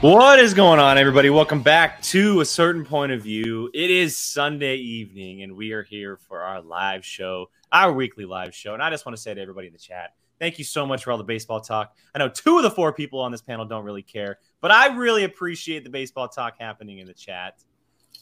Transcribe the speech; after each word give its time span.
What 0.00 0.38
is 0.38 0.54
going 0.54 0.78
on, 0.78 0.96
everybody? 0.96 1.28
Welcome 1.28 1.60
back 1.60 2.00
to 2.02 2.40
a 2.40 2.44
certain 2.44 2.84
point 2.84 3.10
of 3.10 3.20
view. 3.20 3.68
It 3.74 3.90
is 3.90 4.16
Sunday 4.16 4.76
evening, 4.76 5.42
and 5.42 5.56
we 5.56 5.72
are 5.72 5.82
here 5.82 6.16
for 6.16 6.40
our 6.40 6.62
live 6.62 7.04
show, 7.04 7.50
our 7.72 7.92
weekly 7.92 8.24
live 8.24 8.54
show. 8.54 8.74
And 8.74 8.82
I 8.82 8.90
just 8.90 9.04
want 9.04 9.16
to 9.16 9.20
say 9.20 9.34
to 9.34 9.40
everybody 9.40 9.66
in 9.66 9.72
the 9.72 9.78
chat, 9.80 10.14
thank 10.38 10.56
you 10.56 10.62
so 10.62 10.86
much 10.86 11.02
for 11.02 11.10
all 11.10 11.18
the 11.18 11.24
baseball 11.24 11.60
talk. 11.60 11.96
I 12.14 12.20
know 12.20 12.28
two 12.28 12.58
of 12.58 12.62
the 12.62 12.70
four 12.70 12.92
people 12.92 13.18
on 13.18 13.32
this 13.32 13.42
panel 13.42 13.64
don't 13.64 13.84
really 13.84 14.04
care, 14.04 14.38
but 14.60 14.70
I 14.70 14.94
really 14.94 15.24
appreciate 15.24 15.82
the 15.82 15.90
baseball 15.90 16.28
talk 16.28 16.54
happening 16.60 16.98
in 16.98 17.08
the 17.08 17.12
chat. 17.12 17.58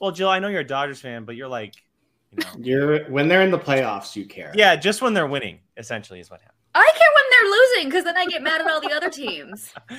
Well, 0.00 0.12
Jill, 0.12 0.30
I 0.30 0.38
know 0.38 0.48
you're 0.48 0.60
a 0.60 0.66
Dodgers 0.66 1.02
fan, 1.02 1.26
but 1.26 1.36
you're 1.36 1.46
like, 1.46 1.74
you 2.32 2.42
know, 2.42 2.50
You're 2.58 3.04
when 3.10 3.28
they're 3.28 3.42
in 3.42 3.50
the 3.50 3.58
playoffs, 3.58 4.16
you 4.16 4.24
care. 4.24 4.50
yeah, 4.54 4.76
just 4.76 5.02
when 5.02 5.12
they're 5.12 5.26
winning, 5.26 5.58
essentially, 5.76 6.20
is 6.20 6.30
what 6.30 6.40
happens. 6.40 6.55
I 6.78 6.90
care 6.94 7.08
when 7.14 7.24
they're 7.30 7.50
losing 7.50 7.88
because 7.88 8.04
then 8.04 8.16
I 8.16 8.26
get 8.26 8.42
mad 8.42 8.60
at 8.60 8.70
all 8.70 8.80
the 8.80 8.92
other 8.92 9.08
teams. 9.08 9.72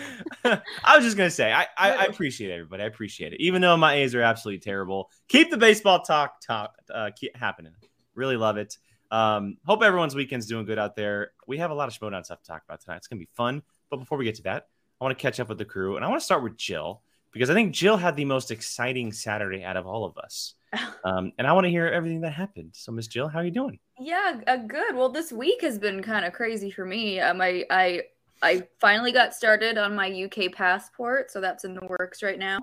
I 0.44 0.96
was 0.96 1.04
just 1.04 1.18
gonna 1.18 1.30
say, 1.30 1.52
I, 1.52 1.68
I, 1.78 1.92
I 1.92 2.04
appreciate 2.06 2.52
everybody. 2.52 2.84
I 2.84 2.86
appreciate 2.86 3.34
it, 3.34 3.42
even 3.42 3.62
though 3.62 3.76
my 3.78 3.96
A's 3.96 4.14
are 4.14 4.22
absolutely 4.22 4.60
terrible. 4.60 5.10
Keep 5.28 5.50
the 5.50 5.58
baseball 5.58 6.02
talk 6.02 6.40
talk 6.42 6.76
uh, 6.94 7.12
keep 7.16 7.36
happening. 7.36 7.74
Really 8.16 8.38
love 8.38 8.58
it. 8.58 8.78
Um, 9.10 9.58
hope 9.66 9.82
everyone's 9.84 10.16
weekend's 10.16 10.46
doing 10.46 10.66
good 10.66 10.78
out 10.78 10.96
there. 10.96 11.32
We 11.48 11.58
have 11.58 11.72
a 11.72 11.74
lot 11.74 11.88
of 11.88 12.00
Schmoedown 12.00 12.26
stuff 12.26 12.42
to 12.42 12.48
talk 12.48 12.64
about 12.68 12.82
tonight. 12.82 12.98
It's 12.98 13.08
gonna 13.08 13.20
be 13.20 13.30
fun. 13.36 13.64
But 13.90 13.98
before 13.98 14.18
we 14.18 14.26
get 14.26 14.36
to 14.36 14.44
that, 14.44 14.68
I 15.02 15.04
want 15.04 15.18
to 15.18 15.22
catch 15.22 15.40
up 15.40 15.50
with 15.50 15.58
the 15.58 15.66
crew, 15.66 15.96
and 15.96 16.06
I 16.06 16.10
want 16.10 16.22
to 16.22 16.26
start 16.26 16.44
with 16.44 16.58
Jill 16.58 17.02
because 17.32 17.50
I 17.50 17.54
think 17.54 17.74
Jill 17.74 17.98
had 17.98 18.16
the 18.16 18.26
most 18.26 18.52
exciting 18.52 19.12
Saturday 19.12 19.64
out 19.64 19.78
of 19.78 19.88
all 19.88 20.06
of 20.06 20.18
us. 20.18 20.54
Um, 21.06 21.32
and 21.38 21.48
I 21.48 21.54
want 21.54 21.64
to 21.64 21.70
hear 21.70 21.88
everything 21.88 22.20
that 22.22 22.34
happened. 22.34 22.72
So, 22.74 22.92
Miss 22.92 23.08
Jill, 23.08 23.30
how 23.30 23.40
are 23.40 23.46
you 23.46 23.52
doing? 23.52 23.80
Yeah, 24.00 24.42
uh, 24.46 24.58
good. 24.58 24.96
Well, 24.96 25.10
this 25.10 25.32
week 25.32 25.62
has 25.62 25.80
been 25.80 26.04
kind 26.04 26.26
of 26.26 26.34
crazy 26.34 26.70
for 26.70 26.86
me. 26.86 27.20
Um, 27.20 27.42
I, 27.42 27.66
I, 27.70 28.02
I 28.42 28.64
finally 28.80 29.12
got 29.12 29.34
started 29.34 29.78
on 29.78 29.96
my 29.96 30.08
UK 30.26 30.52
passport, 30.54 31.32
so 31.32 31.42
that's 31.42 31.64
in 31.66 31.74
the 31.74 31.86
works 31.88 32.22
right 32.22 32.38
now. 32.38 32.60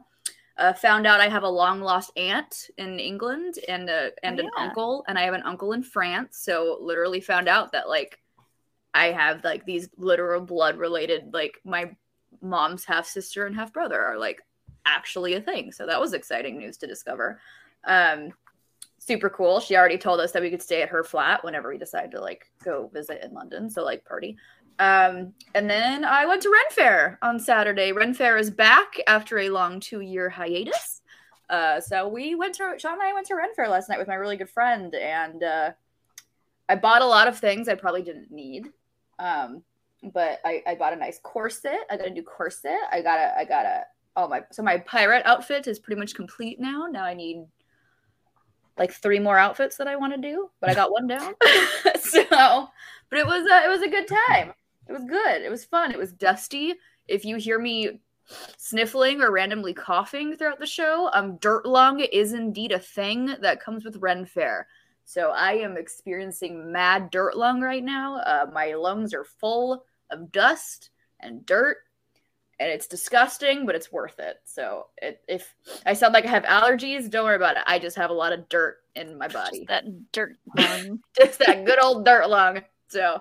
Uh, 0.57 0.73
found 0.73 1.07
out 1.07 1.21
I 1.21 1.29
have 1.29 1.43
a 1.43 1.49
long 1.49 1.81
lost 1.81 2.13
aunt 2.17 2.71
in 2.79 3.01
England 3.01 3.55
and 3.67 3.91
a, 3.91 4.13
and 4.23 4.39
an 4.39 4.47
Yeah. 4.47 4.51
uncle, 4.57 5.05
and 5.09 5.19
I 5.19 5.23
have 5.23 5.35
an 5.35 5.43
uncle 5.43 5.73
in 5.73 5.83
France. 5.83 6.39
So 6.39 6.79
literally 6.81 7.21
found 7.21 7.49
out 7.49 7.73
that 7.73 7.89
like 7.89 8.21
I 8.95 9.07
have 9.07 9.43
like 9.45 9.65
these 9.65 9.89
literal 9.97 10.41
blood 10.41 10.77
related 10.77 11.31
like 11.33 11.61
my 11.65 11.91
mom's 12.41 12.85
half 12.85 13.07
sister 13.07 13.47
and 13.47 13.57
half 13.57 13.73
brother 13.73 14.01
are 14.01 14.19
like 14.19 14.41
actually 14.87 15.35
a 15.35 15.41
thing. 15.41 15.73
So 15.73 15.87
that 15.87 16.01
was 16.01 16.13
exciting 16.13 16.59
news 16.59 16.77
to 16.79 16.87
discover. 16.87 17.41
Um, 17.85 18.33
super 19.07 19.29
cool. 19.29 19.61
She 19.61 19.77
already 19.77 19.99
told 19.99 20.21
us 20.21 20.33
that 20.33 20.43
we 20.43 20.51
could 20.51 20.63
stay 20.63 20.83
at 20.83 20.89
her 20.89 21.05
flat 21.05 21.45
whenever 21.45 21.69
we 21.69 21.79
decide 21.79 22.11
to 22.13 22.21
like 22.21 22.51
go 22.65 22.91
visit 22.93 23.23
in 23.23 23.33
London. 23.33 23.69
So 23.69 23.85
like 23.85 24.05
party. 24.05 24.37
Um, 24.79 25.33
and 25.55 25.69
then 25.69 26.05
I 26.05 26.27
went 26.27 26.43
to 26.43 26.51
Ren 26.51 26.71
Fair 26.71 27.19
on 27.23 27.39
Saturday. 27.39 27.93
Ren 27.93 28.15
Fair 28.15 28.37
is 28.37 28.51
back 28.51 28.95
after 29.07 29.39
a 29.39 29.51
long 29.51 29.79
two 29.79 30.01
year 30.01 30.29
hiatus. 30.29 31.03
Uh, 31.51 31.81
so 31.81 32.09
we 32.09 32.35
went 32.35 32.55
to 32.55 32.75
Sean 32.79 32.95
and 32.95 33.03
I 33.03 33.13
went 33.13 33.27
to 33.27 33.35
Ren 33.35 33.55
Fair 33.55 33.69
last 33.69 33.89
night 33.89 33.99
with 33.99 34.09
my 34.09 34.15
really 34.15 34.37
good 34.37 34.49
friend, 34.49 34.95
and 34.95 35.43
uh, 35.43 35.71
I 36.69 36.75
bought 36.75 37.03
a 37.03 37.07
lot 37.07 37.29
of 37.29 37.39
things 37.39 37.69
I 37.69 37.75
probably 37.75 38.03
didn't 38.03 38.31
need. 38.31 38.69
Um, 39.19 39.63
but 40.13 40.41
I, 40.45 40.63
I 40.67 40.75
bought 40.75 40.95
a 40.95 40.97
nice 40.97 41.21
corset. 41.23 41.81
I 41.91 41.97
got 41.97 42.09
a 42.09 42.11
new 42.11 42.23
corset. 42.23 42.79
I 42.91 43.03
got 43.03 43.19
a 43.19 43.39
I 43.39 43.45
got 43.45 43.67
a 43.67 43.83
oh 44.17 44.27
my 44.27 44.43
so 44.51 44.63
my 44.63 44.79
pirate 44.79 45.23
outfit 45.27 45.67
is 45.67 45.79
pretty 45.79 46.01
much 46.01 46.15
complete 46.15 46.59
now. 46.59 46.87
Now 46.91 47.05
I 47.05 47.15
need 47.15 47.47
like 48.79 48.93
three 48.93 49.19
more 49.19 49.39
outfits 49.39 49.77
that 49.77 49.89
I 49.89 49.97
want 49.97 50.15
to 50.15 50.21
do, 50.21 50.51
but 50.61 50.71
I 50.71 50.75
got 50.75 50.91
one 50.91 51.07
down. 51.07 51.35
so, 52.01 52.25
but 52.31 53.19
it 53.19 53.27
was 53.27 53.47
a, 53.51 53.65
it 53.65 53.69
was 53.69 53.83
a 53.83 53.91
good 53.91 54.09
time. 54.29 54.53
It 54.89 54.93
was 54.93 55.05
good. 55.05 55.43
It 55.43 55.51
was 55.51 55.65
fun. 55.65 55.93
It 55.93 55.99
was 55.99 56.13
dusty. 56.13 56.75
If 57.07 57.25
you 57.25 57.37
hear 57.37 57.59
me 57.59 58.01
sniffling 58.57 59.21
or 59.21 59.31
randomly 59.31 59.75
coughing 59.75 60.37
throughout 60.37 60.59
the 60.59 60.67
show, 60.67 61.11
um, 61.13 61.37
dirt 61.37 61.67
lung 61.67 62.01
is 62.01 62.33
indeed 62.33 62.73
a 62.73 62.79
thing 62.79 63.35
that 63.41 63.61
comes 63.61 63.85
with 63.85 63.97
Ren 63.97 64.25
Fair. 64.25 64.67
So 65.05 65.31
I 65.31 65.53
am 65.53 65.77
experiencing 65.77 66.73
mad 66.73 67.11
dirt 67.11 67.37
lung 67.37 67.61
right 67.61 67.85
now. 67.85 68.17
Uh, 68.17 68.47
my 68.53 68.75
lungs 68.75 69.13
are 69.13 69.25
full 69.25 69.85
of 70.11 70.33
dust 70.33 70.91
and 71.21 71.45
dirt, 71.45 71.79
and 72.65 72.73
it's 72.73 72.87
disgusting, 72.87 73.67
but 73.67 73.75
it's 73.75 73.93
worth 73.93 74.19
it. 74.19 74.37
So 74.47 74.87
it, 74.97 75.21
if 75.29 75.55
I 75.85 75.93
sound 75.93 76.15
like 76.15 76.25
I 76.25 76.31
have 76.31 76.45
allergies, 76.45 77.11
don't 77.11 77.25
worry 77.27 77.37
about 77.37 77.59
it. 77.59 77.63
I 77.67 77.79
just 77.79 77.97
have 77.97 78.09
a 78.09 78.15
lot 78.15 78.33
of 78.33 78.49
dirt 78.49 78.79
in 78.97 79.19
my 79.19 79.29
body. 79.29 79.67
that 79.69 79.85
dirt 80.13 80.37
lung. 80.57 81.01
just 81.15 81.39
that 81.41 81.67
good 81.67 81.79
old 81.83 82.07
dirt 82.07 82.29
lung. 82.31 82.63
So 82.89 83.21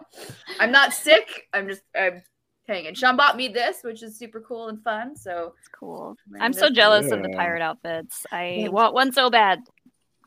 I'm 0.62 0.72
not 0.72 0.94
sick. 0.94 1.28
I'm 1.54 1.68
just 1.68 1.82
I'm 1.94 2.24
hanging. 2.70 2.94
Sean 2.94 3.18
bought 3.18 3.36
me 3.36 3.50
this, 3.50 3.80
which 3.84 4.02
is 4.02 4.18
super 4.18 4.40
cool 4.40 4.70
and 4.70 4.82
fun. 4.82 5.16
So 5.18 5.54
It's 5.60 5.68
cool. 5.68 6.16
And 6.34 6.42
I'm 6.42 6.54
so 6.54 6.68
this- 6.70 6.76
jealous 6.78 7.12
of 7.12 7.22
the 7.22 7.30
pirate 7.36 7.62
outfits. 7.62 8.26
I 8.32 8.60
Yeah. 8.62 8.68
want 8.70 8.94
one 8.94 9.12
so 9.12 9.30
bad. 9.30 9.60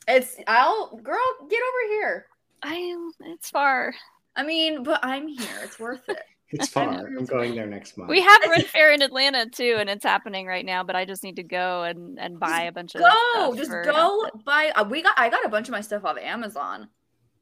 it's 0.06 0.36
I'll 0.46 0.94
girl 0.96 1.18
get 1.48 1.60
over 1.60 1.92
here. 1.94 2.26
I 2.62 2.94
it's 3.20 3.48
far. 3.48 3.94
I 4.34 4.42
mean, 4.42 4.82
but 4.82 5.00
I'm 5.02 5.26
here. 5.28 5.60
It's 5.62 5.78
worth 5.80 6.06
it. 6.08 6.18
It's 6.50 6.68
far. 6.72 6.88
I'm 6.88 7.24
going 7.24 7.54
there 7.54 7.66
next 7.66 7.96
month. 7.98 8.10
We 8.10 8.20
have 8.20 8.40
Ren 8.48 8.62
Fair 8.62 8.92
in 8.92 9.02
Atlanta 9.02 9.46
too, 9.48 9.76
and 9.78 9.88
it's 9.90 10.04
happening 10.04 10.46
right 10.46 10.64
now. 10.64 10.84
But 10.84 10.96
I 10.96 11.04
just 11.04 11.22
need 11.24 11.36
to 11.36 11.42
go 11.42 11.82
and 11.82 12.18
and 12.18 12.38
buy 12.38 12.62
a 12.62 12.72
bunch 12.72 12.94
of 12.94 13.00
Go, 13.02 13.10
stuff 13.32 13.56
just 13.56 13.70
for 13.70 13.84
go 13.84 14.26
outfits. 14.26 14.44
buy. 14.44 14.70
Uh, 14.74 14.84
we 14.84 15.02
got 15.02 15.18
I 15.18 15.28
got 15.28 15.44
a 15.44 15.48
bunch 15.48 15.68
of 15.68 15.72
my 15.72 15.80
stuff 15.80 16.04
off 16.04 16.18
Amazon. 16.18 16.88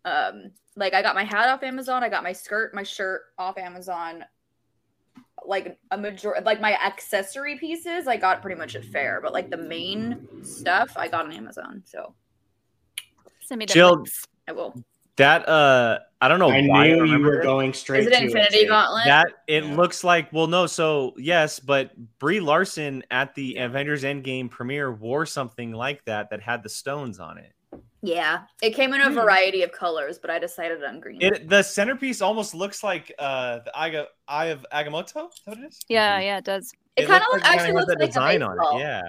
Um, 0.04 0.50
like 0.76 0.94
I 0.94 1.02
got 1.02 1.14
my 1.14 1.24
hat 1.24 1.48
off 1.48 1.62
Amazon. 1.62 2.02
I 2.02 2.08
got 2.08 2.22
my 2.22 2.32
skirt, 2.32 2.74
my 2.74 2.82
shirt 2.82 3.22
off 3.38 3.58
Amazon. 3.58 4.24
Like 5.46 5.78
a 5.90 5.98
major, 5.98 6.34
like 6.42 6.60
my 6.62 6.72
accessory 6.74 7.58
pieces, 7.58 8.08
I 8.08 8.16
got 8.16 8.40
pretty 8.40 8.58
much 8.58 8.76
at 8.76 8.84
Fair, 8.86 9.20
but 9.22 9.34
like 9.34 9.50
the 9.50 9.58
main 9.58 10.26
stuff, 10.42 10.92
I 10.96 11.06
got 11.08 11.26
on 11.26 11.32
Amazon. 11.32 11.82
So 11.84 12.14
Send 13.42 13.58
me 13.58 13.66
the 13.66 13.74
Jill, 13.74 13.96
links. 13.96 14.24
I 14.48 14.52
will. 14.52 14.74
That 15.16 15.48
uh, 15.48 16.00
I 16.20 16.28
don't 16.28 16.40
know 16.40 16.50
I 16.50 16.66
why. 16.66 16.88
knew 16.88 17.04
you 17.04 17.18
were 17.20 17.40
it. 17.40 17.44
going 17.44 17.72
straight 17.72 18.00
Is 18.00 18.06
it 18.08 18.10
to 18.10 18.22
Infinity 18.24 18.62
too. 18.64 18.68
Gauntlet? 18.68 19.04
That 19.04 19.26
it 19.46 19.64
Yeah. 19.64 19.76
looks 19.76 20.02
like 20.02 20.32
well, 20.32 20.46
no. 20.48 20.66
So 20.66 21.14
yes, 21.16 21.60
but 21.60 21.92
Brie 22.18 22.40
Larson 22.40 23.04
at 23.10 23.34
the 23.34 23.56
Avengers 23.58 24.02
Endgame 24.02 24.50
premiere 24.50 24.92
wore 24.92 25.24
something 25.26 25.72
like 25.72 26.04
that 26.06 26.30
that 26.30 26.40
had 26.40 26.62
the 26.62 26.68
stones 26.68 27.20
on 27.20 27.38
it. 27.38 27.52
yeah, 28.02 28.42
it 28.60 28.70
came 28.74 28.92
in 28.92 29.00
a 29.00 29.08
Hmm. 29.08 29.14
variety 29.14 29.62
of 29.62 29.72
colors, 29.72 30.18
but 30.18 30.30
I 30.30 30.38
decided 30.38 30.82
on 30.84 30.98
green. 31.00 31.22
It 31.22 31.48
the 31.48 31.62
centerpiece 31.62 32.20
almost 32.20 32.54
looks 32.54 32.82
like 32.82 33.12
uh 33.18 33.60
the 33.60 33.76
eye 33.76 33.88
of, 33.88 34.06
eye 34.26 34.46
of 34.46 34.66
Agamotto. 34.72 35.28
Is 35.32 35.40
that 35.46 35.50
what 35.52 35.58
it 35.58 35.64
is? 35.68 35.80
Yeah, 35.88 36.18
yeah, 36.18 36.38
it 36.38 36.44
does. 36.44 36.72
It 36.96 37.06
kinda 37.06 37.14
looks 37.32 37.32
like 37.32 37.40
it 37.42 37.46
actually 37.60 37.72
looks 37.74 37.86
that 37.86 37.98
like 38.00 38.04
a 38.04 38.12
design 38.12 38.42
on 38.42 38.58
it. 38.58 38.80
Yeah, 38.80 39.02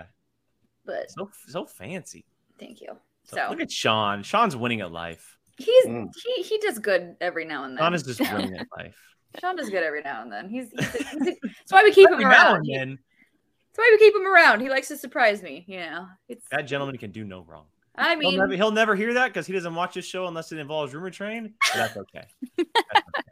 but 0.85 1.09
so 1.09 1.29
so 1.47 1.65
fancy. 1.65 2.25
thank 2.59 2.79
you. 2.81 2.95
So, 3.25 3.37
So 3.37 3.47
look 3.49 3.59
at 3.61 3.71
Sean. 3.71 4.21
Sean's 4.21 4.55
winning 4.55 4.81
at 4.81 4.91
life. 4.91 5.34
He's 5.57 5.85
Mm. 5.85 6.07
he 6.35 6.43
he 6.43 6.57
does 6.59 6.79
good 6.79 7.15
every 7.21 7.45
now 7.45 7.63
and 7.63 7.77
then. 7.77 7.83
Sean 7.83 7.93
is 7.93 8.03
just 8.03 8.19
winning 8.33 8.55
at 8.57 8.67
life. 8.77 8.95
Sean 9.39 9.55
does 9.55 9.69
good 9.69 9.83
every 9.83 10.01
now 10.01 10.21
and 10.21 10.31
then. 10.31 10.47
He's, 10.49 10.69
he's, 10.71 10.93
he's 11.09 11.35
that's 11.41 11.71
why 11.71 11.83
we 11.83 11.91
keep 11.91 12.07
him 12.07 12.13
Every 12.13 12.25
now 12.25 12.53
around. 12.53 12.55
and 12.57 12.65
He- 12.65 12.77
then, 12.77 12.89
That's 13.71 13.77
why 13.77 13.89
we 13.91 13.97
keep 13.97 14.15
him 14.15 14.27
around. 14.27 14.61
He 14.61 14.69
likes 14.69 14.87
to 14.89 14.97
surprise 14.97 15.43
me. 15.43 15.65
You 15.67 15.79
know, 15.79 16.07
it's. 16.29 16.45
that 16.51 16.63
gentleman 16.63 16.97
can 16.97 17.11
do 17.11 17.23
no 17.25 17.41
wrong. 17.41 17.65
I 17.97 18.09
He'll 18.09 18.17
mean, 18.19 18.37
never, 18.39 18.53
he'll 18.53 18.71
never 18.71 18.93
hear 18.95 19.13
that 19.13 19.27
because 19.27 19.47
he 19.47 19.53
doesn't 19.53 19.73
watch 19.73 19.93
this 19.93 20.05
show 20.05 20.27
unless 20.27 20.51
it 20.51 20.57
involves 20.59 20.93
Rumor 20.93 21.09
Train. 21.09 21.53
But 21.73 21.77
that's 21.77 21.97
okay. 21.97 22.25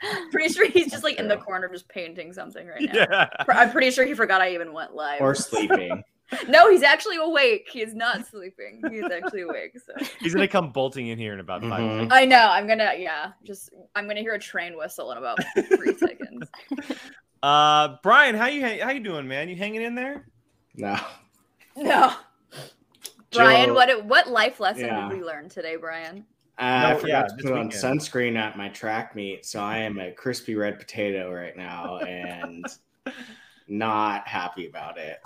That's 0.04 0.16
okay. 0.18 0.30
pretty 0.32 0.54
sure 0.54 0.70
he's 0.70 0.90
just 0.92 1.04
like 1.04 1.18
in 1.20 1.28
the 1.30 1.38
corner 1.38 1.70
just 1.70 1.88
painting 1.90 2.34
something 2.34 2.68
right 2.68 2.82
now. 2.82 2.92
Yeah. 2.94 3.30
I'm 3.50 3.72
pretty 3.72 3.92
sure 3.92 4.06
he 4.06 4.14
forgot 4.14 4.42
I 4.42 4.54
even 4.54 4.74
went 4.74 4.94
live. 4.96 5.22
Or 5.22 5.34
sleeping. 5.36 6.04
No, 6.48 6.70
he's 6.70 6.84
actually 6.84 7.18
awake. 7.18 7.68
He 7.72 7.82
is 7.82 7.94
not 7.94 8.26
sleeping. 8.28 8.82
He's 8.92 9.10
actually 9.12 9.42
awake. 9.42 9.74
So 9.86 9.94
He's 10.20 10.34
gonna 10.34 10.48
come 10.48 10.72
bolting 10.72 11.08
in 11.08 11.18
here 11.18 11.34
in 11.34 11.40
about 11.40 11.62
5 11.62 11.72
Mhm. 11.72 11.96
minutes. 11.96 12.14
I 12.14 12.26
know. 12.26 12.48
I'm 12.50 12.68
gonna 12.68 12.94
yeah. 12.98 13.32
Just 13.44 13.70
I'm 13.96 14.08
gonna 14.08 14.22
hear 14.22 14.34
a 14.34 14.40
train 14.40 14.78
whistle 14.78 15.12
in 15.12 15.18
about 15.18 15.38
three 15.76 15.96
seconds. 15.98 16.50
Uh, 17.44 17.98
Brian, 18.04 18.36
how 18.36 18.46
you 18.46 18.62
hang- 18.62 18.80
how 18.80 18.90
you 18.90 19.02
doing, 19.02 19.28
man? 19.28 19.50
You 19.50 19.58
hanging 19.58 19.82
in 19.82 19.96
there? 19.96 20.26
No. 20.76 20.98
No. 21.76 22.14
Brian, 23.34 23.66
Jill- 23.66 23.76
what 23.76 24.06
what 24.06 24.30
life 24.30 24.62
lesson 24.62 24.86
Yeah. 24.86 25.10
did 25.10 25.18
we 25.18 25.24
learn 25.26 25.50
today, 25.50 25.76
Brian? 25.76 26.26
Uh, 26.58 26.94
I 26.94 26.96
forgot 26.96 27.08
yeah, 27.08 27.24
to 27.24 27.36
put 27.44 27.52
on 27.52 27.66
weekend. 27.68 27.84
sunscreen 28.00 28.38
at 28.38 28.58
my 28.58 28.70
track 28.70 29.14
meet, 29.14 29.46
so 29.46 29.60
I 29.60 29.80
am 29.80 30.00
a 30.00 30.12
crispy 30.14 30.56
red 30.56 30.80
potato 30.80 31.30
right 31.34 31.58
now 31.58 31.98
and 31.98 32.66
not 33.68 34.26
happy 34.28 34.68
about 34.68 34.98
it. 34.98 35.20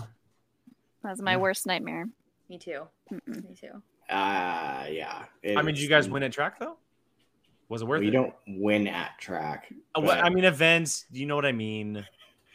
That's 1.04 1.22
my 1.22 1.38
worst 1.38 1.66
nightmare. 1.66 2.08
Me 2.50 2.58
too. 2.58 2.84
Mm-mm. 3.12 3.44
Me 3.48 3.56
too. 3.60 3.82
Uh 4.14 4.86
yeah. 4.90 5.26
I 5.46 5.62
mean, 5.62 5.76
did 5.76 5.80
you 5.80 5.90
guys 5.90 6.10
win 6.10 6.24
at 6.24 6.32
track 6.32 6.60
though? 6.60 6.78
Was 7.70 7.82
it 7.82 7.86
worth 7.86 8.00
We 8.00 8.08
it? 8.08 8.10
We 8.12 8.16
don't 8.16 8.34
win 8.48 8.88
at 8.88 9.18
track. 9.20 9.68
Uh, 9.96 10.02
what- 10.02 10.18
but- 10.18 10.24
I 10.26 10.30
mean, 10.30 10.46
events. 10.46 11.06
You 11.12 11.26
know 11.26 11.36
what 11.36 11.46
I 11.46 11.52
mean? 11.52 12.06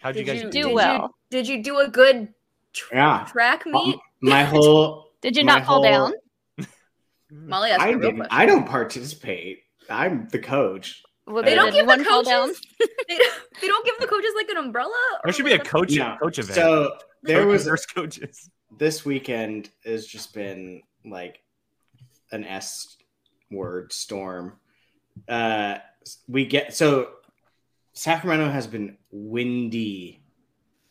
How'd 0.00 0.16
you 0.16 0.24
guys 0.24 0.42
you 0.42 0.50
do 0.50 0.62
did 0.68 0.72
well. 0.74 1.14
You, 1.30 1.38
did 1.38 1.48
you 1.48 1.62
do 1.62 1.78
a 1.78 1.88
good 1.88 2.32
tr- 2.72 2.94
Yeah. 2.94 3.26
track 3.30 3.66
meet? 3.66 3.96
my 4.20 4.42
whole 4.52 5.10
Did 5.20 5.36
you 5.36 5.44
not 5.44 5.64
fall 5.64 5.82
whole- 5.82 5.84
down? 5.84 6.12
Molly 7.30 7.70
asked 7.70 7.80
I 7.82 7.90
a 7.90 7.96
real 7.96 8.10
didn't. 8.10 8.26
I 8.30 8.46
don't 8.46 8.66
participate. 8.66 9.60
I'm 9.88 10.28
the 10.30 10.38
coach. 10.38 11.02
Well, 11.26 11.42
They 11.42 11.54
don't 11.54 11.72
give 11.72 11.86
the 11.86 11.86
one 11.86 12.04
fall 12.04 12.22
down? 12.22 12.48
coaches. 12.48 12.60
they, 13.08 13.16
don't, 13.16 13.32
they 13.60 13.66
don't 13.68 13.84
give 13.86 13.94
the 14.00 14.06
coaches 14.06 14.30
like 14.36 14.48
an 14.48 14.56
umbrella. 14.56 14.92
There 15.22 15.30
or 15.30 15.32
should 15.32 15.44
be 15.44 15.52
a 15.52 15.58
like 15.58 15.64
coach 15.66 15.92
No. 15.94 16.16
coach 16.20 16.38
event. 16.38 16.54
So 16.54 16.96
There 17.22 17.46
was 17.46 17.66
nurse 17.66 17.86
coaches. 17.86 18.50
this 18.78 19.04
weekend 19.04 19.70
has 19.84 20.06
just 20.06 20.34
been 20.34 20.82
like 21.04 21.42
an 22.32 22.44
S 22.44 22.96
word 23.50 23.92
storm. 23.92 24.54
Uh, 25.28 25.78
we 26.28 26.46
get 26.46 26.74
so 26.74 27.10
Sacramento 27.92 28.50
has 28.50 28.66
been 28.66 28.96
windy, 29.10 30.22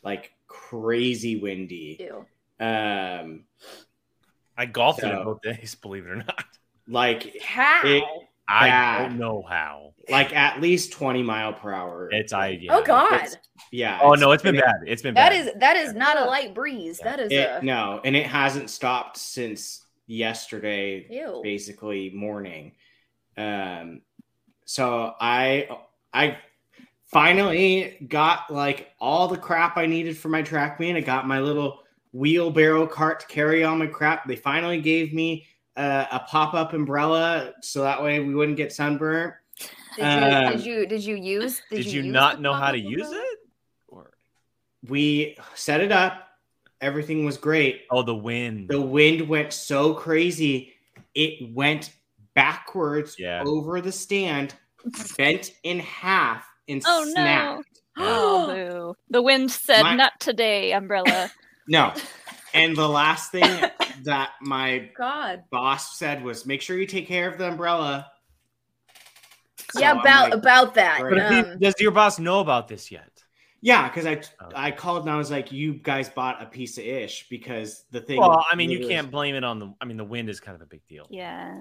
like 0.02 0.32
crazy 0.46 1.36
windy. 1.36 1.96
Ew. 2.00 2.26
Um, 2.64 3.44
I 4.56 4.66
golfed 4.66 5.02
in 5.02 5.10
So- 5.10 5.20
it 5.20 5.24
both 5.24 5.42
days, 5.42 5.74
believe 5.82 6.06
it 6.06 6.10
or 6.10 6.16
not. 6.16 6.44
like 6.88 7.36
How? 7.42 7.82
It- 7.84 8.04
I 8.48 8.68
Bad. 8.68 9.08
don't 9.08 9.18
know 9.18 9.42
how. 9.48 9.91
Like 10.08 10.34
at 10.34 10.60
least 10.60 10.92
twenty 10.92 11.22
mile 11.22 11.52
per 11.52 11.72
hour. 11.72 12.08
It's 12.12 12.32
I. 12.32 12.48
Yeah, 12.60 12.76
oh 12.76 12.82
God, 12.82 13.12
it's- 13.12 13.36
yeah. 13.70 13.98
Oh 14.02 14.14
no, 14.14 14.32
it's 14.32 14.42
been 14.42 14.56
it- 14.56 14.62
bad. 14.64 14.76
It's 14.86 15.02
been 15.02 15.14
that 15.14 15.30
bad. 15.30 15.46
is 15.46 15.50
that 15.58 15.76
is 15.76 15.94
not 15.94 16.20
a 16.20 16.24
light 16.24 16.54
breeze. 16.54 17.00
Yeah. 17.02 17.10
That 17.16 17.20
is 17.20 17.32
It, 17.32 17.50
a 17.62 17.64
no, 17.64 18.00
and 18.04 18.14
it 18.16 18.26
hasn't 18.26 18.70
stopped 18.70 19.16
since 19.16 19.84
yesterday 20.06 21.06
ew. 21.10 21.40
basically 21.42 22.10
morning. 22.10 22.72
Um, 23.36 24.02
so 24.64 25.14
I 25.20 25.68
I 26.12 26.38
finally 27.06 28.06
got 28.08 28.50
like 28.50 28.90
all 29.00 29.28
the 29.28 29.36
crap 29.36 29.76
I 29.76 29.86
needed 29.86 30.16
for 30.16 30.28
my 30.28 30.42
track 30.42 30.80
meet. 30.80 30.96
I 30.96 31.00
got 31.00 31.26
my 31.26 31.40
little 31.40 31.80
wheelbarrow 32.12 32.86
cart 32.86 33.20
to 33.20 33.26
carry 33.26 33.64
all 33.64 33.76
my 33.76 33.86
crap. 33.86 34.26
They 34.26 34.36
finally 34.36 34.80
gave 34.80 35.12
me 35.14 35.46
uh, 35.76 36.06
a 36.12 36.20
pop 36.20 36.54
up 36.54 36.72
umbrella 36.74 37.52
so 37.62 37.82
that 37.82 38.02
way 38.02 38.20
we 38.20 38.34
wouldn't 38.34 38.56
get 38.56 38.72
sunburned. 38.72 39.32
Did 39.96 40.02
you, 40.02 40.04
um, 40.36 40.52
did 40.56 40.64
you 40.66 40.86
did 40.86 41.04
you 41.04 41.16
use 41.16 41.60
Did 41.70 41.86
you, 41.86 42.02
use 42.02 42.12
not 42.12 42.40
know 42.40 42.52
how 42.52 42.72
to 42.72 42.78
pop-up 42.78 42.90
use 42.98 43.10
it? 43.12 43.38
Or 43.88 44.10
We 44.88 45.36
set 45.54 45.80
it 45.80 45.92
up. 45.92 46.28
Everything 46.80 47.24
was 47.24 47.36
great. 47.36 47.82
oh, 47.90 48.02
the 48.02 48.14
wind. 48.14 48.68
The 48.68 48.80
wind 48.80 49.28
went 49.28 49.52
so 49.52 49.94
crazy, 49.94 50.72
it 51.14 51.54
went 51.54 51.90
backwards 52.34 53.16
Yeah. 53.18 53.44
over 53.46 53.80
the 53.80 53.92
stand, 53.92 54.54
bent 55.16 55.52
in 55.62 55.78
half, 55.80 56.44
and 56.68 56.82
Oh, 56.86 57.04
no. 57.06 57.12
snapped. 57.12 57.80
Oh, 57.98 58.46
boo. 58.48 58.94
The 59.10 59.22
wind 59.22 59.50
said, 59.52 59.82
My- 59.82 59.94
"Not 59.94 60.12
today, 60.20 60.72
umbrella." 60.72 61.30
No. 61.68 61.94
And 62.54 62.76
the 62.76 62.88
last 62.88 63.30
thing 63.30 63.44
that 64.02 64.30
my 64.42 64.90
God. 64.98 65.44
boss 65.52 65.96
said 65.96 66.24
was 66.24 66.44
make 66.44 66.60
sure 66.60 66.76
you 66.76 66.86
take 66.86 67.06
care 67.06 67.28
of 67.30 67.38
the 67.38 67.46
umbrella. 67.48 68.10
So 69.72 69.80
yeah, 69.80 69.92
about 70.00 70.30
like, 70.30 70.34
about 70.34 70.74
that. 70.74 71.00
But 71.00 71.10
But 71.10 71.32
he, 71.32 71.38
Um, 71.40 71.58
does 71.58 71.74
your 71.80 71.90
boss 71.92 72.18
know 72.18 72.40
about 72.40 72.68
this 72.68 72.90
yet? 72.90 73.10
yeah, 73.60 73.88
because 73.88 74.06
I 74.06 74.12
Okay. 74.12 74.28
I 74.54 74.70
called 74.70 75.02
and 75.02 75.10
I 75.10 75.16
was 75.16 75.30
like, 75.30 75.52
you 75.52 75.74
guys 75.74 76.08
bought 76.08 76.42
a 76.42 76.46
piece 76.46 76.78
of 76.78 76.84
ish 76.84 77.28
because 77.28 77.84
the 77.90 78.00
thing. 78.00 78.18
Well, 78.20 78.44
I 78.50 78.56
mean, 78.56 78.70
you 78.70 78.86
can't 78.86 79.10
blame 79.10 79.34
it 79.34 79.44
on 79.44 79.58
the. 79.58 79.72
I 79.80 79.84
mean, 79.84 79.96
the 79.96 80.04
wind 80.04 80.28
is 80.28 80.40
kind 80.40 80.54
of 80.54 80.62
a 80.62 80.66
big 80.66 80.86
deal. 80.88 81.06
yeah. 81.10 81.58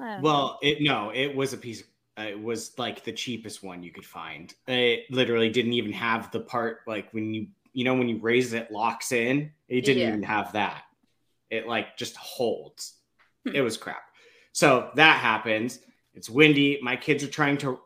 I 0.00 0.16
know. 0.16 0.20
Well, 0.22 0.58
it 0.62 0.78
no, 0.80 1.10
it 1.14 1.34
was 1.34 1.52
a 1.52 1.56
piece. 1.56 1.84
Uh, 2.18 2.22
it 2.22 2.40
was 2.40 2.76
like 2.78 3.04
the 3.04 3.12
cheapest 3.12 3.62
one 3.62 3.82
you 3.82 3.92
could 3.92 4.04
find. 4.04 4.52
It 4.66 5.04
literally 5.10 5.50
didn't 5.50 5.72
even 5.74 5.92
have 5.92 6.30
the 6.32 6.40
part 6.40 6.78
like 6.86 7.12
when 7.12 7.32
you 7.34 7.46
you 7.72 7.84
know 7.84 7.94
when 7.94 8.08
you 8.08 8.18
raise 8.18 8.52
it 8.54 8.72
locks 8.72 9.12
in. 9.12 9.52
It 9.68 9.84
didn't 9.84 10.02
Yeah. 10.02 10.08
even 10.08 10.22
have 10.24 10.52
that. 10.54 10.82
It 11.50 11.68
like 11.68 11.96
just 11.96 12.16
holds. 12.16 12.94
Hmm. 13.46 13.54
It 13.54 13.60
was 13.60 13.76
crap. 13.76 14.02
So 14.52 14.90
that 14.96 15.18
happens. 15.20 15.78
It's 16.14 16.30
windy. 16.30 16.78
My 16.82 16.96
kids 16.96 17.22
are 17.24 17.28
trying 17.28 17.56
to. 17.58 17.80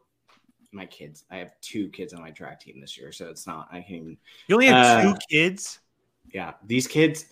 My 0.72 0.86
kids. 0.86 1.24
I 1.30 1.36
have 1.36 1.58
two 1.60 1.88
kids 1.88 2.12
on 2.12 2.20
my 2.20 2.30
track 2.30 2.60
team 2.60 2.80
this 2.80 2.98
year, 2.98 3.10
so 3.10 3.28
it's 3.28 3.46
not. 3.46 3.68
I 3.72 3.80
can 3.80 3.94
even. 3.96 4.16
You 4.48 4.54
only 4.56 4.66
have 4.66 4.84
Uh, 4.84 5.02
two 5.02 5.18
kids. 5.30 5.80
Yeah, 6.32 6.52
these 6.66 6.86
kids. 6.86 7.26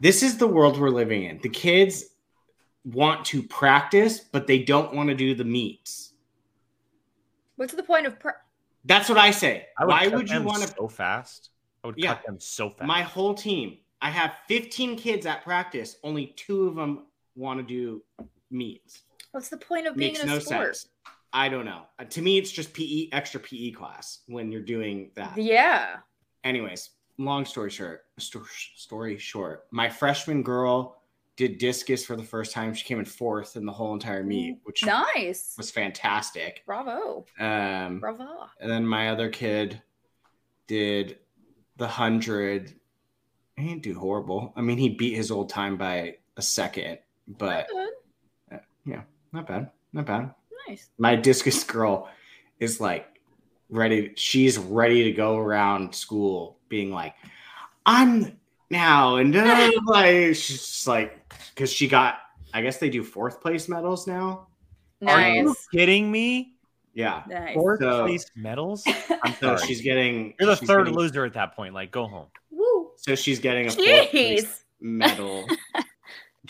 This 0.00 0.22
is 0.22 0.36
the 0.36 0.46
world 0.46 0.78
we're 0.78 0.90
living 0.90 1.24
in. 1.24 1.38
The 1.38 1.48
kids 1.48 2.04
want 2.84 3.24
to 3.26 3.42
practice, 3.42 4.20
but 4.20 4.46
they 4.46 4.58
don't 4.58 4.92
want 4.92 5.08
to 5.08 5.14
do 5.14 5.34
the 5.34 5.44
meets. 5.44 6.10
what's 7.56 7.72
the 7.72 7.82
point 7.82 8.04
of? 8.06 8.18
Pr- 8.18 8.30
That's 8.84 9.08
what 9.08 9.16
I 9.16 9.30
say. 9.30 9.68
I 9.78 9.84
would 9.84 9.90
Why 9.92 10.08
would 10.08 10.28
you 10.28 10.42
want 10.42 10.62
to? 10.62 10.68
so 10.68 10.88
fast? 10.88 11.50
I 11.82 11.86
would 11.86 11.96
Yeah. 11.96 12.14
cut 12.16 12.26
them 12.26 12.38
so 12.40 12.68
fast. 12.68 12.86
My 12.86 13.00
whole 13.02 13.32
team. 13.34 13.78
I 14.02 14.10
have 14.10 14.34
15 14.48 14.96
kids 14.96 15.24
at 15.24 15.42
practice. 15.42 15.96
Only 16.02 16.26
two 16.36 16.66
of 16.66 16.74
them 16.74 17.06
want 17.36 17.60
to 17.60 17.62
do 17.62 18.02
meets. 18.50 19.04
What's 19.34 19.48
the 19.48 19.56
point 19.56 19.86
of 19.86 19.96
being 19.96 20.12
Makes 20.12 20.22
in 20.22 20.28
a 20.28 20.32
no 20.34 20.38
sport? 20.38 20.76
sense. 20.76 20.88
I 21.32 21.48
don't 21.48 21.64
know. 21.64 21.82
Uh, 21.98 22.04
to 22.04 22.22
me, 22.22 22.38
it's 22.38 22.52
just 22.52 22.72
PE, 22.72 23.08
extra 23.10 23.40
PE 23.40 23.72
class 23.72 24.20
when 24.28 24.52
you're 24.52 24.62
doing 24.62 25.10
that. 25.16 25.36
Yeah. 25.36 25.96
Anyways, 26.44 26.90
long 27.18 27.44
story 27.44 27.70
short, 27.70 28.04
sto- 28.18 28.44
story 28.76 29.18
short, 29.18 29.66
my 29.72 29.88
freshman 29.90 30.42
girl 30.44 31.00
did 31.36 31.58
discus 31.58 32.04
for 32.06 32.14
the 32.14 32.22
first 32.22 32.52
time. 32.52 32.72
She 32.72 32.84
came 32.84 33.00
in 33.00 33.04
fourth 33.04 33.56
in 33.56 33.66
the 33.66 33.72
whole 33.72 33.92
entire 33.94 34.22
meet, 34.22 34.58
which 34.62 34.84
Nice. 34.84 35.54
was 35.58 35.72
fantastic. 35.72 36.62
Bravo. 36.64 37.26
Um, 37.40 37.98
Bravo. 37.98 38.46
and 38.60 38.70
then 38.70 38.86
my 38.86 39.08
other 39.08 39.28
kid 39.28 39.82
did 40.68 41.18
the 41.76 41.88
hundred. 41.88 42.72
He 43.56 43.66
didn't 43.68 43.82
do 43.82 43.98
horrible. 43.98 44.52
I 44.54 44.60
mean, 44.60 44.78
he 44.78 44.90
beat 44.90 45.14
his 45.16 45.32
old 45.32 45.48
time 45.48 45.76
by 45.76 46.18
a 46.36 46.42
second, 46.42 46.98
but 47.26 47.66
Good. 47.68 48.60
Not 49.34 49.46
bad, 49.46 49.70
not 49.92 50.06
bad. 50.06 50.34
Nice. 50.68 50.88
My 50.96 51.16
discus 51.16 51.62
girl 51.64 52.08
is 52.60 52.80
like 52.80 53.20
ready. 53.68 54.12
She's 54.16 54.56
ready 54.58 55.04
to 55.04 55.12
go 55.12 55.36
around 55.36 55.94
school, 55.94 56.58
being 56.68 56.90
like, 56.90 57.14
"I'm 57.84 58.38
now," 58.70 59.16
and 59.16 59.34
uh, 59.36 59.70
like 59.86 60.34
she's 60.34 60.60
just 60.62 60.86
like, 60.86 61.34
because 61.54 61.70
she 61.72 61.88
got. 61.88 62.18
I 62.54 62.62
guess 62.62 62.78
they 62.78 62.88
do 62.88 63.02
fourth 63.02 63.40
place 63.40 63.68
medals 63.68 64.06
now. 64.06 64.46
Are 65.06 65.28
you 65.28 65.56
kidding 65.72 66.10
me? 66.10 66.52
Yeah. 66.94 67.24
Nice. 67.28 67.54
Fourth 67.54 67.80
So- 67.80 68.06
place 68.06 68.24
medals. 68.36 68.84
I'm 69.24 69.32
So 69.34 69.56
sorry. 69.56 69.66
she's 69.66 69.80
getting. 69.82 70.34
You're 70.38 70.50
the 70.50 70.56
third 70.56 70.84
getting- 70.84 70.94
loser 70.94 71.24
at 71.24 71.34
that 71.34 71.56
point. 71.56 71.74
Like, 71.74 71.90
go 71.90 72.06
home. 72.06 72.28
Woo. 72.52 72.90
So 72.96 73.16
she's 73.16 73.40
getting 73.40 73.66
a 73.66 73.70
fourth 73.72 74.10
place 74.10 74.64
medal. 74.80 75.44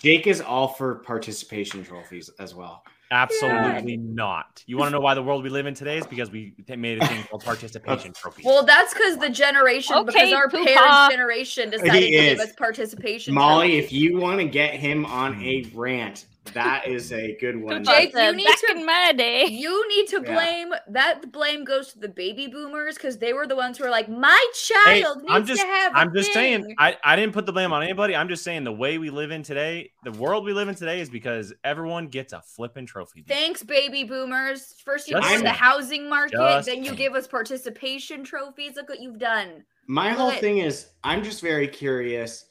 Jake 0.05 0.27
is 0.27 0.43
all 0.43 0.69
for 0.69 0.97
participation 0.97 1.83
trophies 1.83 2.29
as 2.39 2.55
well. 2.55 2.85
Absolutely 3.11 3.97
not. 3.97 4.63
You 4.67 4.77
want 4.77 4.89
to 4.89 4.93
know 4.93 5.01
why 5.01 5.15
the 5.15 5.23
world 5.23 5.43
we 5.43 5.49
live 5.49 5.65
in 5.65 5.73
today 5.73 5.97
is 5.97 6.07
because 6.07 6.31
we 6.31 6.53
made 6.69 7.03
a 7.03 7.07
thing 7.07 7.25
called 7.25 7.43
participation 7.47 8.13
trophies. 8.13 8.45
Well, 8.45 8.67
that's 8.67 8.93
because 8.93 9.17
the 9.17 9.31
generation, 9.31 10.05
because 10.05 10.21
Okay, 10.21 10.35
our 10.35 10.51
Pooh 10.51 10.63
parents' 10.63 11.15
generation 11.15 11.71
decided 11.71 12.01
to 12.01 12.11
give 12.11 12.39
us 12.39 12.53
participation. 12.53 13.33
Molly, 13.33 13.69
trophies. 13.69 13.85
if 13.85 13.93
you 13.93 14.19
want 14.19 14.41
to 14.41 14.47
get 14.47 14.75
him 14.75 15.07
on 15.07 15.37
hmm. 15.37 15.43
a 15.43 15.71
rant, 15.73 16.27
that 16.53 16.87
is 16.87 17.11
a 17.13 17.37
good 17.41 17.57
one. 17.61 17.83
Jake, 17.85 18.13
you 18.15 18.33
need 18.37 18.45
back 18.47 18.61
to- 18.61 18.73
in 18.77 18.85
my 18.87 19.13
day. 19.17 19.47
You 19.47 19.89
need 19.89 20.07
to 20.09 20.23
Yeah. 20.25 20.35
blame 20.35 20.75
that 20.89 21.33
blame 21.33 21.65
goes 21.65 21.93
to 21.95 21.99
the 21.99 22.09
baby 22.09 22.47
boomers 22.47 22.97
because 22.97 23.17
they 23.19 23.33
were 23.33 23.47
the 23.47 23.57
ones 23.57 23.79
who 23.79 23.85
were 23.85 23.91
like, 23.91 24.09
my 24.09 24.39
Hey, 24.85 25.01
child 25.03 25.19
needs 25.23 25.31
I'm 25.33 25.47
just, 25.47 25.63
to 25.63 25.67
have. 25.67 25.93
a 25.95 25.97
I'm 25.97 26.15
just 26.15 26.33
saying. 26.33 26.75
I, 26.79 26.97
I 27.03 27.17
didn't 27.17 27.33
put 27.33 27.47
the 27.47 27.53
blame 27.53 27.73
on 27.73 27.83
anybody. 27.83 28.15
I'm 28.15 28.29
just 28.29 28.45
saying 28.45 28.65
the 28.65 28.73
way 28.73 28.99
we 28.99 29.11
live 29.11 29.31
in 29.31 29.43
today, 29.43 29.91
the 30.05 30.13
world 30.13 30.45
we 30.45 30.53
live 30.53 30.69
in 30.69 30.75
today 30.75 31.01
is 31.01 31.09
because 31.09 31.53
everyone 31.65 32.09
gets 32.09 32.33
a 32.35 32.43
flipping 32.43 32.85
trophy. 32.87 33.25
Thanks, 33.27 33.63
baby 33.63 34.05
boomers. 34.05 34.75
First 34.85 35.09
you 35.09 35.17
Just 35.21 35.43
the 35.43 35.51
housing 35.51 36.09
market, 36.11 36.37
Just 36.37 36.67
then 36.67 36.79
you 36.79 36.85
saying. 36.87 36.97
give 36.97 37.15
us 37.15 37.27
participation 37.27 38.23
trophies. 38.23 38.77
Look 38.77 38.89
what 38.91 39.01
you've 39.01 39.19
done. 39.19 39.65
My 39.87 40.11
whole 40.11 40.29
What? 40.29 40.41
thing 40.41 40.59
is, 40.59 40.89
I'm 41.03 41.25
just 41.25 41.41
very 41.41 41.69
curious. 41.69 42.47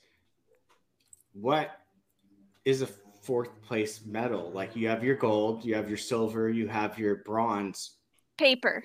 What 1.33 1.71
is 2.65 2.81
a 2.81 2.87
fourth 3.23 3.61
place 3.61 4.05
medal? 4.05 4.51
Like 4.51 4.75
you 4.75 4.87
have 4.89 5.03
your 5.03 5.15
gold, 5.15 5.63
you 5.65 5.75
have 5.75 5.87
your 5.89 5.97
silver, 5.97 6.49
you 6.49 6.67
have 6.67 6.97
your 6.99 7.17
bronze. 7.23 7.97
Paper. 8.37 8.83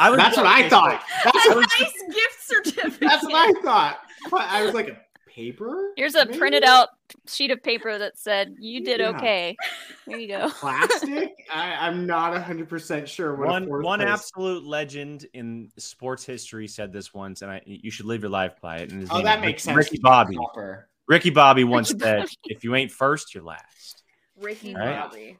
I 0.00 0.10
was, 0.10 0.18
That's 0.18 0.36
what 0.36 0.46
I 0.46 0.68
thought. 0.68 1.00
That's 1.24 1.46
A 1.46 1.54
what, 1.54 1.68
nice 1.78 1.92
gift 2.14 2.38
certificate. 2.40 3.08
that's 3.08 3.24
what 3.24 3.34
I 3.34 3.60
thought. 3.62 3.98
But 4.30 4.40
I 4.42 4.64
was 4.64 4.74
like, 4.74 4.88
a 4.88 4.96
paper? 5.30 5.92
Here's 5.96 6.14
a 6.16 6.24
Maybe? 6.26 6.38
printed 6.38 6.64
out 6.64 6.88
sheet 7.28 7.50
of 7.52 7.62
paper 7.62 7.96
that 7.98 8.18
said, 8.18 8.56
"You 8.58 8.82
did 8.82 9.00
Yeah. 9.00 9.10
okay." 9.10 9.56
There 10.08 10.18
you 10.18 10.28
go. 10.28 10.48
plastic. 10.50 11.34
I, 11.52 11.72
I'm 11.80 12.06
not 12.06 12.30
100 12.32 12.68
percent 12.68 13.08
sure 13.08 13.34
what 13.34 13.62
a 13.62 13.66
one 13.66 13.98
place- 13.98 14.08
absolute 14.08 14.64
legend 14.64 15.26
in 15.34 15.68
sports 15.78 16.24
history 16.24 16.66
said 16.68 16.92
this 16.92 17.12
once, 17.12 17.42
and 17.42 17.50
I 17.50 17.60
you 17.66 17.90
should 17.90 18.06
live 18.06 18.22
your 18.22 18.30
life 18.30 18.54
by 18.60 18.78
it. 18.78 18.92
And 18.92 19.00
his 19.00 19.10
Oh, 19.10 19.16
name 19.16 19.24
that 19.24 19.38
is 19.40 19.44
makes 19.44 19.66
Rick- 19.66 19.74
sense. 19.76 19.90
Ricky 19.92 20.00
Bobby. 20.02 20.36
Copper. 20.36 20.88
Ricky 21.08 21.30
Bobby 21.30 21.64
once 21.64 21.90
Ricky 21.92 22.02
said, 22.04 22.18
Bobby. 22.20 22.32
"If 22.44 22.64
you 22.64 22.74
ain't 22.74 22.90
first, 22.92 23.34
you're 23.34 23.44
last." 23.44 24.02
Ricky 24.36 24.74
Right. 24.74 24.96
Bobby. 25.00 25.38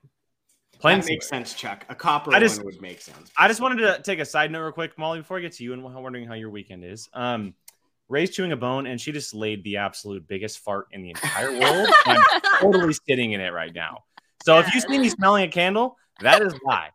Plain 0.79 1.01
That 1.01 1.07
makes 1.07 1.29
sense, 1.29 1.55
Chuck. 1.55 1.87
A 1.89 1.95
copper 1.95 2.35
I 2.35 2.39
just- 2.41 2.59
one 2.59 2.67
would 2.67 2.83
make 2.83 3.01
sense. 3.01 3.31
I 3.39 3.49
just 3.49 3.61
wanted 3.61 3.79
to 3.79 4.03
take 4.03 4.19
a 4.19 4.25
side 4.25 4.51
note 4.51 4.63
real 4.63 4.73
quick, 4.73 4.97
Molly, 4.99 5.21
before 5.21 5.39
I 5.39 5.41
get 5.41 5.53
to 5.53 5.65
you 5.65 5.73
and 5.73 5.83
wondering 5.83 6.27
how 6.27 6.35
your 6.35 6.51
weekend 6.51 6.85
is. 6.85 7.09
Um, 7.15 7.55
Ray's 8.09 8.31
chewing 8.35 8.53
a 8.53 8.57
bone, 8.57 8.87
and 8.87 9.01
she 9.01 9.11
just 9.11 9.35
laid 9.35 9.65
the 9.65 9.79
absolute 9.79 10.29
biggest 10.29 10.59
fart 10.61 10.87
in 10.93 11.03
the 11.03 11.11
entire 11.11 11.51
world. 11.61 11.89
I'm 12.05 12.23
totally 12.61 12.93
sitting 13.09 13.33
in 13.33 13.41
it 13.41 13.53
right 13.53 13.75
now. 13.75 14.05
So 14.45 14.59
if 14.59 14.73
you 14.75 14.81
see 14.81 14.99
me 14.99 15.09
smelling 15.09 15.45
a 15.45 15.49
candle, 15.49 15.97
that 16.21 16.41
is 16.43 16.55
why. 16.63 16.91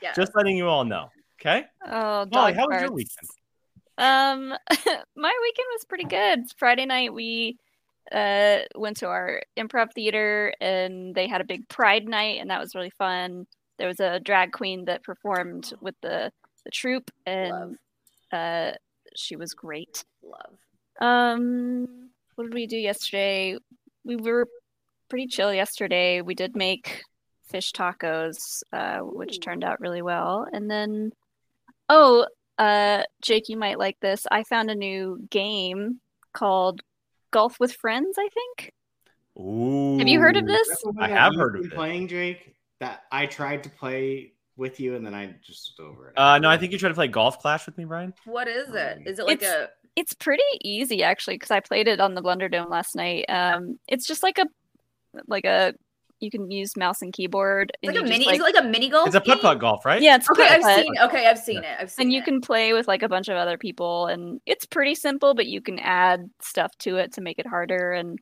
Yeah. 0.00 0.12
Just 0.14 0.34
letting 0.34 0.56
you 0.56 0.68
all 0.68 0.84
know. 0.84 1.10
Okay, 1.40 1.66
Oh, 1.84 2.24
Molly, 2.32 2.52
dog 2.52 2.54
how 2.54 2.68
was 2.68 2.80
your 2.80 2.92
weekend? 2.92 3.28
Um, 3.98 4.48
my 5.16 5.32
weekend 5.42 5.66
was 5.74 5.84
pretty 5.86 6.04
good. 6.04 6.44
Friday 6.56 6.86
night 6.86 7.12
we 7.12 7.58
uh 8.12 8.58
went 8.74 8.98
to 8.98 9.06
our 9.06 9.42
improv 9.56 9.92
theater 9.94 10.52
and 10.60 11.14
they 11.14 11.26
had 11.26 11.40
a 11.40 11.44
big 11.44 11.68
pride 11.68 12.06
night 12.08 12.38
and 12.40 12.50
that 12.50 12.60
was 12.60 12.74
really 12.74 12.90
fun. 12.90 13.46
There 13.78 13.88
was 13.88 14.00
a 14.00 14.20
drag 14.20 14.52
queen 14.52 14.84
that 14.86 15.02
performed 15.02 15.72
with 15.80 15.94
the 16.02 16.32
the 16.64 16.70
troupe 16.70 17.10
and 17.26 17.76
uh 18.32 18.72
she 19.16 19.36
was 19.36 19.54
great. 19.54 20.04
Love. 20.22 20.58
Um, 21.00 22.10
what 22.34 22.44
did 22.44 22.54
we 22.54 22.66
do 22.66 22.76
yesterday? 22.76 23.56
We 24.04 24.16
were 24.16 24.48
pretty 25.08 25.26
chill 25.26 25.52
yesterday. 25.52 26.20
We 26.20 26.34
did 26.34 26.56
make 26.56 27.02
fish 27.48 27.72
tacos, 27.72 28.62
uh, 28.72 28.98
which 28.98 29.40
turned 29.40 29.64
out 29.64 29.80
really 29.80 30.02
well. 30.02 30.46
And 30.52 30.70
then, 30.70 31.12
oh, 31.88 32.26
uh, 32.58 33.02
Jake, 33.22 33.48
you 33.48 33.56
might 33.56 33.78
like 33.78 33.98
this. 34.00 34.26
I 34.30 34.44
found 34.44 34.70
a 34.70 34.74
new 34.74 35.18
game 35.30 36.00
called 36.32 36.82
Golf 37.34 37.58
with 37.60 37.72
Friends. 37.74 38.16
I 38.18 38.28
think. 38.32 38.72
Ooh. 39.38 39.98
Have 39.98 40.08
you 40.08 40.20
heard 40.20 40.36
of 40.36 40.46
this? 40.46 40.68
That's 40.68 40.82
the 40.82 40.90
one 40.92 41.04
I 41.04 41.08
have 41.08 41.34
heard 41.34 41.56
of 41.56 41.62
been 41.62 41.72
it. 41.72 41.74
Playing 41.74 42.08
Jake, 42.08 42.54
that 42.80 43.02
I 43.10 43.26
tried 43.26 43.64
to 43.64 43.70
play 43.70 44.32
with 44.56 44.78
you, 44.78 44.94
and 44.94 45.04
then 45.04 45.12
I 45.14 45.34
just 45.42 45.74
was 45.76 45.84
over 45.86 46.10
it. 46.10 46.14
Uh, 46.18 46.38
no, 46.38 46.48
I 46.48 46.56
think 46.56 46.70
you 46.72 46.78
tried 46.78 46.90
to 46.90 46.94
play 46.94 47.08
Golf 47.08 47.40
Clash 47.40 47.66
with 47.66 47.76
me, 47.76 47.84
Brian. 47.84 48.14
What 48.24 48.46
is 48.46 48.68
it? 48.72 48.98
Is 49.04 49.18
it 49.18 49.26
like 49.26 49.42
It's- 49.42 49.52
a 49.52 49.68
It's 49.96 50.12
pretty 50.14 50.42
easy 50.62 51.02
actually 51.02 51.34
because 51.34 51.50
I 51.50 51.60
played 51.60 51.88
it 51.88 52.00
on 52.00 52.14
the 52.14 52.22
Blender 52.22 52.50
Dome 52.50 52.68
last 52.70 52.94
night. 52.96 53.24
Um, 53.28 53.78
it's 53.88 54.06
just 54.06 54.22
like 54.22 54.38
a 54.38 54.46
like 55.26 55.44
a 55.44 55.74
you 56.20 56.30
can 56.30 56.50
use 56.50 56.76
mouse 56.76 57.02
and 57.02 57.12
keyboard. 57.12 57.72
it's 57.82 57.88
like 57.88 57.96
a 57.96 57.98
you 58.00 58.06
just, 58.06 58.18
mini? 58.20 58.32
is 58.32 58.40
it 58.40 58.42
like 58.42 58.56
a 58.58 58.62
mini 58.66 58.88
golf? 58.88 59.06
It's 59.08 59.16
a 59.16 59.20
putt 59.20 59.36
game? 59.38 59.42
putt 59.42 59.58
golf, 59.58 59.84
right? 59.84 60.00
Yeah, 60.00 60.16
it's 60.16 60.30
Okay, 60.30 60.42
I've 60.48 60.62
putt-putt. 60.62 60.80
seen. 60.80 60.92
Okay, 61.02 61.26
I've 61.26 61.38
seen 61.38 61.58
it. 61.64 61.76
I've 61.80 61.90
seen 61.90 62.04
and 62.06 62.12
you 62.12 62.22
can 62.22 62.40
play 62.40 62.72
with 62.72 62.86
like 62.88 63.02
a 63.02 63.08
bunch 63.08 63.28
of 63.28 63.36
other 63.36 63.58
people 63.58 64.06
and 64.06 64.40
it's 64.46 64.64
pretty 64.66 64.94
simple 64.94 65.34
but 65.34 65.46
you 65.46 65.60
can 65.60 65.78
add 65.80 66.28
stuff 66.40 66.70
to 66.78 66.96
it 66.96 67.12
to 67.14 67.20
make 67.20 67.38
it 67.38 67.46
harder 67.46 67.92
and 67.92 68.18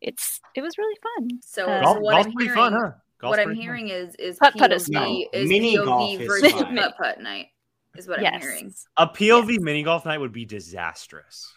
it's 0.00 0.40
it 0.56 0.62
was 0.62 0.76
really 0.78 0.98
fun 1.02 1.28
So, 1.44 1.66
Uh, 1.66 1.78
so 1.80 1.84
Golf, 1.84 1.98
what 2.00 2.12
golf's 2.12 2.26
I'm 2.26 2.32
pretty 2.32 2.46
hearing, 2.48 2.58
fun, 2.60 2.72
huh? 2.72 2.90
Golf's 3.20 3.30
what 3.30 3.38
I'm 3.40 3.44
pretty 3.46 3.58
fun. 3.60 3.62
hearing 3.64 3.88
is 3.90 4.14
is 4.16 4.38
Putt-putt 4.38 4.72
is 4.72 4.88
POV 4.88 4.94
fun. 4.94 5.40
is 5.42 5.48
Mini 5.48 5.76
POV 5.76 5.84
golf 5.84 6.20
is 6.20 6.26
versus 6.26 6.52
fun. 6.52 6.76
putt 6.76 6.94
putt 7.00 7.20
night 7.20 7.46
is 7.96 8.08
what 8.08 8.20
yes 8.22 8.34
I'm 8.34 8.40
hearing. 8.40 8.74
A 8.96 9.06
POV 9.06 9.60
mini 9.60 9.82
golf 9.82 10.04
night 10.06 10.18
would 10.18 10.32
be 10.32 10.44
disastrous. 10.44 11.52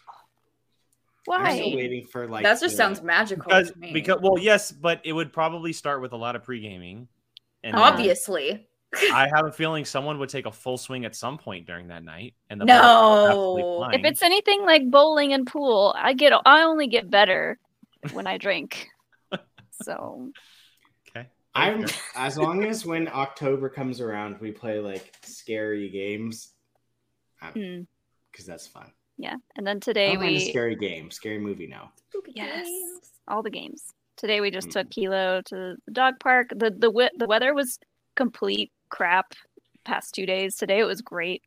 I'm 1.34 1.56
still 1.56 1.76
waiting 1.76 2.06
for 2.06 2.28
like. 2.28 2.44
that 2.44 2.60
just 2.60 2.62
the- 2.62 2.70
sounds 2.70 3.02
magical 3.02 3.44
Because, 3.44 3.72
to 3.72 3.78
me. 3.78 3.92
because, 3.92 4.20
well, 4.22 4.38
yes, 4.38 4.70
but 4.70 5.00
it 5.04 5.12
would 5.12 5.32
probably 5.32 5.72
start 5.72 6.00
with 6.00 6.12
a 6.12 6.16
lot 6.16 6.36
of 6.36 6.42
pre 6.42 6.60
gaming. 6.60 7.08
And 7.64 7.74
obviously, 7.74 8.68
I 9.12 9.28
have 9.34 9.46
a 9.46 9.52
feeling 9.52 9.84
someone 9.84 10.18
would 10.18 10.28
take 10.28 10.46
a 10.46 10.52
full 10.52 10.78
swing 10.78 11.04
at 11.04 11.14
some 11.14 11.38
point 11.38 11.66
during 11.66 11.88
that 11.88 12.04
night, 12.04 12.34
and 12.48 12.60
the 12.60 12.66
ball 12.66 13.22
would 13.22 13.30
absolutely 13.30 13.98
no. 13.98 14.06
if 14.06 14.12
it's 14.12 14.22
anything 14.22 14.64
like 14.64 14.90
bowling 14.90 15.32
and 15.32 15.46
pool 15.46 15.94
i 15.98 16.12
get 16.12 16.32
i 16.46 16.62
only 16.62 16.86
get 16.86 17.10
better 17.10 17.58
when 18.12 18.26
i 18.26 18.38
drink 18.38 18.88
so 19.82 20.30
okay, 21.08 21.28
I'm 21.54 21.84
as 22.14 22.38
long 22.38 22.64
as 22.64 22.86
when 22.86 23.08
October 23.08 23.68
comes 23.68 24.00
around, 24.00 24.40
we 24.40 24.52
play 24.52 24.78
like 24.78 25.12
scary 25.22 25.88
games, 25.88 26.52
hmm, 27.40 27.80
because 28.30 28.46
that's 28.46 28.66
fun. 28.66 28.90
Yeah 29.18 29.36
and 29.56 29.66
then 29.66 29.80
today 29.80 30.12
don't 30.12 30.20
mind 30.20 30.30
a 30.36 30.38
we 30.38 30.50
scary 30.50 30.76
game, 30.76 31.10
scary 31.10 31.38
movie 31.38 31.66
now. 31.66 31.90
Spooky 32.10 32.32
yes. 32.36 32.66
games. 32.66 33.10
all 33.28 33.42
the 33.42 33.50
games. 33.50 33.92
Today 34.16 34.40
we 34.40 34.50
just 34.50 34.68
Mm. 34.68 34.72
took 34.72 34.90
kilo 34.90 35.42
to 35.46 35.76
the 35.86 35.92
dog 35.92 36.18
park. 36.20 36.48
The 36.50 36.70
the 36.70 36.88
wi- 36.88 37.10
the 37.16 37.26
weather 37.26 37.54
was 37.54 37.78
complete 38.14 38.72
crap 38.88 39.34
past 39.84 40.14
two 40.14 40.26
days. 40.26 40.56
Today 40.56 40.78
it 40.80 40.84
was 40.84 41.00
great. 41.02 41.42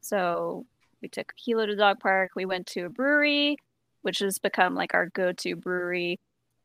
So 0.00 0.66
we 1.02 1.08
took 1.08 1.32
kilo 1.36 1.66
to 1.66 1.72
the 1.72 1.78
dog 1.78 2.00
park. 2.00 2.32
We 2.36 2.44
went 2.46 2.66
to 2.68 2.86
a 2.86 2.88
brewery 2.90 3.56
which 4.02 4.20
has 4.20 4.38
become 4.38 4.74
like 4.74 4.94
our 4.94 5.06
go-to 5.10 5.54
brewery 5.56 6.18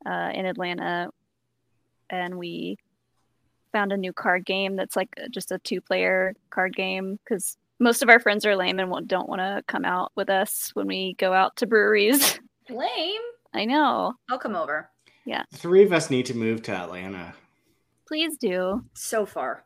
uh, 0.05 0.31
in 0.33 0.45
atlanta. 0.45 1.09
And 2.09 2.37
we 2.37 2.77
found 3.73 3.91
a 3.91 3.97
new 3.97 4.13
card 4.13 4.45
game 4.45 4.77
that's 4.77 4.95
like 4.95 5.09
just 5.31 5.51
a 5.51 5.57
two-player 5.59 6.33
card 6.49 6.75
game 6.75 7.19
because 7.23 7.57
most 7.79 8.01
of 8.01 8.09
our 8.09 8.19
friends 8.19 8.45
are 8.45 8.55
lame 8.55 8.79
and 8.79 9.07
don't 9.07 9.29
want 9.29 9.41
to 9.41 9.63
come 9.67 9.85
out 9.85 10.11
with 10.15 10.29
us 10.29 10.71
when 10.73 10.87
we 10.87 11.13
go 11.15 11.33
out 11.33 11.55
to 11.57 11.67
breweries 11.67 12.39
Lame. 12.69 13.21
i 13.53 13.65
know 13.65 14.13
I'll 14.29 14.39
come 14.39 14.55
over. 14.55 14.89
Yeah. 15.25 15.43
three 15.53 15.83
of 15.83 15.91
us 15.91 16.09
need 16.09 16.27
to 16.27 16.35
move 16.35 16.61
to 16.63 16.71
Atlanta. 16.71 17.33
Please 18.07 18.37
do. 18.37 18.85
So 18.93 19.25
far. 19.25 19.65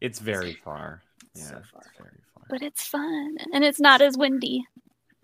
it's 0.00 0.18
very 0.18 0.52
far. 0.52 1.02
Yeah, 1.34 1.44
So 1.44 1.56
it's 1.56 1.70
very 1.98 2.20
far. 2.34 2.44
But 2.50 2.62
it's 2.62 2.86
fun 2.86 3.36
and 3.52 3.64
it's 3.64 3.80
not 3.80 4.02
as 4.02 4.16
windy. 4.18 4.64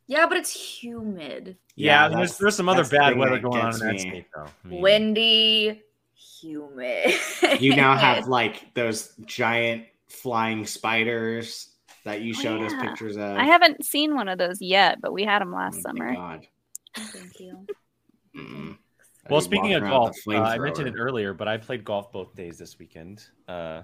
Yeah, 0.07 0.27
but 0.27 0.39
it's 0.39 0.53
humid. 0.53 1.57
Yeah, 1.77 2.09
Yeah, 2.09 2.17
there's, 2.17 2.37
there's 2.39 2.57
some 2.57 2.69
other 2.69 2.85
bad 2.85 3.17
weather 3.17 3.39
going 3.39 3.61
on 3.61 3.75
in 3.75 3.79
that 3.79 4.01
state, 4.01 4.27
though. 4.35 4.47
I 4.65 4.69
mean, 4.69 4.81
Windy, 4.83 5.83
humid. 6.15 7.15
You 7.61 7.77
now 7.77 7.97
have 7.97 8.27
like 8.27 8.75
those 8.75 9.13
giant 9.25 9.85
flying 10.11 10.67
spiders 10.67 11.71
that 12.05 12.21
you 12.23 12.35
Oh, 12.37 12.41
showed 12.41 12.63
us 12.63 12.73
pictures 12.81 13.17
of. 13.17 13.37
I 13.37 13.45
haven't 13.45 13.85
seen 13.85 14.15
one 14.15 14.29
of 14.29 14.39
those 14.39 14.61
yet, 14.61 15.01
but 15.01 15.13
we 15.13 15.25
had 15.25 15.41
them 15.41 15.53
Oh 15.53 15.57
last 15.57 15.77
my 15.77 15.81
summer. 15.81 16.15
God. 16.15 16.47
Thank 16.97 17.41
you. 17.41 17.67
Mm-mm. 18.37 18.79
Well, 19.29 19.41
speaking 19.41 19.75
of 19.75 19.83
golf, 19.83 20.17
uh, 20.27 20.33
I 20.33 20.59
mentioned 20.59 20.89
it 20.89 20.95
earlier, 20.99 21.35
but 21.35 21.47
I 21.47 21.57
played 21.57 21.85
golf 21.85 22.11
both 22.11 22.35
days 22.35 22.59
this 22.59 22.79
weekend. 22.79 23.25
Uh, 23.47 23.83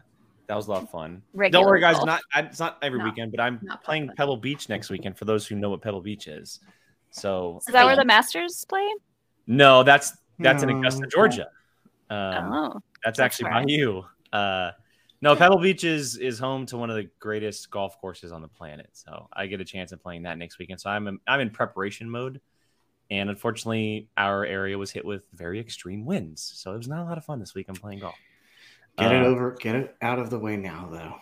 that 0.49 0.55
was 0.55 0.67
a 0.67 0.71
lot 0.71 0.83
of 0.85 0.91
fun. 0.91 1.23
Regular 1.35 1.63
Don't 1.63 1.69
worry, 1.69 1.81
guys. 1.81 1.97
golf. 1.97 2.07
Not 2.07 2.21
I, 2.35 2.41
it's 2.43 2.59
not 2.59 2.79
every 2.83 2.99
No, 2.99 3.05
weekend, 3.05 3.33
but 3.33 3.41
I'm 3.41 3.61
playing 3.85 4.07
putt-putt. 4.07 4.17
Pebble 4.17 4.37
Beach 4.39 4.69
next 4.69 4.91
weekend. 4.91 5.19
For 5.19 5.25
those 5.25 5.47
who 5.47 5.55
know 5.57 5.71
what 5.71 5.83
Pebble 5.83 6.01
Beach 6.01 6.27
is, 6.27 6.61
so 7.11 7.61
Is 7.69 7.73
that 7.73 7.85
where 7.85 7.97
the 7.97 8.05
Masters 8.05 8.65
play? 8.69 8.87
no, 9.47 9.83
that's 9.83 10.13
that's 10.39 10.63
in 10.63 10.71
Augusta, 10.71 11.07
Georgia. 11.13 11.49
Um, 12.09 12.53
oh, 12.53 12.81
That's 13.05 13.19
That's 13.19 13.21
actually 13.21 13.51
by 13.51 13.65
you. 13.67 14.05
Uh, 14.33 14.71
no, 15.27 15.37
Pebble 15.37 15.59
Beach 15.59 15.85
is 15.85 16.17
is 16.17 16.39
home 16.39 16.67
to 16.67 16.77
one 16.77 16.89
of 16.91 16.97
the 16.97 17.09
greatest 17.19 17.71
golf 17.71 17.99
courses 18.01 18.33
on 18.33 18.43
the 18.43 18.49
planet. 18.49 18.89
So 18.93 19.29
I 19.33 19.47
get 19.47 19.61
a 19.61 19.65
chance 19.65 19.93
of 19.93 20.01
playing 20.03 20.23
that 20.23 20.39
next 20.39 20.59
weekend. 20.59 20.81
So 20.81 20.91
I'm 20.91 21.09
in, 21.09 21.19
I'm 21.27 21.41
in 21.41 21.51
preparation 21.51 22.09
mode, 22.09 22.41
and 23.11 23.29
unfortunately, 23.31 24.09
our 24.17 24.45
area 24.45 24.79
was 24.79 24.91
hit 24.91 25.05
with 25.05 25.27
very 25.35 25.59
extreme 25.61 26.05
winds. 26.07 26.53
So 26.57 26.73
it 26.75 26.79
was 26.79 26.89
not 26.89 27.03
a 27.03 27.05
lot 27.09 27.19
of 27.19 27.25
fun 27.25 27.41
this 27.41 27.55
week. 27.55 27.67
I'm 27.69 27.75
playing 27.77 28.01
golf. 28.01 28.15
Get 28.99 29.13
it 29.13 29.23
Uh, 29.23 29.27
over. 29.27 29.51
Get 29.61 29.75
it 29.75 29.97
out 30.01 30.19
of 30.19 30.31
the 30.31 30.39
way 30.39 30.57
now, 30.57 30.89
though. 30.91 31.15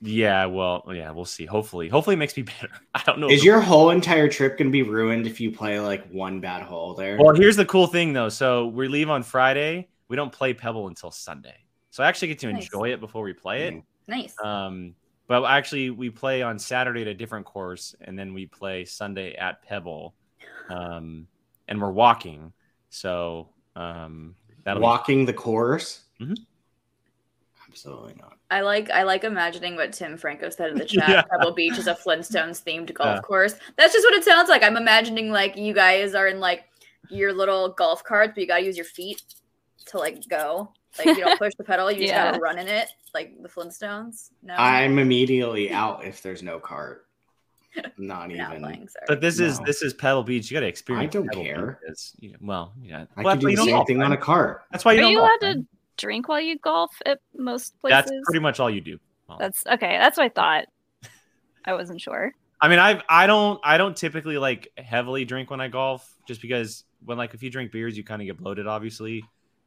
Yeah, 0.00 0.46
well, 0.46 0.84
yeah, 0.92 1.10
we'll 1.10 1.24
see. 1.24 1.44
Hopefully, 1.44 1.88
hopefully 1.88 2.14
it 2.14 2.18
makes 2.18 2.36
me 2.36 2.42
better. 2.60 2.70
I 2.94 3.02
don't 3.04 3.18
know. 3.18 3.28
Is 3.28 3.44
your 3.44 3.60
whole 3.60 3.90
entire 3.90 4.28
trip 4.28 4.56
gonna 4.58 4.70
be 4.70 4.82
ruined 4.82 5.26
if 5.26 5.40
you 5.40 5.50
play 5.52 5.80
like 5.80 6.08
one 6.10 6.40
bad 6.40 6.62
hole 6.62 6.94
there? 6.94 7.18
well? 7.20 7.34
Here's 7.34 7.56
the 7.56 7.66
cool 7.66 7.86
thing 7.88 8.12
though. 8.12 8.28
So 8.28 8.68
we 8.68 8.88
leave 8.88 9.10
on 9.10 9.22
Friday. 9.22 9.88
We 10.08 10.16
don't 10.16 10.32
play 10.32 10.54
Pebble 10.54 10.88
until 10.88 11.10
Sunday. 11.10 11.56
So 11.98 12.04
I 12.04 12.08
actually 12.08 12.28
get 12.28 12.38
to 12.38 12.52
Nice. 12.52 12.62
enjoy 12.62 12.92
it 12.92 13.00
before 13.00 13.24
we 13.24 13.32
play 13.32 13.66
it. 13.66 13.74
Mm. 13.74 13.82
Nice. 14.06 14.36
Um, 14.40 14.94
but 15.26 15.42
actually, 15.44 15.90
we 15.90 16.10
play 16.10 16.42
on 16.42 16.56
Saturday 16.56 17.00
at 17.02 17.08
a 17.08 17.12
different 17.14 17.44
course, 17.44 17.92
and 18.02 18.16
then 18.16 18.32
we 18.34 18.46
play 18.46 18.84
Sunday 18.84 19.34
at 19.34 19.62
Pebble, 19.64 20.14
um, 20.70 21.26
and 21.66 21.82
we're 21.82 21.90
walking. 21.90 22.52
So 22.88 23.48
um, 23.74 24.36
that'll 24.62 24.78
be- 24.78 24.84
Walking 24.84 25.26
the 25.26 25.32
course? 25.32 26.04
Mhm. 26.20 26.36
Absolutely 27.68 28.14
not. 28.20 28.36
I 28.48 28.60
like 28.60 28.90
I 28.90 29.02
like 29.02 29.24
imagining 29.24 29.74
what 29.74 29.92
Tim 29.92 30.16
Franco 30.16 30.50
said 30.50 30.70
in 30.70 30.78
the 30.78 30.84
chat. 30.94 31.08
Yeah. 31.08 31.22
Pebble 31.22 31.52
Beach 31.52 31.78
is 31.78 31.88
a 31.88 31.96
Flintstones 31.96 32.62
themed 32.62 32.94
golf 32.94 33.16
Yeah. 33.16 33.20
course. 33.22 33.56
That's 33.76 33.92
just 33.92 34.06
what 34.06 34.14
it 34.14 34.22
sounds 34.22 34.48
like. 34.48 34.62
I'm 34.62 34.76
imagining 34.76 35.32
like 35.32 35.56
you 35.56 35.74
guys 35.74 36.14
are 36.14 36.28
in 36.28 36.38
like 36.38 36.62
your 37.10 37.32
little 37.32 37.70
golf 37.70 38.04
carts, 38.04 38.34
but 38.36 38.40
you 38.40 38.46
gotta 38.46 38.62
use 38.64 38.76
your 38.76 38.84
feet 38.86 39.20
to 39.86 39.98
like 39.98 40.22
go. 40.28 40.72
Like 40.98 41.16
you 41.16 41.24
don't 41.24 41.38
push 41.38 41.52
the 41.56 41.64
pedal, 41.64 41.90
you 41.90 42.00
just 42.02 42.14
gotta 42.14 42.38
run 42.38 42.58
in 42.58 42.68
it, 42.68 42.88
like 43.14 43.40
the 43.42 43.48
Flintstones. 43.48 44.30
No, 44.42 44.54
I'm 44.56 44.98
immediately 44.98 45.70
out 45.70 46.04
if 46.04 46.22
there's 46.22 46.42
no 46.42 46.58
cart. 46.58 47.06
Not 47.96 48.30
not 48.30 48.30
even. 48.30 48.62
playing, 48.62 48.88
sorry. 48.88 49.04
But 49.06 49.20
this 49.20 49.38
is 49.38 49.60
this 49.60 49.82
is 49.82 49.94
Pedal 49.94 50.22
Beach. 50.22 50.50
You 50.50 50.56
got 50.56 50.60
to 50.60 50.66
experience. 50.66 51.14
I 51.14 51.18
don't 51.18 51.28
Pebble 51.28 51.44
care. 51.44 51.78
Beach. 51.86 52.10
You 52.18 52.32
know, 52.32 52.38
well, 52.40 52.72
yeah. 52.82 53.04
I 53.16 53.22
well, 53.22 53.34
can 53.34 53.40
do 53.40 53.46
that's 53.48 53.60
the 53.60 53.64
same 53.64 53.74
golf, 53.74 53.86
thing 53.86 54.02
on 54.02 54.12
a 54.12 54.16
cart. 54.16 54.64
That's 54.72 54.84
why 54.84 54.92
you 54.92 54.98
Are 54.98 55.02
don't 55.02 55.12
you 55.12 55.18
golf, 55.18 55.30
allowed 55.42 55.48
right? 55.48 55.56
to 55.56 55.66
drink 55.96 56.28
while 56.28 56.40
you 56.40 56.58
golf 56.58 56.90
at 57.06 57.20
most 57.36 57.78
places? 57.80 58.10
That's 58.10 58.12
pretty 58.24 58.40
much 58.40 58.58
all 58.58 58.70
you 58.70 58.80
do. 58.80 58.98
Well, 59.28 59.38
That's 59.38 59.66
okay. 59.66 59.98
That's 59.98 60.16
what 60.16 60.24
I 60.24 60.28
thought. 60.30 60.64
I 61.64 61.74
wasn't 61.74 62.00
sure. 62.00 62.32
I 62.60 62.68
mean, 62.68 62.78
I 62.78 63.02
I 63.08 63.26
don't 63.26 63.60
I 63.62 63.78
don't 63.78 63.96
typically 63.96 64.38
like 64.38 64.72
heavily 64.78 65.24
drink 65.24 65.50
when 65.50 65.60
I 65.60 65.68
golf, 65.68 66.10
just 66.26 66.40
because 66.42 66.84
when 67.04 67.18
like 67.18 67.34
if 67.34 67.42
you 67.42 67.50
drink 67.50 67.70
beers, 67.70 67.96
you 67.96 68.02
kind 68.02 68.22
of 68.22 68.26
get 68.26 68.38
bloated, 68.38 68.66
obviously, 68.66 69.24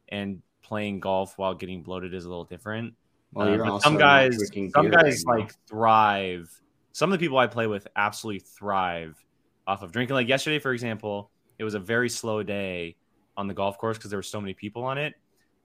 and 0.08 0.42
playing 0.72 1.00
golf 1.00 1.36
while 1.36 1.52
getting 1.54 1.82
bloated 1.82 2.14
is 2.14 2.24
a 2.24 2.28
little 2.30 2.46
different. 2.46 2.94
Well, 3.34 3.46
uh, 3.46 3.50
you're 3.50 3.62
but 3.64 3.72
also 3.72 3.84
some 3.84 3.98
guys, 3.98 4.38
some 4.72 4.90
guys 4.90 5.22
right 5.26 5.40
like 5.40 5.52
thrive. 5.68 6.50
Some 6.92 7.12
of 7.12 7.18
the 7.18 7.22
people 7.22 7.36
I 7.36 7.46
play 7.46 7.66
with 7.66 7.86
absolutely 7.94 8.38
thrive 8.40 9.22
off 9.66 9.82
of 9.82 9.92
drinking. 9.92 10.14
Like 10.14 10.28
yesterday, 10.28 10.58
for 10.58 10.72
example, 10.72 11.30
it 11.58 11.64
was 11.64 11.74
a 11.74 11.78
very 11.78 12.08
slow 12.08 12.42
day 12.42 12.96
on 13.36 13.48
the 13.48 13.52
golf 13.54 13.76
course 13.76 13.98
because 13.98 14.08
there 14.08 14.18
were 14.18 14.22
so 14.22 14.40
many 14.40 14.54
people 14.54 14.82
on 14.82 14.96
it. 14.96 15.12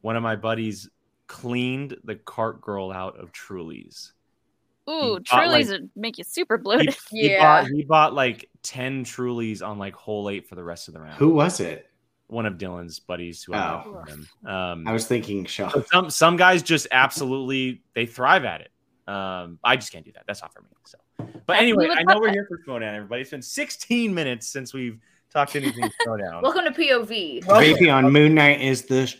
One 0.01 0.17
of 0.17 0.23
my 0.23 0.35
buddies 0.35 0.89
cleaned 1.27 1.95
the 2.03 2.15
cart 2.15 2.59
girl 2.59 2.91
out 2.91 3.17
of 3.17 3.31
Trulies, 3.31 4.11
Ooh, 4.89 5.21
bought, 5.29 5.47
like- 5.47 5.65
Trulies 5.65 5.69
would 5.69 5.89
make 5.95 6.17
you 6.17 6.25
super 6.25 6.57
He, 6.57 6.63
bloated. 6.63 6.97
he 7.11 7.31
Yeah. 7.31 7.61
bought 7.61 7.71
he 7.71 7.83
bought 7.85 8.13
like 8.13 8.49
ten 8.61 9.05
Trulies 9.05 9.65
on 9.65 9.77
like 9.79 9.95
hole 9.95 10.29
eight 10.29 10.49
for 10.49 10.55
the 10.55 10.63
rest 10.65 10.89
of 10.89 10.93
the 10.93 10.99
round. 10.99 11.15
Who 11.15 11.29
was 11.29 11.61
it? 11.61 11.86
One 12.27 12.45
of 12.45 12.55
Dylan's 12.55 12.99
buddies 12.99 13.43
who 13.43 13.53
Oh. 13.53 14.03
I 14.05 14.09
him. 14.09 14.27
Um, 14.45 14.87
I 14.87 14.91
was 14.91 15.07
thinking 15.07 15.45
Shaw. 15.45 15.71
Some 15.91 16.09
some 16.09 16.37
guys 16.37 16.61
just 16.61 16.87
absolutely 16.91 17.81
they 17.93 18.05
thrive 18.05 18.43
at 18.43 18.61
it. 18.61 18.71
Um, 19.07 19.59
I 19.63 19.77
just 19.77 19.91
can't 19.91 20.03
do 20.03 20.11
that. 20.13 20.23
That's 20.27 20.41
not 20.41 20.53
for 20.53 20.61
me. 20.61 20.67
So, 20.85 20.97
but 21.45 21.57
anyway, 21.57 21.87
I 21.89 22.03
know 22.03 22.19
we're 22.19 22.31
here 22.31 22.45
for 22.47 22.59
Schmoedown, 22.59 22.93
everybody. 22.93 23.21
It's 23.21 23.31
been 23.31 23.41
16 23.41 24.13
minutes 24.13 24.47
since 24.47 24.73
we've 24.73 24.99
talked 25.31 25.55
anything 25.55 25.89
Schmoedown. 26.05 26.41
Welcome 26.41 26.65
to 26.65 26.71
POV. 26.71 27.45
Vaping 27.45 27.93
on 27.93 28.11
Moon 28.11 28.35
Knight 28.35 28.61
is 28.61 28.83
the. 28.83 29.13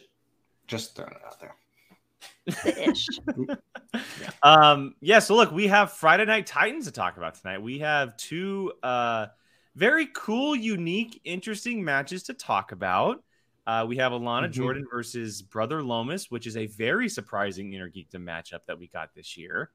Just 0.68 0.98
throwing 0.98 1.14
it 1.14 1.22
out 1.26 1.40
there. 1.40 1.56
The 2.46 2.90
ish. 2.90 3.08
um, 4.44 4.96
yeah. 5.00 5.20
So 5.20 5.36
look, 5.36 5.52
we 5.52 5.68
have 5.68 5.94
Friday 5.94 6.26
Night 6.26 6.46
Titans 6.46 6.86
to 6.86 6.92
talk 6.92 7.16
about 7.16 7.36
tonight. 7.36 7.62
We 7.62 7.80
have 7.80 8.18
two 8.18 8.74
uh 8.84 9.28
very 9.78 10.08
cool, 10.08 10.56
unique, 10.56 11.22
interesting 11.24 11.84
matches 11.84 12.24
to 12.24 12.34
talk 12.34 12.72
about. 12.72 13.24
Uh, 13.68 13.86
we 13.88 13.98
have 13.98 14.12
Alana 14.12 14.48
Mhm. 14.48 14.54
Jordan 14.54 14.88
versus 14.90 15.42
Brother 15.42 15.82
Lomis, 15.82 16.32
which 16.32 16.48
is 16.48 16.58
a 16.58 16.66
very 16.66 17.08
surprising 17.08 17.72
Innergeekdom 17.72 18.24
matchup 18.24 18.66
that 18.66 18.80
we 18.80 18.88
got 18.88 19.14
this 19.14 19.38
year. 19.38 19.70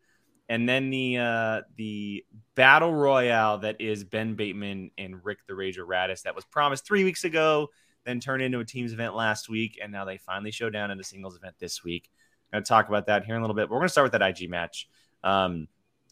And 0.48 0.68
then 0.68 0.90
the 0.90 1.18
uh, 1.18 1.62
the 1.76 2.24
battle 2.56 2.92
royale 2.92 3.58
that 3.58 3.80
is 3.80 4.02
Ben 4.02 4.34
Bateman 4.34 4.90
and 4.98 5.24
Rick 5.24 5.46
the 5.46 5.52
Rager 5.52 5.86
Raddus 5.86 6.22
that 6.22 6.34
was 6.34 6.44
promised 6.46 6.84
three 6.84 7.04
weeks 7.04 7.22
ago, 7.24 7.68
then 8.04 8.18
turned 8.18 8.42
into 8.42 8.58
a 8.58 8.64
teams 8.64 8.92
event 8.92 9.14
last 9.14 9.48
week, 9.48 9.78
and 9.80 9.92
now 9.92 10.04
they 10.04 10.18
finally 10.18 10.50
show 10.50 10.68
down 10.68 10.90
in 10.90 10.98
a 10.98 11.04
singles 11.04 11.36
event 11.36 11.54
this 11.60 11.84
week. 11.84 12.10
Going 12.50 12.64
to 12.64 12.68
talk 12.68 12.88
about 12.88 13.06
that 13.06 13.24
here 13.24 13.36
in 13.36 13.40
a 13.40 13.44
little 13.44 13.54
bit. 13.54 13.68
But 13.68 13.74
we're 13.74 13.80
going 13.80 13.88
to 13.88 13.92
start 13.92 14.12
with 14.12 14.20
that 14.20 14.22
IG 14.22 14.50
match. 14.50 14.88
Um, 15.22 15.68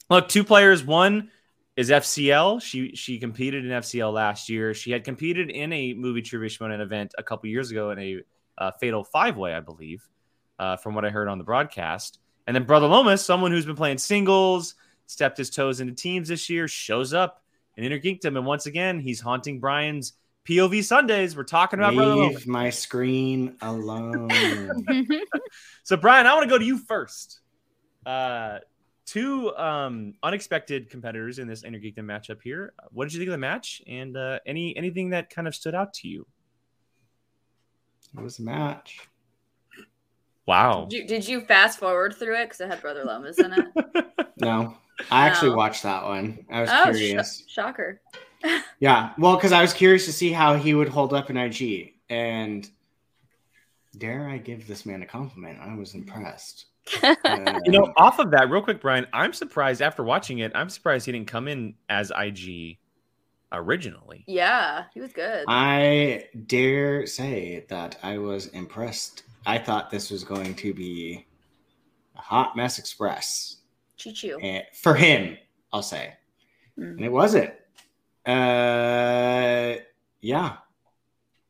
look, 0.09 0.28
two 0.28 0.44
players. 0.44 0.85
One 0.85 1.30
is 1.80 1.88
FCL. 1.88 2.60
She 2.60 2.94
she 2.94 3.18
competed 3.18 3.64
in 3.64 3.70
FCL 3.70 4.12
last 4.12 4.50
year. 4.50 4.75
She 4.75 4.90
had 4.90 5.02
competed 5.02 5.49
in 5.49 5.72
a 5.72 5.94
movie 5.94 6.20
trivia 6.20 6.50
Shimonen 6.50 6.80
event 6.80 7.14
a 7.16 7.22
couple 7.22 7.49
years 7.49 7.70
ago 7.70 7.90
in 7.90 7.99
a 7.99 8.21
uh, 8.58 8.71
fatal 8.73 9.02
five 9.02 9.38
way, 9.38 9.54
I 9.54 9.60
believe, 9.60 10.06
uh, 10.58 10.76
from 10.76 10.95
what 10.95 11.06
I 11.06 11.08
heard 11.08 11.26
on 11.26 11.38
the 11.38 11.45
broadcast. 11.45 12.19
And 12.47 12.54
then 12.54 12.64
Brother 12.64 12.86
Lomis, 12.86 13.25
someone 13.25 13.50
who's 13.50 13.64
been 13.64 13.76
playing 13.76 13.97
singles, 13.97 14.75
stepped 15.06 15.38
his 15.38 15.49
toes 15.49 15.80
into 15.80 15.95
teams 15.95 16.28
this 16.28 16.50
year, 16.50 16.69
shows 16.69 17.14
up 17.14 17.43
in 17.78 17.84
Innergeekdom, 17.84 18.36
and 18.36 18.45
once 18.45 18.66
again 18.66 19.00
he's 19.00 19.21
haunting 19.21 19.58
Brian's 19.58 20.12
POV 20.47 20.84
Sundays. 20.84 21.34
We're 21.34 21.45
talking 21.45 21.78
about 21.78 21.95
Brother 21.95 22.12
Lomis. 22.12 22.28
Leave 22.28 22.47
my 22.47 22.69
screen 22.69 23.56
alone. 23.62 24.28
So, 25.84 25.97
Brian, 25.97 26.26
I 26.26 26.34
want 26.34 26.45
to 26.45 26.50
go 26.50 26.58
to 26.58 26.64
you 26.64 26.76
first. 26.76 27.40
Uh, 28.04 28.58
two 29.06 29.54
um, 29.56 30.15
unexpected 30.23 30.91
competitors 30.91 31.39
in 31.39 31.49
this 31.49 31.63
Innergeekdom 31.63 31.99
matchup 31.99 32.41
here. 32.43 32.73
What 32.91 33.04
did 33.04 33.15
you 33.15 33.21
think 33.21 33.28
of 33.28 33.32
the 33.32 33.39
match, 33.39 33.82
and 33.86 34.17
uh, 34.17 34.39
any 34.47 34.76
anything 34.76 35.10
that 35.10 35.30
kind 35.30 35.49
of 35.49 35.54
stood 35.54 35.75
out 35.75 35.95
to 35.95 36.08
you? 36.08 36.26
it 38.17 38.21
was 38.23 38.39
a 38.41 38.43
match. 38.43 39.08
Wow. 40.47 40.86
Did 40.91 40.97
you, 40.97 41.06
did 41.06 41.28
you 41.28 41.41
fast 41.43 41.78
forward 41.78 42.15
through 42.17 42.36
it 42.36 42.47
because 42.47 42.60
it 42.60 42.69
had 42.69 42.80
Brother 42.80 43.04
Lomis 43.04 43.39
in 43.39 43.52
it? 43.52 44.06
No, 44.41 44.75
I 45.10 45.26
actually 45.26 45.50
No. 45.50 45.56
watched 45.56 45.82
that 45.82 46.02
one. 46.02 46.47
I 46.50 46.63
was 46.63 46.71
oh, 46.73 46.93
sh- 46.93 46.97
curious. 46.97 47.45
shocker. 47.47 48.00
Yeah, 48.80 49.13
well, 49.19 49.36
because 49.36 49.52
I 49.52 49.60
was 49.60 49.75
curious 49.75 50.06
to 50.06 50.15
see 50.15 50.32
how 50.32 50.54
he 50.56 50.73
would 50.73 50.89
hold 50.89 51.13
up 51.13 51.28
in 51.28 51.36
IG, 51.36 51.93
and 52.08 52.67
dare 53.99 54.26
I 54.26 54.39
give 54.39 54.67
this 54.67 54.86
man 54.86 55.02
a 55.02 55.06
compliment? 55.06 55.58
I 55.60 55.75
was 55.75 55.95
impressed. 55.95 56.65
Uh, 57.02 57.60
You 57.64 57.72
know, 57.72 57.92
off 57.96 58.18
of 58.18 58.30
that, 58.32 58.50
real 58.50 58.62
quick, 58.62 58.80
Brian, 58.80 59.06
I'm 59.12 59.32
surprised 59.32 59.80
after 59.82 60.02
watching 60.02 60.38
it. 60.38 60.52
I'm 60.54 60.68
surprised 60.68 61.06
he 61.06 61.12
didn't 61.12 61.28
come 61.28 61.48
in 61.48 61.74
as 61.88 62.10
IG 62.16 62.78
originally. 63.52 64.24
Yeah, 64.26 64.84
he 64.94 65.00
was 65.00 65.12
good. 65.12 65.44
I 65.48 66.24
dare 66.46 67.06
say 67.06 67.64
that 67.68 67.98
I 68.02 68.18
was 68.18 68.46
impressed. 68.48 69.24
I 69.46 69.58
thought 69.58 69.90
this 69.90 70.10
was 70.10 70.22
going 70.24 70.54
to 70.56 70.72
be 70.74 71.26
a 72.16 72.20
hot 72.20 72.56
mess 72.56 72.78
express 72.78 73.56
Choo 73.96 74.12
choo. 74.12 74.38
eh, 74.42 74.62
for 74.74 74.94
him. 74.94 75.36
I'll 75.72 75.82
say, 75.82 76.14
Mm. 76.78 76.92
and 76.92 77.00
it 77.04 77.12
wasn't. 77.12 77.50
Uh, 78.26 79.80
yeah. 80.20 80.56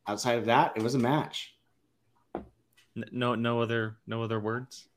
Outside 0.07 0.37
of 0.39 0.45
that, 0.45 0.73
it 0.75 0.81
was 0.83 0.95
a 0.95 0.99
match. 0.99 1.55
No, 2.95 3.35
no 3.35 3.61
other, 3.61 3.97
no 4.07 4.23
other 4.23 4.39
words. 4.39 4.87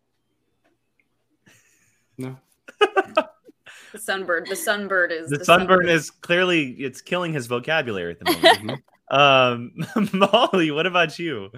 No, 2.19 2.37
The 2.81 3.99
sunbird. 3.99 4.49
The 4.49 4.55
sunbird 4.55 5.13
is 5.13 5.31
The 5.31 5.45
sunburn 5.45 5.89
is 5.89 6.11
clearly 6.11 6.71
it's 6.73 7.01
killing 7.01 7.33
his 7.33 7.47
vocabulary 7.47 8.13
at 8.13 8.21
the 8.21 8.59
moment. 8.59 8.83
um, 9.11 9.73
Molly, 10.53 10.71
what 10.71 10.87
about 10.87 11.19
you? 11.19 11.51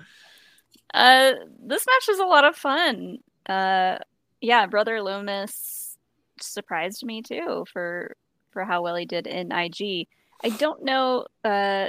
Uh, 0.92 1.32
this 1.64 1.84
match 1.86 2.04
was 2.08 2.18
a 2.18 2.24
lot 2.24 2.44
of 2.44 2.56
fun. 2.56 3.18
Uh, 3.48 3.98
yeah, 4.40 4.66
Brother 4.66 4.98
Lomis 4.98 5.96
surprised 6.40 7.04
me 7.04 7.22
too 7.22 7.64
for 7.72 8.16
for 8.50 8.64
how 8.64 8.82
well 8.82 8.96
he 8.96 9.06
did 9.06 9.26
in 9.26 9.52
IG. 9.52 10.08
I 10.44 10.50
don't 10.58 10.84
know. 10.84 11.26
Uh, 11.44 11.88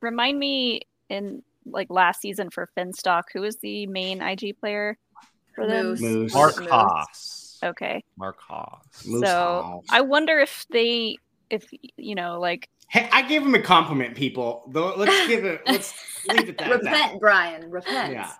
remind 0.00 0.38
me 0.38 0.82
in 1.08 1.42
like 1.66 1.88
last 1.90 2.20
season 2.20 2.50
for 2.50 2.68
Finstock, 2.76 3.24
who 3.32 3.40
was 3.40 3.56
the 3.56 3.86
main 3.86 4.20
IG 4.22 4.58
player 4.58 4.96
for 5.54 5.66
them? 5.66 5.88
Moose. 5.90 6.00
Moose. 6.00 6.34
Mark 6.34 6.58
Moose. 6.58 6.70
Haas. 6.70 7.49
Okay, 7.62 8.04
Mark 8.16 8.40
Haas. 8.40 9.06
Moose 9.06 9.20
so 9.22 9.62
House. 9.62 9.84
I 9.90 10.00
wonder 10.00 10.38
if 10.38 10.66
they, 10.70 11.16
if 11.50 11.66
you 11.96 12.14
know, 12.14 12.40
like 12.40 12.68
Hey, 12.88 13.08
I 13.12 13.22
gave 13.22 13.42
him 13.42 13.54
a 13.54 13.62
compliment, 13.62 14.16
people. 14.16 14.64
Though, 14.68 14.94
let's 14.96 15.26
give 15.28 15.44
it. 15.44 15.62
Let's 15.66 15.94
leave 16.28 16.48
it 16.48 16.58
that. 16.58 16.70
Repent, 16.70 17.20
Brian. 17.20 17.70
Repent. 17.70 18.12
Yeah. 18.12 18.32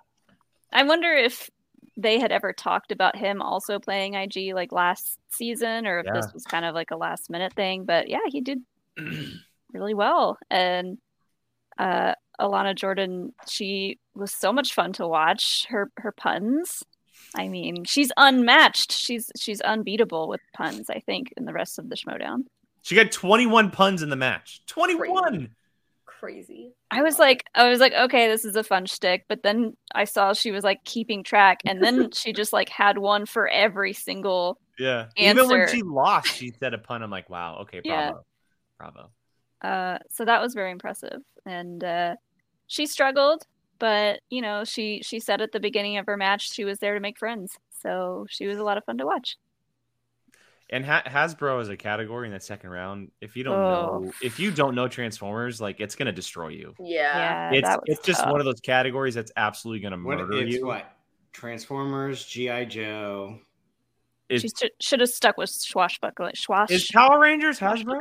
I 0.72 0.82
wonder 0.82 1.12
if 1.12 1.48
they 1.96 2.18
had 2.18 2.32
ever 2.32 2.52
talked 2.52 2.90
about 2.92 3.14
him 3.14 3.42
also 3.42 3.78
playing 3.78 4.14
IG 4.14 4.52
like 4.54 4.72
last 4.72 5.18
season 5.30 5.86
or 5.86 6.00
if 6.00 6.06
Yeah. 6.06 6.14
this 6.14 6.32
was 6.32 6.44
kind 6.44 6.64
of 6.64 6.74
like 6.74 6.90
a 6.90 6.96
last 6.96 7.30
minute 7.30 7.52
thing. 7.52 7.84
But 7.84 8.08
yeah, 8.08 8.18
he 8.26 8.40
did 8.40 8.58
really 9.72 9.94
well. 9.94 10.38
And 10.50 10.98
uh 11.78 12.14
Alana 12.40 12.74
Jordan, 12.74 13.32
she 13.46 13.98
was 14.14 14.32
so 14.32 14.52
much 14.52 14.72
fun 14.74 14.92
to 14.94 15.06
watch. 15.06 15.66
Her 15.68 15.90
her 15.98 16.10
puns. 16.10 16.82
I 17.36 17.48
mean, 17.48 17.84
she's 17.84 18.10
unmatched. 18.16 18.92
She's 18.92 19.30
she's 19.36 19.60
unbeatable 19.60 20.28
with 20.28 20.40
puns, 20.52 20.90
I 20.90 21.00
think, 21.00 21.32
in 21.36 21.44
the 21.44 21.52
rest 21.52 21.78
of 21.78 21.88
the 21.88 21.96
Schmoedown. 21.96 22.44
She 22.82 22.94
got 22.94 23.12
21 23.12 23.70
puns 23.70 24.02
in 24.02 24.08
the 24.08 24.16
match. 24.16 24.62
21. 24.66 25.50
Crazy. 26.06 26.72
I 26.90 27.02
was 27.02 27.18
like, 27.18 27.44
I 27.54 27.68
was 27.68 27.78
like, 27.78 27.92
okay, 27.92 28.28
this 28.28 28.44
is 28.44 28.56
a 28.56 28.64
fun 28.64 28.86
shtick. 28.86 29.24
But 29.28 29.42
then 29.42 29.76
I 29.94 30.04
saw 30.04 30.32
she 30.32 30.50
was 30.50 30.64
like 30.64 30.84
keeping 30.84 31.22
track, 31.22 31.60
and 31.64 31.82
then 31.82 32.10
she 32.14 32.32
just 32.32 32.52
like 32.52 32.68
had 32.68 32.98
one 32.98 33.26
for 33.26 33.48
every 33.48 33.92
single. 33.92 34.58
Yeah. 34.78 35.06
Even 35.16 35.48
when 35.48 35.68
she 35.68 35.82
lost, 35.82 36.28
she 36.34 36.52
said 36.58 36.74
a 36.74 36.78
pun. 36.78 37.02
I'm 37.02 37.10
like, 37.10 37.30
wow, 37.30 37.58
okay, 37.62 37.80
Yeah. 37.84 38.12
bravo. 38.12 38.24
Bravo. 38.78 39.10
Uh, 39.62 39.98
so 40.10 40.24
that 40.24 40.40
was 40.40 40.54
very 40.54 40.70
impressive, 40.72 41.20
and 41.44 41.84
uh, 41.84 42.16
she 42.66 42.86
struggled, 42.86 43.46
but 43.80 44.20
you 44.30 44.40
know, 44.42 44.62
she 44.64 45.02
she 45.02 45.18
said 45.18 45.40
at 45.40 45.50
the 45.52 45.58
beginning 45.60 45.96
of 45.98 46.06
her 46.06 46.16
match 46.16 46.52
she 46.52 46.64
was 46.64 46.78
there 46.78 46.94
to 46.94 47.00
make 47.00 47.18
friends. 47.18 47.58
So 47.82 48.26
she 48.30 48.46
was 48.46 48.58
a 48.58 48.62
lot 48.62 48.78
of 48.78 48.84
fun 48.84 48.98
to 48.98 49.06
watch. 49.06 49.36
And 50.72 50.84
ha- 50.84 51.02
Hasbro 51.04 51.60
is 51.62 51.68
a 51.68 51.76
category 51.76 52.28
in 52.28 52.32
that 52.32 52.44
second 52.44 52.70
round, 52.70 53.10
if 53.20 53.36
you 53.36 53.42
don't 53.42 53.54
Oh. 53.58 53.98
know, 54.04 54.12
if 54.22 54.38
you 54.38 54.52
don't 54.52 54.76
know 54.76 54.86
Transformers, 54.86 55.60
like 55.60 55.80
it's 55.80 55.96
gonna 55.96 56.12
destroy 56.12 56.48
you. 56.48 56.74
Yeah. 56.78 57.50
Yeah, 57.50 57.58
it's 57.58 57.68
that 57.68 57.80
was 57.80 57.96
it's 57.98 58.06
just 58.06 58.24
one 58.28 58.38
of 58.40 58.44
those 58.44 58.60
categories 58.60 59.14
that's 59.16 59.32
absolutely 59.36 59.80
gonna 59.80 59.96
What 60.00 60.18
murder 60.18 60.34
it's 60.44 60.54
you. 60.54 60.66
what? 60.66 60.86
Transformers, 61.32 62.24
GI 62.24 62.66
Joe. 62.66 63.40
She 64.30 64.48
should 64.48 64.70
should 64.78 65.00
have 65.00 65.08
stuck 65.10 65.36
with 65.36 65.50
swashbuckling. 65.50 66.34
Swash. 66.36 66.70
is 66.70 66.88
Power 66.92 67.18
Rangers 67.18 67.58
Hasbro? 67.58 68.00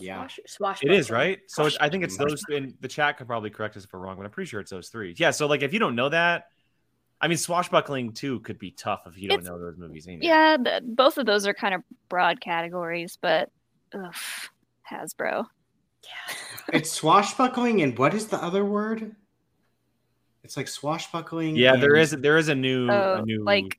Swashbuckling? 0.00 0.38
Yeah. 0.40 0.46
Swash, 0.46 0.82
It 0.82 0.90
is 0.92 1.10
right. 1.10 1.38
So 1.46 1.66
it's, 1.66 1.76
I 1.80 1.88
think 1.88 2.04
it's 2.04 2.16
those. 2.16 2.42
And 2.52 2.74
the 2.80 2.88
chat 2.88 3.16
could 3.18 3.26
probably 3.26 3.50
correct 3.50 3.76
us 3.76 3.84
if 3.84 3.92
we're 3.92 4.00
wrong, 4.00 4.16
but 4.16 4.24
I'm 4.24 4.30
pretty 4.30 4.48
sure 4.48 4.60
it's 4.60 4.70
those 4.70 4.88
three. 4.88 5.14
Yeah. 5.16 5.30
So 5.30 5.46
like, 5.46 5.62
if 5.62 5.72
you 5.72 5.78
don't 5.78 5.94
know 5.94 6.08
that, 6.08 6.48
I 7.20 7.28
mean, 7.28 7.36
swashbuckling 7.38 8.12
too 8.12 8.40
could 8.40 8.58
be 8.58 8.70
tough 8.70 9.02
if 9.06 9.18
you 9.18 9.28
don't 9.28 9.40
It's- 9.40 9.50
know 9.50 9.58
those 9.58 9.76
movies. 9.76 10.08
Either. 10.08 10.24
Yeah, 10.24 10.56
th- 10.62 10.82
both 10.86 11.18
of 11.18 11.26
those 11.26 11.46
are 11.46 11.52
kind 11.54 11.74
of 11.74 11.82
broad 12.08 12.40
categories, 12.40 13.18
but 13.20 13.50
ugh, 13.94 14.14
Hasbro. 14.90 15.46
Yeah. 16.02 16.34
it's 16.72 16.90
swashbuckling, 16.90 17.82
and 17.82 17.96
what 17.98 18.14
is 18.14 18.28
the 18.28 18.42
other 18.42 18.64
word? 18.64 19.14
It's 20.42 20.56
like 20.56 20.66
swashbuckling. 20.66 21.56
Yeah, 21.56 21.76
there 21.76 21.92
and- 21.92 22.00
is 22.02 22.10
there 22.12 22.38
is 22.38 22.48
a 22.48 22.54
new 22.54 22.90
Oh, 22.90 23.16
a 23.20 23.22
new 23.26 23.44
like 23.44 23.78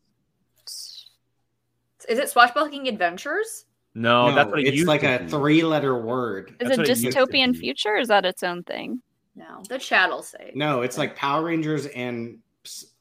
Is 2.08 2.18
it 2.20 2.30
Swashbuckling 2.30 2.88
Adventures? 2.88 3.66
No, 3.94 4.30
No, 4.30 4.36
that's 4.36 4.50
what 4.50 4.60
it 4.60 4.68
it's 4.68 4.76
used 4.78 4.88
like 4.88 5.02
to 5.02 5.16
a 5.16 5.20
be. 5.20 5.28
three-letter 5.28 5.98
word. 6.00 6.52
is 6.60 6.68
That's 6.70 6.72
it 6.72 6.78
what 6.80 6.90
it 6.90 6.98
dystopian 7.16 7.56
future? 7.56 7.96
Or 7.96 7.98
is 7.98 8.08
that 8.10 8.26
its 8.26 8.44
own 8.44 8.64
thing? 8.64 9.02
No. 9.36 9.64
The 9.70 9.80
chat'll 9.80 10.24
say. 10.24 10.52
No, 10.56 10.82
it's 10.82 10.98
like 10.98 11.16
Power 11.16 11.44
Rangers, 11.46 11.86
and 11.88 12.40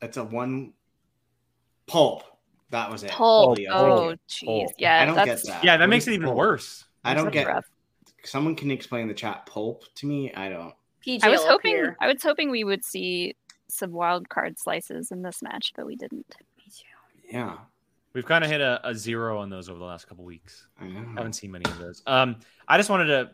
it's 0.01 0.17
a 0.17 0.25
one 0.25 0.73
pulp. 1.87 2.25
That 2.71 2.91
was 2.91 3.03
it. 3.03 3.11
Pulp. 3.11 3.59
Leo, 3.59 3.71
Oh, 3.73 4.09
thank 4.09 4.43
you. 4.43 4.49
Oh, 4.49 4.55
jeez. 4.55 4.63
Pulp. 4.67 4.73
Yeah, 4.79 5.03
I 5.03 5.07
don't 5.07 5.15
that's 5.17 5.43
get 5.43 5.53
that. 5.53 5.65
Yeah, 5.65 5.77
that 5.77 5.83
What 5.85 5.91
makes 5.91 6.07
it 6.07 6.13
even 6.13 6.27
pulp? 6.27 6.39
worse. 6.39 6.85
I 7.05 7.15
don't 7.15 7.33
get. 7.33 7.47
rough. 7.47 7.65
Someone 8.25 8.55
can 8.55 8.71
explain 8.71 9.09
the 9.09 9.15
chat 9.15 9.47
pulp 9.47 9.85
to 9.97 10.07
me. 10.07 10.33
I 10.35 10.49
don't. 10.51 10.75
PJ 11.07 11.21
I 11.25 11.31
was 11.31 11.43
hoping 11.45 11.73
appear. 11.75 11.97
I 12.01 12.07
was 12.13 12.23
hoping 12.23 12.51
we 12.51 12.63
would 12.65 12.85
see 12.85 13.35
some 13.69 13.91
wild 13.93 14.29
card 14.29 14.59
slices 14.59 15.11
in 15.11 15.23
this 15.23 15.41
match, 15.43 15.73
but 15.75 15.87
we 15.87 15.97
didn't. 15.97 16.27
Me 16.59 16.65
too. 16.69 16.85
Yeah, 17.37 17.57
We've 18.13 18.27
kind 18.27 18.43
of 18.43 18.51
hit 18.51 18.61
a, 18.61 18.81
a 18.89 18.95
zero 18.95 19.39
on 19.39 19.51
those 19.51 19.69
over 19.69 19.79
the 19.79 19.85
last 19.85 20.09
couple 20.09 20.25
weeks. 20.25 20.67
I 20.81 20.85
haven't 21.17 21.35
seen 21.35 21.53
many 21.53 21.65
of 21.71 21.79
those. 21.79 22.03
Um, 22.07 22.37
I 22.67 22.77
just 22.77 22.91
wanted 22.91 23.07
to 23.07 23.31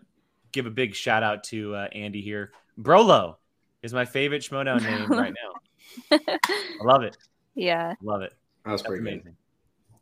give 0.53 0.67
a 0.67 0.71
big 0.71 0.95
shout 0.95 1.23
out 1.23 1.45
to 1.45 1.75
uh, 1.75 1.89
Andy 1.93 2.21
here. 2.21 2.53
Brolo 2.79 3.37
is 3.83 3.95
my 3.95 4.05
favorite 4.05 4.43
Schmoedown 4.43 4.83
name 4.85 5.09
right 5.11 5.33
now. 5.33 6.19
I 6.29 6.39
love 6.85 7.03
it. 7.03 7.17
yeah. 7.55 7.95
Love 8.03 8.21
it. 8.23 8.35
That 8.65 8.73
was 8.73 8.83
That's 8.83 8.89
pretty 8.89 9.05
good. 9.05 9.13
amazing. 9.15 9.37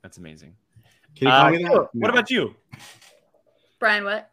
That's 0.02 0.18
amazing. 0.18 0.54
Can 1.14 1.28
you 1.28 1.32
call 1.32 1.46
Uh, 1.46 1.50
me 1.50 1.62
that? 1.62 1.72
What 1.72 1.90
No. 1.94 2.08
about 2.08 2.30
you? 2.30 2.56
Brian, 3.78 4.04
what? 4.04 4.30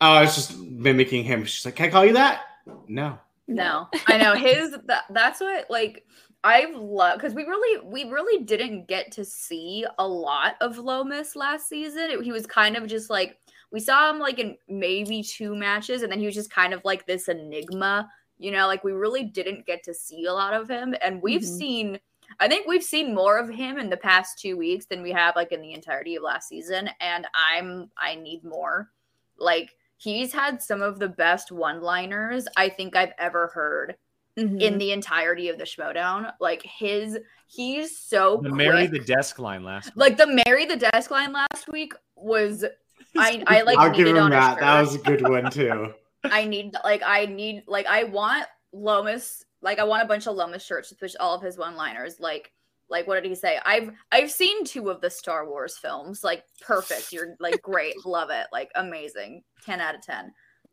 Oh, 0.00 0.12
I 0.12 0.20
was 0.22 0.34
just 0.34 0.58
mimicking 0.58 1.24
him. 1.24 1.44
She's 1.44 1.64
like, 1.64 1.76
"Can 1.76 1.86
I 1.86 1.90
call 1.90 2.04
you 2.04 2.12
that?" 2.14 2.42
No. 2.86 3.18
No, 3.50 3.88
I 4.06 4.18
know 4.18 4.34
his. 4.34 4.76
That, 4.86 5.04
that's 5.10 5.40
what 5.40 5.70
like 5.70 6.04
I've 6.48 6.74
loved 6.74 7.20
because 7.20 7.34
we 7.34 7.44
really 7.44 7.80
we 7.84 8.04
really 8.04 8.44
didn't 8.44 8.88
get 8.88 9.12
to 9.12 9.24
see 9.24 9.84
a 9.98 10.06
lot 10.08 10.54
of 10.60 10.76
Lomis 10.78 11.36
last 11.36 11.68
season. 11.68 12.10
It- 12.10 12.22
he 12.22 12.32
was 12.32 12.46
kind 12.46 12.76
of 12.76 12.86
just 12.86 13.10
like 13.10 13.38
we 13.70 13.80
saw 13.80 14.08
him 14.10 14.18
like 14.18 14.38
in 14.38 14.56
maybe 14.68 15.22
two 15.22 15.54
matches, 15.54 16.02
and 16.02 16.10
then 16.10 16.18
he 16.18 16.26
was 16.26 16.34
just 16.34 16.50
kind 16.50 16.72
of 16.72 16.82
like 16.84 17.06
this 17.06 17.28
enigma. 17.28 18.10
You 18.38 18.52
know, 18.52 18.66
like 18.66 18.82
we 18.84 18.92
really 18.92 19.24
didn't 19.24 19.66
get 19.66 19.82
to 19.84 19.92
see 19.94 20.24
a 20.24 20.32
lot 20.32 20.54
of 20.54 20.68
him, 20.70 20.94
and 21.02 21.20
we've 21.22 21.42
Mhm. 21.42 21.58
seen. 21.58 22.00
I 22.40 22.48
think 22.48 22.66
we've 22.66 22.82
seen 22.84 23.14
more 23.14 23.38
of 23.38 23.48
him 23.48 23.78
in 23.78 23.90
the 23.90 23.96
past 23.96 24.38
two 24.38 24.56
weeks 24.56 24.86
than 24.86 25.02
we 25.02 25.12
have 25.12 25.36
like 25.36 25.52
in 25.52 25.60
the 25.62 25.72
entirety 25.74 26.16
of 26.16 26.22
last 26.22 26.48
season, 26.48 26.88
and 27.00 27.26
I'm 27.34 27.90
I 27.96 28.14
need 28.14 28.42
more. 28.44 28.90
Like 29.38 29.74
he's 29.96 30.32
had 30.32 30.62
some 30.62 30.80
of 30.82 30.98
the 30.98 31.08
best 31.08 31.50
one-liners 31.52 32.46
I 32.56 32.68
think 32.68 32.96
I've 32.96 33.12
ever 33.18 33.48
heard 33.48 33.96
Mhm. 34.38 34.60
in 34.60 34.78
the 34.78 34.92
entirety 34.92 35.48
of 35.48 35.58
the 35.58 35.64
Schmoedown. 35.64 36.32
Like 36.40 36.62
his, 36.62 37.18
he's 37.46 37.98
so 37.98 38.40
The 38.42 38.50
Mary 38.50 38.88
quick. 38.88 39.00
the 39.06 39.12
desk 39.14 39.38
line 39.38 39.64
last. 39.64 39.86
week. 39.86 39.96
like 39.96 40.16
the 40.16 40.42
Mary 40.46 40.64
the 40.64 40.76
desk 40.76 41.10
line 41.10 41.32
last 41.32 41.68
week 41.68 41.92
was. 42.16 42.64
I 43.16 43.42
I 43.46 43.62
like 43.62 43.78
I'll 43.78 43.90
give 43.90 44.06
him 44.06 44.18
on 44.18 44.30
that. 44.30 44.60
That 44.60 44.80
was 44.80 44.94
a 44.94 44.98
good 44.98 45.22
one 45.28 45.50
too. 45.50 45.94
I 46.24 46.44
need 46.44 46.74
like 46.84 47.02
I 47.04 47.26
need 47.26 47.64
like 47.66 47.86
I 47.86 48.04
want 48.04 48.46
Lomis 48.74 49.44
like 49.62 49.78
I 49.78 49.84
want 49.84 50.02
a 50.02 50.06
bunch 50.06 50.26
of 50.26 50.36
Lomis 50.36 50.62
shirts 50.64 50.92
with 51.00 51.16
all 51.18 51.34
of 51.34 51.42
his 51.42 51.56
one-liners 51.58 52.20
like 52.20 52.52
like 52.90 53.06
what 53.06 53.14
did 53.22 53.28
he 53.28 53.34
say? 53.34 53.58
I've 53.64 53.90
I've 54.12 54.30
seen 54.30 54.64
two 54.64 54.88
of 54.90 55.00
the 55.00 55.10
Star 55.10 55.48
Wars 55.48 55.76
films. 55.78 56.22
Like 56.22 56.44
perfect. 56.60 57.12
You're 57.12 57.34
like 57.40 57.60
great. 57.62 58.04
Love 58.04 58.30
it. 58.30 58.46
Like 58.52 58.70
amazing. 58.74 59.42
10 59.64 59.80
out 59.80 59.94
of 59.94 60.02
10. 60.02 60.32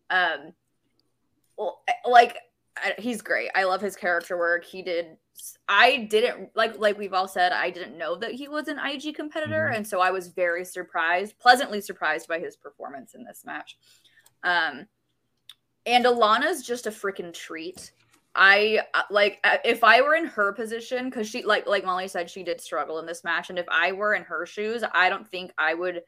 Um 0.09 0.53
well, 1.57 1.81
like 2.05 2.33
I, 2.35 2.39
he's 2.97 3.21
great. 3.21 3.49
I 3.55 3.63
love 3.63 3.81
his 3.81 3.95
character 3.95 4.37
work. 4.37 4.65
He 4.65 4.81
did 4.81 5.17
I 5.67 6.07
didn't 6.09 6.49
like 6.55 6.77
like 6.77 6.97
we've 6.97 7.13
all 7.13 7.27
said 7.27 7.51
I 7.51 7.69
didn't 7.69 7.97
know 7.97 8.15
that 8.17 8.31
he 8.31 8.47
was 8.47 8.67
an 8.67 8.79
IG 8.79 9.15
competitor 9.15 9.69
Mhm. 9.71 9.77
and 9.77 9.87
so 9.87 9.99
I 9.99 10.11
was 10.11 10.29
very 10.29 10.63
surprised, 10.63 11.37
pleasantly 11.39 11.81
surprised 11.81 12.27
by 12.27 12.39
his 12.39 12.55
performance 12.55 13.15
in 13.15 13.23
this 13.23 13.43
match. 13.45 13.77
Um 14.43 14.87
and 15.85 16.05
Alana's 16.05 16.65
just 16.65 16.87
a 16.87 16.91
freaking 16.91 17.33
treat. 17.33 17.91
I 18.33 18.81
uh, 18.93 19.03
like 19.09 19.39
uh, 19.43 19.57
if 19.63 19.83
I 19.83 20.01
were 20.01 20.15
in 20.15 20.25
her 20.25 20.51
position 20.53 21.11
cuz 21.11 21.29
she 21.29 21.43
like 21.43 21.67
like 21.67 21.85
Molly 21.85 22.07
said 22.07 22.29
she 22.29 22.43
did 22.43 22.59
struggle 22.61 22.99
in 22.99 23.05
this 23.05 23.23
match 23.23 23.49
and 23.49 23.59
if 23.59 23.67
I 23.69 23.91
were 23.91 24.13
in 24.13 24.23
her 24.23 24.45
shoes, 24.45 24.83
I 24.93 25.09
don't 25.09 25.27
think 25.27 25.51
I 25.57 25.73
would 25.73 26.03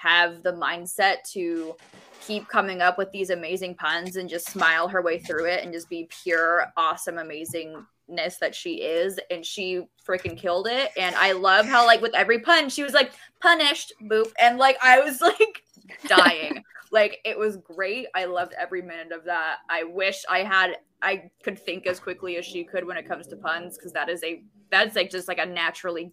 have 0.00 0.42
the 0.42 0.52
mindset 0.52 1.16
to 1.30 1.76
keep 2.22 2.48
coming 2.48 2.80
up 2.80 2.96
with 2.96 3.10
these 3.12 3.30
amazing 3.30 3.74
puns 3.74 4.16
and 4.16 4.30
just 4.30 4.48
smile 4.48 4.88
her 4.88 5.02
way 5.02 5.18
through 5.18 5.44
it 5.44 5.62
and 5.62 5.72
just 5.72 5.90
be 5.90 6.08
pure 6.22 6.66
awesome 6.76 7.16
amazingness 7.16 8.38
that 8.40 8.54
she 8.54 8.76
is. 8.76 9.20
And 9.30 9.44
she 9.44 9.82
freaking 10.06 10.38
killed 10.38 10.68
it. 10.68 10.90
And 10.96 11.14
I 11.16 11.32
love 11.32 11.66
how 11.66 11.84
like 11.84 12.00
with 12.00 12.14
every 12.14 12.38
pun 12.38 12.70
she 12.70 12.82
was 12.82 12.94
like 12.94 13.12
punished 13.40 13.92
boop. 14.04 14.32
And 14.40 14.56
like 14.58 14.78
I 14.82 15.00
was 15.00 15.20
like 15.20 15.62
dying. 16.06 16.64
Like 16.92 17.20
it 17.24 17.38
was 17.38 17.56
great. 17.56 18.08
I 18.16 18.24
loved 18.24 18.52
every 18.58 18.82
minute 18.82 19.12
of 19.12 19.22
that. 19.26 19.58
I 19.68 19.84
wish 19.84 20.24
I 20.28 20.40
had 20.40 20.78
I 21.00 21.30
could 21.44 21.56
think 21.56 21.86
as 21.86 22.00
quickly 22.00 22.36
as 22.36 22.44
she 22.44 22.64
could 22.64 22.84
when 22.84 22.96
it 22.96 23.06
comes 23.06 23.28
to 23.28 23.36
puns 23.36 23.76
because 23.76 23.92
that 23.92 24.08
is 24.08 24.24
a 24.24 24.42
that's 24.72 24.96
like 24.96 25.08
just 25.08 25.28
like 25.28 25.38
a 25.38 25.46
naturally 25.46 26.12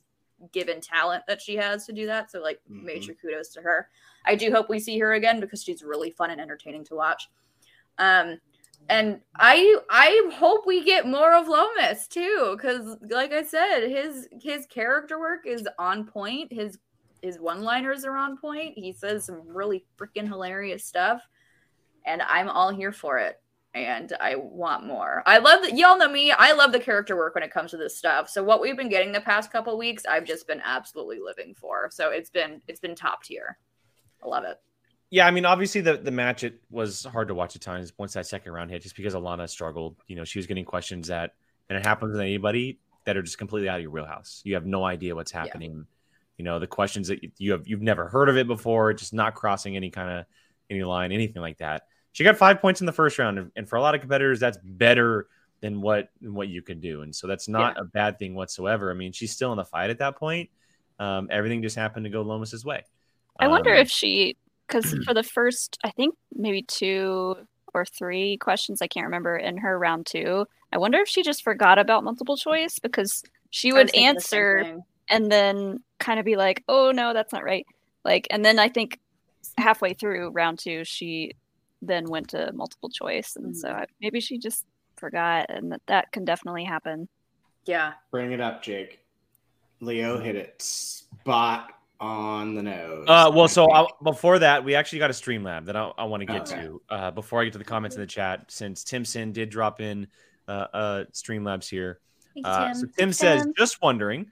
given 0.52 0.80
talent 0.80 1.24
that 1.28 1.42
she 1.42 1.56
has 1.56 1.86
to 1.86 1.94
do 1.94 2.06
that 2.06 2.30
so 2.32 2.40
like 2.40 2.60
Mhm. 2.70 2.84
major 2.84 3.14
kudos 3.14 3.50
to 3.50 3.62
her 3.62 3.90
I 4.26 4.36
do 4.36 4.52
hope 4.52 4.70
we 4.70 4.80
see 4.80 5.00
her 5.00 5.14
again 5.14 5.40
because 5.40 5.64
she's 5.64 5.84
really 5.84 6.12
fun 6.12 6.32
and 6.32 6.42
entertaining 6.42 6.84
to 6.86 6.96
watch. 6.96 7.30
Um, 7.98 8.40
and 8.90 9.22
I 9.38 9.78
I 9.90 10.30
hope 10.34 10.66
we 10.68 10.84
get 10.84 11.08
more 11.08 11.34
of 11.34 11.48
Lomis 11.48 12.08
too, 12.08 12.56
because 12.56 12.98
like 13.10 13.32
I 13.32 13.44
said, 13.44 13.88
his 13.90 14.28
his 14.42 14.66
character 14.68 15.20
work 15.20 15.46
is 15.46 15.68
on 15.80 16.06
point. 16.06 16.52
His 16.52 16.78
his 17.22 17.40
one 17.40 17.64
liners 17.64 18.06
are 18.06 18.16
on 18.16 18.38
point. 18.38 18.78
He 18.78 18.94
says 18.94 19.26
some 19.26 19.48
really 19.48 19.86
freaking 19.98 20.28
hilarious 20.28 20.86
stuff, 20.86 21.22
and 22.06 22.22
I'm 22.22 22.50
all 22.50 22.74
here 22.74 22.92
for 22.92 23.18
it. 23.18 23.42
And 23.86 24.14
I 24.20 24.36
want 24.36 24.86
more. 24.86 25.22
I 25.26 25.38
love 25.38 25.62
that 25.62 25.78
y'all 25.78 25.98
know 25.98 26.10
me. 26.10 26.32
I 26.32 26.54
love 26.54 26.72
the 26.72 26.80
character 26.80 27.16
work 27.16 27.36
when 27.36 27.44
it 27.44 27.52
comes 27.52 27.72
to 27.72 27.78
this 27.78 27.98
stuff. 27.98 28.30
So 28.30 28.44
what 28.44 28.60
we've 28.60 28.76
been 28.76 28.90
getting 28.90 29.12
the 29.12 29.22
past 29.22 29.52
couple 29.52 29.78
weeks, 29.78 30.04
I've 30.06 30.26
just 30.26 30.48
been 30.48 30.62
absolutely 30.64 31.20
living 31.24 31.54
for. 31.54 31.90
So 31.92 32.10
it's 32.10 32.30
been 32.30 32.62
it's 32.68 32.80
been 32.80 32.96
top 32.96 33.24
tier. 33.24 33.58
I 34.24 34.28
love 34.28 34.44
it. 34.46 34.58
Yeah, 35.10 35.26
I 35.26 35.32
mean, 35.32 35.46
obviously 35.46 35.82
the 35.82 35.98
the 35.98 36.12
match 36.12 36.44
it 36.44 36.62
was 36.70 37.06
hard 37.06 37.28
to 37.28 37.36
watch 37.36 37.56
at 37.56 37.62
times 37.62 37.94
once 37.98 38.14
that 38.14 38.26
second 38.26 38.52
round 38.52 38.72
hit, 38.72 38.82
just 38.82 38.96
because 38.96 39.14
Alana 39.14 39.48
struggled. 39.48 39.96
You 40.08 40.16
know, 40.16 40.24
she 40.24 40.40
was 40.40 40.48
getting 40.48 40.66
questions 40.66 41.08
that, 41.08 41.34
and 41.70 41.78
it 41.78 41.86
happens 41.86 42.12
with 42.12 42.22
anybody 42.22 42.80
that 43.06 43.16
are 43.16 43.22
just 43.22 43.38
completely 43.38 43.70
out 43.70 43.78
of 43.78 43.84
your 43.84 43.92
wheelhouse. 43.92 44.42
You 44.44 44.56
have 44.56 44.66
no 44.66 44.84
idea 44.84 45.16
what's 45.16 45.32
happening. 45.32 45.86
You 46.38 46.44
know, 46.44 46.60
the 46.60 46.68
questions 46.68 47.08
that 47.08 47.20
you 47.38 47.54
have 47.54 47.68
you've 47.68 47.82
never 47.82 48.10
heard 48.10 48.28
of 48.28 48.38
it 48.38 48.48
before, 48.48 48.94
just 48.94 49.14
not 49.14 49.36
crossing 49.36 49.76
any 49.76 49.92
kind 49.92 50.10
of 50.10 50.26
any 50.70 50.84
line, 50.84 51.12
anything 51.12 51.42
like 51.42 51.60
that. 51.60 51.84
She 52.18 52.24
got 52.24 52.36
five 52.36 52.60
points 52.60 52.82
in 52.82 52.88
the 52.88 52.92
first 52.92 53.20
round, 53.20 53.38
and- 53.38 53.52
and 53.56 53.70
for 53.70 53.76
a 53.76 53.82
lot 53.82 53.94
of 53.94 54.02
competitors, 54.02 54.40
that's 54.40 54.58
better 54.58 55.28
than 55.62 55.82
what 55.82 56.10
than 56.20 56.34
what 56.34 56.48
you 56.48 56.64
can 56.64 56.80
do, 56.80 57.04
and 57.04 57.16
so 57.16 57.28
that's 57.28 57.48
not 57.48 57.78
a 57.78 57.84
bad 57.84 58.18
thing 58.18 58.34
whatsoever. 58.34 58.90
I 58.90 58.96
mean, 58.96 59.12
she's 59.12 59.32
still 59.32 59.52
in 59.52 59.58
the 59.58 59.64
fight 59.64 59.92
at 59.92 60.00
that 60.00 60.16
point. 60.16 60.50
Um, 60.98 61.28
everything 61.30 61.62
just 61.62 61.76
happened 61.76 62.06
to 62.06 62.10
go 62.10 62.24
Lomis's 62.24 62.66
way. 62.66 62.84
I 63.40 63.48
wonder 63.48 63.72
Um, 63.72 63.82
if 63.82 63.92
she, 63.92 64.36
because 64.66 64.96
for 65.06 65.14
the 65.14 65.22
first, 65.22 65.78
I 65.84 65.92
think 65.92 66.16
maybe 66.34 66.64
two 66.64 67.38
or 67.76 67.86
three 67.86 68.38
questions, 68.38 68.82
I 68.82 68.88
can't 68.88 69.06
remember 69.06 69.38
in 69.38 69.58
her 69.58 69.78
round 69.78 70.08
two, 70.08 70.48
I 70.74 70.80
wonder 70.80 70.98
if 70.98 71.08
she 71.08 71.22
just 71.22 71.44
forgot 71.44 71.78
about 71.78 72.04
multiple 72.04 72.36
choice 72.36 72.80
because 72.80 73.24
she 73.52 73.72
would 73.72 73.84
was 73.84 73.92
the 73.92 74.06
answer 74.06 74.82
and 75.08 75.32
then 75.32 75.84
kind 76.00 76.20
of 76.20 76.26
be 76.26 76.36
like, 76.36 76.64
oh 76.68 76.92
no, 76.92 77.14
that's 77.14 77.32
not 77.32 77.44
right. 77.44 77.68
Like, 78.04 78.26
and 78.32 78.44
then 78.44 78.58
I 78.58 78.70
think 78.70 79.00
halfway 79.60 79.94
through 79.94 80.32
round 80.32 80.58
two, 80.58 80.84
she 80.84 81.34
then 81.82 82.06
went 82.10 82.30
to 82.30 82.52
multiple 82.54 82.90
choice. 82.90 83.36
And 83.36 83.56
so 83.56 83.70
Mhm. 83.70 83.76
I, 83.76 83.86
maybe 84.02 84.20
she 84.20 84.38
just 84.38 84.66
forgot, 84.98 85.48
and 85.50 85.72
that, 85.72 85.82
that 85.88 86.12
can 86.12 86.26
definitely 86.26 86.64
happen. 86.64 87.08
Yeah. 87.66 87.94
Bring 88.12 88.32
it 88.32 88.42
up, 88.42 88.64
Jake. 88.64 89.00
Leo 89.80 90.20
hit 90.20 90.36
it 90.36 90.62
spot 90.62 91.74
on 92.00 92.56
the 92.56 92.64
nose. 92.64 93.06
Uh, 93.08 93.30
well, 93.34 93.44
I 93.44 93.48
so 93.48 93.66
think. 93.66 93.76
I, 93.78 93.86
before 94.04 94.40
that, 94.40 94.64
we 94.64 94.76
actually 94.76 95.00
got 95.00 95.10
a 95.10 95.14
stream 95.14 95.44
lab 95.44 95.66
that 95.66 95.76
I, 95.76 95.92
I 95.98 96.06
want 96.06 96.22
to 96.22 96.26
get 96.26 96.52
Okay. 96.52 96.64
to 96.64 96.82
uh, 96.90 97.12
before 97.12 97.42
I 97.42 97.46
get 97.46 97.54
to 97.54 97.60
the 97.60 97.66
comments 97.66 97.96
in 97.96 98.02
the 98.02 98.08
chat. 98.08 98.46
Since 98.50 98.84
Timson 98.84 99.32
did 99.32 99.50
drop 99.50 99.82
in 99.82 100.08
uh, 100.48 100.68
uh, 100.74 101.04
Streamlabs 101.14 101.70
here, 101.70 102.00
uh, 102.44 102.74
so 102.74 102.88
Tim 102.98 103.12
says, 103.12 103.44
Tim. 103.44 103.54
just 103.58 103.82
wondering, 103.82 104.28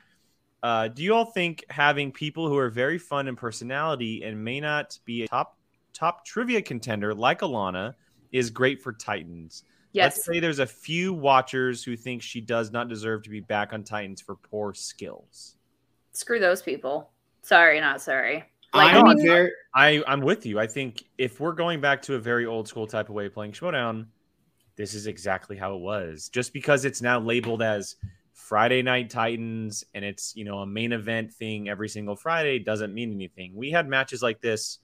uh, 0.63 0.88
do 0.88 1.03
you 1.03 1.13
all 1.13 1.25
think 1.25 1.63
having 1.69 2.12
people 2.12 2.47
who 2.47 2.58
are 2.58 2.69
very 2.69 2.97
fun 2.97 3.27
in 3.27 3.36
personality 3.36 4.23
and 4.23 4.43
may 4.43 4.60
not 4.60 4.97
be 5.05 5.23
a 5.23 5.27
top 5.27 5.55
top 5.95 6.25
trivia 6.25 6.62
contender 6.62 7.15
like 7.15 7.41
Alana 7.41 7.95
is 8.31 8.51
great 8.51 8.81
for 8.81 8.93
Titans? 8.93 9.63
Yes. 9.93 10.17
Let's 10.17 10.25
say 10.25 10.39
there's 10.41 10.60
a 10.60 10.67
few 10.67 11.13
watchers 11.13 11.84
who 11.84 11.95
think 11.95 12.21
she 12.21 12.41
does 12.41 12.71
not 12.71 12.89
deserve 12.89 13.23
to 13.23 13.29
be 13.29 13.39
back 13.39 13.71
on 13.71 13.84
Titans 13.84 14.21
for 14.21 14.36
poor 14.36 14.73
skills. 14.73 15.55
Screw 16.12 16.39
those 16.39 16.62
people. 16.62 17.12
Sorry, 17.41 17.79
not 17.79 18.01
sorry. 18.01 18.43
I'm 18.73 18.93
Like, 18.93 18.95
I 18.95 19.13
mean, 19.13 19.25
very 19.25 19.51
I 19.73 20.03
I'm 20.05 20.19
with 20.19 20.45
you. 20.45 20.60
I 20.60 20.67
think 20.67 21.03
if 21.17 21.39
we're 21.39 21.53
going 21.53 21.79
back 21.79 22.01
to 22.03 22.15
a 22.15 22.19
very 22.19 22.45
old 22.45 22.67
school 22.67 22.88
type 22.88 23.08
of 23.08 23.15
way 23.15 23.27
of 23.27 23.34
playing 23.34 23.53
Schmoedown, 23.53 24.08
this 24.75 24.93
is 24.93 25.08
exactly 25.08 25.55
how 25.55 25.75
it 25.75 25.79
was. 25.79 26.27
Just 26.27 26.51
because 26.51 26.84
it's 26.84 27.01
now 27.01 27.19
labeled 27.19 27.62
as 27.62 27.95
Friday 28.34 28.81
Night 28.81 29.10
Titans 29.10 29.86
and 29.93 30.03
it's 30.03 30.36
you 30.36 30.43
know 30.43 30.60
a 30.60 30.65
main 30.65 30.91
event 30.91 31.34
thing 31.34 31.69
every 31.69 31.88
single 31.88 32.17
Friday 32.17 32.60
doesn't 32.60 32.93
mean 32.93 33.13
anything. 33.13 33.53
We 33.55 33.71
had 33.71 33.88
matches 33.88 34.21
like 34.21 34.41
this 34.41 34.79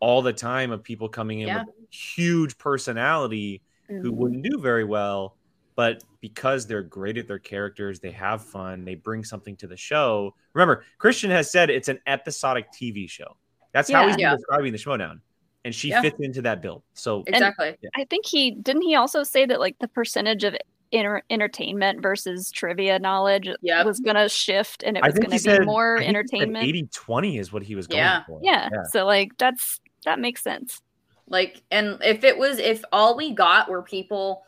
all 0.00 0.22
the 0.22 0.32
time 0.32 0.70
of 0.70 0.82
people 0.82 1.08
coming 1.08 1.40
in 1.40 1.48
Yeah. 1.48 1.64
with 1.64 1.74
huge 1.90 2.56
personality 2.58 3.62
who 3.88 4.10
Mhm. 4.12 4.14
wouldn't 4.14 4.42
do 4.42 4.58
very 4.60 4.84
well, 4.84 5.36
but 5.76 6.02
because 6.20 6.66
they're 6.66 6.82
great 6.82 7.18
at 7.18 7.26
their 7.28 7.38
characters, 7.38 8.00
they 8.00 8.10
have 8.12 8.42
fun, 8.44 8.84
they 8.84 8.94
bring 8.94 9.24
something 9.24 9.56
to 9.56 9.66
the 9.66 9.76
show. 9.76 10.34
Remember, 10.54 10.84
Christian 10.98 11.30
has 11.30 11.50
said 11.50 11.70
it's 11.70 11.88
an 11.88 11.98
episodic 12.06 12.70
TV 12.72 13.06
show. 13.08 13.36
That's 13.72 13.90
how 13.90 14.00
Yeah. 14.02 14.06
he's 14.06 14.16
been 14.16 14.20
Yeah. 14.22 14.36
describing 14.36 14.72
the 14.72 14.78
Schmoedown. 14.78 15.20
And 15.64 15.74
she 15.74 15.88
Yeah. 15.90 16.00
fits 16.00 16.18
into 16.20 16.40
that 16.42 16.62
bill. 16.62 16.82
So 16.94 17.22
Exactly. 17.26 17.76
I 17.94 18.04
think 18.04 18.24
he 18.26 18.50
didn't 18.52 18.82
he 18.82 18.94
also 18.94 19.22
say 19.22 19.44
that 19.46 19.60
like 19.60 19.78
the 19.78 19.88
percentage 19.88 20.42
of 20.44 20.56
inter- 20.90 21.22
entertainment 21.30 22.00
versus 22.00 22.50
trivia 22.50 22.98
knowledge 22.98 23.48
Yep. 23.60 23.84
was 23.86 24.00
going 24.00 24.16
to 24.16 24.28
shift 24.28 24.82
and 24.82 24.96
it 24.96 25.02
I 25.04 25.08
was 25.08 25.14
going 25.16 25.26
to 25.26 25.30
be 25.30 25.38
said 25.38 25.64
more 25.66 25.96
I 25.96 26.00
think 26.00 26.08
entertainment. 26.08 26.64
80-20 26.64 27.38
is 27.38 27.52
what 27.52 27.62
he 27.62 27.74
was 27.74 27.86
going 27.86 27.98
Yeah. 27.98 28.24
for. 28.24 28.40
yeah. 28.42 28.70
So 28.90 29.04
like 29.04 29.36
that's 29.36 29.80
that 30.04 30.18
makes 30.18 30.42
sense. 30.42 30.82
Like, 31.28 31.62
and 31.70 31.98
if 32.04 32.24
it 32.24 32.36
was, 32.36 32.58
if 32.58 32.84
all 32.92 33.16
we 33.16 33.32
got 33.32 33.70
were 33.70 33.82
people 33.82 34.42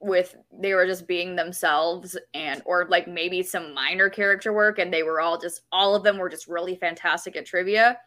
with, 0.00 0.36
they 0.52 0.74
were 0.74 0.86
just 0.86 1.06
being 1.06 1.34
themselves 1.34 2.16
and, 2.34 2.62
or 2.64 2.86
like 2.88 3.08
maybe 3.08 3.42
some 3.42 3.72
minor 3.74 4.08
character 4.10 4.52
work 4.52 4.78
and 4.78 4.92
they 4.92 5.02
were 5.02 5.20
all 5.20 5.38
just, 5.38 5.62
all 5.72 5.94
of 5.94 6.02
them 6.02 6.18
were 6.18 6.28
just 6.28 6.46
really 6.46 6.76
fantastic 6.76 7.36
at 7.36 7.46
trivia, 7.46 7.98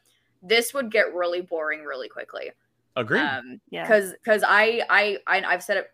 this 0.43 0.73
would 0.73 0.91
get 0.91 1.13
really 1.13 1.41
boring 1.41 1.83
really 1.83 2.07
quickly. 2.07 2.51
Agree. 2.95 3.19
Um, 3.19 3.61
Yeah. 3.69 3.83
because 3.83 4.11
because 4.13 4.43
I, 4.45 4.81
I 4.89 5.17
I 5.25 5.41
I've 5.43 5.63
said 5.63 5.77
it 5.77 5.91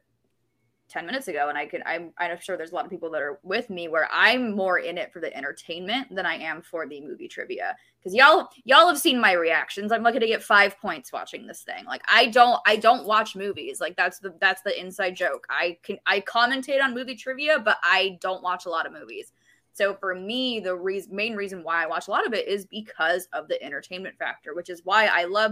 ten 0.89 1.05
minutes 1.05 1.27
ago, 1.27 1.49
and 1.49 1.57
I 1.57 1.65
can 1.65 1.83
I'm 1.85 2.11
I'm 2.17 2.39
sure 2.39 2.57
there's 2.57 2.71
a 2.71 2.75
lot 2.75 2.85
of 2.85 2.91
people 2.91 3.09
that 3.11 3.21
are 3.21 3.39
with 3.43 3.69
me 3.69 3.87
where 3.87 4.07
I'm 4.11 4.55
more 4.55 4.79
in 4.79 4.97
it 4.97 5.11
for 5.11 5.19
the 5.19 5.35
entertainment 5.35 6.13
than 6.13 6.25
I 6.25 6.35
am 6.35 6.61
for 6.61 6.87
the 6.87 7.01
movie 7.01 7.27
trivia. 7.27 7.75
Because 7.99 8.15
y'all 8.15 8.49
y'all 8.63 8.87
have 8.87 8.99
seen 8.99 9.19
my 9.19 9.33
reactions. 9.33 9.91
I'm 9.91 10.03
lucky 10.03 10.19
to 10.19 10.27
get 10.27 10.43
five 10.43 10.79
points 10.79 11.11
watching 11.11 11.47
this 11.47 11.61
thing. 11.61 11.85
Like 11.85 12.03
I 12.07 12.27
don't 12.27 12.59
I 12.65 12.77
don't 12.77 13.05
watch 13.05 13.35
movies. 13.35 13.81
Like 13.81 13.97
that's 13.97 14.19
the 14.19 14.33
that's 14.39 14.61
the 14.61 14.79
inside 14.79 15.15
joke. 15.15 15.45
I 15.49 15.77
can 15.83 15.97
I 16.05 16.21
commentate 16.21 16.81
on 16.81 16.93
movie 16.93 17.15
trivia, 17.15 17.59
but 17.59 17.77
I 17.83 18.17
don't 18.21 18.43
watch 18.43 18.65
a 18.65 18.69
lot 18.69 18.85
of 18.85 18.93
movies. 18.93 19.33
So 19.73 19.93
for 19.93 20.15
me, 20.15 20.59
the 20.59 20.75
reason, 20.75 21.15
main 21.15 21.35
reason 21.35 21.63
why 21.63 21.83
I 21.83 21.85
watch 21.85 22.07
a 22.07 22.11
lot 22.11 22.25
of 22.25 22.33
it 22.33 22.47
is 22.47 22.65
because 22.65 23.27
of 23.31 23.47
the 23.47 23.61
entertainment 23.61 24.17
factor, 24.17 24.55
which 24.55 24.71
is 24.71 24.81
why 24.83 25.05
I 25.05 25.25
love 25.25 25.51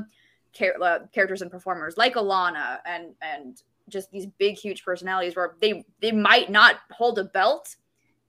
uh, 0.82 1.00
characters 1.14 1.42
and 1.42 1.52
performers 1.52 1.98
like 1.98 2.16
Alana 2.16 2.80
and 2.86 3.14
and 3.22 3.62
just 3.90 4.12
these 4.12 4.28
big 4.38 4.58
huge 4.58 4.84
personalities 4.84 5.36
where 5.36 5.56
they 5.62 5.86
they 6.02 6.12
might 6.12 6.50
not 6.50 6.78
hold 6.92 7.20
a 7.20 7.24
belt 7.24 7.76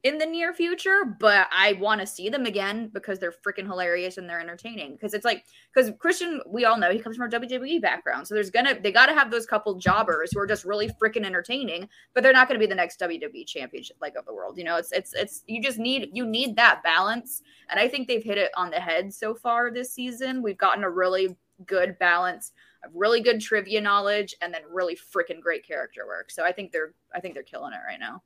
in 0.07 0.19
the 0.19 0.27
near 0.27 0.55
future, 0.55 1.17
but 1.19 1.49
I 1.51 1.73
want 1.75 2.01
to 2.01 2.07
see 2.07 2.29
them 2.29 2.47
again 2.47 2.91
because 2.93 3.19
they're 3.19 3.35
freaking 3.45 3.67
hilarious 3.67 4.19
and 4.19 4.31
they're 4.31 4.41
entertaining. 4.41 4.93
Because 4.93 5.15
it's 5.15 5.25
like 5.25 5.45
because 5.75 5.91
Christian, 5.99 6.41
we 6.47 6.65
all 6.65 6.79
know 6.79 6.93
he 6.93 7.01
comes 7.01 7.17
from 7.17 7.27
a 7.27 7.41
WWE 7.41 7.83
background, 7.83 8.29
so 8.29 8.35
there's 8.35 8.51
gonna 8.51 8.79
they 8.81 8.93
got 8.93 9.07
to 9.07 9.15
have 9.15 9.33
those 9.33 9.47
couple 9.47 9.75
jobbers 9.75 10.31
who 10.33 10.39
are 10.39 10.47
just 10.47 10.65
really 10.65 10.89
freaking 11.03 11.25
entertaining, 11.25 11.89
but 12.15 12.23
they're 12.23 12.33
not 12.33 12.47
gonna 12.47 12.61
be 12.61 12.67
the 12.67 12.75
next 12.75 13.01
WWE 13.01 13.47
championship 13.47 13.97
like 14.01 14.15
of 14.15 14.25
the 14.27 14.35
world. 14.35 14.57
You 14.57 14.65
know, 14.65 14.77
it's 14.77 14.93
it's 14.93 15.13
it's 15.15 15.43
you 15.49 15.61
just 15.61 15.79
need 15.79 16.11
you 16.13 16.25
need 16.25 16.55
that 16.55 16.85
balance, 16.85 17.43
and 17.69 17.81
I 17.81 17.89
think 17.89 18.07
they've 18.07 18.23
hit 18.23 18.39
it 18.39 18.53
on 18.57 18.71
the 18.71 18.81
head 18.81 19.13
so 19.13 19.35
far 19.35 19.73
this 19.73 19.93
season. 19.93 20.41
We've 20.41 20.59
gotten 20.59 20.85
a 20.85 20.91
really 20.91 21.37
good 21.67 21.99
balance 21.99 22.53
really 22.95 23.21
good 23.21 23.41
trivia 23.41 23.81
knowledge 23.81 24.35
and 24.43 24.53
then 24.53 24.63
really 24.71 24.97
freaking 24.97 25.41
great 25.41 25.67
character 25.67 26.07
work. 26.07 26.31
So 26.31 26.45
I 26.45 26.53
think 26.53 26.73
they're 26.73 26.93
I 27.15 27.21
think 27.21 27.35
they're 27.35 27.43
killing 27.43 27.73
it 27.73 27.81
right 27.87 28.01
now. 28.01 28.23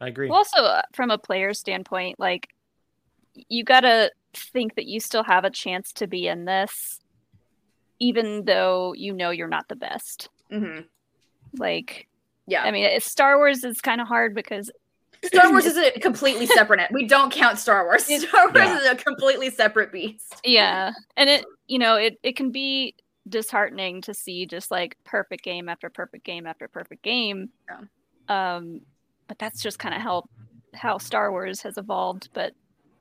I 0.00 0.08
agree. 0.08 0.28
Well, 0.28 0.38
also 0.38 0.62
uh, 0.62 0.82
from 0.92 1.10
a 1.10 1.18
player 1.18 1.52
standpoint, 1.54 2.18
like 2.18 2.48
you 3.48 3.64
got 3.64 3.80
to 3.80 4.10
think 4.34 4.74
that 4.76 4.86
you 4.86 5.00
still 5.00 5.24
have 5.24 5.44
a 5.44 5.50
chance 5.50 5.92
to 5.94 6.06
be 6.06 6.26
in 6.28 6.44
this 6.44 6.98
even 7.98 8.44
though 8.46 8.94
you 8.94 9.12
know 9.12 9.30
you're 9.30 9.48
not 9.48 9.68
the 9.68 9.76
best. 9.76 10.28
Mm-hmm. 10.50 10.80
Like 11.58 12.08
Yeah, 12.46 12.62
I 12.62 12.70
mean, 12.70 12.84
it's- 12.84 13.04
Star 13.04 13.36
Wars 13.36 13.62
is 13.64 13.80
kind 13.80 14.00
of 14.00 14.06
hard 14.08 14.34
because 14.34 14.70
Star 15.24 15.50
Wars 15.50 15.66
is 15.66 15.76
a 15.76 15.90
completely 16.00 16.46
separate. 16.46 16.90
We 16.92 17.06
don't 17.06 17.30
count 17.32 17.58
Star 17.58 17.84
Wars. 17.84 18.04
Star 18.04 18.46
Wars 18.46 18.54
Yeah. 18.54 18.78
is 18.78 18.86
a 18.90 18.94
completely 18.96 19.50
separate 19.50 19.92
beast. 19.92 20.34
yeah, 20.44 20.92
and 21.16 21.28
it 21.28 21.44
you 21.66 21.78
know 21.78 21.96
it 21.96 22.18
it 22.22 22.36
can 22.36 22.50
be 22.52 22.94
disheartening 23.30 24.02
to 24.02 24.14
see 24.14 24.46
just 24.46 24.70
like 24.70 24.96
perfect 25.04 25.44
game 25.44 25.68
after 25.68 25.88
perfect 25.88 26.24
game 26.24 26.46
after 26.46 26.68
perfect 26.68 27.02
game. 27.02 27.50
Um, 28.28 28.82
but 29.28 29.38
that's 29.38 29.62
just 29.62 29.78
kind 29.78 29.94
of 29.94 30.00
how 30.00 30.24
how 30.74 30.98
Star 30.98 31.30
Wars 31.30 31.62
has 31.62 31.78
evolved. 31.78 32.28
But 32.32 32.52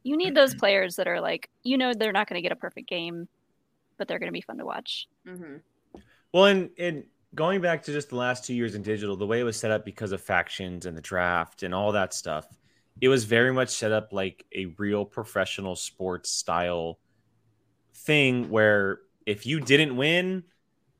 you 0.03 0.15
need 0.17 0.35
those 0.35 0.53
players 0.59 0.95
that 0.95 1.07
are 1.07 1.19
like 1.19 1.49
you 1.63 1.77
know 1.77 1.93
they're 1.93 2.13
not 2.13 2.27
going 2.27 2.37
to 2.37 2.41
get 2.41 2.51
a 2.51 2.55
perfect 2.57 2.87
game, 2.87 3.27
but 3.97 4.07
they're 4.07 4.19
going 4.19 4.31
to 4.31 4.33
be 4.33 4.41
fun 4.41 4.57
to 4.57 4.65
watch. 4.65 5.07
Mm-hmm. 5.27 5.57
Well, 6.33 6.45
and 6.45 6.69
and 6.77 7.03
going 7.35 7.61
back 7.61 7.83
to 7.83 7.91
just 7.91 8.09
the 8.09 8.15
last 8.15 8.45
two 8.45 8.53
years 8.53 8.75
in 8.75 8.81
digital, 8.81 9.15
the 9.15 9.27
way 9.27 9.39
it 9.39 9.43
was 9.43 9.57
set 9.57 9.71
up 9.71 9.85
because 9.85 10.11
of 10.11 10.21
factions 10.21 10.85
and 10.85 10.95
the 10.95 11.01
draft 11.01 11.63
and 11.63 11.73
all 11.73 11.91
that 11.91 12.13
stuff, 12.13 12.47
it 13.01 13.07
was 13.07 13.23
very 13.25 13.53
much 13.53 13.69
set 13.69 13.91
up 13.91 14.13
like 14.13 14.45
a 14.55 14.65
real 14.77 15.05
professional 15.05 15.75
sports 15.75 16.29
style 16.31 16.99
thing 17.93 18.49
where 18.49 18.99
if 19.29 19.45
you 19.45 19.59
didn't 19.59 19.95
win, 19.95 20.43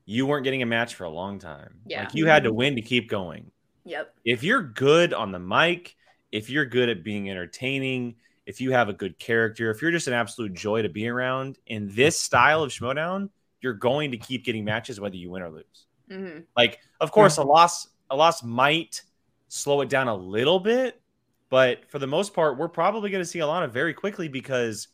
you 0.04 0.24
weren't 0.24 0.44
getting 0.44 0.62
a 0.62 0.66
match 0.66 0.94
for 0.94 1.02
a 1.02 1.10
long 1.10 1.40
time. 1.40 1.80
Yeah. 1.84 2.04
Like 2.04 2.14
you 2.14 2.26
had 2.26 2.44
to 2.44 2.52
win 2.52 2.76
to 2.76 2.82
keep 2.82 3.10
going. 3.10 3.50
Yep. 3.84 4.14
If 4.24 4.44
you're 4.44 4.62
good 4.62 5.12
on 5.12 5.32
the 5.32 5.40
mic, 5.40 5.96
if 6.30 6.48
you're 6.48 6.64
good 6.64 6.88
at 6.88 7.02
being 7.02 7.28
entertaining, 7.28 8.14
if 8.46 8.60
you 8.60 8.70
have 8.70 8.88
a 8.88 8.92
good 8.92 9.18
character, 9.18 9.68
if 9.70 9.82
you're 9.82 9.90
just 9.90 10.06
an 10.06 10.12
absolute 10.12 10.54
joy 10.54 10.82
to 10.82 10.88
be 10.88 11.08
around 11.08 11.58
in 11.66 11.92
this 11.92 12.20
style 12.20 12.62
of 12.62 12.70
Schmoedown, 12.70 13.30
you're 13.62 13.74
going 13.74 14.12
to 14.12 14.16
keep 14.16 14.44
getting 14.44 14.64
matches 14.64 15.00
whether 15.00 15.16
you 15.16 15.30
win 15.30 15.42
or 15.42 15.50
lose. 15.50 15.86
Mm-hmm. 16.08 16.40
Like, 16.56 16.78
of 17.00 17.10
course, 17.10 17.36
a 17.38 17.42
loss 17.42 17.88
a 18.10 18.16
loss 18.16 18.44
might 18.44 19.02
slow 19.48 19.80
it 19.80 19.88
down 19.88 20.06
a 20.06 20.14
little 20.14 20.60
bit, 20.60 21.00
but 21.48 21.90
for 21.90 21.98
the 21.98 22.06
most 22.06 22.32
part, 22.32 22.58
we're 22.58 22.68
probably 22.68 23.10
going 23.10 23.22
to 23.22 23.28
see 23.28 23.40
Alana 23.40 23.68
very 23.68 23.92
quickly 23.92 24.28
because 24.28 24.86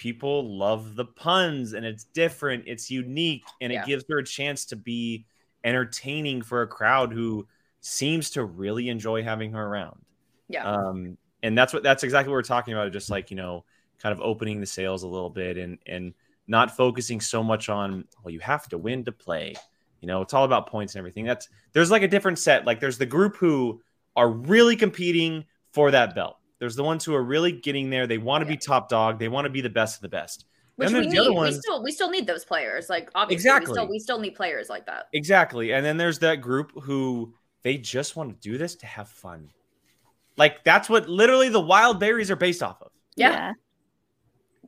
people 0.00 0.56
love 0.56 0.96
the 0.96 1.04
puns 1.04 1.74
and 1.74 1.84
it's 1.84 2.04
different, 2.04 2.64
it's 2.66 2.90
unique, 2.90 3.44
and 3.60 3.70
Yeah. 3.70 3.82
it 3.82 3.86
gives 3.86 4.04
her 4.08 4.18
a 4.18 4.24
chance 4.24 4.64
to 4.64 4.76
be 4.76 5.26
entertaining 5.62 6.40
for 6.40 6.62
a 6.62 6.66
crowd 6.66 7.12
who 7.12 7.46
seems 7.82 8.30
to 8.30 8.44
really 8.44 8.88
enjoy 8.88 9.22
having 9.22 9.52
her 9.52 9.62
around. 9.62 10.00
Yeah. 10.48 10.64
Um, 10.64 11.18
and 11.42 11.56
that's 11.56 11.74
what 11.74 11.82
that's 11.82 12.02
exactly 12.02 12.30
what 12.30 12.36
we're 12.36 12.42
talking 12.42 12.72
about. 12.72 12.90
Just 12.92 13.10
like 13.10 13.30
you 13.30 13.36
know, 13.36 13.66
kind 13.98 14.14
of 14.14 14.22
opening 14.22 14.58
the 14.58 14.66
sales 14.66 15.02
a 15.02 15.06
little 15.08 15.28
bit 15.28 15.58
and 15.58 15.78
and 15.86 16.14
not 16.46 16.74
focusing 16.74 17.20
so 17.20 17.42
much 17.42 17.68
on 17.68 18.06
well, 18.24 18.32
you 18.32 18.40
have 18.40 18.68
to 18.70 18.78
win 18.78 19.04
to 19.04 19.12
play. 19.12 19.54
You 20.00 20.06
know, 20.06 20.22
it's 20.22 20.32
all 20.32 20.44
about 20.44 20.66
points 20.66 20.94
and 20.94 20.98
everything. 21.00 21.26
That's 21.26 21.46
there's 21.74 21.90
like 21.90 22.02
a 22.02 22.08
different 22.08 22.38
set. 22.38 22.64
Like 22.64 22.80
there's 22.80 22.96
the 22.96 23.04
group 23.04 23.36
who 23.36 23.82
are 24.16 24.30
really 24.30 24.76
competing 24.76 25.44
for 25.72 25.90
that 25.90 26.14
belt. 26.14 26.38
There's 26.60 26.76
the 26.76 26.84
ones 26.84 27.04
who 27.04 27.14
are 27.14 27.24
really 27.24 27.52
getting 27.52 27.90
there. 27.90 28.06
They 28.06 28.18
want 28.18 28.42
to 28.42 28.46
be 28.46 28.56
top 28.56 28.88
dog. 28.88 29.18
They 29.18 29.28
want 29.28 29.46
to 29.46 29.50
be 29.50 29.62
the 29.62 29.70
best 29.70 29.96
of 29.96 30.02
the 30.02 30.10
best. 30.10 30.44
Which 30.76 30.90
Then 30.90 31.00
we 31.00 31.06
need. 31.06 31.16
the 31.16 31.20
other 31.20 31.32
We 31.32 31.52
still 31.52 31.82
we 31.82 31.90
still 31.90 32.10
need 32.10 32.26
those 32.26 32.44
players. 32.44 32.88
Like 32.88 33.10
obviously, 33.14 33.34
Exactly. 33.48 33.70
We 33.70 33.74
still, 33.74 33.88
we 33.88 33.98
still 33.98 34.18
need 34.20 34.34
players 34.34 34.68
like 34.68 34.86
that. 34.86 35.08
Exactly. 35.12 35.72
And 35.72 35.84
then 35.84 35.96
there's 35.96 36.18
that 36.20 36.36
group 36.36 36.72
who 36.82 37.34
they 37.62 37.78
just 37.78 38.14
want 38.14 38.30
to 38.30 38.48
do 38.48 38.58
this 38.58 38.76
to 38.76 38.86
have 38.86 39.08
fun. 39.08 39.50
Like 40.36 40.62
that's 40.64 40.88
what 40.88 41.08
literally 41.08 41.48
the 41.48 41.60
wild 41.60 41.98
berries 41.98 42.30
are 42.30 42.36
based 42.36 42.62
off 42.62 42.80
of. 42.82 42.90
Yeah. 43.16 43.52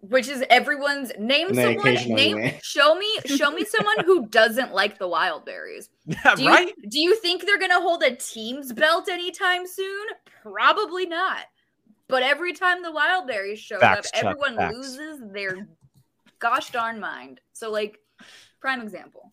Which 0.00 0.28
is 0.28 0.44
everyone's 0.50 1.12
name 1.18 1.54
someone 1.54 1.94
name 1.94 2.36
win. 2.36 2.54
show 2.62 2.94
me 2.94 3.18
show 3.24 3.50
me 3.50 3.64
someone 3.64 4.04
who 4.04 4.26
doesn't 4.30 4.74
like 4.74 4.98
the 4.98 5.08
wild 5.08 5.44
berries. 5.44 5.88
Do 6.36 6.42
you, 6.42 6.48
right? 6.48 6.72
Do 6.88 7.00
you 7.00 7.16
think 7.16 7.46
they're 7.46 7.58
gonna 7.58 7.80
hold 7.80 8.02
a 8.02 8.16
team's 8.16 8.72
belt 8.72 9.08
anytime 9.08 9.66
soon? 9.66 10.06
Probably 10.42 11.06
not. 11.06 11.46
But 12.12 12.22
every 12.22 12.52
time 12.52 12.82
the 12.82 12.92
wild 12.92 13.26
berries 13.26 13.58
show 13.58 13.78
Facts, 13.80 14.08
up, 14.08 14.14
Chuck, 14.14 14.24
everyone 14.26 14.56
facts. 14.56 14.76
loses 14.76 15.22
their 15.32 15.66
gosh 16.40 16.70
darn 16.70 17.00
mind. 17.00 17.40
So 17.54 17.70
like 17.70 17.98
prime 18.60 18.82
example. 18.82 19.32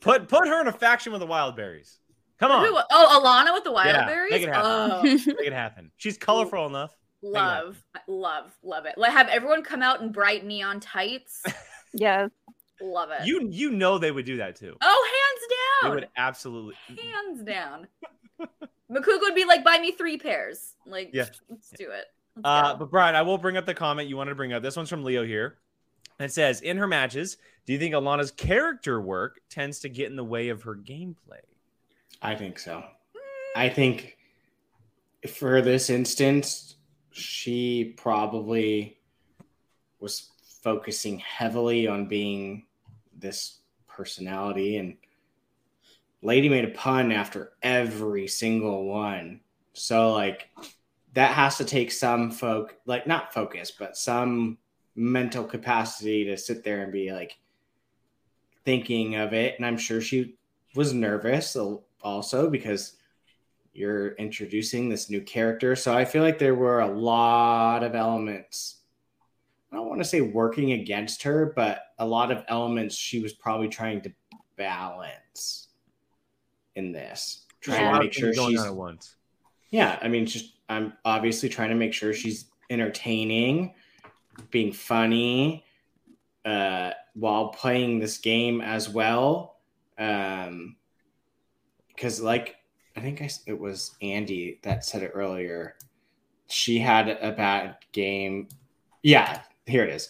Put 0.00 0.26
put 0.26 0.48
her 0.48 0.58
in 0.62 0.66
a 0.66 0.72
faction 0.72 1.12
with 1.12 1.20
the 1.20 1.26
wild 1.26 1.54
berries. 1.54 1.98
Come 2.40 2.50
on. 2.50 2.64
Who, 2.66 2.78
oh, 2.90 3.20
Alana 3.22 3.52
with 3.52 3.64
the 3.64 3.72
wild 3.72 3.88
Yeah, 3.94 4.06
berries? 4.06 4.30
make 4.30 4.42
it 4.42 4.48
happen. 4.48 4.70
Oh, 4.90 5.02
Make 5.02 5.46
it 5.46 5.52
happen. 5.52 5.90
She's 5.98 6.16
colorful 6.16 6.64
enough. 6.66 6.96
love, 7.20 7.76
love, 8.08 8.50
love 8.62 8.86
it. 8.86 8.96
Like 8.96 9.12
have 9.12 9.28
everyone 9.28 9.62
come 9.62 9.82
out 9.82 10.00
in 10.00 10.10
bright 10.10 10.46
neon 10.46 10.80
tights. 10.80 11.42
Yeah. 11.96 12.28
love 12.80 13.10
it. 13.12 13.26
You 13.26 13.48
you 13.52 13.70
know 13.70 13.98
they 13.98 14.10
would 14.10 14.24
do 14.24 14.38
that 14.38 14.56
too. 14.56 14.74
oh, 14.80 15.08
hands 15.12 15.52
down. 15.52 15.90
They 15.90 15.94
would 16.00 16.08
absolutely. 16.16 16.74
Hands 16.88 17.42
down. 17.44 17.86
Makuga 18.90 19.20
would 19.20 19.34
be 19.34 19.44
like, 19.44 19.62
buy 19.62 19.78
me 19.78 19.92
three 19.92 20.16
pairs. 20.18 20.74
Like, 20.86 21.10
Yeah. 21.12 21.26
let's 21.48 21.70
do 21.70 21.90
it. 21.90 22.06
Let's 22.36 22.44
Uh, 22.44 22.74
but 22.76 22.90
Brian, 22.90 23.14
I 23.14 23.22
will 23.22 23.38
bring 23.38 23.56
up 23.56 23.66
the 23.66 23.74
comment 23.74 24.08
you 24.08 24.16
wanted 24.16 24.30
to 24.30 24.34
bring 24.36 24.52
up. 24.52 24.62
This 24.62 24.76
one's 24.76 24.90
from 24.90 25.04
Leo 25.04 25.24
here. 25.24 25.58
It 26.20 26.32
says, 26.32 26.60
in 26.60 26.76
her 26.76 26.86
matches, 26.86 27.36
do 27.66 27.72
you 27.72 27.78
think 27.78 27.94
Alana's 27.94 28.30
character 28.30 29.00
work 29.00 29.40
tends 29.50 29.80
to 29.80 29.88
get 29.88 30.10
in 30.10 30.16
the 30.16 30.24
way 30.24 30.48
of 30.48 30.62
her 30.62 30.74
gameplay? 30.74 31.40
I 32.22 32.34
think 32.34 32.58
so. 32.58 32.84
I 33.56 33.68
think 33.68 34.16
for 35.28 35.62
this 35.62 35.90
instance, 35.90 36.76
she 37.10 37.94
probably 37.96 38.98
was 40.00 40.30
focusing 40.62 41.18
heavily 41.18 41.86
on 41.86 42.06
being 42.06 42.66
this 43.16 43.58
personality 43.86 44.76
and 44.76 44.96
Lady 46.22 46.48
made 46.48 46.64
a 46.64 46.68
pun 46.68 47.12
after 47.12 47.52
every 47.62 48.26
single 48.26 48.86
one. 48.86 49.40
So 49.74 50.12
like 50.12 50.48
that 51.14 51.32
has 51.34 51.56
to 51.58 51.64
take 51.64 51.90
some 51.90 52.30
folk 52.30 52.76
like 52.86 53.06
not 53.06 53.32
focus, 53.32 53.70
but 53.70 53.96
some 53.96 54.58
mental 54.96 55.44
capacity 55.44 56.24
to 56.24 56.36
sit 56.36 56.62
there 56.64 56.82
and 56.82 56.92
be 56.92 57.12
like 57.12 57.38
thinking 58.64 59.16
of 59.16 59.32
it. 59.32 59.54
And 59.56 59.66
I'm 59.66 59.76
sure 59.78 60.00
she 60.00 60.34
was 60.74 60.92
nervous 60.92 61.56
also 62.02 62.50
because 62.50 62.94
you're 63.72 64.12
introducing 64.12 64.88
this 64.88 65.10
new 65.10 65.20
character. 65.20 65.74
So 65.76 65.96
I 65.96 66.04
feel 66.04 66.22
like 66.22 66.38
there 66.38 66.54
were 66.54 66.80
a 66.80 66.86
lot 66.86 67.82
of 67.82 67.94
elements. 67.94 68.76
I 69.72 69.76
don't 69.76 69.88
want 69.88 70.00
to 70.00 70.08
say 70.08 70.20
working 70.20 70.72
against 70.72 71.22
her, 71.24 71.52
but 71.56 71.82
a 71.98 72.06
lot 72.06 72.30
of 72.30 72.44
elements 72.48 72.94
she 72.96 73.20
was 73.20 73.32
probably 73.32 73.68
trying 73.68 74.00
to 74.02 74.12
balance 74.56 75.68
in 76.76 76.92
this, 76.92 77.46
trying 77.60 77.82
Yeah. 77.82 77.92
to 77.92 77.98
make 78.00 78.12
sure 78.12 78.32
she's 78.32 78.60
on 78.60 78.66
at 78.66 78.74
once. 78.74 79.16
yeah, 79.70 79.98
I 80.00 80.06
mean, 80.08 80.26
just 80.26 80.53
I'm 80.68 80.94
obviously 81.04 81.48
trying 81.48 81.70
to 81.70 81.74
make 81.74 81.92
sure 81.92 82.12
she's 82.14 82.46
entertaining, 82.70 83.74
being 84.50 84.72
funny, 84.72 85.64
uh, 86.44 86.90
while 87.14 87.48
playing 87.48 87.98
this 88.00 88.18
game 88.18 88.60
as 88.60 88.88
well. 88.88 89.56
Um, 89.98 90.76
because 91.88 92.20
like 92.20 92.56
I 92.96 93.00
think 93.00 93.22
I 93.22 93.30
it 93.46 93.58
was 93.58 93.94
Andy 94.02 94.58
that 94.62 94.84
said 94.84 95.02
it 95.02 95.12
earlier. 95.14 95.76
She 96.48 96.78
had 96.78 97.08
a 97.08 97.32
bad 97.32 97.76
game. 97.92 98.48
Yeah, 99.02 99.40
here 99.66 99.84
it 99.84 99.90
is. 99.90 100.08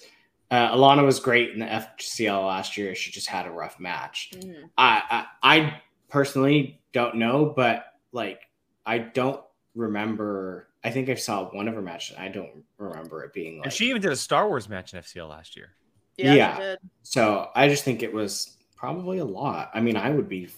Uh, 0.50 0.74
Alana 0.74 1.04
was 1.04 1.20
great 1.20 1.50
in 1.50 1.58
the 1.58 1.66
FCL 1.66 2.46
last 2.46 2.76
year. 2.76 2.94
She 2.94 3.10
just 3.10 3.28
had 3.28 3.46
a 3.46 3.50
rough 3.50 3.78
match. 3.80 4.30
Mhm. 4.34 4.70
I, 4.78 5.26
I 5.42 5.54
I 5.56 5.80
personally 6.08 6.80
don't 6.92 7.16
know, 7.16 7.52
but 7.54 7.86
like 8.12 8.40
I 8.86 8.98
don't 8.98 9.40
remember. 9.74 10.68
I 10.84 10.90
think 10.90 11.08
I 11.08 11.14
saw 11.14 11.44
one 11.50 11.66
of 11.68 11.74
her 11.74 11.82
matches. 11.82 12.16
I 12.18 12.28
don't 12.28 12.64
remember 12.78 13.24
it 13.24 13.32
being 13.32 13.56
like. 13.58 13.66
And 13.66 13.72
she 13.72 13.88
even 13.90 14.02
did 14.02 14.12
a 14.12 14.16
Star 14.16 14.48
Wars 14.48 14.68
match 14.68 14.92
in 14.92 15.00
FCL 15.00 15.28
last 15.28 15.56
year. 15.56 15.70
Yeah, 16.16 16.32
she 16.32 16.36
Yeah. 16.38 16.58
did. 16.58 16.78
so 17.02 17.50
I 17.54 17.68
just 17.68 17.84
think 17.84 18.02
it 18.02 18.12
was 18.12 18.58
probably 18.76 19.18
a 19.18 19.24
lot. 19.24 19.70
I 19.74 19.80
mean, 19.80 19.96
I 19.96 20.10
would 20.10 20.28
be 20.28 20.48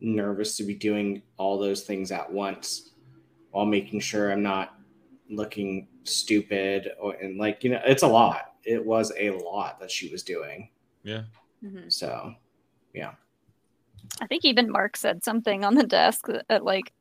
nervous 0.00 0.56
to 0.56 0.64
be 0.64 0.74
doing 0.74 1.22
all 1.36 1.58
those 1.58 1.82
things 1.84 2.10
at 2.10 2.30
once 2.30 2.90
while 3.52 3.64
making 3.66 4.00
sure 4.00 4.32
I'm 4.32 4.42
not 4.42 4.74
looking 5.30 5.86
stupid 6.04 6.90
or 6.98 7.14
and 7.14 7.38
like 7.38 7.62
you 7.64 7.70
know, 7.70 7.80
it's 7.86 8.02
a 8.02 8.08
lot. 8.08 8.54
It 8.64 8.84
was 8.84 9.12
a 9.18 9.30
lot 9.30 9.78
that 9.80 9.90
she 9.90 10.08
was 10.10 10.22
doing. 10.22 10.70
Yeah. 11.04 11.22
Mhm. 11.64 11.90
So 11.92 12.34
yeah. 12.92 13.12
I 14.20 14.26
think 14.26 14.44
even 14.44 14.70
Mark 14.70 14.96
said 14.96 15.22
something 15.24 15.64
on 15.64 15.74
the 15.76 15.86
desk 15.86 16.26
that, 16.26 16.46
that, 16.48 16.64
like 16.64 16.92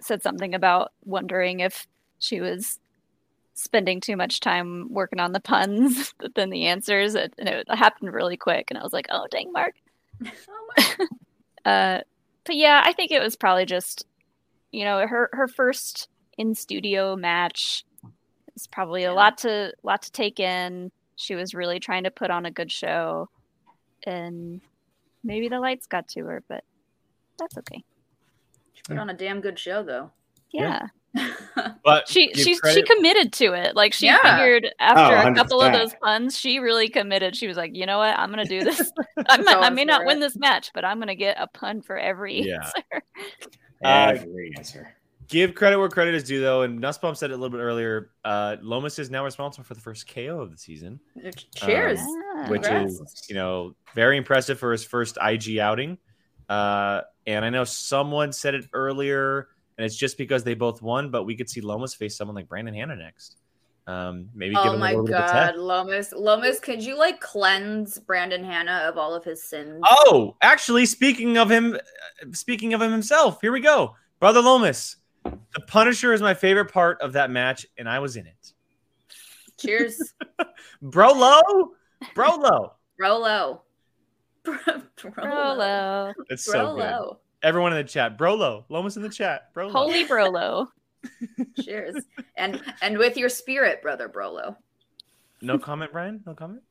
said 0.00 0.22
something 0.22 0.54
about 0.54 0.92
wondering 1.04 1.60
if 1.60 1.86
she 2.18 2.40
was 2.40 2.78
spending 3.54 4.00
too 4.00 4.16
much 4.16 4.40
time 4.40 4.92
working 4.92 5.20
on 5.20 5.32
the 5.32 5.40
puns 5.40 6.14
than 6.34 6.50
the 6.50 6.66
answers, 6.66 7.14
and 7.14 7.32
it 7.38 7.66
happened 7.70 8.12
really 8.12 8.36
quick. 8.36 8.66
And 8.70 8.78
I 8.78 8.82
was 8.82 8.92
like, 8.92 9.06
"Oh, 9.10 9.26
dang, 9.30 9.52
Mark." 9.52 9.74
Oh 10.48 10.68
my- 10.76 11.06
Uh, 11.66 12.00
but 12.44 12.56
yeah, 12.56 12.80
I 12.84 12.94
think 12.94 13.10
it 13.10 13.20
was 13.22 13.36
probably 13.36 13.66
just, 13.66 14.06
you 14.72 14.84
know, 14.84 15.06
her 15.06 15.28
her 15.32 15.46
first 15.46 16.08
in 16.38 16.54
studio 16.54 17.16
match. 17.16 17.84
It's 18.56 18.66
probably 18.66 19.04
a 19.04 19.12
lot 19.12 19.38
to 19.38 19.74
lot 19.82 20.02
to 20.02 20.12
take 20.12 20.40
in. 20.40 20.90
She 21.16 21.34
was 21.34 21.54
really 21.54 21.80
trying 21.80 22.04
to 22.04 22.10
put 22.10 22.30
on 22.30 22.46
a 22.46 22.50
good 22.50 22.72
show, 22.72 23.28
and 24.06 24.62
maybe 25.22 25.48
the 25.48 25.60
lights 25.60 25.86
got 25.86 26.08
to 26.08 26.24
her, 26.24 26.42
but 26.48 26.64
that's 27.38 27.58
okay. 27.58 27.84
She 28.86 28.94
put 28.94 28.98
on 28.98 29.10
a 29.10 29.14
damn 29.14 29.40
good 29.40 29.58
show, 29.58 29.82
though. 29.82 30.10
Yeah, 30.52 30.86
But 31.84 32.08
she 32.08 32.28
give 32.32 32.44
she 32.44 32.54
she 32.72 32.82
committed 32.82 33.32
to 33.34 33.52
it. 33.52 33.76
Like 33.76 33.92
she 33.92 34.06
Yeah. 34.06 34.18
figured 34.22 34.68
after 34.80 35.16
Oh, 35.16 35.30
a 35.30 35.34
couple 35.34 35.60
of 35.60 35.72
those 35.72 35.94
puns, 36.02 36.38
she 36.38 36.58
really 36.58 36.88
committed. 36.88 37.36
She 37.36 37.46
was 37.46 37.56
like, 37.56 37.70
you 37.74 37.86
know 37.86 37.98
what, 37.98 38.18
I'm 38.18 38.30
gonna 38.30 38.44
do 38.44 38.64
this. 38.64 38.92
I 39.28 39.36
might, 39.38 39.56
I 39.58 39.70
may 39.70 39.84
not 39.84 40.00
for 40.02 40.06
win 40.06 40.18
this 40.20 40.36
match, 40.36 40.70
but 40.74 40.84
I'm 40.84 40.98
gonna 40.98 41.14
get 41.14 41.36
a 41.38 41.46
pun 41.46 41.82
for 41.82 41.96
every 41.98 42.42
Yeah. 42.42 42.56
answer. 42.64 43.02
Uh, 43.82 44.14
answer. 44.58 44.94
give 45.28 45.54
credit 45.54 45.78
where 45.78 45.88
credit 45.88 46.14
is 46.14 46.22
due, 46.24 46.38
though. 46.40 46.62
And 46.62 46.78
Nussbaum 46.80 47.14
said 47.14 47.30
it 47.30 47.32
a 47.32 47.36
little 47.38 47.56
bit 47.56 47.62
earlier. 47.62 48.10
Uh, 48.26 48.56
Lomis 48.62 48.98
is 48.98 49.08
now 49.10 49.24
responsible 49.24 49.64
for 49.64 49.72
the 49.72 49.80
first 49.80 50.06
KO 50.12 50.38
of 50.40 50.50
the 50.50 50.58
season, 50.58 51.00
Cheers. 51.54 51.98
Yeah. 51.98 52.50
which 52.50 52.62
Congrats. 52.64 52.92
is 53.00 53.24
you 53.30 53.34
know 53.36 53.74
very 53.94 54.18
impressive 54.18 54.58
for 54.58 54.70
his 54.72 54.84
first 54.84 55.16
IG 55.22 55.56
outing. 55.58 55.96
Uh, 56.50 57.02
and 57.26 57.44
I 57.44 57.50
know 57.50 57.64
someone 57.64 58.32
said 58.32 58.54
it 58.54 58.66
earlier, 58.72 59.48
and 59.78 59.84
it's 59.84 59.96
just 59.96 60.18
because 60.18 60.42
they 60.42 60.54
both 60.54 60.82
won. 60.82 61.10
But 61.10 61.24
we 61.24 61.36
could 61.36 61.48
see 61.48 61.60
Lomis 61.60 61.96
face 61.96 62.16
someone 62.16 62.34
like 62.34 62.48
Brandon 62.48 62.74
Hanna 62.74 62.96
next. 62.96 63.36
Um, 63.86 64.28
maybe 64.34 64.54
give 64.56 64.66
Oh 64.66 64.72
him 64.74 64.80
my 64.80 64.90
a 64.90 64.96
little 64.96 65.06
bit 65.06 65.14
of 65.14 65.30
god. 65.30 65.54
Lomis. 65.54 66.12
Lomis, 66.12 66.60
could 66.60 66.82
you 66.82 66.98
like 66.98 67.20
cleanse 67.20 67.98
Brandon 67.98 68.44
Hanna 68.44 68.84
of 68.88 68.98
all 68.98 69.14
of 69.14 69.24
his 69.24 69.42
sins? 69.42 69.80
Oh, 69.84 70.36
actually, 70.42 70.86
speaking 70.86 71.38
of 71.38 71.50
him, 71.50 71.78
speaking 72.32 72.74
of 72.74 72.82
him 72.82 72.92
himself, 72.92 73.40
here 73.40 73.52
we 73.52 73.60
go, 73.60 73.94
brother 74.18 74.40
Lomis. 74.40 74.96
The 75.24 75.60
Punisher 75.66 76.12
is 76.12 76.20
my 76.22 76.34
favorite 76.34 76.72
part 76.72 77.00
of 77.00 77.12
that 77.14 77.30
match, 77.30 77.66
and 77.78 77.88
I 77.88 77.98
was 78.00 78.16
in 78.16 78.26
it. 78.26 78.52
Cheers. 79.58 80.14
Brolo, 80.82 81.40
Brolo. 82.14 82.72
Brolo. 83.00 83.60
Bro- 84.44 84.54
Brolo. 84.96 85.14
Brolo. 85.16 86.14
It's 86.28 86.44
so 86.44 86.76
good. 86.76 87.16
Everyone 87.42 87.72
in 87.72 87.78
the 87.78 87.84
chat, 87.84 88.18
Brolo, 88.18 88.64
Lomis 88.70 88.96
in 88.96 89.02
the 89.02 89.08
chat, 89.08 89.54
Brolo. 89.54 89.70
Holy 89.70 90.04
Brolo. 90.06 90.66
Cheers. 91.62 92.04
And 92.36 92.60
and 92.82 92.98
with 92.98 93.16
your 93.16 93.28
spirit, 93.28 93.80
brother 93.82 94.08
Brolo. 94.08 94.56
No 95.40 95.58
comment, 95.58 95.92
Brian. 95.92 96.22
No 96.26 96.34
comment. 96.34 96.62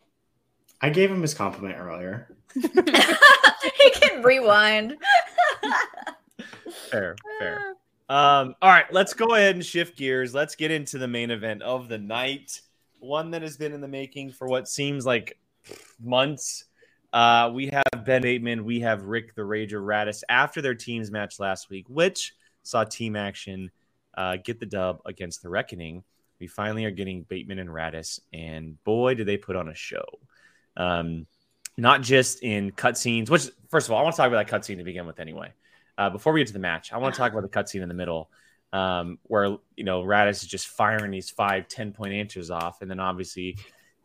I 0.82 0.90
gave 0.90 1.12
him 1.12 1.22
his 1.22 1.34
compliment 1.34 1.76
earlier. 1.78 2.36
he 2.54 3.90
can 3.92 4.22
rewind. 4.24 4.98
Fair, 6.90 7.16
fair. 7.40 7.76
Um, 8.10 8.56
all 8.62 8.70
right, 8.70 8.92
let's 8.92 9.14
go 9.14 9.36
ahead 9.36 9.56
and 9.56 9.66
shift 9.66 9.98
gears. 9.98 10.34
Let's 10.34 10.56
get 10.56 10.72
into 10.72 10.98
the 10.98 11.08
main 11.08 11.30
event 11.32 11.62
of 11.62 11.90
the 11.90 11.98
night. 11.98 12.62
One 13.00 13.32
that 13.32 13.42
has 13.44 13.58
been 13.58 13.74
in 13.74 13.82
the 13.82 13.88
making 13.88 14.32
for 14.32 14.48
what 14.48 14.68
seems 14.68 15.06
like 15.06 15.38
months. 16.02 16.66
Uh, 17.12 17.52
we 17.54 17.68
have 17.68 18.06
Ben 18.06 18.22
Bateman, 18.22 18.66
we 18.66 18.82
have 18.82 19.04
Rick 19.04 19.36
the 19.36 19.42
Rager 19.42 19.82
Raddus 19.82 20.24
after 20.30 20.62
their 20.62 20.76
teams 20.76 21.10
match 21.10 21.40
last 21.40 21.70
week, 21.70 21.90
which 21.90 22.36
saw 22.64 22.84
team 22.84 23.16
action 23.16 23.72
uh, 24.16 24.38
get 24.44 24.60
the 24.60 24.66
dub 24.66 25.02
against 25.06 25.42
the 25.42 25.50
Reckoning. 25.50 26.04
We 26.40 26.48
finally 26.48 26.86
are 26.86 26.92
getting 26.92 27.24
Bateman 27.24 27.60
and 27.60 27.70
Raddus, 27.70 28.20
and 28.32 28.82
boy, 28.84 29.16
did 29.16 29.28
they 29.28 29.38
put 29.38 29.56
on 29.56 29.70
a 29.70 29.76
show. 29.76 30.06
Um, 30.78 31.26
not 31.78 32.02
just 32.02 32.44
in 32.44 32.72
cutscenes, 32.72 33.30
which, 33.30 33.50
first 33.70 33.88
of 33.88 33.94
all, 33.94 34.00
I 34.00 34.04
want 34.04 34.16
to 34.16 34.18
talk 34.18 34.28
about 34.28 34.46
that 34.46 34.54
cutscene 34.54 34.78
to 34.78 34.84
begin 34.84 35.06
with 35.06 35.20
anyway. 35.20 35.52
Uh, 35.98 36.10
before 36.10 36.32
we 36.32 36.42
get 36.42 36.48
to 36.48 36.54
the 36.54 36.60
match, 36.60 36.94
I 36.94 36.98
want 36.98 37.16
to 37.16 37.18
talk 37.18 37.32
about 37.32 37.42
the 37.42 37.50
cutscene 37.50 37.82
in 37.82 37.90
the 37.90 37.96
middle 37.96 38.30
um, 38.72 39.18
where, 39.24 39.58
you 39.76 39.84
know, 39.84 40.04
Raddus 40.04 40.44
is 40.44 40.48
just 40.48 40.68
firing 40.68 41.12
these 41.12 41.30
five, 41.30 41.68
10 41.68 41.94
point 41.94 42.14
answers 42.14 42.52
off. 42.52 42.82
And 42.82 42.90
then 42.90 43.00
obviously 43.00 43.58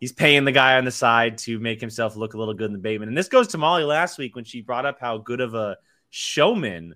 he's 0.05 0.13
paying 0.13 0.45
the 0.45 0.53
guy 0.53 0.77
on 0.77 0.85
the 0.85 0.91
side 0.91 1.39
to 1.39 1.59
make 1.59 1.81
himself 1.81 2.15
look 2.15 2.35
a 2.35 2.37
little 2.39 2.53
good 2.53 2.67
in 2.67 2.75
the 2.75 2.79
Bateman. 2.79 3.09
And 3.09 3.17
this 3.17 3.27
goes 3.27 3.49
to 3.49 3.57
Molly 3.57 3.85
last 3.85 4.19
week 4.19 4.37
when 4.37 4.45
she 4.45 4.61
brought 4.61 4.85
up 4.85 5.01
how 5.01 5.17
good 5.17 5.41
of 5.41 5.55
a 5.55 5.79
showman 6.11 6.95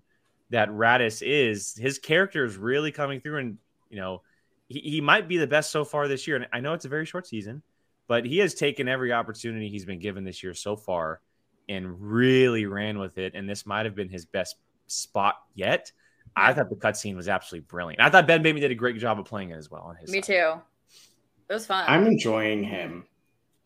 that 0.51 0.69
Raddus 0.69 1.23
is. 1.27 1.75
His 1.75 1.99
character 1.99 2.45
is 2.45 2.59
really 2.59 2.93
coming 2.93 3.23
through, 3.23 3.39
and, 3.39 3.59
you 3.89 3.97
know, 3.97 4.21
he, 4.69 4.81
he 4.81 5.01
might 5.01 5.27
be 5.27 5.39
the 5.39 5.47
best 5.47 5.71
so 5.71 5.87
far 5.87 6.07
this 6.07 6.27
year. 6.27 6.37
And 6.37 6.47
I 6.53 6.61
know 6.61 6.75
it's 6.75 6.85
a 6.85 6.91
very 6.91 7.07
short 7.07 7.27
season, 7.27 7.63
but 8.09 8.27
he 8.27 8.37
has 8.41 8.53
taken 8.53 8.89
every 8.89 9.11
opportunity 9.11 9.71
he's 9.71 9.87
been 9.87 10.01
given 10.01 10.23
this 10.23 10.43
year 10.43 10.53
so 10.53 10.77
far 10.77 11.23
and 11.67 11.99
really 11.99 12.67
ran 12.67 12.99
with 12.99 13.17
it. 13.17 13.33
And 13.35 13.49
this 13.49 13.65
might 13.65 13.87
have 13.87 13.95
been 13.95 14.11
his 14.11 14.27
best 14.27 14.57
spot 14.87 15.37
yet. 15.55 15.93
I 16.37 16.53
thought 16.53 16.69
the 16.69 16.77
cutscene 16.77 17.17
was 17.17 17.27
absolutely 17.27 17.69
brilliant. 17.71 18.03
I 18.03 18.11
thought 18.11 18.27
Ben 18.27 18.43
Baby 18.43 18.61
did 18.61 18.71
a 18.71 18.75
great 18.75 18.99
job 18.99 19.19
of 19.19 19.25
playing 19.25 19.49
it 19.49 19.57
as 19.57 19.71
well 19.71 19.81
on 19.85 19.97
his 19.97 20.11
Me 20.11 20.21
side. 20.21 20.27
too. 20.27 20.61
It 21.49 21.53
was 21.55 21.67
fun. 21.67 21.85
I'm 21.89 22.07
enjoying 22.07 22.63
him 22.65 23.07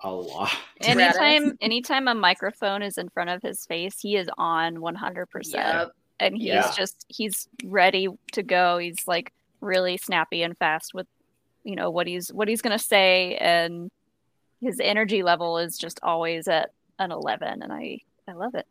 a 0.00 0.10
lot. 0.10 0.50
Anytime 0.80 1.56
anytime 1.60 2.08
a 2.08 2.14
microphone 2.14 2.82
is 2.82 2.98
in 2.98 3.08
front 3.10 3.30
of 3.30 3.40
his 3.42 3.64
face, 3.66 4.00
he 4.00 4.16
is 4.16 4.28
on 4.36 4.76
100%. 4.76 5.90
And 6.18 6.36
he's 6.36 6.44
Yeah. 6.44 6.72
just 6.76 7.04
he's 7.08 7.48
ready 7.64 8.08
to 8.32 8.42
go. 8.42 8.78
He's 8.78 9.06
like 9.06 9.32
really 9.60 9.96
snappy 9.96 10.42
and 10.42 10.56
fast 10.58 10.92
with 10.92 11.06
you 11.62 11.76
know 11.76 11.88
what 11.90 12.08
he's 12.08 12.32
what 12.32 12.48
he's 12.48 12.62
going 12.62 12.76
to 12.76 12.84
say 12.84 13.36
and 13.36 13.90
his 14.60 14.80
energy 14.82 15.22
level 15.22 15.58
is 15.58 15.78
just 15.78 16.00
always 16.02 16.48
at 16.48 16.70
an 16.98 17.12
11 17.12 17.62
and 17.62 17.72
I 17.72 17.98
I 18.28 18.32
love 18.32 18.54
it. 18.56 18.66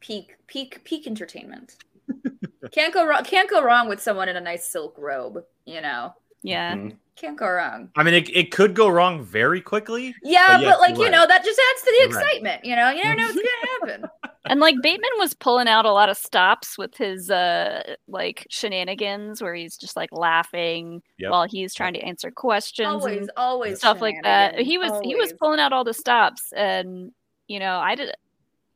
Peak, 0.00 0.36
peak, 0.46 0.82
peak 0.84 1.06
entertainment. 1.06 1.76
can't 2.72 2.92
go 2.94 3.06
wrong. 3.06 3.24
Can't 3.24 3.48
go 3.50 3.62
wrong 3.62 3.88
with 3.88 4.00
someone 4.02 4.28
in 4.28 4.36
a 4.36 4.40
nice 4.40 4.66
silk 4.66 4.96
robe. 4.98 5.44
You 5.64 5.80
know, 5.80 6.14
Yeah. 6.42 6.74
Mhm. 6.74 6.96
can't 7.14 7.36
go 7.36 7.48
wrong. 7.48 7.88
I 7.94 8.02
mean, 8.02 8.14
it, 8.14 8.28
it 8.34 8.50
could 8.50 8.74
go 8.74 8.88
wrong 8.88 9.22
very 9.22 9.60
quickly. 9.60 10.14
Yeah, 10.24 10.58
But 10.58 10.64
but, 10.64 10.80
like 10.80 10.90
you're 10.90 10.98
you 10.98 11.04
right. 11.04 11.12
know, 11.12 11.26
that 11.26 11.44
just 11.44 11.60
adds 11.70 11.82
to 11.82 11.86
the 11.86 11.96
You're 12.00 12.08
right. 12.18 12.26
excitement. 12.26 12.64
You 12.64 12.74
know, 12.76 12.90
you 12.90 13.04
never 13.04 13.14
know 13.16 13.26
what's 13.26 13.36
gonna 13.86 13.96
happen. 13.96 14.10
And 14.46 14.58
like 14.58 14.74
Bateman 14.82 15.10
was 15.18 15.34
pulling 15.34 15.68
out 15.68 15.84
a 15.84 15.92
lot 15.92 16.08
of 16.08 16.16
stops 16.16 16.76
with 16.76 16.96
his 16.96 17.30
uh 17.30 17.94
like 18.08 18.46
shenanigans 18.50 19.40
where 19.40 19.54
he's 19.54 19.76
just 19.76 19.94
like 19.96 20.10
laughing 20.10 21.00
Yep. 21.18 21.30
while 21.30 21.44
he's 21.46 21.74
trying 21.74 21.94
to 21.94 22.00
answer 22.00 22.30
questions 22.32 22.88
always, 22.88 23.18
and 23.18 23.30
always 23.36 23.78
stuff 23.78 24.00
like 24.00 24.16
that. 24.24 24.58
He 24.58 24.78
was 24.78 24.90
he 25.04 25.14
was 25.14 25.32
pulling 25.34 25.60
out 25.60 25.72
all 25.72 25.84
the 25.84 25.94
stops 25.94 26.52
and 26.56 27.12
you 27.46 27.60
know, 27.60 27.76
I 27.78 27.94
did 27.94 28.12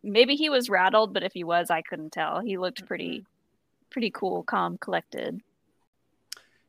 maybe 0.04 0.36
he 0.36 0.50
was 0.50 0.70
rattled, 0.70 1.12
but 1.12 1.24
if 1.24 1.32
he 1.32 1.42
was, 1.42 1.68
I 1.68 1.82
couldn't 1.82 2.12
tell. 2.12 2.38
He 2.40 2.58
looked 2.58 2.86
pretty 2.86 3.24
pretty 3.90 4.10
cool, 4.12 4.44
calm, 4.44 4.78
collected. 4.78 5.40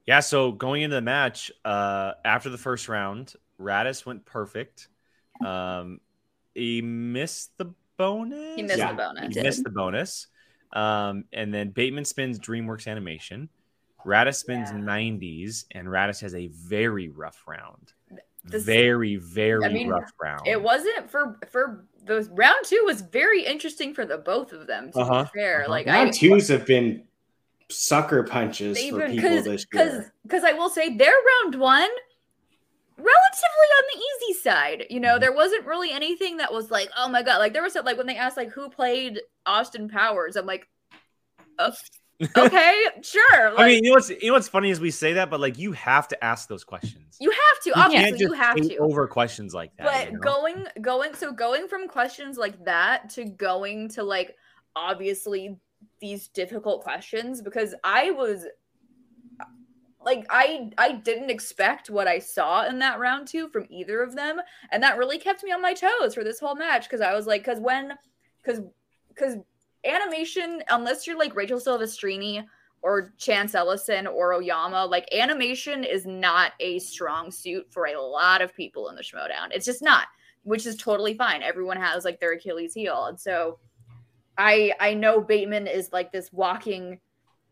Yeah, 0.08 0.22
so 0.22 0.51
going 0.53 0.84
into 0.84 0.95
the 0.95 1.01
match, 1.01 1.51
uh, 1.66 2.14
after 2.24 2.49
the 2.49 2.58
first 2.58 2.88
round, 2.88 3.34
Raddus 3.60 4.05
went 4.05 4.26
perfect. 4.26 4.88
Um, 5.45 5.99
he 6.55 6.82
missed 6.82 7.58
the 7.58 7.74
bonus. 7.97 8.55
He 8.55 8.64
missed 8.64 8.78
Yeah. 8.78 8.91
the 8.91 8.97
bonus. 8.97 9.36
He 9.36 9.41
missed 9.41 9.64
the 9.64 9.70
bonus. 9.70 10.28
Um, 10.74 11.26
and 11.34 11.53
then 11.53 11.70
Bateman 11.72 12.05
spins 12.05 12.39
DreamWorks 12.39 12.88
animation. 12.88 13.49
Raddus 14.05 14.36
spins 14.36 14.70
Yeah. 14.72 14.78
90s, 14.80 15.66
and 15.72 15.88
Raddus 15.88 16.22
has 16.22 16.34
a 16.36 16.47
very 16.47 17.10
rough 17.10 17.43
round. 17.45 17.91
This- 18.45 18.64
very, 18.64 19.18
very 19.18 19.66
I 19.66 19.70
mean, 19.70 19.89
rough 19.89 20.10
round. 20.22 20.47
It 20.47 20.62
wasn't 20.62 21.10
for 21.12 21.38
for 21.49 21.86
those 22.05 22.30
round 22.30 22.55
two 22.64 22.82
was 22.86 23.01
very 23.01 23.43
interesting 23.43 23.93
for 23.93 24.05
the 24.05 24.18
both 24.18 24.53
of 24.53 24.68
them. 24.68 24.89
To 24.93 24.99
Uh-huh, 24.99 25.24
be 25.26 25.30
fair, 25.41 25.62
uh-huh. 25.64 25.70
like 25.70 25.86
Round 25.88 26.08
I 26.10 26.12
twos 26.12 26.47
have 26.47 26.66
been 26.66 27.05
sucker 27.70 28.24
punches 28.24 28.76
they've 28.78 28.93
for 28.93 28.99
been 28.99 29.11
people 29.11 29.30
because 29.30 29.45
this 29.45 29.65
because 29.65 29.91
year. 29.93 30.13
because 30.24 30.43
I 30.43 30.53
will 30.53 30.70
say 30.70 30.95
their 30.95 31.13
round 31.43 31.55
one 31.59 31.89
relatively 32.97 33.70
on 33.78 33.84
the 33.93 33.99
easy 33.99 34.39
side. 34.39 34.86
You 34.89 34.99
know, 34.99 35.18
Mhm. 35.18 35.20
there 35.22 35.34
wasn't 35.34 35.65
really 35.65 35.91
anything 35.91 36.38
that 36.38 36.51
was 36.53 36.72
like, 36.72 36.89
oh 36.97 37.07
my 37.09 37.22
god, 37.24 37.38
like 37.39 37.53
there 37.53 37.61
was 37.61 37.76
like 37.76 37.97
when 37.97 38.07
they 38.07 38.15
asked 38.18 38.38
like 38.38 38.49
who 38.51 38.70
played 38.70 39.22
Austin 39.45 39.88
Powers, 39.89 40.36
I'm 40.36 40.45
like, 40.45 40.68
oh, 41.59 41.72
okay, 42.38 42.84
sure. 43.03 43.51
Like, 43.51 43.59
I 43.59 43.68
mean, 43.68 43.84
you 43.84 43.91
know 43.91 43.95
what's 43.95 44.09
you 44.09 44.18
know 44.24 44.34
what's 44.34 44.47
funny 44.47 44.72
is 44.72 44.80
we 44.80 44.89
say 44.89 45.13
that, 45.13 45.30
but 45.30 45.39
like 45.39 45.59
you 45.59 45.74
have 45.74 46.07
to 46.07 46.24
ask 46.24 46.47
those 46.49 46.63
questions. 46.63 47.15
you 47.20 47.30
have 47.30 47.59
to 47.63 47.70
You 47.70 47.74
obviously 47.76 48.09
can't 48.09 48.20
you 48.20 48.34
have 48.34 48.55
to. 48.55 48.78
over 48.78 49.07
questions 49.07 49.53
like 49.53 49.72
that. 49.78 49.86
but 49.86 50.05
you 50.07 50.13
know? 50.13 50.20
going 50.20 50.68
going 50.82 51.13
so 51.13 51.32
going 51.32 51.68
from 51.68 51.88
questions 51.88 52.38
like 52.38 52.65
that 52.65 53.09
to 53.11 53.26
going 53.26 53.89
to 53.89 54.03
like 54.03 54.36
obviously 54.76 55.57
these 55.99 56.28
difficult 56.28 56.84
questions 56.84 57.41
because 57.41 57.73
i 57.84 58.11
was 58.11 58.45
like 60.03 60.25
i 60.30 60.69
i 60.78 60.91
didn't 60.91 61.30
expect 61.30 61.89
what 61.89 62.07
i 62.07 62.19
saw 62.19 62.65
in 62.65 62.80
that 62.80 62.99
round 62.99 63.28
two 63.28 63.49
from 63.49 63.65
either 63.69 64.01
of 64.01 64.15
them. 64.15 64.39
And 64.71 64.82
that 64.84 64.97
really 64.97 65.17
kept 65.17 65.43
me 65.43 65.51
on 65.51 65.61
my 65.61 65.73
toes 65.73 66.13
for 66.13 66.23
this 66.23 66.39
whole 66.39 66.55
match 66.55 66.84
because 66.84 67.01
i 67.01 67.13
was 67.13 67.25
like 67.25 67.41
because 67.41 67.59
when 67.59 67.93
because 68.41 68.61
because 69.09 69.36
animation 69.86 70.61
unless 70.69 71.07
you're 71.07 71.17
like 71.17 71.36
rachel 71.36 71.59
silvestrini 71.59 72.43
or 72.84 73.13
chance 73.17 73.55
ellison 73.55 74.05
or 74.05 74.34
oyama 74.34 74.86
like 74.86 75.07
animation 75.13 75.84
is 75.84 76.05
not 76.05 76.53
a 76.59 76.80
strong 76.80 77.32
suit 77.32 77.65
for 77.71 77.88
a 77.88 77.99
lot 77.99 78.41
of 78.41 78.55
people 78.55 78.89
in 78.89 78.95
the 78.95 79.01
schmoedown 79.01 79.47
it's 79.51 79.65
just 79.65 79.82
not 79.82 80.07
which 80.47 80.65
is 80.65 80.78
totally 80.78 81.13
fine. 81.13 81.43
Everyone 81.43 81.75
has 81.75 82.05
like 82.05 82.21
their 82.21 82.32
achilles 82.32 82.73
heel. 82.73 83.07
And 83.09 83.19
so 83.19 83.59
i 84.38 84.73
i 84.79 84.93
know 84.93 85.21
bateman 85.21 85.67
is 85.67 85.91
like 85.91 86.11
this 86.11 86.31
walking 86.31 86.99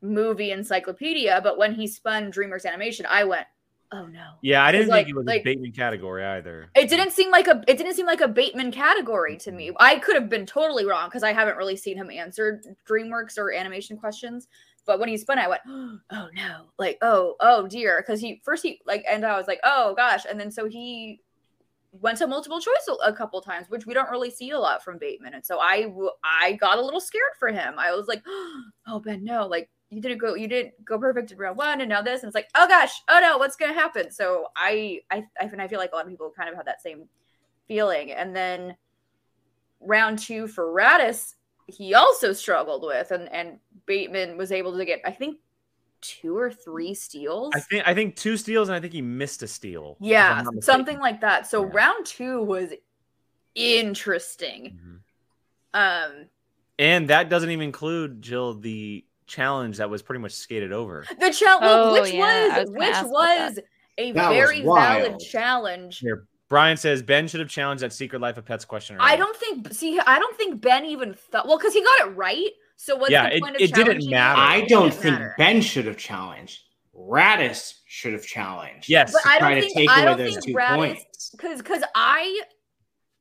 movie 0.02 0.52
encyclopedia 0.52 1.40
but 1.44 1.58
when 1.58 1.74
he 1.74 1.88
spun 1.88 2.32
dreamworks 2.32 2.66
animation 2.66 3.06
i 3.10 3.24
went 3.24 3.48
oh 3.92 4.06
no 4.08 4.32
yeah, 4.42 4.64
I 4.66 4.72
didn't 4.72 4.88
think 4.88 4.94
like- 4.94 5.08
it 5.10 5.16
was 5.16 5.26
like- 5.26 5.42
a 5.42 5.44
Bateman 5.44 5.72
category 5.72 6.24
either. 6.26 6.70
it 6.76 6.90
didn't 6.90 7.12
seem 7.12 7.32
like 7.32 7.48
a 7.48 7.64
it 7.68 7.78
didn't 7.78 7.94
seem 7.94 8.06
like 8.08 8.20
a 8.20 8.28
Bateman 8.28 8.72
category 8.72 9.38
to 9.38 9.52
me. 9.52 9.72
I 9.80 10.00
could 10.00 10.16
have 10.16 10.28
been 10.28 10.46
totally 10.46 10.86
wrong 10.86 11.08
because 11.08 11.24
I 11.24 11.34
haven't 11.34 11.56
really 11.56 11.78
seen 11.78 11.96
him 11.96 12.10
answer 12.10 12.62
DreamWorks 12.90 13.38
or 13.38 13.54
animation 13.54 13.96
questions. 13.96 14.48
But 14.86 15.00
when 15.00 15.08
he 15.08 15.18
spun, 15.18 15.40
I 15.40 15.48
went, 15.48 15.62
"Oh 15.68 16.30
no!" 16.34 16.66
Like, 16.78 16.98
"Oh, 17.02 17.36
oh 17.40 17.68
dear," 17.68 18.04
because 18.06 18.20
he 18.20 18.42
first 18.44 18.64
he 18.64 18.82
like, 18.86 19.04
and 19.10 19.24
I 19.26 19.38
was 19.38 19.48
like, 19.48 19.60
"Oh 19.64 19.94
gosh!" 19.96 20.26
And 20.30 20.40
then 20.40 20.52
so 20.52 20.68
he 20.68 21.22
went 22.02 22.18
to 22.18 22.28
multiple 22.28 22.60
choice 22.60 22.90
a, 23.06 23.14
couple 23.14 23.42
times, 23.42 23.70
which 23.70 23.86
we 23.86 23.94
don't 23.94 24.10
really 24.10 24.30
see 24.30 24.52
a 24.52 24.60
lot 24.60 24.84
from 24.84 24.98
Bateman. 24.98 25.34
And 25.34 25.46
so 25.46 25.60
I 25.60 25.88
I 26.24 26.54
got 26.54 26.78
a 26.78 26.82
little 26.82 27.00
scared 27.00 27.24
for 27.40 27.50
him. 27.50 27.76
I 27.78 27.92
was 27.92 28.08
like, 28.08 28.24
"Oh 28.88 29.00
Ben, 29.00 29.24
no!" 29.24 29.48
Like 29.48 29.70
you 29.90 30.02
didn't 30.02 30.18
go 30.18 30.36
you 30.36 30.48
didn't 30.48 30.74
go 30.84 31.00
perfect 31.00 31.32
in 31.32 31.38
round 31.38 31.58
one, 31.58 31.82
and 31.82 31.90
now 31.90 32.02
this, 32.02 32.22
and 32.22 32.30
it's 32.30 32.36
like, 32.36 32.50
"Oh 32.56 32.68
gosh, 32.68 32.92
oh 33.10 33.20
no, 33.20 33.38
what's 33.38 33.56
gonna 33.56 33.74
happen?" 33.74 34.12
So 34.12 34.48
I 34.56 35.02
I 35.12 35.24
I, 35.40 35.50
I 35.60 35.68
feel 35.68 35.80
like 35.80 35.92
a 35.94 35.96
lot 35.96 36.06
of 36.06 36.12
people 36.12 36.32
kind 36.36 36.50
of 36.50 36.56
have 36.56 36.66
that 36.66 36.82
same 36.82 37.08
feeling. 37.68 38.12
And 38.12 38.36
then 38.36 38.76
round 39.80 40.20
two 40.20 40.48
for 40.48 40.74
Raddus, 40.74 41.36
he 41.68 41.94
also 41.94 42.34
struggled 42.34 42.84
with, 42.84 43.12
and 43.12 43.32
and 43.32 43.60
Bateman 43.86 44.38
was 44.38 44.52
able 44.52 44.78
to 44.78 44.86
get 44.86 45.02
I 45.06 45.12
think 45.12 45.38
two 46.08 46.38
or 46.38 46.52
three 46.52 46.94
steals. 46.94 47.52
I 47.56 47.60
think 47.60 47.88
I 47.88 47.94
think 47.94 48.16
two 48.16 48.38
steals 48.38 48.70
and 48.70 48.76
I 48.76 48.80
think 48.80 48.94
he 48.94 49.02
missed 49.02 49.44
a 49.44 49.48
steal. 49.48 49.98
yeah, 50.00 50.44
something 50.62 51.00
like 51.00 51.22
that. 51.22 51.48
So 51.48 51.64
Yeah. 51.66 51.72
round 51.74 52.06
two 52.06 52.44
was 52.44 52.72
interesting. 53.56 54.80
Mhm. 54.84 55.00
Um, 55.74 56.26
And 56.78 57.10
that 57.10 57.30
doesn't 57.30 57.50
even 57.50 57.64
include 57.64 58.22
Jill 58.22 58.54
the 58.56 59.06
challenge 59.28 59.78
that 59.78 59.90
was 59.90 60.02
pretty 60.02 60.20
much 60.22 60.34
skated 60.34 60.72
over. 60.72 61.06
the 61.20 61.32
challenge, 61.32 61.64
Oh, 61.66 61.94
which 62.02 62.14
yeah, 62.14 62.58
was 62.60 62.68
was 62.68 62.76
which 62.78 62.90
ask 62.90 63.06
about 63.06 63.12
that. 63.12 63.50
was 63.56 63.60
a 63.98 64.12
That 64.12 64.30
was 64.30 64.36
very 64.38 64.62
valid 64.62 65.20
challenge. 65.20 66.00
Here, 66.00 66.28
Brian 66.50 66.78
says 66.78 67.02
Ben 67.02 67.28
should 67.28 67.40
have 67.40 67.50
challenged 67.50 67.82
that 67.84 67.94
Secret 67.94 68.22
Life 68.22 68.38
of 68.38 68.46
Pets 68.46 68.66
question. 68.66 68.98
I 69.00 69.16
don't 69.16 69.36
think. 69.38 69.74
See, 69.74 70.00
I 70.00 70.20
don't 70.20 70.36
think 70.38 70.62
Ben 70.62 70.86
even 70.86 71.14
thought. 71.14 71.48
Well, 71.48 71.58
because 71.58 71.74
he 71.74 71.82
got 71.82 72.08
it 72.08 72.12
right. 72.12 72.52
So 72.78 72.96
what's 72.96 73.12
Yeah, 73.12 73.30
the 73.30 73.36
it- 73.38 73.44
of 73.44 73.56
it 73.62 73.74
didn't 73.74 74.10
matter. 74.10 74.40
I 74.40 74.62
don't 74.66 74.90
didn't 74.90 75.02
think 75.02 75.14
matter. 75.14 75.36
Ben 75.38 75.62
should 75.62 75.86
have 75.86 75.98
challenged. 75.98 76.62
Raddus 76.96 77.74
should 77.88 78.14
have 78.14 78.26
challenged. 78.26 78.90
Yes, 78.90 79.12
But 79.12 79.26
I 79.26 79.40
don't 79.40 79.56
to 79.56 79.62
think 79.62 79.76
take 79.76 79.90
I 79.90 79.98
away 80.02 80.06
don't 80.06 80.18
those 80.18 80.34
think 80.34 80.46
two 80.46 80.54
Raddus 80.54 80.76
points. 80.76 81.30
because 81.32 81.62
because 81.62 81.84
I 81.96 82.42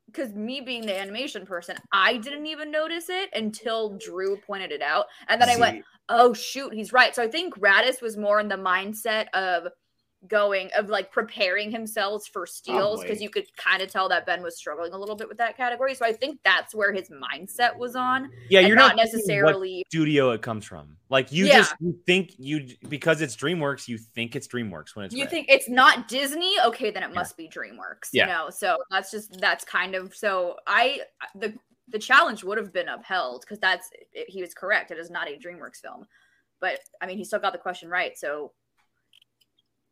because 0.06 0.32
me 0.32 0.60
being 0.60 0.86
the 0.86 0.96
animation 0.96 1.44
person, 1.44 1.76
I 1.92 2.18
didn't 2.18 2.46
even 2.46 2.70
notice 2.70 3.08
it 3.08 3.30
until 3.34 3.96
Drew 3.98 4.36
pointed 4.46 4.70
it 4.70 4.80
out, 4.82 5.06
and 5.28 5.40
then 5.42 5.48
I 5.50 5.56
went, 5.56 5.84
"Oh 6.08 6.32
shoot, 6.32 6.72
he's 6.72 6.92
right." 6.92 7.14
So 7.14 7.22
I 7.22 7.28
think 7.28 7.58
Raddus 7.58 8.00
was 8.00 8.16
more 8.16 8.38
in 8.38 8.46
the 8.48 8.54
mindset 8.56 9.26
of 9.34 9.66
going 10.28 10.70
of 10.76 10.88
like 10.88 11.12
preparing 11.12 11.70
himself 11.70 12.26
for 12.26 12.46
steals 12.46 13.02
because 13.02 13.20
you 13.20 13.28
could 13.28 13.46
kind 13.56 13.82
of 13.82 13.90
tell 13.90 14.08
that 14.08 14.26
Ben 14.26 14.42
was 14.42 14.56
struggling 14.56 14.92
a 14.92 14.98
little 14.98 15.16
bit 15.16 15.28
with 15.28 15.38
that 15.38 15.56
category. 15.56 15.94
So 15.94 16.04
I 16.04 16.12
think 16.12 16.38
that's 16.44 16.74
where 16.74 16.92
his 16.92 17.10
mindset 17.10 17.76
was 17.76 17.94
on, 17.96 18.30
yeah, 18.48 18.60
and 18.60 18.68
you're 18.68 18.76
not, 18.76 18.96
not, 18.96 19.04
necessarily. 19.04 19.84
studio 19.88 20.30
it 20.30 20.42
comes 20.42 20.64
from. 20.64 20.96
Like 21.10 21.30
you 21.30 21.46
Yeah. 21.46 21.58
just 21.58 21.74
you 21.80 21.98
think 22.06 22.32
you 22.38 22.68
because 22.88 23.20
it's 23.20 23.36
DreamWorks, 23.36 23.86
you 23.88 23.98
think 23.98 24.34
it's 24.34 24.48
DreamWorks 24.48 24.96
when 24.96 25.04
it's 25.04 25.14
you 25.14 25.24
red. 25.24 25.30
think 25.30 25.46
it's 25.48 25.68
not 25.68 26.08
Disney? 26.08 26.54
Okay, 26.64 26.90
then 26.90 27.02
it 27.02 27.10
Yeah. 27.10 27.14
must 27.14 27.36
be 27.36 27.48
DreamWorks. 27.48 28.08
Yeah. 28.12 28.26
You 28.26 28.32
know, 28.32 28.50
so 28.50 28.78
that's 28.90 29.10
just 29.10 29.38
that's 29.40 29.64
kind 29.64 29.94
of 29.94 30.14
so 30.14 30.56
I 30.66 31.00
the 31.34 31.54
the 31.88 31.98
challenge 31.98 32.42
would 32.42 32.56
have 32.58 32.72
been 32.72 32.88
upheld 32.88 33.42
because 33.42 33.58
that's 33.58 33.90
he 34.26 34.40
was 34.40 34.54
correct. 34.54 34.90
It 34.90 34.98
is 34.98 35.10
not 35.10 35.28
a 35.28 35.36
DreamWorks 35.38 35.80
film, 35.82 36.06
but 36.60 36.80
I 37.00 37.06
mean 37.06 37.18
he 37.18 37.24
still 37.24 37.38
got 37.40 37.52
the 37.52 37.58
question 37.58 37.88
right. 37.90 38.16
So 38.18 38.52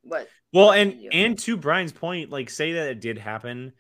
what? 0.03 0.28
Well, 0.53 0.72
and 0.72 0.94
Yeah. 1.00 1.11
and 1.12 1.38
to 1.40 1.57
Brian's 1.57 1.92
point, 1.92 2.30
like 2.30 2.50
say 2.50 2.72
that 2.74 2.88
it 2.88 3.00
did 3.00 3.18
happen 3.18 3.72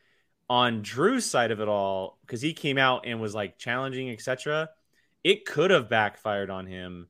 on 0.48 0.82
Drew's 0.82 1.24
side 1.24 1.50
of 1.50 1.60
it 1.60 1.68
all, 1.68 2.18
because 2.22 2.42
he 2.42 2.52
came 2.52 2.78
out 2.78 3.06
and 3.06 3.20
was 3.20 3.34
like 3.34 3.58
challenging, 3.58 4.10
etc. 4.10 4.68
It 5.24 5.44
could 5.46 5.70
have 5.70 5.88
backfired 5.88 6.50
on 6.50 6.66
him 6.66 7.08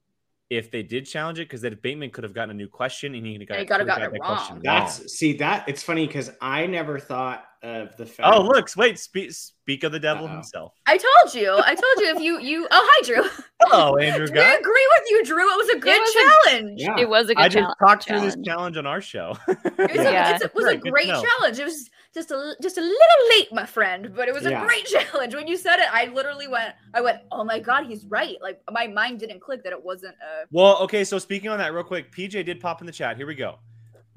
if 0.50 0.70
they 0.70 0.82
did 0.82 1.06
challenge 1.06 1.38
it, 1.38 1.48
because 1.48 1.62
then 1.62 1.78
Bateman 1.80 2.10
could 2.10 2.24
have 2.24 2.34
gotten 2.34 2.50
a 2.50 2.54
new 2.54 2.68
question 2.68 3.14
and 3.14 3.26
he 3.26 3.38
got, 3.44 3.58
he 3.58 3.64
could 3.64 3.80
have 3.80 3.86
got 3.86 3.98
gotten 3.98 4.14
it 4.16 4.18
that 4.20 4.26
question 4.26 4.56
wrong. 4.56 4.62
That's 4.62 5.12
see 5.12 5.32
that 5.38 5.68
it's 5.68 5.82
funny 5.82 6.06
because 6.06 6.30
I 6.40 6.66
never 6.66 6.98
thought 6.98 7.44
of 7.62 7.96
the 7.96 8.06
fact. 8.06 8.28
Oh, 8.32 8.42
look! 8.42 8.68
Wait, 8.76 8.98
speak 8.98 9.30
speak 9.32 9.84
of 9.84 9.92
the 9.92 10.00
devil 10.00 10.26
Uh-oh. 10.26 10.32
himself. 10.32 10.72
I 10.86 10.96
told 10.98 11.34
you. 11.34 11.52
I 11.64 11.74
told 11.74 11.98
you 11.98 12.16
if 12.16 12.20
you 12.20 12.40
you. 12.40 12.66
Oh 12.70 12.88
hi 12.92 13.06
Drew. 13.06 13.28
Hello, 13.62 13.96
Andrew. 13.96 14.26
We 14.32 14.32
Guy. 14.32 14.54
agree 14.54 14.88
with 14.98 15.10
you, 15.10 15.24
Drew. 15.24 15.52
It 15.52 15.56
was 15.56 15.68
a 15.68 15.78
good 15.78 15.98
was 16.00 16.10
a- 16.10 16.50
challenge. 16.50 16.80
Yeah. 16.80 16.98
It 16.98 17.08
was 17.08 17.28
a 17.30 17.34
good 17.34 17.42
I 17.44 17.48
just 17.48 17.54
challenge. 17.58 17.76
talked 17.80 18.04
through 18.08 18.20
this 18.20 18.34
challenge. 18.34 18.46
challenge 18.46 18.76
on 18.78 18.86
our 18.86 19.00
show. 19.00 19.36
It 19.48 19.58
was, 19.78 19.90
Yeah. 19.94 20.30
a, 20.30 20.34
it's 20.34 20.44
a, 20.44 20.46
it 20.46 20.54
was 20.54 20.64
a 20.64 20.76
Great, 20.76 20.80
good 20.80 20.84
to 20.86 20.90
great 20.90 21.08
know. 21.08 21.22
challenge. 21.38 21.58
It 21.60 21.64
was 21.64 21.90
just 22.14 22.30
a 22.30 22.56
just 22.60 22.78
a 22.78 22.80
little 22.80 23.28
late, 23.30 23.48
my 23.52 23.64
friend, 23.64 24.12
but 24.14 24.28
it 24.28 24.34
was 24.34 24.44
a 24.44 24.54
great 24.66 24.84
challenge. 24.94 25.34
When 25.34 25.46
you 25.46 25.56
said 25.56 25.76
it, 25.78 25.86
I 25.92 26.06
literally 26.06 26.48
went, 26.48 26.74
I 26.94 27.00
went, 27.00 27.18
oh 27.30 27.44
my 27.44 27.58
god, 27.60 27.86
he's 27.86 28.04
right. 28.06 28.36
Like 28.42 28.60
my 28.70 28.86
mind 28.88 29.20
didn't 29.20 29.40
click 29.40 29.62
that 29.64 29.72
it 29.72 29.82
wasn't 29.82 30.14
a. 30.16 30.46
Well, 30.50 30.78
okay, 30.82 31.04
so 31.04 31.18
speaking 31.18 31.48
on 31.50 31.58
that 31.58 31.72
real 31.72 31.84
quick, 31.84 32.12
PJ 32.14 32.44
did 32.44 32.60
pop 32.60 32.80
in 32.80 32.86
the 32.86 32.92
chat. 32.92 33.16
Here 33.16 33.26
we 33.26 33.34
go. 33.36 33.58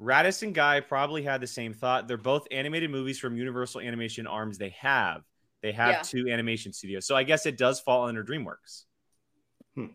Raddus 0.00 0.42
and 0.42 0.54
Guy 0.54 0.80
probably 0.80 1.22
had 1.22 1.40
the 1.40 1.46
same 1.46 1.72
thought. 1.72 2.06
They're 2.08 2.16
both 2.16 2.46
animated 2.50 2.90
movies 2.90 3.18
from 3.18 3.36
Universal 3.36 3.80
Animation 3.80 4.26
arms 4.26 4.58
they 4.58 4.70
have. 4.80 5.22
They 5.62 5.72
have 5.72 5.90
Yeah. 5.90 6.02
two 6.02 6.28
animation 6.30 6.72
studios. 6.72 7.06
So 7.06 7.16
I 7.16 7.22
guess 7.22 7.46
it 7.46 7.56
does 7.56 7.80
fall 7.80 8.06
under 8.06 8.22
DreamWorks. 8.22 8.84
Hmm. 9.74 9.86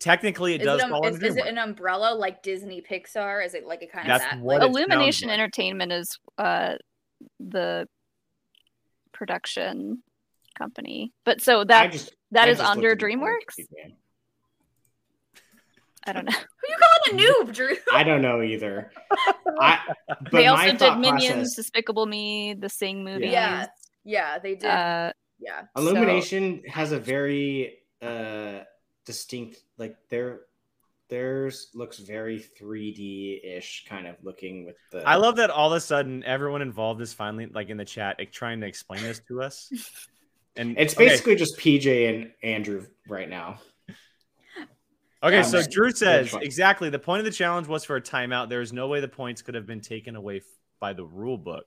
Technically, 0.00 0.54
it 0.54 0.62
Is 0.62 0.64
does 0.66 0.80
it, 0.80 0.84
um, 0.84 0.90
fall 0.90 1.06
is, 1.06 1.14
under 1.14 1.26
is 1.26 1.36
it 1.36 1.46
an 1.46 1.58
umbrella 1.58 2.14
like 2.14 2.42
Disney 2.42 2.80
Pixar? 2.80 3.44
Is 3.44 3.54
it 3.54 3.66
like 3.66 3.82
a 3.82 3.86
kind 3.86 4.08
That's 4.08 4.24
of 4.24 4.30
that? 4.30 4.42
like, 4.44 4.62
Illumination 4.62 5.28
like. 5.28 5.34
Entertainment 5.34 5.92
is 5.92 6.18
uh 6.38 6.76
the 7.40 7.86
production 9.12 10.02
company. 10.56 11.12
But 11.24 11.40
so 11.40 11.60
I 11.60 11.64
that 11.64 11.92
just 11.92 12.14
That 12.30 12.48
I 12.48 12.52
is 12.52 12.60
under 12.60 12.92
at 12.92 12.98
DreamWorks. 12.98 13.56
Game. 16.12 16.16
I 16.16 16.22
don't 16.22 16.24
know. 16.26 16.38
Who 16.38 16.68
you 16.68 16.76
calling 17.14 17.20
a 17.20 17.44
noob, 17.44 17.54
Drew? 17.54 17.76
I 17.92 18.02
don't 18.02 18.22
know 18.22 18.42
either. 18.42 18.90
I, 19.60 19.78
but 20.08 20.32
they 20.32 20.46
my 20.46 20.70
also 20.70 20.76
did 20.76 20.98
Minions, 20.98 21.26
process- 21.26 21.56
Despicable 21.56 22.06
Me, 22.06 22.54
the 22.54 22.68
Sing 22.68 23.04
movie. 23.04 23.28
Yeah. 23.28 23.66
Yeah, 24.04 24.38
they 24.38 24.54
did. 24.54 24.70
Uh, 24.70 25.12
yeah. 25.38 25.62
Illumination 25.76 26.62
has 26.68 26.92
a 26.92 26.98
very 26.98 27.78
uh 28.00 28.60
distinct 29.04 29.58
like 29.76 29.96
their 30.08 30.42
theirs 31.08 31.68
looks 31.74 31.98
very 31.98 32.38
3D 32.60 33.44
ish 33.44 33.86
kind 33.88 34.06
of 34.06 34.16
looking 34.22 34.66
with 34.66 34.76
the 34.92 35.08
I 35.08 35.16
love 35.16 35.36
that 35.36 35.50
all 35.50 35.72
of 35.72 35.76
a 35.76 35.80
sudden 35.80 36.22
everyone 36.24 36.62
involved 36.62 37.00
is 37.00 37.12
finally 37.12 37.46
like 37.46 37.70
in 37.70 37.76
the 37.76 37.84
chat 37.84 38.16
like, 38.18 38.30
trying 38.30 38.60
to 38.60 38.66
explain 38.66 39.02
this 39.02 39.20
to 39.28 39.42
us. 39.42 39.70
And 40.56 40.76
it's 40.76 40.94
okay, 40.94 41.06
basically 41.06 41.36
just 41.36 41.56
PJ 41.56 42.08
and 42.12 42.32
Andrew 42.42 42.84
right 43.08 43.30
now. 43.30 43.60
Okay. 45.22 45.38
um, 45.38 45.44
So 45.44 45.62
Drew 45.62 45.90
says 45.90 46.34
exactly 46.40 46.90
the 46.90 46.98
point 46.98 47.20
of 47.20 47.24
the 47.24 47.30
challenge 47.30 47.66
was 47.68 47.84
for 47.84 47.96
a 47.96 48.00
timeout. 48.00 48.48
There 48.48 48.60
is 48.60 48.72
no 48.72 48.88
way 48.88 49.00
the 49.00 49.08
points 49.08 49.42
could 49.42 49.54
have 49.54 49.66
been 49.66 49.80
taken 49.80 50.16
away 50.16 50.38
f- 50.38 50.42
by 50.80 50.92
the 50.92 51.04
rule 51.04 51.38
book. 51.38 51.66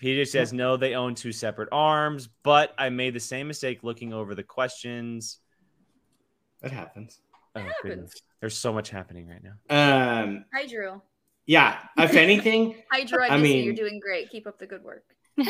PJ 0.00 0.26
says 0.28 0.52
no, 0.52 0.76
they 0.76 0.94
own 0.94 1.14
two 1.14 1.32
separate 1.32 1.68
arms, 1.70 2.28
but 2.42 2.74
I 2.76 2.88
made 2.90 3.14
the 3.14 3.20
same 3.20 3.46
mistake 3.48 3.82
looking 3.84 4.12
over 4.12 4.34
the 4.34 4.42
questions. 4.42 5.38
That 6.62 6.72
happens. 6.72 7.20
Oh, 7.54 7.60
happens. 7.60 7.74
goodness. 7.82 8.12
There's 8.40 8.56
so 8.58 8.72
much 8.72 8.90
happening 8.90 9.28
right 9.28 9.40
now. 9.42 10.22
Um 10.24 10.44
Hi, 10.52 10.66
Drew. 10.66 11.00
yeah, 11.46 11.78
if 11.96 12.14
anything, 12.14 12.74
Hi, 12.92 13.04
Drew. 13.04 13.22
I, 13.22 13.28
I 13.34 13.38
mean- 13.38 13.64
You're 13.64 13.74
doing 13.74 14.00
great. 14.00 14.30
Keep 14.30 14.46
up 14.46 14.58
the 14.58 14.66
good 14.66 14.82
work. 14.82 15.04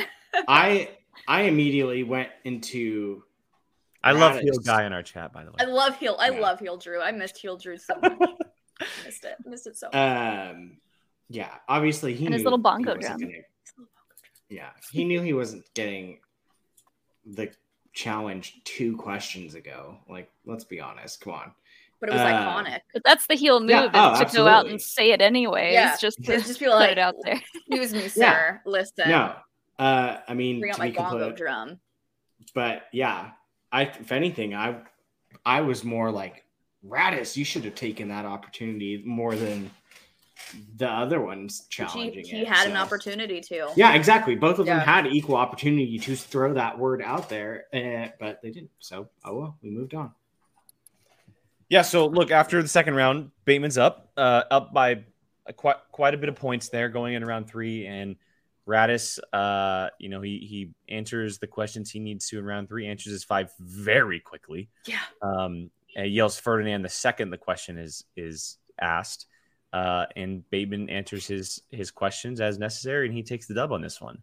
I 0.48 0.90
I 1.26 1.42
immediately 1.42 2.02
went 2.02 2.28
into 2.44 3.22
I 4.04 4.12
love 4.12 4.38
Heel 4.38 4.58
Guy 4.58 4.84
in 4.84 4.92
our 4.92 5.02
chat, 5.02 5.32
by 5.32 5.44
the 5.44 5.50
way. 5.50 5.56
I 5.60 5.64
love 5.64 5.96
Heel. 5.96 6.16
I 6.20 6.30
Yeah. 6.30 6.40
love 6.40 6.60
Heel 6.60 6.76
Drew. 6.76 7.00
I 7.00 7.10
missed 7.12 7.38
Heel 7.38 7.56
Drew 7.56 7.76
so 7.78 7.94
much. 8.00 8.18
missed 9.04 9.24
it. 9.24 9.36
Missed 9.46 9.66
it 9.66 9.76
so 9.78 9.86
much. 9.92 9.94
um 9.96 10.76
yeah, 11.30 11.50
obviously 11.68 12.14
he 12.14 12.26
And 12.26 12.34
his 12.34 12.44
little 12.44 12.58
bongo 12.58 12.96
drum. 12.96 13.18
gonna- 13.18 13.32
yeah, 14.50 14.70
he 14.92 15.04
knew 15.04 15.22
he 15.22 15.32
wasn't 15.32 15.64
getting 15.74 16.20
the 17.24 17.50
challenge 17.94 18.60
two 18.64 18.96
questions 18.96 19.54
ago. 19.54 19.98
Like, 20.08 20.30
let's 20.44 20.64
be 20.64 20.80
honest. 20.80 21.20
Come 21.22 21.32
on. 21.32 21.52
but 22.00 22.10
it 22.10 22.12
was 22.12 22.20
uh, 22.20 22.26
iconic. 22.26 22.80
but 22.92 23.02
that's 23.04 23.26
the 23.26 23.34
heel 23.34 23.58
move 23.60 23.70
Yeah, 23.70 24.12
is 24.12 24.20
oh, 24.20 24.24
to 24.24 24.36
go 24.36 24.46
out 24.46 24.66
and 24.68 24.80
say 24.80 25.12
it 25.12 25.22
anyway. 25.22 25.72
Yeah, 25.72 25.96
Just 25.98 26.18
to 26.18 26.22
Just, 26.34 26.46
just 26.48 26.60
be 26.60 26.66
put 26.66 26.74
like, 26.74 26.90
it 26.92 26.98
out 26.98 27.14
there. 27.24 27.40
excuse 27.54 27.94
me, 27.94 28.08
sir. 28.08 28.20
Yeah. 28.20 28.58
Listen. 28.66 29.08
No, 29.08 29.34
uh, 29.78 30.18
I 30.28 30.34
mean, 30.34 30.60
Bring 30.60 30.72
out 30.72 30.74
to 30.74 30.80
my 30.82 30.90
be 30.90 30.96
bongo 30.96 31.10
completely, 31.10 31.36
drum. 31.38 31.80
but 32.54 32.82
yeah, 32.92 33.30
I 33.74 33.82
if 33.82 34.12
anything, 34.12 34.54
I 34.54 34.76
I 35.44 35.60
was 35.60 35.82
more 35.84 36.10
like 36.10 36.44
Raddus. 36.86 37.36
You 37.36 37.44
should 37.44 37.64
have 37.64 37.74
taken 37.74 38.08
that 38.08 38.24
opportunity 38.24 39.02
more 39.04 39.34
than 39.34 39.70
the 40.76 40.88
other 40.88 41.20
ones 41.20 41.66
He, 41.68 41.76
challenging. 41.76 42.24
he 42.24 42.42
it, 42.42 42.48
had 42.48 42.68
an 42.68 42.76
opportunity 42.76 43.40
to. 43.40 43.70
Yeah, 43.74 43.94
exactly. 43.94 44.36
Both 44.36 44.58
of 44.60 44.66
them 44.66 44.78
had 44.78 45.06
equal 45.06 45.36
opportunity 45.36 45.98
to 45.98 46.14
throw 46.14 46.54
that 46.54 46.78
word 46.78 47.02
out 47.02 47.28
there, 47.28 47.64
uh, 47.74 48.08
but 48.20 48.40
they 48.42 48.50
didn't. 48.50 48.70
So, 48.78 49.08
oh 49.24 49.36
well, 49.36 49.58
we 49.62 49.70
moved 49.70 49.94
on. 49.94 50.12
Yeah, 51.68 51.82
so 51.82 52.06
look, 52.06 52.30
after 52.30 52.62
the 52.62 52.68
second 52.68 52.94
round, 52.94 53.30
Bateman's 53.44 53.78
up, 53.78 54.10
uh, 54.16 54.44
up 54.50 54.72
by 54.72 55.04
a, 55.46 55.52
quite 55.52 55.76
quite 55.90 56.14
a 56.14 56.16
bit 56.16 56.28
of 56.28 56.36
points 56.36 56.68
there, 56.68 56.88
going 56.88 57.14
in 57.14 57.24
round 57.24 57.48
three, 57.48 57.86
and 57.86 58.14
Raddus, 58.66 59.18
uh, 59.32 59.90
you 59.98 60.08
know, 60.08 60.20
he 60.20 60.38
he 60.38 60.70
answers 60.88 61.38
the 61.38 61.46
questions 61.46 61.90
he 61.90 62.00
needs 62.00 62.28
to 62.28 62.38
in 62.38 62.44
round 62.44 62.68
three, 62.68 62.86
answers 62.86 63.12
his 63.12 63.24
five 63.24 63.52
very 63.60 64.20
quickly. 64.20 64.68
Yeah. 64.86 65.00
Um, 65.22 65.70
and 65.96 66.10
yells 66.10 66.38
Ferdinand 66.38 66.82
the 66.82 66.88
second 66.88 67.30
the 67.30 67.38
question 67.38 67.78
is 67.78 68.04
is 68.16 68.58
asked, 68.80 69.26
uh, 69.72 70.06
and 70.16 70.48
Bateman 70.50 70.88
answers 70.88 71.26
his 71.26 71.62
his 71.70 71.90
questions 71.90 72.40
as 72.40 72.58
necessary, 72.58 73.06
and 73.06 73.14
he 73.14 73.22
takes 73.22 73.46
the 73.46 73.54
dub 73.54 73.72
on 73.72 73.82
this 73.82 74.00
one. 74.00 74.18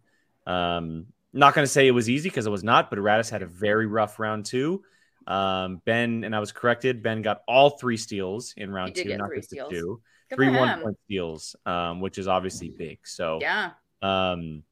Um, 0.46 1.06
not 1.32 1.54
going 1.54 1.64
to 1.64 1.70
say 1.70 1.86
it 1.86 1.92
was 1.92 2.10
easy 2.10 2.28
because 2.28 2.46
it 2.46 2.50
was 2.50 2.64
not, 2.64 2.90
but 2.90 2.98
Raddus 2.98 3.30
had 3.30 3.42
a 3.42 3.46
very 3.46 3.86
rough 3.86 4.18
round 4.18 4.44
two. 4.44 4.82
Um, 5.26 5.80
Ben 5.84 6.24
and 6.24 6.34
I 6.34 6.40
was 6.40 6.52
corrected. 6.52 7.02
Ben 7.02 7.22
got 7.22 7.42
all 7.46 7.70
three 7.70 7.96
steals 7.96 8.54
in 8.56 8.70
round 8.72 8.94
two, 8.94 9.16
not 9.16 9.28
three 9.28 9.38
just 9.38 9.50
steals. 9.50 9.70
two. 9.70 10.00
Good 10.28 10.36
Three 10.36 10.50
one 10.50 10.80
point 10.80 10.96
steals, 11.04 11.56
um, 11.66 12.00
which 12.00 12.18
is 12.18 12.26
obviously 12.26 12.70
big. 12.70 12.98
So, 13.04 13.38
Yeah. 13.40 13.72
Um, 14.02 14.62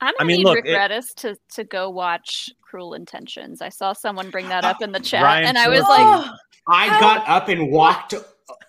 I'm 0.00 0.14
gonna 0.18 0.26
mean, 0.26 0.38
need 0.38 0.44
look, 0.44 0.56
Rick 0.56 0.66
it- 0.66 0.76
Raddus 0.76 1.14
to 1.16 1.36
to 1.54 1.64
go 1.64 1.88
watch 1.90 2.50
Cruel 2.60 2.94
Intentions. 2.94 3.62
I 3.62 3.68
saw 3.68 3.92
someone 3.92 4.30
bring 4.30 4.48
that 4.48 4.64
up 4.64 4.82
in 4.82 4.92
the 4.92 5.00
chat, 5.10 5.22
Ryan 5.22 5.44
and 5.46 5.58
I 5.58 5.68
was 5.68 5.82
like, 5.82 6.00
Oh, 6.00 6.34
I 6.66 6.88
How- 6.88 7.00
got 7.00 7.28
up 7.28 7.48
and 7.48 7.70
walked 7.70 8.14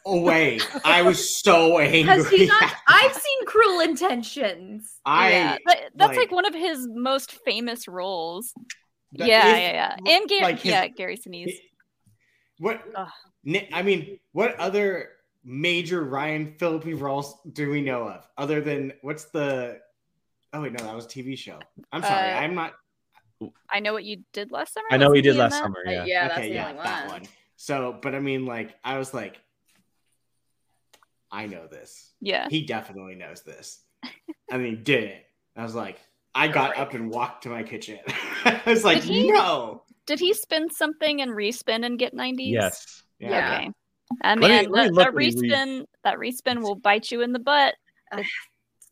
away. 0.05 0.59
I 0.85 1.01
was 1.01 1.41
so 1.41 1.77
angry. 1.79 2.03
has 2.03 2.29
he 2.29 2.45
not? 2.45 2.71
I've 2.87 3.13
seen 3.13 3.45
Cruel 3.47 3.79
Intentions. 3.79 4.99
I 5.05 5.31
yeah, 5.31 5.57
that- 5.65 5.79
that's 5.95 6.09
like, 6.09 6.17
like- 6.17 6.31
one 6.31 6.45
of 6.45 6.53
his 6.53 6.87
most 6.93 7.31
famous 7.45 7.87
roles. 7.87 8.53
yeah, 9.11 9.25
is- 9.25 9.59
yeah, 9.59 9.71
yeah, 10.05 10.13
and 10.15 10.29
Gary, 10.29 10.41
like 10.43 10.59
his- 10.59 10.71
yeah, 10.71 10.87
Gary 10.87 11.17
Sinise. 11.17 11.57
What? 12.59 12.81
Ugh. 12.95 13.07
I 13.73 13.81
mean, 13.81 14.19
what 14.31 14.55
other 14.59 15.09
major 15.43 16.03
Ryan 16.03 16.53
Phillippe 16.59 17.01
roles 17.01 17.35
do 17.51 17.69
we 17.69 17.81
know 17.81 18.07
of 18.07 18.27
other 18.37 18.61
than 18.61 18.93
what's 19.01 19.25
the? 19.25 19.79
Oh 20.53 20.61
wait, 20.61 20.71
no, 20.73 20.83
that 20.85 20.95
was 20.95 21.05
a 21.05 21.09
TV 21.09 21.37
show. 21.37 21.59
I'm 21.91 22.01
sorry, 22.03 22.31
Uh, 22.31 22.37
I'm 22.37 22.53
not. 22.55 22.73
I 23.69 23.79
know 23.79 23.91
what 23.93 24.03
you 24.05 24.23
did 24.33 24.51
last 24.51 24.73
summer. 24.73 24.85
I 24.91 24.97
know 24.97 25.11
he 25.11 25.19
Wasn't 25.19 25.23
did 25.23 25.35
last 25.35 25.51
that? 25.51 25.63
summer. 25.63 25.83
Uh, 25.85 25.91
Yeah. 25.91 26.05
yeah, 26.05 26.27
that's 26.27 26.39
okay, 26.39 26.49
the 26.49 26.55
yeah, 26.55 26.69
only 26.69 26.83
that 26.83 27.07
one. 27.07 27.21
one. 27.21 27.29
So, 27.55 27.97
but 28.01 28.13
I 28.15 28.19
mean, 28.19 28.45
like, 28.45 28.75
I 28.83 28.97
was 28.97 29.13
like, 29.13 29.37
I 31.31 31.47
know 31.47 31.67
this. 31.67 32.11
Yeah, 32.21 32.47
He 32.49 32.65
definitely 32.65 33.15
knows 33.15 33.41
this. 33.41 33.81
I 34.51 34.57
mean, 34.57 34.83
did 34.83 35.05
it? 35.05 35.25
I 35.55 35.63
was 35.63 35.73
like, 35.75 35.97
I 36.35 36.47
got 36.47 36.71
Right. 36.71 36.79
up 36.79 36.93
and 36.93 37.09
walked 37.09 37.43
to 37.43 37.49
my 37.49 37.63
kitchen. 37.63 37.99
I 38.45 38.61
was 38.65 38.83
like, 38.83 39.01
Did 39.01 39.09
he? 39.09 39.31
no. 39.31 39.83
did 40.05 40.19
he 40.19 40.33
spin 40.33 40.69
something 40.69 41.21
and 41.21 41.31
respin 41.31 41.85
and 41.85 41.97
get 41.97 42.13
90s? 42.13 42.37
Yes. 42.51 43.03
Yeah. 43.19 43.29
Okay. 43.37 43.71
I 44.21 44.35
Let 44.35 44.37
me- 44.39 44.47
mean, 44.47 44.49
let 44.49 44.49
me 44.49 44.65
that, 44.65 44.93
look 44.93 44.95
that 45.05 45.13
what 45.13 45.15
re- 45.15 45.31
respin, 45.33 45.85
that 46.03 46.17
respin 46.17 46.61
will 46.61 46.75
bite 46.75 47.09
you 47.11 47.21
in 47.21 47.33
the 47.33 47.39
butt. 47.39 47.73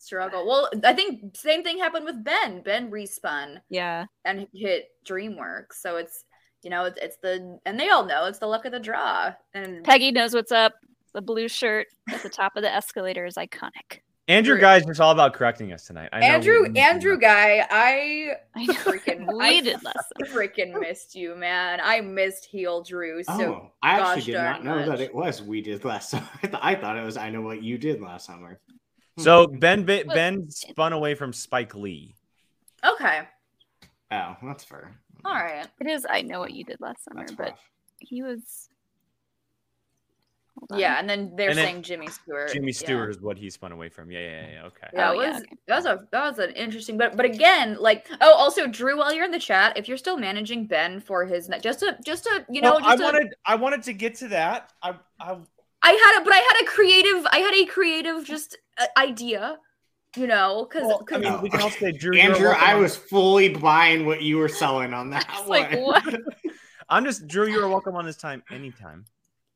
Struggle. 0.01 0.47
Well, 0.47 0.69
I 0.83 0.93
think 0.93 1.37
same 1.37 1.63
thing 1.63 1.77
happened 1.77 2.05
with 2.05 2.23
Ben. 2.23 2.61
Ben 2.63 2.89
respun 2.89 3.57
Yeah. 3.69 4.05
and 4.25 4.47
hit 4.53 4.89
DreamWorks. 5.07 5.73
So 5.79 5.97
it's 5.97 6.25
you 6.63 6.69
know 6.71 6.85
it's, 6.85 6.97
it's 7.01 7.17
the 7.17 7.59
and 7.65 7.79
they 7.79 7.89
all 7.89 8.05
know 8.05 8.25
it's 8.25 8.39
the 8.39 8.47
luck 8.47 8.65
of 8.65 8.71
the 8.71 8.79
draw. 8.79 9.31
And 9.53 9.83
Peggy 9.83 10.11
knows 10.11 10.33
what's 10.33 10.51
up. 10.51 10.73
The 11.13 11.21
blue 11.21 11.47
shirt 11.47 11.87
at 12.11 12.23
the 12.23 12.29
top 12.29 12.53
of 12.55 12.63
the 12.63 12.73
escalator 12.73 13.25
is 13.25 13.35
iconic. 13.35 13.99
Andrew 14.27 14.53
True. 14.55 14.61
Guy's 14.61 14.85
just 14.85 15.01
all 15.01 15.11
about 15.11 15.33
correcting 15.33 15.73
us 15.73 15.85
tonight. 15.85 16.09
I 16.13 16.19
know 16.21 16.25
Andrew, 16.27 16.67
we- 16.71 16.79
Andrew 16.79 17.17
guy, 17.17 17.67
I 17.69 18.33
I 18.55 18.65
freaking 18.67 19.27
we 19.31 19.43
I 19.43 19.61
did 19.61 19.83
last 19.83 20.13
freaking 20.33 20.79
missed 20.79 21.15
you, 21.15 21.35
man. 21.35 21.79
I 21.83 22.01
missed 22.01 22.45
heel 22.45 22.81
Drew. 22.81 23.23
So 23.23 23.33
oh, 23.33 23.71
I 23.83 23.99
actually 23.99 24.31
did 24.31 24.35
not 24.35 24.63
darn 24.63 24.79
know 24.79 24.85
that 24.89 24.99
it 25.01 25.13
was 25.13 25.41
we 25.43 25.61
did 25.61 25.83
last 25.85 26.09
summer. 26.11 26.29
I, 26.43 26.47
th- 26.47 26.59
I 26.61 26.75
thought 26.75 26.97
it 26.97 27.03
was 27.05 27.17
I 27.17 27.29
know 27.29 27.41
what 27.41 27.61
you 27.61 27.77
did 27.77 28.01
last 28.01 28.25
summer. 28.25 28.59
So 29.19 29.47
hmm. 29.47 29.59
Ben 29.59 29.85
Ba- 29.85 30.05
Ben 30.05 30.49
spun 30.49 30.93
away 30.93 31.15
from 31.15 31.33
Spike 31.33 31.75
Lee. 31.75 32.15
okay, 32.85 33.21
Oh, 34.11 34.35
that's 34.43 34.63
fair. 34.63 34.95
all 35.23 35.33
right. 35.33 35.67
It 35.79 35.87
is. 35.87 36.05
I 36.09 36.21
know 36.21 36.39
what 36.39 36.51
you 36.51 36.63
did 36.65 36.81
last 36.81 37.03
summer, 37.05 37.21
That's 37.21 37.31
but 37.33 37.49
rough. 37.51 37.59
he 37.99 38.23
was. 38.23 38.67
Yeah, 40.75 40.99
and 40.99 41.09
then 41.09 41.33
they're 41.35 41.49
And 41.49 41.57
then 41.57 41.65
saying 41.65 41.81
Jimmy 41.83 42.07
Stewart. 42.07 42.51
Jimmy 42.53 42.67
yeah. 42.71 42.77
Stewart 42.77 43.09
is 43.09 43.19
what 43.21 43.37
he 43.37 43.49
spun 43.49 43.71
away 43.71 43.89
from. 43.89 44.11
Yeah, 44.11 44.19
yeah, 44.19 44.47
yeah. 44.53 44.65
Okay. 44.65 44.87
That 44.93 45.09
Oh, 45.09 45.13
yeah, 45.21 45.31
was 45.33 45.41
okay. 45.41 45.55
that 45.67 45.75
was 45.77 45.85
a 45.85 46.07
that 46.11 46.23
was 46.23 46.39
an 46.39 46.51
interesting, 46.51 46.97
but 46.97 47.15
but 47.17 47.25
again, 47.25 47.77
like 47.79 48.07
oh, 48.21 48.33
also 48.33 48.67
Drew, 48.67 48.97
while 48.97 49.11
you're 49.13 49.25
in 49.25 49.31
the 49.31 49.39
chat, 49.39 49.77
if 49.77 49.87
you're 49.87 49.97
still 49.97 50.17
managing 50.17 50.67
Ben 50.67 50.99
for 50.99 51.25
his 51.25 51.49
ne- 51.49 51.59
just 51.59 51.79
to 51.79 51.97
just 52.05 52.25
to 52.25 52.45
you 52.49 52.61
know 52.61 52.75
Well, 52.75 52.85
I 52.85 52.89
just 52.91 52.97
to, 52.99 53.03
wanted 53.03 53.33
I 53.45 53.55
wanted 53.55 53.83
to 53.83 53.93
get 53.93 54.15
to 54.15 54.27
that. 54.29 54.71
I, 54.83 54.95
I 55.19 55.37
I 55.83 55.91
had 55.91 56.21
a 56.21 56.23
but 56.23 56.33
I 56.33 56.37
had 56.37 56.63
a 56.63 56.65
creative 56.65 57.27
I 57.31 57.37
had 57.39 57.53
a 57.53 57.65
creative 57.65 58.25
just 58.25 58.57
uh, 58.77 58.85
idea, 58.97 59.57
you 60.15 60.27
know, 60.27 60.67
because 60.69 60.87
well, 60.87 61.07
I 61.11 61.17
mean, 61.17 61.41
we 61.41 61.49
can 61.49 61.61
all 61.61 61.69
say 61.69 61.91
Drew. 61.91 62.15
you're 62.15 62.23
Andrew, 62.23 62.49
I 62.49 62.75
was 62.75 62.95
fully 62.95 63.49
buying 63.49 64.05
what 64.05 64.21
you 64.21 64.37
were 64.37 64.49
selling 64.49 64.93
on 64.93 65.09
that 65.11 65.27
one. 65.45 65.49
like, 65.49 65.79
what? 65.79 66.15
I'm 66.89 67.05
just 67.05 67.27
Drew. 67.27 67.47
You're 67.47 67.69
welcome 67.69 67.95
on 67.95 68.05
this 68.05 68.17
time 68.17 68.43
anytime 68.51 69.05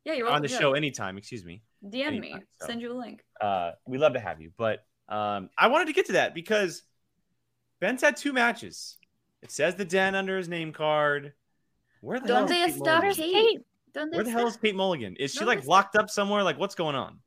yeah, 0.06 0.14
you're 0.14 0.28
on 0.28 0.42
the 0.42 0.48
welcome, 0.48 0.62
show 0.62 0.74
anytime. 0.74 1.18
Excuse 1.18 1.44
me. 1.44 1.62
yeah. 1.82 2.10
DM 2.10 2.20
me, 2.20 2.36
so. 2.62 2.68
send 2.68 2.82
you 2.82 2.94
a 2.94 2.98
link. 2.98 3.26
Uh, 3.42 3.72
we 3.88 3.98
love 3.98 4.14
to 4.14 4.20
have 4.20 4.40
you, 4.40 4.52
but 4.56 4.86
um, 5.10 5.50
I 5.58 5.68
wanted 5.68 5.88
to 5.88 5.94
get 5.94 6.06
to 6.08 6.14
that 6.14 6.34
because 6.34 6.84
Ben's 7.82 8.02
had 8.02 8.16
two 8.16 8.32
matches. 8.32 8.98
It 9.42 9.52
says 9.52 9.76
the 9.76 9.86
den 9.86 10.16
under 10.16 10.38
his 10.38 10.48
name 10.48 10.72
card. 10.72 11.34
Where 12.02 12.20
the 12.20 12.28
hell 12.28 12.48
Donde 12.48 12.52
is 12.52 12.76
Kate 12.76 12.84
está 12.84 13.02
Mulligan? 13.02 13.32
Kate? 13.34 13.66
Kate, 13.96 14.00
Don't 14.02 14.12
they 14.12 14.18
Where 14.18 14.24
the 14.24 14.32
hell 14.32 14.48
is 14.48 14.54
say- 14.56 14.60
Kate 14.64 14.76
Mulligan? 14.76 15.16
Is 15.16 15.32
she 15.34 15.40
No, 15.40 15.46
like 15.48 15.58
that's- 15.60 15.68
locked 15.70 15.96
up 15.96 16.10
somewhere? 16.10 16.44
Like 16.44 16.60
what's 16.60 16.76
going 16.76 16.96
on? 16.96 17.20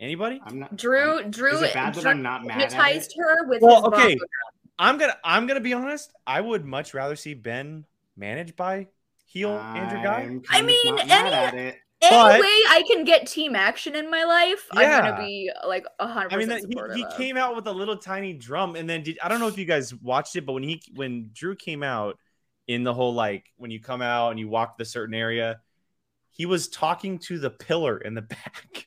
Anybody? 0.00 0.40
I'm 0.44 0.58
not 0.58 0.76
Drew 0.76 1.18
I'm- 1.18 1.30
Drew 1.30 1.54
Is 1.54 1.62
it 1.62 1.74
bad 1.74 1.94
that 1.94 2.00
Drew 2.02 2.10
I'm 2.10 2.22
not 2.22 2.44
mad 2.44 2.60
hypnotized 2.60 3.12
it? 3.12 3.20
her 3.22 3.46
with 3.46 3.62
Well, 3.62 3.76
his 3.76 3.84
okay. 3.84 4.14
bongo. 4.14 4.24
I'm 4.78 4.98
gonna 4.98 5.16
I'm 5.22 5.46
gonna 5.46 5.60
be 5.60 5.72
honest. 5.74 6.12
I 6.26 6.40
would 6.40 6.64
much 6.64 6.92
rather 6.94 7.14
see 7.14 7.34
Ben 7.34 7.84
managed 8.16 8.56
by 8.56 8.88
heel 9.26 9.50
Andrew 9.50 10.02
Guy. 10.02 10.22
I'm 10.22 10.42
I 10.50 10.60
kind 10.60 10.60
of 10.60 10.66
mean, 10.66 10.98
any- 11.10 11.76
Any 12.04 12.16
But- 12.16 12.40
way 12.40 12.46
I 12.68 12.82
can 12.88 13.04
get 13.04 13.28
team 13.28 13.54
action 13.54 13.94
in 13.94 14.10
my 14.10 14.24
life, 14.24 14.66
I'm 14.72 15.04
gonna 15.04 15.24
be 15.24 15.52
like 15.64 15.86
a 16.00 16.06
hundred 16.08 16.32
I 16.34 16.36
mean, 16.36 16.48
that, 16.48 16.92
he, 16.96 16.98
he 17.00 17.06
came 17.16 17.36
out 17.36 17.54
with 17.54 17.68
a 17.68 17.72
little 17.72 17.96
tiny 17.96 18.32
drum, 18.32 18.74
and 18.74 18.90
then 18.90 19.04
did 19.04 19.20
I 19.22 19.28
don't 19.28 19.38
know 19.38 19.46
if 19.46 19.56
you 19.56 19.64
guys 19.64 19.94
watched 19.94 20.34
it, 20.34 20.44
but 20.44 20.54
when 20.54 20.64
he 20.64 20.82
when 20.96 21.30
Drew 21.32 21.54
came 21.54 21.84
out 21.84 22.18
in 22.68 22.84
the 22.84 22.94
whole 22.94 23.14
like 23.14 23.46
when 23.56 23.70
you 23.70 23.80
come 23.80 24.02
out 24.02 24.30
and 24.30 24.38
you 24.40 24.48
walk 24.48 24.78
the 24.78 24.84
certain 24.84 25.14
area, 25.14 25.60
he 26.30 26.46
was 26.46 26.68
talking 26.68 27.18
to 27.20 27.38
the 27.38 27.50
pillar 27.50 27.98
in 27.98 28.14
the 28.14 28.22
back. 28.22 28.86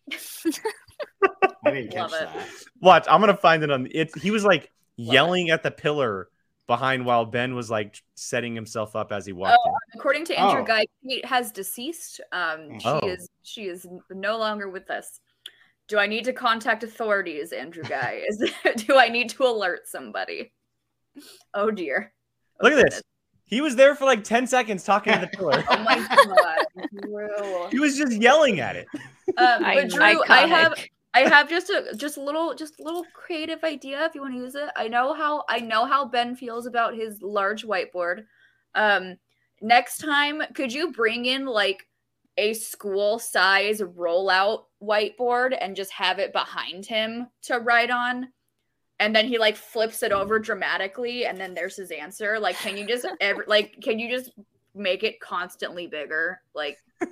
I 1.66 1.72
didn't 1.72 1.92
catch 1.92 2.12
Love 2.12 2.22
it. 2.22 2.30
that. 2.34 2.48
Watch, 2.82 3.06
I'm 3.10 3.20
gonna 3.20 3.36
find 3.38 3.64
it 3.64 3.72
on 3.72 3.88
it. 3.92 4.12
He 4.22 4.32
was 4.32 4.44
like 4.44 4.72
Love 4.98 5.14
yelling 5.14 5.50
at 5.50 5.62
the 5.64 5.72
pillar 5.72 6.30
behind 6.68 7.06
while 7.06 7.26
Ben 7.26 7.54
was 7.54 7.70
like 7.70 8.02
setting 8.16 8.56
himself 8.56 8.96
up 8.96 9.12
as 9.12 9.26
he 9.26 9.34
walked 9.34 9.58
in. 9.66 9.74
According 10.00 10.26
to 10.26 10.40
Andrew 10.40 10.62
Oh. 10.62 10.66
Guy, 10.66 10.86
Kate 11.08 11.26
has 11.26 11.52
deceased. 11.52 12.22
Um, 12.32 12.80
she 12.80 12.88
Oh. 12.88 13.00
is 13.08 13.30
she 13.44 13.64
is 13.66 13.86
no 14.10 14.38
longer 14.38 14.70
with 14.70 14.90
us. 14.90 15.20
Do 15.88 16.00
I 16.00 16.08
need 16.08 16.24
to 16.26 16.34
contact 16.34 16.84
authorities, 16.84 17.52
Andrew 17.52 17.84
Guy? 17.84 18.24
Is 18.28 18.52
do 18.88 18.98
I 18.98 19.10
need 19.10 19.30
to 19.32 19.44
alert 19.44 19.82
somebody? 19.88 20.52
Oh 21.54 21.70
dear. 21.72 22.14
Oh, 22.62 22.64
Look 22.64 22.74
at 22.74 22.76
goodness. 22.78 22.96
this. 22.96 23.04
He 23.46 23.62
was 23.62 23.76
there 23.76 23.96
for 23.96 24.06
like 24.06 24.24
10 24.24 24.48
seconds 24.48 24.84
talking 24.84 25.14
to 25.14 25.20
the 25.20 25.28
pillar. 25.38 25.64
Oh 25.70 25.78
my 25.84 25.96
god, 26.08 26.90
Drew. 27.02 27.68
he 27.70 27.80
was 27.80 27.98
just 27.98 28.14
yelling 28.14 28.60
at 28.60 28.76
it. 28.76 28.88
Um, 29.38 29.64
I- 29.64 29.76
but 29.82 29.90
Drew, 29.90 30.24
I 30.30 30.48
have. 30.48 30.74
I 31.14 31.20
have 31.30 31.50
just 31.50 31.70
a 31.70 31.94
just 31.96 32.18
a 32.18 32.22
little 32.22 32.54
just 32.54 32.78
a 32.78 32.84
little 32.84 33.06
creative 33.14 33.64
idea 33.64 34.04
if 34.06 34.16
you 34.16 34.22
want 34.22 34.34
to 34.34 34.40
use 34.40 34.54
it. 34.56 34.70
I 34.76 34.90
know 34.90 35.14
how 35.14 35.46
I 35.48 35.60
know 35.62 35.86
how 35.86 36.06
Ben 36.06 36.36
feels 36.36 36.66
about 36.66 36.94
his 36.94 37.22
large 37.22 37.64
whiteboard. 37.64 38.26
Um 38.76 39.16
next 39.62 40.00
time 40.00 40.42
could 40.54 40.74
you 40.74 40.92
bring 40.92 41.26
in 41.26 41.46
like 41.46 41.88
a 42.38 42.54
school 42.54 43.18
size 43.18 43.80
rollout 43.80 44.64
whiteboard 44.84 45.58
and 45.62 45.74
just 45.74 45.92
have 45.94 46.20
it 46.20 46.34
behind 46.34 46.86
him 46.86 47.28
to 47.44 47.60
write 47.60 47.92
on? 47.92 48.28
And 49.00 49.16
then 49.16 49.26
he 49.28 49.38
like 49.38 49.56
flips 49.58 50.04
it 50.04 50.12
over 50.12 50.40
dramatically 50.40 51.26
and 51.26 51.38
then 51.38 51.54
there's 51.54 51.76
his 51.76 51.92
answer. 51.92 52.40
Like 52.40 52.58
can 52.58 52.78
you 52.78 52.88
just 52.88 53.06
ever 53.22 53.44
like 53.48 53.78
can 53.84 54.00
you 54.00 54.10
just 54.10 54.32
make 54.74 55.04
it 55.04 55.20
constantly 55.20 55.88
bigger? 55.88 56.42
Like 56.54 56.78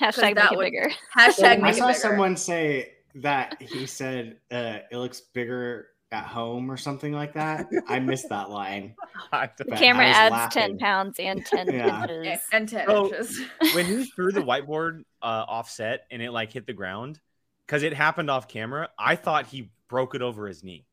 Hashtag 0.00 0.34
that 0.36 0.50
make 0.50 0.52
it 0.52 0.56
would- 0.56 0.64
bigger. 0.64 0.90
hashtag 1.16 1.44
I 1.44 1.56
make 1.56 1.74
it 1.74 1.78
saw 1.78 1.86
bigger. 1.88 1.98
someone 1.98 2.36
say 2.36 2.92
that 3.16 3.60
he 3.60 3.86
said 3.86 4.38
uh, 4.50 4.78
it 4.90 4.96
looks 4.96 5.20
bigger 5.20 5.88
at 6.10 6.24
home 6.24 6.70
or 6.70 6.76
something 6.78 7.12
like 7.12 7.34
that. 7.34 7.68
I 7.86 7.98
missed 7.98 8.30
that 8.30 8.48
line. 8.48 8.94
The 9.30 9.64
camera 9.76 10.06
adds 10.06 10.32
laughing. 10.32 10.62
10 10.62 10.78
pounds 10.78 11.16
and 11.18 11.44
10 11.44 11.66
Yeah. 11.70 12.04
inches. 12.08 12.42
and 12.50 12.66
10 12.68 12.86
So- 12.86 13.06
inches. 13.12 13.40
when 13.74 13.84
he 13.84 14.04
threw 14.06 14.32
the 14.32 14.40
whiteboard 14.40 15.02
uh, 15.20 15.44
offset 15.46 16.06
and 16.10 16.22
it 16.22 16.30
like 16.30 16.50
hit 16.50 16.66
the 16.66 16.72
ground 16.72 17.20
because 17.66 17.82
it 17.82 17.92
happened 17.92 18.30
off 18.30 18.48
camera, 18.48 18.88
I 18.98 19.16
thought 19.16 19.46
he 19.48 19.68
broke 19.88 20.14
it 20.14 20.22
over 20.22 20.48
his 20.48 20.64
knee. 20.64 20.86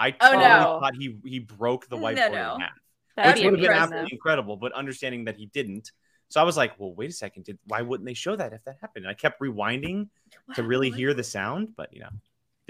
I 0.00 0.08
Oh, 0.20 0.32
totally 0.32 0.44
no. 0.44 0.80
thought 0.80 0.94
he 0.96 1.16
he 1.24 1.38
broke 1.40 1.88
the 1.88 1.96
whiteboard 1.96 2.32
no. 2.32 2.54
in 2.54 2.60
half, 2.62 2.70
That'd 3.16 3.34
which 3.34 3.44
would 3.50 3.60
have 3.60 3.68
been 3.68 3.78
absolutely 3.82 4.12
incredible. 4.12 4.56
But 4.56 4.72
understanding 4.72 5.26
that 5.26 5.36
he 5.36 5.46
didn't, 5.46 5.92
so 6.28 6.40
I 6.40 6.44
was 6.44 6.56
like, 6.56 6.72
well, 6.78 6.94
wait 6.94 7.10
a 7.10 7.12
second, 7.12 7.44
did 7.44 7.58
why 7.66 7.82
wouldn't 7.82 8.06
they 8.06 8.14
show 8.14 8.34
that 8.36 8.52
if 8.52 8.64
that 8.64 8.78
happened? 8.80 9.04
And 9.04 9.10
I 9.10 9.14
kept 9.14 9.40
rewinding 9.40 10.08
to 10.54 10.62
really 10.62 10.90
hear 10.90 11.12
the 11.12 11.24
sound, 11.24 11.76
but 11.76 11.92
you 11.92 12.00
know, 12.00 12.08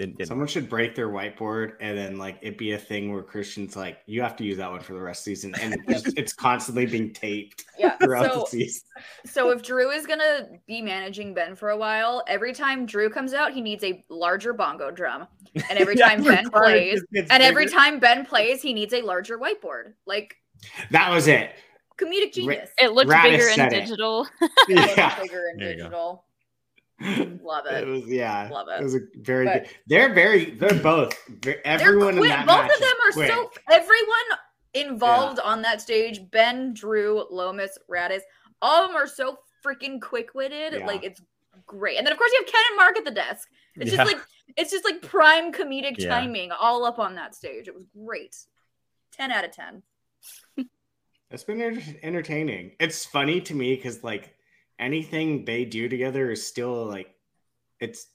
didn't. 0.01 0.17
didn't. 0.17 0.27
Someone 0.27 0.47
should 0.47 0.69
break 0.69 0.95
their 0.95 1.09
whiteboard 1.09 1.73
and 1.79 1.97
then 1.97 2.17
like 2.17 2.37
it 2.41 2.57
be 2.57 2.71
a 2.73 2.77
thing 2.77 3.13
where 3.13 3.23
Christian's 3.23 3.75
like, 3.75 3.99
you 4.05 4.21
have 4.21 4.35
to 4.37 4.43
use 4.43 4.57
that 4.57 4.69
one 4.69 4.81
for 4.81 4.93
the 4.93 4.99
rest 4.99 5.21
of 5.21 5.25
the 5.25 5.35
season, 5.35 5.55
and 5.61 5.77
it's, 5.87 6.13
it's 6.17 6.33
constantly 6.33 6.85
being 6.85 7.13
taped 7.13 7.65
Yeah. 7.77 7.97
throughout 7.97 8.33
So, 8.33 8.39
the 8.41 8.45
season. 8.47 8.81
so 9.25 9.49
if 9.51 9.61
Drew 9.63 9.91
is 9.91 10.05
gonna 10.05 10.47
be 10.67 10.81
managing 10.81 11.33
Ben 11.33 11.55
for 11.55 11.69
a 11.69 11.77
while, 11.77 12.23
every 12.27 12.53
time 12.53 12.85
Drew 12.85 13.09
comes 13.09 13.33
out, 13.33 13.53
he 13.53 13.61
needs 13.61 13.83
a 13.83 14.03
larger 14.09 14.53
bongo 14.53 14.91
drum, 14.91 15.27
and 15.69 15.79
every 15.79 15.95
Yeah, 15.97 16.09
time 16.09 16.23
Ben 16.23 16.49
plays, 16.49 16.99
just 16.99 17.11
gets 17.11 17.31
and 17.31 17.41
every 17.43 17.67
time 17.67 17.99
Ben 17.99 18.25
plays, 18.25 18.61
he 18.61 18.73
needs 18.73 18.93
a 18.93 19.01
larger 19.01 19.37
whiteboard. 19.39 19.93
Like 20.05 20.35
That 20.91 21.09
was 21.11 21.27
it. 21.27 21.51
comedic 21.97 22.33
genius. 22.33 22.69
It 22.79 22.91
looked 22.93 23.09
Raddus 23.11 23.23
bigger 23.23 23.47
in 23.49 23.55
said 23.55 23.69
digital. 23.69 24.27
It 24.41 24.75
looks 24.75 24.97
Yeah. 24.97 25.19
bigger 25.21 25.43
in 25.53 25.57
There 25.59 25.73
you 25.77 25.89
go. 25.89 26.23
Digital. 27.01 27.39
Love 27.43 27.65
It 27.67 27.83
it. 27.83 27.87
was 27.87 28.05
yeah. 28.07 28.49
Love 28.51 28.67
it. 28.69 28.79
It 28.79 28.83
was 28.83 28.95
a 28.95 28.99
very 29.15 29.45
But- 29.45 29.63
good. 29.65 29.75
They're 29.87 30.13
very. 30.13 30.51
They're 30.51 30.81
both. 30.81 31.13
ve- 31.27 31.37
They're 31.41 31.67
Everyone 31.67 32.13
in 32.13 32.17
quick. 32.19 32.29
that 32.29 32.45
Both 32.47 32.57
match 32.61 32.71
of 32.73 32.79
them 32.79 32.95
are 33.03 33.09
is 33.09 33.15
quick. 33.15 33.27
so. 33.31 33.51
Everyone 33.69 34.39
involved 34.73 35.39
on 35.39 35.61
that 35.63 35.81
stage, 35.81 36.21
Ben, 36.31 36.73
Drew, 36.73 37.25
Lomis, 37.31 37.77
Raddus, 37.89 38.21
all 38.61 38.83
of 38.83 38.89
them 38.89 38.95
are 38.97 39.07
so 39.07 39.37
freaking 39.65 39.99
quick-witted. 40.01 40.73
Yeah. 40.79 40.85
Like 40.85 41.03
it's 41.03 41.21
great. 41.65 41.97
And 41.97 42.05
then 42.07 42.13
of 42.13 42.17
course 42.17 42.31
you 42.31 42.39
have 42.39 42.47
Ken 42.51 42.61
and 42.69 42.77
Mark 42.77 42.97
at 42.97 43.05
the 43.05 43.11
desk. 43.11 43.49
It's 43.75 43.91
Yeah. 43.91 43.97
just 44.03 44.13
like 44.13 44.23
it's 44.57 44.71
just 44.71 44.85
like 44.85 45.01
prime 45.01 45.51
comedic 45.51 45.97
Yeah. 45.97 46.09
timing 46.09 46.51
all 46.51 46.83
up 46.85 46.99
on 46.99 47.15
that 47.15 47.35
stage. 47.35 47.67
It 47.67 47.73
was 47.75 47.83
great. 48.05 48.35
10 49.13 49.31
out 49.31 49.43
of 49.45 49.51
10. 49.51 49.83
It's 51.29 51.43
been 51.45 51.61
entertaining. 52.03 52.75
It's 52.79 53.05
funny 53.05 53.39
to 53.41 53.53
me 53.53 53.75
because 53.75 54.03
like 54.03 54.35
anything 54.81 55.45
they 55.45 55.63
do 55.63 55.87
together 55.87 56.31
is 56.31 56.45
still 56.45 56.85
like 56.87 57.13
it's 57.79 58.07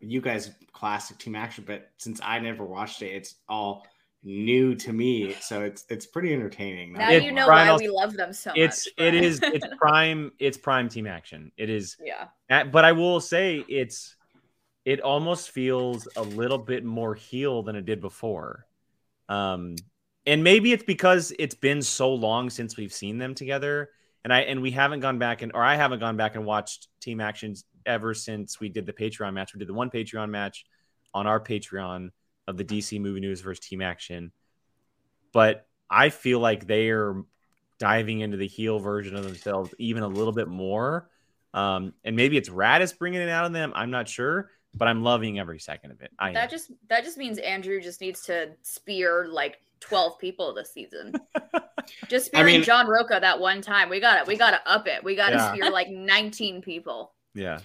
you 0.00 0.20
guys 0.20 0.50
classic 0.72 1.18
team 1.18 1.34
action, 1.36 1.64
but 1.66 1.90
since 1.98 2.20
I 2.24 2.38
never 2.38 2.64
watched 2.64 3.02
it, 3.02 3.08
it's 3.14 3.34
all 3.48 3.86
new 4.24 4.74
to 4.76 4.92
me. 4.92 5.34
So 5.40 5.62
it's 5.62 5.84
it's 5.90 6.06
pretty 6.06 6.32
entertaining. 6.32 6.94
Now 6.94 7.10
It- 7.10 7.24
you 7.24 7.32
know 7.32 7.46
Brian 7.46 7.68
why 7.68 7.76
we 7.76 7.88
love 7.88 8.14
them 8.14 8.32
so 8.32 8.52
it's 8.54 8.86
much. 8.86 8.94
it 8.96 9.10
Brian. 9.10 9.24
is 9.24 9.40
it's 9.42 9.66
prime 9.78 10.32
it's 10.38 10.56
prime 10.56 10.88
team 10.88 11.06
action. 11.06 11.52
It 11.56 11.68
is 11.68 11.96
yeah. 12.02 12.64
But 12.64 12.84
I 12.84 12.92
will 12.92 13.20
say 13.20 13.64
it's 13.68 14.16
it 14.84 15.00
almost 15.00 15.50
feels 15.50 16.08
a 16.16 16.22
little 16.22 16.58
bit 16.58 16.84
more 16.84 17.14
heel 17.14 17.62
than 17.62 17.76
it 17.76 17.84
did 17.84 18.00
before. 18.00 18.66
Um 19.28 19.76
and 20.26 20.44
maybe 20.44 20.72
it's 20.72 20.84
because 20.84 21.32
it's 21.38 21.54
been 21.56 21.82
so 21.82 22.12
long 22.14 22.48
since 22.50 22.76
we've 22.76 22.92
seen 22.92 23.18
them 23.18 23.34
together 23.34 23.90
and 24.24 24.32
I 24.32 24.40
and 24.40 24.62
we 24.62 24.70
haven't 24.70 25.00
gone 25.00 25.18
back 25.18 25.42
and 25.42 25.52
or 25.54 25.62
I 25.62 25.76
haven't 25.76 26.00
gone 26.00 26.16
back 26.16 26.34
and 26.34 26.44
watched 26.44 26.88
team 27.00 27.20
actions 27.20 27.64
ever 27.86 28.14
since 28.14 28.60
we 28.60 28.68
did 28.68 28.86
the 28.86 28.92
Patreon 28.92 29.34
match. 29.34 29.54
We 29.54 29.58
did 29.58 29.68
the 29.68 29.74
one 29.74 29.90
Patreon 29.90 30.30
match 30.30 30.64
on 31.14 31.26
our 31.26 31.40
Patreon 31.40 32.10
of 32.46 32.56
the 32.56 32.64
DC 32.64 33.00
movie 33.00 33.20
news 33.20 33.40
versus 33.40 33.64
team 33.64 33.82
action. 33.82 34.32
But 35.32 35.66
I 35.90 36.08
feel 36.10 36.38
like 36.38 36.66
they 36.66 36.90
are 36.90 37.22
diving 37.78 38.20
into 38.20 38.36
the 38.36 38.46
heel 38.46 38.78
version 38.78 39.16
of 39.16 39.24
themselves 39.24 39.74
even 39.78 40.02
a 40.02 40.08
little 40.08 40.32
bit 40.32 40.48
more. 40.48 41.08
Um, 41.54 41.92
and 42.04 42.16
maybe 42.16 42.36
it's 42.36 42.48
Raddus 42.48 42.96
bringing 42.96 43.20
it 43.20 43.28
out 43.28 43.44
of 43.44 43.52
them. 43.52 43.72
I'm 43.74 43.90
not 43.90 44.08
sure, 44.08 44.50
but 44.74 44.88
I'm 44.88 45.02
loving 45.02 45.38
every 45.38 45.58
second 45.58 45.90
of 45.92 46.00
it. 46.00 46.10
I 46.18 46.32
That 46.32 46.44
am. 46.44 46.50
just 46.50 46.70
that 46.88 47.04
just 47.04 47.18
means 47.18 47.38
Andrew 47.38 47.80
just 47.80 48.00
needs 48.00 48.22
to 48.22 48.50
spear 48.62 49.26
like 49.28 49.58
12 49.80 50.18
people 50.18 50.54
this 50.54 50.72
season. 50.72 51.12
Just 52.08 52.30
I 52.34 52.44
mean- 52.44 52.62
John 52.62 52.86
Rocha 52.86 53.18
that 53.20 53.40
one 53.40 53.60
time. 53.60 53.88
We 53.88 53.98
got 53.98 54.20
it. 54.20 54.26
We 54.28 54.36
got 54.36 54.52
to 54.52 54.70
up 54.70 54.86
it. 54.86 55.02
We 55.02 55.16
got 55.16 55.30
to 55.30 55.36
Yeah. 55.36 55.52
spear 55.52 55.70
like 55.70 55.88
19 55.90 56.62
people. 56.62 57.12
yeah. 57.34 57.58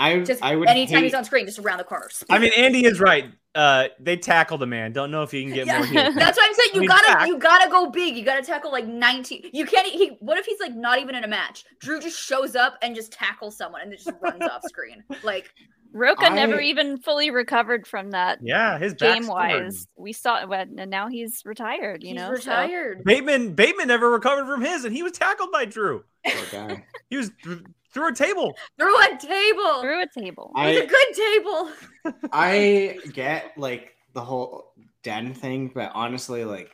I 0.00 0.20
Just 0.20 0.42
I 0.44 0.54
would 0.54 0.68
anytime 0.68 0.98
hate, 0.98 1.04
he's 1.06 1.14
on 1.14 1.24
screen, 1.24 1.44
just 1.44 1.58
around 1.58 1.78
the 1.78 1.84
corner. 1.84 2.08
I 2.30 2.38
mean, 2.38 2.52
Andy 2.56 2.84
is 2.86 3.00
right. 3.00 3.32
Uh, 3.52 3.88
they 3.98 4.16
tackled 4.16 4.60
the 4.60 4.66
man. 4.66 4.92
Don't 4.92 5.10
know 5.10 5.24
if 5.24 5.32
he 5.32 5.42
can 5.42 5.52
get 5.52 5.66
Yeah. 5.66 5.78
more 5.78 5.86
heels. 5.88 6.14
That's 6.14 6.38
what 6.38 6.48
I'm 6.48 6.54
saying. 6.54 6.68
I 6.72 6.74
You 6.74 6.80
mean, 6.82 6.88
gotta, 6.88 7.04
fact. 7.06 7.26
you 7.26 7.38
gotta 7.38 7.68
go 7.68 7.90
big. 7.90 8.16
You 8.16 8.24
gotta 8.24 8.42
tackle 8.42 8.70
like 8.70 8.86
19. 8.86 9.50
You 9.52 9.66
can't. 9.66 9.88
He. 9.88 10.16
What 10.20 10.38
if 10.38 10.46
he's 10.46 10.60
like 10.60 10.72
not 10.74 11.00
even 11.00 11.16
in 11.16 11.24
a 11.24 11.28
match? 11.28 11.64
Drew 11.80 12.00
just 12.00 12.16
shows 12.18 12.54
up 12.54 12.78
and 12.80 12.94
just 12.94 13.10
tackles 13.12 13.56
someone 13.56 13.80
and 13.80 13.90
then 13.90 13.98
just 13.98 14.12
runs 14.22 14.40
off 14.42 14.62
screen. 14.66 15.02
Like 15.24 15.52
Rocha 15.92 16.26
I- 16.26 16.34
never 16.34 16.60
even 16.60 16.98
fully 16.98 17.30
recovered 17.30 17.86
from 17.86 18.10
that 18.10 18.38
yeah, 18.42 18.78
his 18.78 18.94
game 18.94 19.26
wise. 19.26 19.86
We 19.96 20.12
saw 20.12 20.36
it, 20.50 20.68
and 20.76 20.90
now 20.90 21.08
he's 21.08 21.42
retired. 21.44 22.02
You 22.02 22.10
he's 22.10 22.16
know, 22.16 22.28
so- 22.34 22.50
retired. 22.50 23.04
Bateman 23.04 23.54
Bateman 23.54 23.88
never 23.88 24.10
recovered 24.10 24.46
from 24.46 24.62
his, 24.64 24.84
and 24.84 24.94
he 24.94 25.02
was 25.02 25.12
tackled 25.12 25.50
by 25.52 25.64
Drew. 25.64 26.04
Poor 26.26 26.44
guy. 26.50 26.84
He 27.10 27.16
was 27.16 27.30
th- 27.42 27.60
through 27.92 28.08
a 28.08 28.14
table. 28.14 28.54
Through 28.78 28.98
a 29.00 29.16
table. 29.18 29.80
through 29.80 30.02
a 30.02 30.08
table. 30.08 30.52
It 30.56 30.66
was 30.66 30.76
a 30.76 30.82
I 30.82 30.86
good 30.86 32.12
table. 32.12 32.18
I 32.32 32.98
get 33.12 33.56
like 33.56 33.94
the 34.12 34.20
whole 34.20 34.72
den 35.02 35.32
thing, 35.32 35.70
but 35.74 35.92
honestly, 35.94 36.44
like 36.44 36.70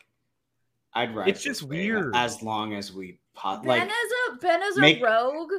I'd 0.92 1.14
rather. 1.14 1.28
It's 1.30 1.42
just 1.42 1.62
weird. 1.62 2.14
as 2.16 2.42
long 2.42 2.74
as 2.74 2.92
we 2.92 3.18
pot 3.34 3.62
Ben 3.62 3.68
like 3.68 3.82
is 3.88 4.12
a 4.32 4.36
Ben 4.38 4.62
is 4.62 4.78
a 4.78 5.00
rogue. 5.02 5.50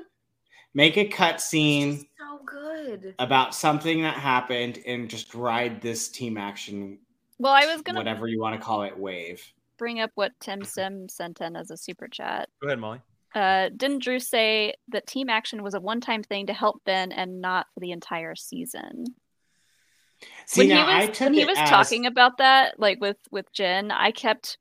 make 0.73 0.97
a 0.97 1.05
cut 1.05 1.41
scene 1.41 1.99
So 1.99 2.14
good. 2.45 3.15
about 3.19 3.53
something 3.55 4.01
that 4.03 4.15
happened 4.15 4.79
and 4.85 5.09
just 5.09 5.33
ride 5.33 5.81
this 5.81 6.07
team 6.09 6.37
action, 6.37 6.99
well, 7.39 7.53
I 7.53 7.65
was 7.65 7.81
gonna 7.81 7.99
whatever 7.99 8.27
you 8.27 8.39
want 8.39 8.59
to 8.59 8.65
call 8.65 8.83
it, 8.83 8.97
wave. 8.97 9.43
bring 9.77 9.99
up 9.99 10.11
what 10.15 10.31
Tim 10.39 10.63
Sim 10.63 11.09
sent 11.09 11.41
in 11.41 11.55
as 11.55 11.71
a 11.71 11.77
super 11.77 12.07
chat. 12.07 12.49
Go 12.61 12.67
ahead, 12.67 12.79
Molly. 12.79 13.01
Uh, 13.33 13.69
didn't 13.75 14.01
Drew 14.01 14.19
say 14.19 14.73
that 14.87 15.05
team 15.07 15.27
action 15.29 15.61
was 15.61 15.73
a 15.73 15.81
one-time 15.81 16.23
thing 16.23 16.45
to 16.47 16.53
help 16.53 16.81
Ben 16.85 17.11
and 17.11 17.41
not 17.41 17.67
for 17.73 17.81
the 17.81 17.91
entire 17.91 18.33
season? 18.35 19.05
See 20.45 20.61
when 20.61 20.69
now, 20.69 20.99
he 21.01 21.07
was 21.07 21.17
took 21.17 21.25
when 21.25 21.33
he 21.33 21.45
was 21.45 21.57
as- 21.57 21.69
talking 21.69 22.05
about 22.05 22.37
that, 22.37 22.79
like 22.79 23.01
with 23.01 23.17
with 23.31 23.51
Jen, 23.51 23.91
I 23.91 24.11
kept 24.11 24.57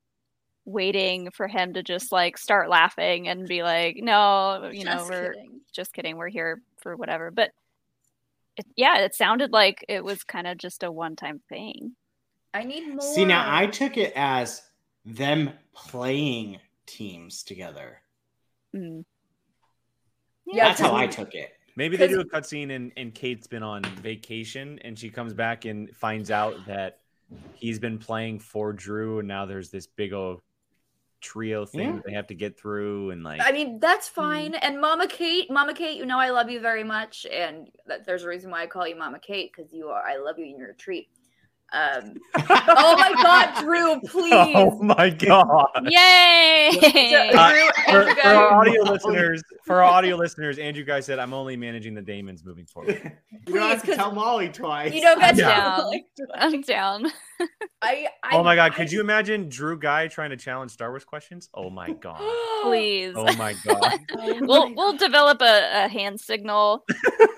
waiting 0.65 1.31
for 1.31 1.47
him 1.47 1.75
to 1.75 1.83
just 1.83 2.11
like 2.11 2.37
start 2.39 2.69
laughing 2.69 3.29
and 3.29 3.47
be 3.47 3.63
like, 3.63 3.97
"No, 3.99 4.71
you 4.73 4.85
know, 4.85 5.07
we're 5.09 5.35
kidding. 5.35 5.61
just 5.73 5.93
kidding. 5.93 6.17
We're 6.17 6.29
here 6.29 6.61
for 6.81 6.97
whatever." 6.97 7.31
But 7.31 7.53
it, 8.57 8.67
yeah, 8.77 8.99
it 8.99 9.15
sounded 9.15 9.53
like 9.53 9.85
it 9.89 10.05
was 10.05 10.25
kind 10.25 10.47
of 10.47 10.59
just 10.59 10.83
a 10.83 10.91
one-time 10.91 11.41
thing. 11.49 11.93
I 12.53 12.63
need 12.63 12.89
more. 12.89 13.01
See, 13.01 13.25
now 13.25 13.45
I 13.47 13.67
took 13.67 13.97
it 13.97 14.13
as 14.15 14.63
them 15.05 15.51
playing 15.75 16.59
teams 16.87 17.43
together. 17.43 18.01
Mm. 18.75 19.05
Yeah, 20.47 20.69
That's 20.69 20.81
how 20.81 20.95
I 20.95 21.07
took 21.07 21.35
it. 21.35 21.53
Maybe 21.77 21.97
they 21.97 22.07
do 22.07 22.21
a 22.21 22.25
cutscene 22.25 22.71
and, 22.75 22.93
and 22.97 23.13
Kate's 23.13 23.49
been 23.49 23.65
on 23.65 23.83
vacation 23.83 24.79
and 24.85 24.97
she 24.97 25.11
comes 25.11 25.35
back 25.35 25.65
and 25.65 25.91
finds 25.97 26.31
out 26.31 26.55
that 26.67 27.01
he's 27.55 27.81
been 27.81 27.99
playing 27.99 28.39
for 28.39 28.73
Drew 28.73 29.19
and 29.19 29.27
now 29.27 29.45
there's 29.45 29.71
this 29.71 29.89
big 29.89 30.13
old 30.13 30.41
trio 31.25 31.65
thing 31.65 31.95
Yeah. 31.97 32.01
they 32.05 32.13
have 32.13 32.27
to 32.29 32.35
get 32.35 32.59
through 32.59 33.11
and 33.11 33.25
like 33.25 33.41
I 33.43 33.51
mean, 33.51 33.81
that's 33.81 34.09
Mm. 34.09 34.13
fine. 34.13 34.55
And 34.57 34.81
Mama 34.81 35.07
Kate, 35.09 35.51
Mama 35.51 35.73
Kate, 35.75 35.97
you 35.97 36.05
know 36.07 36.19
I 36.19 36.29
love 36.31 36.51
you 36.51 36.61
very 36.61 36.85
much, 36.85 37.27
and 37.27 37.71
that, 37.87 38.05
there's 38.07 38.25
a 38.25 38.29
reason 38.29 38.51
why 38.51 38.63
I 38.63 38.67
call 38.67 38.87
you 38.87 38.95
Mama 38.97 39.19
Kate 39.19 39.51
because 39.55 39.73
you 39.73 39.89
are. 39.89 40.03
I 40.07 40.17
love 40.19 40.39
you, 40.39 40.45
and 40.47 40.59
you're 40.59 40.71
a 40.71 40.75
treat. 40.77 41.09
Um, 41.75 42.15
oh 42.49 42.97
my 42.97 43.13
God, 43.21 43.61
Drew, 43.65 44.01
please. 44.09 44.33
Oh 44.55 44.79
my 44.81 45.11
god. 45.11 45.67
Yay! 45.91 46.71
Uh, 47.35 47.53
for, 47.91 48.15
for 48.15 48.29
our 48.29 48.53
audio 48.61 48.83
listeners, 48.83 49.43
for 49.65 49.77
our 49.77 49.83
audio 49.83 50.17
listeners, 50.17 50.59
Andrew 50.59 50.85
Guy 50.85 51.01
said, 51.01 51.19
"I'm 51.19 51.35
only 51.35 51.57
managing 51.57 51.95
the 51.95 52.01
Damons 52.03 52.45
moving 52.45 52.65
forward." 52.67 53.13
you 53.47 53.55
don't 53.55 53.69
have 53.71 53.83
Please, 53.83 53.97
tell 53.97 54.13
Molly 54.13 54.49
twice. 54.49 54.95
You 54.95 55.01
don't 55.01 55.19
get 55.21 55.37
Yeah. 55.37 55.81
to. 56.17 56.27
I'm 56.35 56.61
down. 56.63 57.07
I, 57.83 58.07
I, 58.23 58.37
oh 58.37 58.43
my 58.45 58.55
god, 58.55 58.73
I- 58.73 58.75
could 58.77 58.93
you 58.93 59.01
imagine 59.01 59.49
Drew 59.49 59.79
Guy 59.79 60.07
trying 60.09 60.31
to 60.31 60.37
challenge 60.37 60.71
Star 60.71 60.91
Wars 60.91 61.05
questions? 61.05 61.49
Oh 61.55 61.71
my 61.71 61.91
god. 62.01 62.21
Please. 62.63 63.15
Oh 63.17 63.33
my 63.37 63.55
god. 63.65 63.99
Oh 64.17 64.39
we'll 64.43 64.69
my 64.71 64.75
we'll 64.77 64.97
develop 64.97 65.43
a, 65.43 65.85
a 65.85 65.89
hand 65.89 66.21
signal 66.21 66.85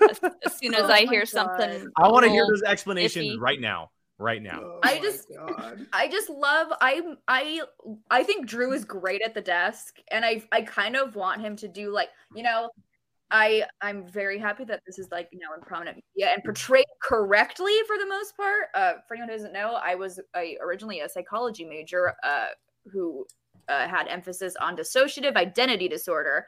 as, 0.09 0.19
as 0.45 0.57
soon 0.57 0.73
as 0.75 0.83
Oh 0.83 0.91
I 0.93 1.05
hear 1.05 1.21
God. 1.21 1.29
something. 1.29 1.87
I 1.97 2.07
want 2.09 2.23
to 2.25 2.29
hear 2.29 2.43
little- 2.43 2.57
those 2.57 2.63
explanations 2.63 3.35
iffy. 3.35 3.39
right 3.39 3.59
now. 3.59 3.89
Right 4.19 4.41
now. 4.41 4.59
Oh 4.63 4.79
I 4.83 4.99
just- 4.99 5.27
God. 5.35 5.85
I 5.93 6.07
just 6.07 6.29
love 6.29 6.67
I 6.81 7.01
I 7.27 7.61
I 8.09 8.23
think 8.23 8.47
Drew 8.47 8.73
is 8.73 8.83
great 8.83 9.21
at 9.21 9.33
the 9.33 9.41
desk 9.41 9.97
and 10.11 10.25
I 10.25 10.43
I 10.51 10.61
kind 10.61 10.95
of 10.95 11.15
want 11.15 11.41
him 11.41 11.55
to 11.57 11.67
do 11.67 11.91
like, 11.91 12.09
you 12.35 12.41
know, 12.43 12.69
I 13.29 13.65
I'm 13.81 14.07
very 14.07 14.39
happy 14.39 14.63
that 14.65 14.81
this 14.87 14.97
is 14.97 15.09
like, 15.11 15.29
you 15.31 15.39
know, 15.39 15.53
in 15.53 15.61
prominent 15.61 16.01
media 16.15 16.31
and 16.33 16.43
portrayed 16.43 16.85
correctly 17.01 17.73
for 17.85 17.97
the 17.97 18.07
most 18.07 18.35
part. 18.35 18.69
Uh 18.73 18.93
for 19.07 19.13
anyone 19.15 19.29
who 19.29 19.35
doesn't 19.35 19.53
know, 19.53 19.73
I 19.83 19.93
was 19.95 20.19
a, 20.35 20.57
originally 20.61 21.01
a 21.01 21.09
psychology 21.09 21.63
major 21.65 22.15
uh 22.23 22.47
who 22.91 23.25
uh, 23.69 23.85
had 23.87 24.07
emphasis 24.07 24.55
on 24.61 24.77
dissociative 24.77 25.35
identity 25.35 25.89
disorder. 25.89 26.47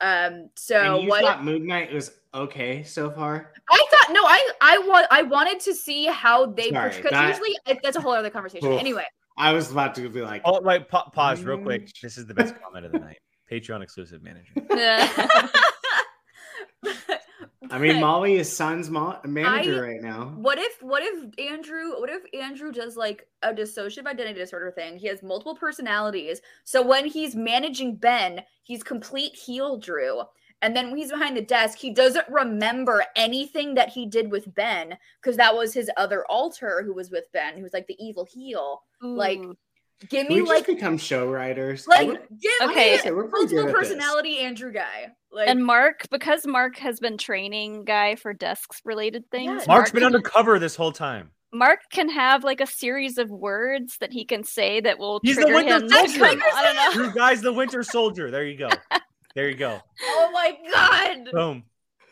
Um 0.00 0.50
so 0.56 0.76
and 0.94 1.02
you 1.04 1.08
what 1.08 1.22
thought 1.22 1.44
Moon 1.44 1.66
Knight 1.66 1.92
was 1.92 2.12
okay 2.34 2.82
so 2.84 3.10
far? 3.10 3.52
I 3.70 3.86
thought 3.90 4.12
no, 4.12 4.20
I 4.24 4.50
I 4.60 4.78
want 4.78 5.06
I 5.10 5.22
wanted 5.22 5.60
to 5.60 5.74
see 5.74 6.06
how 6.06 6.46
they 6.46 6.70
Sorry, 6.70 6.90
because 6.96 7.10
that- 7.10 7.28
usually 7.28 7.56
it, 7.66 7.78
that's 7.82 7.96
a 7.96 8.00
whole 8.00 8.12
other 8.12 8.30
conversation. 8.30 8.72
Oof. 8.72 8.80
Anyway, 8.80 9.04
I 9.36 9.52
was 9.52 9.70
about 9.72 9.94
to 9.96 10.08
be 10.08 10.20
like, 10.22 10.42
Oh, 10.44 10.60
wait, 10.60 10.88
pa- 10.88 11.08
pause 11.10 11.42
real 11.42 11.58
Mm. 11.58 11.64
quick. 11.64 11.90
This 12.02 12.16
is 12.18 12.26
the 12.26 12.34
best 12.34 12.54
comment 12.62 12.86
of 12.86 12.92
the 12.92 12.98
night. 13.00 13.18
Patreon 13.50 13.82
exclusive 13.82 14.22
manager. 14.22 14.52
I 17.78 17.82
mean, 17.82 18.00
Molly 18.00 18.34
is 18.36 18.54
Son's 18.54 18.90
mo- 18.90 19.18
manager 19.24 19.84
I- 19.84 19.88
right 19.88 20.02
now. 20.02 20.32
what 20.36 20.58
if 20.58 20.82
what 20.82 21.02
if 21.04 21.38
Andrew 21.38 21.98
what 22.00 22.10
if 22.10 22.22
Andrew 22.34 22.72
does 22.72 22.96
like 22.96 23.26
a 23.42 23.52
dissociative 23.52 24.06
identity 24.06 24.38
disorder 24.38 24.70
thing? 24.70 24.98
He 24.98 25.06
has 25.08 25.22
multiple 25.22 25.54
personalities. 25.56 26.40
So 26.64 26.82
when 26.86 27.06
he's 27.06 27.34
managing 27.36 27.96
Ben, 27.96 28.42
he's 28.62 28.82
complete 28.82 29.34
heel 29.34 29.78
Drew. 29.78 30.22
And 30.60 30.74
then 30.74 30.88
when 30.88 30.96
he's 30.96 31.12
behind 31.12 31.36
the 31.36 31.42
desk, 31.42 31.78
he 31.78 31.90
doesn't 31.90 32.28
remember 32.28 33.04
anything 33.14 33.74
that 33.74 33.90
he 33.90 34.06
did 34.06 34.28
with 34.32 34.52
Ben 34.56 34.98
because 35.22 35.36
that 35.36 35.54
was 35.54 35.72
his 35.72 35.88
other 35.96 36.24
alter 36.28 36.82
who 36.84 36.92
was 36.92 37.12
with 37.12 37.30
Ben, 37.32 37.56
who 37.56 37.62
was 37.62 37.72
like 37.72 37.86
the 37.86 37.96
evil 38.04 38.24
heel. 38.24 38.82
Like, 39.00 39.40
Give 40.08 40.28
me 40.28 40.42
we 40.42 40.48
like 40.48 40.66
become 40.66 40.98
show 40.98 41.30
writers? 41.30 41.86
like 41.86 42.08
We're- 42.08 42.20
give 42.40 42.70
Okay. 42.70 42.96
me 42.96 43.00
Yeah, 43.04 43.10
we're 43.12 43.28
pretty 43.28 43.46
good 43.54 43.56
multiple 43.56 43.60
at 43.60 43.66
this. 43.66 43.88
personality 43.90 44.38
Andrew 44.40 44.72
guy. 44.72 45.12
Like 45.30 45.48
and 45.48 45.64
Mark, 45.64 46.08
because 46.10 46.46
Mark 46.46 46.78
has 46.78 47.00
been 47.00 47.18
training 47.18 47.84
guy 47.84 48.14
for 48.14 48.32
desks 48.32 48.80
related 48.84 49.30
things. 49.30 49.58
Yes. 49.58 49.66
Mark's 49.68 49.88
Mark 49.88 49.92
been 49.92 50.00
can- 50.02 50.06
undercover 50.16 50.58
this 50.58 50.74
whole 50.74 50.92
time. 50.92 51.30
Mark 51.52 51.80
can 51.90 52.08
have 52.10 52.44
like 52.44 52.60
a 52.60 52.66
series 52.66 53.18
of 53.18 53.30
words 53.30 53.96
that 54.00 54.12
he 54.12 54.24
can 54.24 54.44
say 54.44 54.80
that 54.80 54.98
will 54.98 55.20
He's 55.22 55.36
the 55.36 55.42
trigger 55.42 55.56
Winter 55.56 55.76
him. 55.76 55.88
Soldier. 55.88 56.18
come- 56.18 56.42
I 56.54 56.64
don't 56.64 56.76
know. 56.76 56.92
Drew 57.04 57.14
Guy's 57.14 57.40
the 57.42 57.52
Winter 57.52 57.82
Soldier. 57.82 58.30
There 58.30 58.44
you 58.44 58.56
go. 58.58 58.68
There 59.34 59.48
you 59.48 59.56
go. 59.56 59.80
oh 60.02 60.30
my 60.32 60.56
god. 60.72 61.28
Boom. 61.32 61.62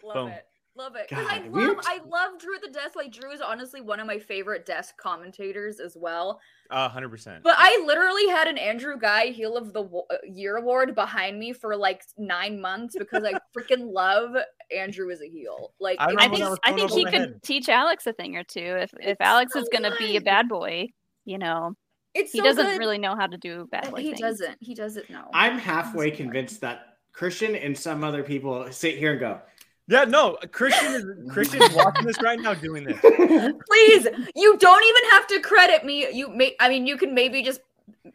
Love 0.04 0.14
Boom. 0.14 0.28
it. 0.28 0.45
Love 0.76 0.94
it. 0.96 1.08
Because 1.08 1.26
I 1.28 1.38
love 1.38 1.52
were- 1.52 1.80
I 1.84 2.00
love 2.06 2.38
Drew 2.38 2.54
at 2.54 2.62
the 2.62 2.68
desk. 2.70 2.96
Like 2.96 3.10
Drew 3.12 3.30
is 3.32 3.40
honestly 3.40 3.80
one 3.80 3.98
of 4.00 4.06
my 4.06 4.18
favorite 4.18 4.66
desk 4.66 4.96
commentators 4.98 5.80
as 5.80 5.96
well. 5.98 6.40
Uh, 6.70 6.88
100%. 6.90 7.42
But 7.42 7.54
I 7.56 7.82
literally 7.86 8.26
had 8.28 8.46
an 8.48 8.58
Andrew 8.58 8.98
Guy 8.98 9.28
Heel 9.28 9.56
of 9.56 9.72
the 9.72 9.84
uh, 9.84 10.16
Year 10.24 10.56
award 10.56 10.94
behind 10.94 11.38
me 11.38 11.52
for 11.52 11.76
like 11.76 12.04
nine 12.18 12.60
months 12.60 12.94
because 12.98 13.24
I 13.24 13.32
freaking 13.56 13.92
love 13.92 14.36
Andrew 14.74 15.10
as 15.10 15.22
a 15.22 15.28
heel. 15.28 15.72
Like 15.80 15.98
I 16.00 16.14
I 16.18 16.28
think 16.28 16.58
I 16.64 16.72
think 16.72 16.90
he 16.90 17.04
could 17.04 17.14
head. 17.14 17.42
teach 17.42 17.68
Alex 17.68 18.06
a 18.06 18.12
thing 18.12 18.36
or 18.36 18.44
two. 18.44 18.60
If 18.60 18.92
if 19.00 19.16
Alex 19.20 19.52
so 19.54 19.60
is 19.60 19.68
gonna 19.72 19.94
be 19.96 20.16
a 20.16 20.20
bad 20.20 20.48
boy, 20.48 20.88
you 21.24 21.38
know, 21.38 21.74
it's 22.14 22.32
he 22.32 22.38
so 22.38 22.44
doesn't 22.44 22.66
good. 22.66 22.78
really 22.78 22.98
know 22.98 23.14
how 23.16 23.26
to 23.26 23.36
do 23.38 23.66
bad 23.70 23.90
boy 23.90 24.00
He 24.00 24.08
things. 24.08 24.20
doesn't. 24.20 24.56
He 24.60 24.74
doesn't 24.74 25.08
know. 25.08 25.28
I'm 25.32 25.58
halfway 25.58 26.10
convinced 26.10 26.60
that 26.62 26.98
Christian 27.12 27.54
and 27.56 27.78
some 27.78 28.04
other 28.04 28.22
people 28.22 28.70
sit 28.72 28.98
here 28.98 29.12
and 29.12 29.20
go, 29.20 29.40
Yeah, 29.88 30.04
no. 30.04 30.36
Christian 30.52 30.94
is 30.94 31.04
Christian's 31.32 31.72
watching 31.74 32.06
this 32.06 32.20
right 32.22 32.40
now 32.40 32.54
doing 32.54 32.84
this. 32.84 32.98
Please, 33.00 34.06
you 34.34 34.56
don't 34.58 34.84
even 34.84 35.10
have 35.12 35.26
to 35.28 35.40
credit 35.40 35.84
me. 35.84 36.08
You 36.12 36.28
may, 36.28 36.56
I 36.60 36.68
mean, 36.68 36.86
you 36.86 36.96
can 36.96 37.14
maybe 37.14 37.42
just 37.42 37.60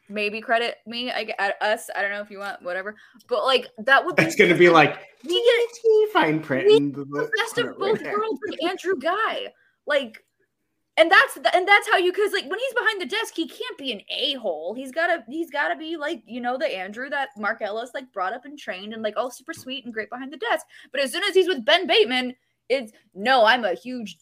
maybe 0.09 0.41
credit 0.41 0.78
me, 0.86 1.11
I, 1.11 1.24
gue- 1.24 1.34
us. 1.61 1.89
I 1.95 2.01
don't 2.01 2.11
know 2.11 2.22
if 2.22 2.30
you 2.30 2.39
want, 2.39 2.61
whatever. 2.61 2.95
But 3.28 3.45
like 3.45 3.67
that 3.80 4.05
would 4.05 4.15
be 4.17 4.24
it's 4.24 4.36
going 4.36 4.51
to 4.51 4.57
be 4.57 4.69
like, 4.69 4.97
we 5.26 5.34
get 5.34 5.82
"Teeny 5.82 6.11
fine 6.11 6.39
print. 6.41 6.67
and 6.69 6.93
the- 6.93 7.05
the 7.05 7.32
best 7.38 7.57
of 7.57 7.78
both 7.80 8.01
worlds 8.01 8.39
with 8.45 8.63
Andrew 8.67 8.97
Guy. 8.99 9.47
Like, 9.86 10.24
and 11.02 11.10
that's 11.10 11.34
the, 11.34 11.56
and 11.56 11.68
that's 11.68 11.89
how 11.89 11.97
you 11.97 12.12
because 12.12 12.32
like 12.32 12.47
when 12.47 12.60
he's 12.60 12.74
behind 12.76 13.02
the 13.02 13.08
desk, 13.08 13.34
he 13.36 13.47
can't 13.47 13.78
be 13.78 13.91
an 13.91 14.02
a 14.10 14.36
hole. 14.36 14.76
He's 14.76 14.91
gotta 14.91 15.24
he's 15.28 15.49
gotta 15.49 15.76
be 15.76 15.97
like 15.97 16.22
you 16.28 16.39
know 16.39 16.60
the 16.60 16.68
Andrew 16.68 17.10
that 17.10 17.30
Mark 17.38 17.64
Ellis 17.64 17.89
like 17.95 18.14
brought 18.14 18.34
up 18.34 18.45
and 18.45 18.58
trained 18.58 18.93
and 18.93 19.02
like 19.02 19.18
all 19.18 19.32
super 19.32 19.52
sweet 19.52 19.84
and 19.84 19.93
great 19.93 20.12
behind 20.12 20.32
the 20.32 20.38
desk. 20.38 20.68
But 20.91 21.02
as 21.02 21.12
soon 21.12 21.24
as 21.24 21.34
he's 21.34 21.47
with 21.47 21.66
Ben 21.66 21.88
Bateman, 21.88 22.36
it's 22.70 22.91
no, 23.16 23.45
I'm 23.45 23.66
a 23.66 23.74
huge 23.74 24.18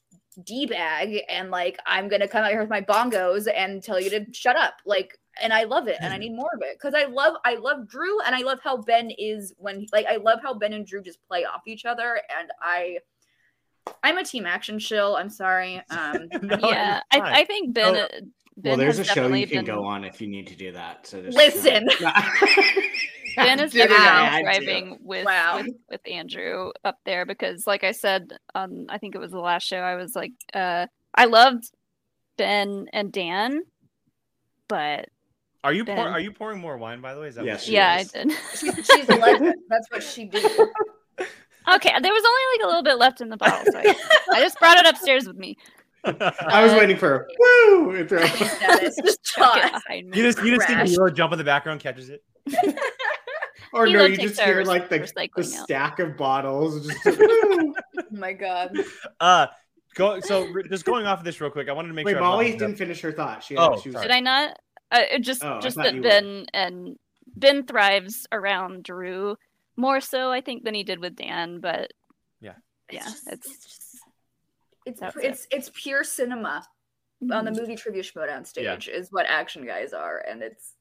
d 0.45 0.65
bag 0.67 1.19
and 1.27 1.51
like 1.51 1.77
I'm 1.85 2.07
gonna 2.07 2.29
come 2.29 2.45
out 2.45 2.51
here 2.51 2.61
with 2.61 2.69
my 2.69 2.81
bongos 2.81 3.49
and 3.53 3.83
tell 3.83 3.99
you 3.99 4.09
to 4.11 4.25
shut 4.31 4.55
up. 4.55 4.75
Like. 4.85 5.17
And 5.41 5.53
I 5.53 5.63
love 5.63 5.87
it, 5.87 5.95
and 6.01 6.11
I 6.11 6.17
hmm. 6.17 6.23
need 6.23 6.35
more 6.35 6.49
of 6.53 6.61
it 6.63 6.77
because 6.77 6.93
I 6.93 7.05
love, 7.05 7.35
I 7.45 7.55
love 7.55 7.87
Drew, 7.87 8.19
and 8.23 8.35
I 8.35 8.41
love 8.41 8.59
how 8.61 8.75
Ben 8.75 9.09
is 9.17 9.53
when, 9.57 9.85
like, 9.93 10.05
I 10.05 10.17
love 10.17 10.39
how 10.43 10.53
Ben 10.53 10.73
and 10.73 10.85
Drew 10.85 11.01
just 11.01 11.25
play 11.29 11.45
off 11.45 11.61
each 11.65 11.85
other, 11.85 12.21
and 12.37 12.49
I, 12.61 12.97
I'm 14.03 14.17
a 14.17 14.23
team 14.23 14.45
action 14.45 14.79
shill. 14.79 15.15
I'm 15.15 15.29
sorry. 15.29 15.81
Um, 15.91 16.27
No, 16.41 16.57
yeah. 16.69 17.01
I, 17.11 17.41
I 17.41 17.45
think 17.45 17.73
Ben. 17.73 17.95
Oh, 17.95 17.99
uh, 17.99 18.07
ben 18.57 18.71
Well, 18.71 18.77
there's 18.77 18.97
has 18.97 19.09
a 19.09 19.13
show 19.13 19.27
you 19.33 19.47
can 19.47 19.57
been, 19.57 19.65
go 19.75 19.83
on 19.85 20.03
if 20.03 20.19
you 20.21 20.27
need 20.27 20.47
to 20.47 20.55
do 20.55 20.71
that. 20.73 21.07
So 21.07 21.21
just, 21.21 21.37
Listen. 21.37 21.87
Ben 23.35 23.59
is 23.59 23.71
Dude, 23.71 23.87
definitely 23.87 24.05
I 24.07 24.25
had 24.25 24.37
to. 24.37 24.43
driving 24.43 24.97
with, 25.01 25.25
Wow. 25.25 25.57
with 25.61 25.75
with 25.89 26.01
Andrew 26.09 26.71
up 26.83 26.97
there 27.05 27.25
because, 27.25 27.65
like 27.67 27.83
I 27.83 27.91
said, 27.91 28.33
um, 28.55 28.87
I 28.89 28.97
think 28.97 29.15
it 29.15 29.19
was 29.19 29.31
the 29.31 29.39
last 29.39 29.65
show. 29.67 29.77
I 29.79 29.95
was 29.95 30.15
like, 30.15 30.31
uh, 30.53 30.87
I 31.15 31.25
loved 31.25 31.65
Ben 32.37 32.87
and 32.91 33.11
Dan, 33.13 33.61
but 34.67 35.07
Are 35.63 35.71
you 35.73 35.85
pour, 35.85 35.97
are 35.97 36.19
you 36.19 36.31
pouring 36.33 36.59
more 36.59 36.77
wine 36.77 36.99
by 37.01 37.13
the 37.13 37.21
way? 37.21 37.27
Is 37.27 37.35
that 37.35 37.45
Yes, 37.45 37.59
what 37.61 37.65
She 37.65 37.73
yeah, 37.73 37.99
is. 37.99 38.11
I 38.15 38.23
did. 38.23 38.31
she's, 38.57 38.85
she's 38.93 39.09
a 39.09 39.15
legend. 39.15 39.55
That's 39.69 39.87
what 39.91 40.03
she 40.03 40.25
did. 40.25 40.51
Okay, 41.75 41.93
there 42.01 42.13
was 42.13 42.23
only 42.25 42.57
like 42.57 42.63
a 42.63 42.67
little 42.67 42.83
bit 42.83 42.97
left 42.97 43.21
in 43.21 43.29
the 43.29 43.37
bottle, 43.37 43.71
so 43.71 43.77
I, 43.79 43.95
I 44.33 44.41
just 44.41 44.59
brought 44.59 44.77
it 44.77 44.85
upstairs 44.85 45.27
with 45.27 45.37
me. 45.37 45.57
I 46.05 46.63
was 46.63 46.71
Uh, 46.73 46.77
waiting 46.79 46.97
for 46.97 47.15
a 47.15 47.25
woo. 47.39 47.91
and 47.95 48.07
throw- 48.07 48.25
Status. 48.25 48.95
Just 49.03 49.23
Chuck 49.23 49.57
it 49.57 49.61
toss. 49.71 49.83
behind 49.83 50.09
me. 50.09 50.17
You 50.17 50.23
just 50.23 50.43
you 50.43 50.55
just 50.55 50.67
see 50.67 50.73
Crash. 50.73 51.13
Jump 51.13 51.33
in 51.33 51.37
the 51.37 51.43
background, 51.43 51.79
catches 51.81 52.09
it. 52.09 52.23
or 53.73 53.85
no, 53.87 54.05
you 54.05 54.17
just 54.17 54.39
hear 54.39 54.63
like 54.63 54.89
the, 54.89 54.99
recycling 54.99 55.33
the 55.51 55.57
out. 55.57 55.63
stack 55.65 55.99
of 55.99 56.15
bottles. 56.17 56.87
Just, 56.87 57.05
woo. 57.19 57.73
Oh 57.97 58.03
my 58.11 58.33
god. 58.33 58.75
Uh 59.19 59.47
go 59.95 60.19
so 60.21 60.47
just 60.69 60.85
going 60.85 61.05
off 61.05 61.19
of 61.19 61.25
this 61.25 61.39
real 61.41 61.49
quick. 61.51 61.67
I 61.69 61.73
wanted 61.73 61.89
to 61.89 61.93
make 61.93 62.05
Wait, 62.05 62.13
sure. 62.13 62.21
Molly 62.21 62.51
didn't 62.53 62.71
up. 62.73 62.77
finish 62.77 63.01
her 63.01 63.11
thought. 63.11 63.43
She, 63.43 63.57
Oh, 63.57 63.77
she 63.79 63.89
was 63.89 63.95
sorry. 63.95 64.07
Did 64.07 64.13
I 64.15 64.19
not? 64.21 64.57
Uh, 64.91 65.01
it 65.11 65.19
just 65.19 65.43
Oh, 65.43 65.59
just 65.61 65.75
thought 65.75 65.83
that 65.83 65.93
you 65.95 66.01
were. 66.01 66.07
Ben 66.09 66.45
and 66.53 66.95
Ben 67.35 67.65
thrives 67.65 68.25
around 68.31 68.83
Drew 68.83 69.35
more 69.79 70.01
so, 70.01 70.31
I 70.31 70.41
think, 70.41 70.63
than 70.63 70.73
he 70.73 70.83
did 70.83 70.99
with 70.99 71.15
Dan. 71.15 71.59
But 71.59 71.93
Yeah. 72.41 72.55
yeah, 72.91 73.03
just- 73.03 73.27
it's 73.31 73.47
just, 73.47 73.99
it's 74.85 74.99
That's 74.99 75.17
it's 75.17 75.47
it's 75.51 75.71
pure 75.73 76.03
cinema 76.03 76.65
on 77.31 77.45
the 77.45 77.51
mhm. 77.51 77.59
movie 77.59 77.75
trivia 77.75 78.03
schmoedown 78.03 78.45
stage 78.45 78.87
is 78.87 79.11
what 79.11 79.25
action 79.27 79.65
guys 79.65 79.93
are, 79.93 80.19
and 80.27 80.41
it's 80.41 80.75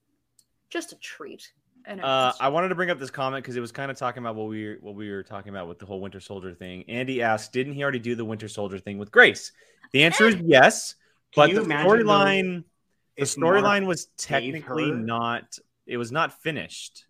just 0.71 0.93
a 0.93 0.97
treat. 0.97 1.51
And 1.85 2.01
Uh, 2.01 2.33
I 2.41 2.49
wanted 2.49 2.69
to 2.69 2.75
bring 2.75 2.91
up 2.91 2.99
this 2.99 3.11
comment 3.11 3.43
because 3.43 3.57
it 3.57 3.61
was 3.61 3.73
kind 3.73 3.91
of 3.91 3.97
talking 3.97 4.23
about 4.23 4.35
what 4.35 4.49
we 4.49 4.67
were, 4.67 4.77
what 4.81 4.95
we 4.95 5.11
were 5.11 5.23
talking 5.23 5.51
about 5.51 5.69
with 5.69 5.79
the 5.79 5.87
whole 5.87 6.01
Winter 6.01 6.21
Soldier 6.21 6.55
thing. 6.55 6.85
Andy 6.89 7.23
asked, 7.23 7.53
"Didn't 7.53 7.75
he 7.75 7.83
already 7.83 7.99
do 7.99 8.15
the 8.15 8.25
Winter 8.25 8.49
Soldier 8.49 8.79
thing 8.79 8.99
with 8.99 9.11
Grace?" 9.11 9.53
The 9.93 10.05
answer 10.05 10.27
is 10.27 10.37
yes, 10.45 10.95
Can 11.33 11.55
but 11.55 11.55
the 11.55 11.69
storyline 11.69 12.65
the 13.17 13.25
storyline 13.25 13.87
was 13.87 14.07
technically 14.17 14.91
not 14.93 15.59
it 15.87 15.97
was 15.97 16.13
not 16.13 16.41
finished 16.43 17.05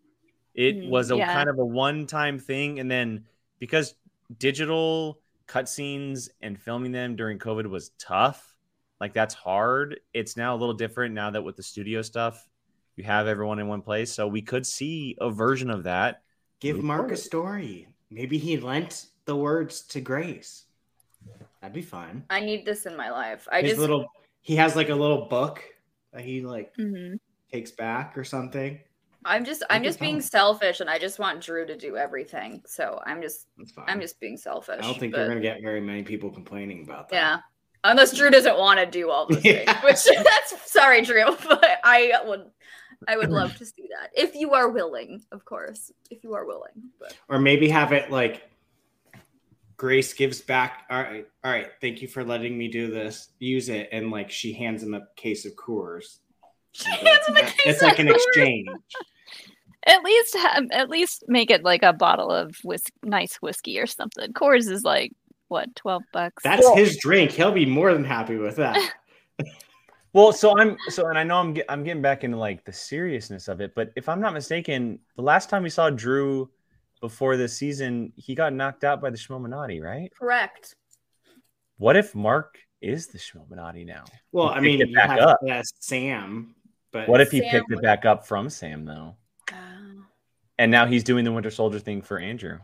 it 0.58 0.76
Mm, 0.76 0.88
was 0.90 1.10
a 1.10 1.16
yeah. 1.16 1.32
kind 1.32 1.48
of 1.48 1.58
a 1.58 1.64
one-time 1.64 2.38
thing 2.38 2.80
and 2.80 2.90
then 2.90 3.24
because 3.60 3.94
digital 4.38 5.20
cutscenes 5.46 6.28
and 6.42 6.60
filming 6.60 6.92
them 6.92 7.16
during 7.16 7.38
covid 7.38 7.66
was 7.68 7.90
tough 7.98 8.56
like 9.00 9.14
that's 9.14 9.34
hard 9.34 10.00
it's 10.12 10.36
now 10.36 10.54
a 10.54 10.58
little 10.58 10.74
different 10.74 11.14
now 11.14 11.30
that 11.30 11.42
with 11.42 11.56
the 11.56 11.62
studio 11.62 12.02
stuff 12.02 12.48
you 12.96 13.04
have 13.04 13.26
everyone 13.26 13.58
in 13.58 13.68
one 13.68 13.82
place 13.82 14.12
so 14.12 14.26
we 14.26 14.42
could 14.42 14.66
see 14.66 15.16
a 15.20 15.30
version 15.30 15.70
of 15.70 15.84
that 15.84 16.22
Give 16.60 16.76
Move 16.76 16.84
Mark 16.84 17.12
a 17.12 17.16
story. 17.16 17.88
Maybe 18.10 18.38
he 18.38 18.56
lent 18.58 19.06
the 19.26 19.36
words 19.36 19.82
to 19.88 20.00
Grace. 20.00 20.64
That'd 21.60 21.74
be 21.74 21.82
fun. 21.82 22.24
I 22.30 22.40
need 22.40 22.64
this 22.64 22.86
in 22.86 22.96
my 22.96 23.10
life. 23.10 23.46
I 23.50 23.62
His 23.62 23.72
just 23.72 23.80
little 23.80 24.06
he 24.40 24.56
has 24.56 24.76
like 24.76 24.88
a 24.88 24.94
little 24.94 25.26
book 25.28 25.62
that 26.12 26.22
he 26.22 26.40
like 26.42 26.74
mm-hmm. 26.76 27.16
takes 27.52 27.70
back 27.70 28.16
or 28.18 28.24
something. 28.24 28.80
I'm 29.24 29.44
just 29.44 29.62
I'm 29.68 29.82
just 29.82 30.00
being 30.00 30.20
selfish 30.20 30.80
and 30.80 30.88
I 30.88 30.98
just 30.98 31.18
want 31.18 31.40
Drew 31.40 31.66
to 31.66 31.76
do 31.76 31.96
everything. 31.96 32.62
So 32.66 33.00
I'm 33.04 33.20
just. 33.20 33.46
I'm 33.86 34.00
just 34.00 34.20
being 34.20 34.36
selfish. 34.36 34.78
I 34.78 34.82
don't 34.82 34.98
think 34.98 35.12
but- 35.12 35.20
you're 35.20 35.28
gonna 35.28 35.40
get 35.40 35.60
very 35.62 35.80
many 35.80 36.02
people 36.02 36.30
complaining 36.30 36.82
about 36.84 37.08
that. 37.08 37.16
Yeah. 37.16 37.38
Unless 37.84 38.16
Drew 38.16 38.30
doesn't 38.30 38.58
want 38.58 38.80
to 38.80 38.86
do 38.86 39.10
all 39.10 39.26
those 39.28 39.40
things. 39.42 39.70
Which 39.84 40.04
that's 40.24 40.70
sorry, 40.72 41.02
Drew, 41.02 41.24
but 41.48 41.78
I 41.84 42.12
would 42.24 42.50
I 43.06 43.16
would 43.16 43.30
love 43.30 43.56
to 43.56 43.64
see 43.64 43.88
that. 44.00 44.10
If 44.14 44.34
you 44.34 44.52
are 44.54 44.68
willing, 44.68 45.22
of 45.30 45.44
course. 45.44 45.92
If 46.10 46.24
you 46.24 46.34
are 46.34 46.44
willing. 46.44 46.90
But 46.98 47.16
Or 47.28 47.38
maybe 47.38 47.68
have 47.68 47.92
it 47.92 48.10
like 48.10 48.48
Grace 49.76 50.12
gives 50.12 50.40
back. 50.40 50.84
All 50.90 51.00
right, 51.00 51.26
all 51.44 51.52
right. 51.52 51.68
Thank 51.80 52.02
you 52.02 52.08
for 52.08 52.24
letting 52.24 52.58
me 52.58 52.66
do 52.66 52.90
this. 52.90 53.28
Use 53.38 53.68
it, 53.68 53.88
and 53.92 54.10
like 54.10 54.30
she 54.30 54.52
hands 54.52 54.82
him 54.82 54.94
a 54.94 55.06
case 55.14 55.44
of 55.46 55.54
Coors. 55.54 56.18
She 56.82 56.90
hands 56.90 57.26
him 57.26 57.36
a 57.36 57.40
case 57.42 57.54
It's 57.66 57.82
like 57.82 57.98
an 57.98 58.08
exchange. 58.08 58.68
At 59.86 60.02
least, 60.02 60.34
ha- 60.36 60.62
at 60.72 60.88
least 60.90 61.24
make 61.28 61.50
it 61.50 61.62
like 61.64 61.82
a 61.82 61.92
bottle 61.92 62.30
of 62.30 62.56
whis- 62.64 62.84
nice 63.02 63.36
whiskey 63.36 63.78
or 63.78 63.86
something. 63.86 64.32
Coors 64.32 64.70
is 64.70 64.82
like 64.84 65.12
what 65.48 65.74
twelve 65.76 66.02
bucks. 66.12 66.42
That's 66.42 66.62
Well- 66.62 66.76
his 66.76 66.96
drink. 66.98 67.30
He'll 67.30 67.52
be 67.52 67.64
more 67.66 67.92
than 67.92 68.04
happy 68.04 68.36
with 68.36 68.56
that. 68.56 68.78
Well, 70.14 70.32
so 70.32 70.58
I'm 70.58 70.76
so, 70.88 71.06
and 71.08 71.18
I 71.18 71.22
know 71.22 71.36
I'm 71.36 71.52
get, 71.52 71.66
I'm 71.68 71.84
getting 71.84 72.00
back 72.02 72.24
into 72.24 72.38
like 72.38 72.64
the 72.64 72.72
seriousness 72.72 73.46
of 73.46 73.60
it, 73.60 73.74
but 73.74 73.92
if 73.94 74.08
I'm 74.08 74.20
not 74.22 74.32
mistaken, 74.32 74.98
the 75.16 75.22
last 75.22 75.50
time 75.50 75.62
we 75.62 75.68
saw 75.68 75.90
Drew 75.90 76.48
before 77.02 77.36
this 77.36 77.54
season, 77.56 78.14
he 78.16 78.34
got 78.34 78.54
knocked 78.54 78.84
out 78.84 79.02
by 79.02 79.10
the 79.10 79.18
Schmominati, 79.18 79.82
right? 79.82 80.10
Correct. 80.18 80.74
What 81.76 81.94
if 81.94 82.14
Mark 82.14 82.58
is 82.80 83.08
the 83.08 83.18
Schmominati 83.18 83.84
now? 83.84 84.04
Well, 84.32 84.48
He 84.48 84.54
I 84.54 84.60
mean, 84.60 84.80
it 84.80 84.88
you 84.88 84.94
back 84.94 85.10
have 85.10 85.18
up. 85.20 85.40
uh, 85.48 85.62
Sam, 85.78 86.54
but 86.92 87.08
What 87.08 87.20
if 87.20 87.30
he 87.30 87.40
Sam 87.40 87.50
picked 87.50 87.72
it 87.72 87.82
back 87.82 88.04
up 88.04 88.26
from 88.26 88.48
Sam 88.50 88.84
though, 88.84 89.16
Uh, 89.52 89.54
and 90.58 90.70
now 90.70 90.86
he's 90.86 91.04
doing 91.04 91.24
the 91.24 91.32
Winter 91.32 91.50
Soldier 91.50 91.78
thing 91.78 92.02
for 92.02 92.18
Andrew? 92.18 92.58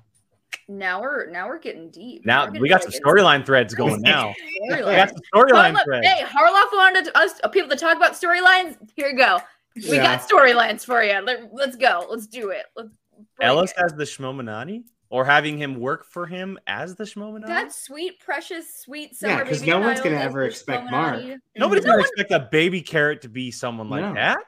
now 0.68 1.00
we're 1.02 1.28
now 1.30 1.46
we're 1.48 1.58
getting 1.58 1.90
deep. 1.90 2.24
Now 2.24 2.42
We're 2.44 2.46
getting 2.52 2.62
we 2.62 2.68
got 2.68 2.82
some 2.82 2.92
storyline 2.92 3.44
threads 3.44 3.74
going 3.74 4.00
now. 4.02 4.28
into 4.28 4.40
we 4.62 4.68
storyline. 4.76 4.96
got 4.96 5.08
some 5.10 5.18
storyline 5.34 5.74
Harloff- 5.74 5.84
threads. 5.84 6.06
Hey, 6.06 6.22
Harloff 6.24 6.72
wanted 6.72 7.10
us 7.16 7.32
uh, 7.44 7.48
people 7.48 7.68
to 7.70 7.76
talk 7.76 7.96
about 7.96 8.12
storylines. 8.12 8.76
Here 8.96 9.08
you 9.08 9.16
go. 9.16 9.40
We 9.76 9.96
Yeah. 9.96 10.16
got 10.16 10.28
storylines 10.28 10.84
for 10.84 11.02
you. 11.02 11.20
Let, 11.20 11.50
us 11.68 11.76
go. 11.76 12.06
Let's 12.08 12.26
do 12.28 12.50
it. 12.50 12.66
Let's 12.76 12.96
Ellis 13.40 13.72
it. 13.72 13.84
as 13.84 13.92
the 13.94 14.04
Schmominati, 14.04 14.84
or 15.14 15.24
having 15.24 15.56
him 15.56 15.78
work 15.78 16.04
for 16.04 16.26
him 16.26 16.58
as 16.66 16.96
the 16.96 17.04
Schmominati? 17.04 17.46
That 17.46 17.72
sweet, 17.72 18.18
precious, 18.18 18.80
sweet 18.80 19.12
Yeah, 19.22 19.44
because 19.44 19.62
no 19.64 19.78
one's 19.78 20.00
gonna 20.00 20.16
ever 20.16 20.42
expect 20.42 20.90
Mark. 20.90 21.22
Nobody's 21.56 21.84
No 21.84 21.90
gonna 21.92 21.98
one- 21.98 22.00
expect 22.00 22.32
a 22.32 22.48
baby 22.50 22.82
carrot 22.82 23.22
to 23.22 23.28
be 23.28 23.52
someone 23.52 23.88
like 23.88 24.02
No. 24.02 24.14
that. 24.14 24.38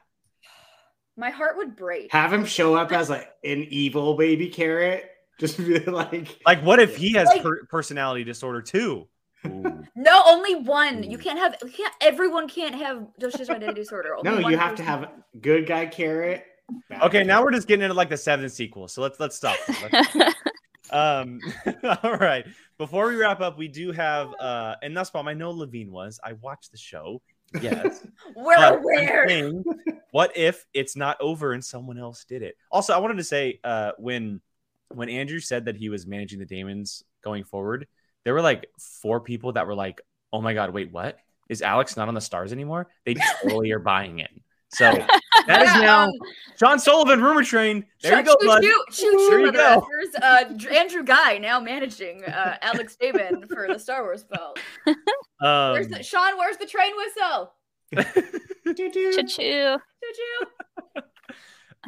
My 1.17 1.31
heart 1.31 1.57
would 1.57 1.77
break. 1.77 2.12
have 2.12 2.33
him 2.33 2.45
show 2.45 2.75
up 2.75 2.91
as 3.01 3.09
like 3.09 3.29
an 3.45 3.64
evil 3.71 4.17
baby 4.17 4.49
carrot. 4.49 5.09
Just 5.39 5.59
be 5.59 5.79
like, 5.81 6.37
Like, 6.45 6.62
what 6.64 6.81
if 6.81 6.97
he 6.97 7.12
has 7.12 7.29
Like- 7.29 7.43
per- 7.43 7.64
personality 7.67 8.25
disorder 8.25 8.61
too? 8.61 9.07
Ooh. 9.47 9.85
No, 9.95 10.23
only 10.27 10.57
one. 10.57 11.05
You 11.05 11.17
can't 11.19 11.39
have. 11.39 11.55
You 11.62 11.71
can't. 11.71 11.95
Everyone 12.01 12.49
can't 12.49 12.75
have 12.75 13.07
dissociative 13.21 13.51
identity 13.51 13.81
disorder. 13.83 14.17
Only 14.17 14.43
no, 14.43 14.49
you 14.49 14.57
have 14.59 14.75
to 14.77 14.83
have 14.83 15.09
good 15.41 15.67
guy 15.69 15.87
carrot. 15.87 16.45
bad 16.89 17.03
Okay, 17.03 17.23
now 17.23 17.35
carrot. 17.37 17.45
we're 17.45 17.53
just 17.53 17.69
getting 17.69 17.85
into 17.85 17.95
like 17.95 18.09
the 18.09 18.17
seventh 18.17 18.51
sequel. 18.53 18.89
So 18.89 19.03
let's 19.03 19.21
let's 19.21 19.37
stop. 19.37 19.57
Let's- 19.93 20.35
um, 20.91 21.41
all 22.03 22.16
right. 22.16 22.47
Before 22.78 23.09
we 23.09 23.16
wrap 23.16 23.41
up, 23.41 23.59
we 23.59 23.68
do 23.68 23.93
have 23.93 24.32
uh, 24.39 24.76
and 24.82 24.97
that's 24.97 25.12
why 25.12 25.20
I 25.22 25.34
know 25.34 25.51
Levine 25.51 25.91
was. 25.91 26.20
I 26.22 26.34
watched 26.34 26.72
the 26.72 26.78
show. 26.78 27.22
Yes. 27.61 28.07
We're 28.37 28.57
But 28.57 28.78
aware. 28.78 29.28
saying, 29.28 29.64
what 30.11 30.37
if 30.37 30.66
it's 30.74 30.97
not 30.97 31.16
over 31.20 31.53
and 31.53 31.64
someone 31.64 31.99
else 31.99 32.24
did 32.24 32.43
it? 32.43 32.57
Also, 32.70 32.93
I 32.93 32.99
wanted 32.99 33.16
to 33.18 33.24
say 33.24 33.61
uh, 33.64 33.93
when 33.99 34.41
when 34.89 35.09
Andrew 35.09 35.41
said 35.41 35.64
that 35.66 35.76
he 35.76 35.89
was 35.89 36.07
managing 36.07 36.39
the 36.39 36.45
Damons 36.47 37.03
going 37.22 37.45
forward, 37.45 37.87
there 38.24 38.34
were 38.34 38.43
like 38.43 38.66
four 38.78 39.20
people 39.20 39.53
that 39.53 39.66
were 39.66 39.74
like, 39.74 40.01
"Oh 40.32 40.41
my 40.41 40.55
god, 40.55 40.70
wait, 40.70 40.93
what? 40.93 41.18
Is 41.49 41.62
Alex 41.62 41.97
not 41.97 42.09
on 42.09 42.14
the 42.14 42.20
stars 42.20 42.53
anymore?" 42.53 42.89
They 43.05 43.14
totally 43.43 43.70
are 43.72 43.78
buying 43.78 44.18
it. 44.18 44.30
So 44.75 44.91
that 45.47 45.62
is 45.62 45.75
now 45.75 46.05
um, 46.05 46.11
John 46.59 46.79
Sullivan, 46.79 47.23
rumor 47.23 47.45
train. 47.45 47.85
There 48.03 48.19
you 48.19 48.25
go, 48.25 48.37
choo 48.41 48.47
bud. 48.47 48.62
choo, 48.62 48.85
choo 48.93 49.27
There 49.31 49.41
you 49.41 49.53
go. 49.53 49.87
motherfuckers. 50.21 50.69
Uh, 50.71 50.75
Andrew 50.75 51.03
Guy 51.05 51.39
now 51.39 51.61
managing 51.61 52.25
uh, 52.25 52.57
Alex 52.62 52.97
Damon 53.01 53.47
for 53.47 53.69
the 53.69 53.79
Star 53.79 54.03
Wars 54.03 54.25
belt. 54.25 54.59
Where's 54.85 55.87
Um, 55.87 55.93
the, 55.93 56.03
Sean, 56.03 56.37
where's 56.39 56.57
the 56.57 56.67
train 56.67 56.93
whistle? 56.97 57.53
Doo-doo. 58.75 59.12
Choo 59.12 59.23
choo. 59.23 59.77
Choo 59.79 59.79
choo. 60.14 61.03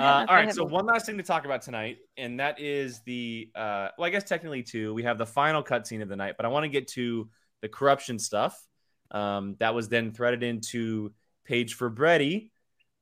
Uh, 0.00 0.24
all 0.28 0.36
right, 0.36 0.54
so 0.54 0.62
one 0.64 0.86
last 0.86 1.06
thing 1.06 1.16
to 1.16 1.24
talk 1.24 1.44
about 1.44 1.60
tonight, 1.60 1.98
and 2.16 2.38
that 2.38 2.60
is 2.60 3.00
the 3.04 3.50
uh, 3.56 3.88
well, 3.98 4.06
I 4.06 4.10
guess 4.10 4.22
technically 4.22 4.62
two. 4.62 4.94
We 4.94 5.02
have 5.02 5.18
the 5.18 5.26
final 5.26 5.60
cutscene 5.64 6.02
of 6.02 6.08
the 6.08 6.14
night, 6.14 6.34
but 6.36 6.46
I 6.46 6.50
want 6.50 6.62
to 6.62 6.68
get 6.68 6.86
to 6.88 7.28
the 7.62 7.68
corruption 7.68 8.20
stuff 8.20 8.56
um, 9.10 9.56
that 9.58 9.74
was 9.74 9.88
then 9.88 10.12
threaded 10.12 10.44
into 10.44 11.12
Paige 11.44 11.76
Frabetti, 11.76 12.50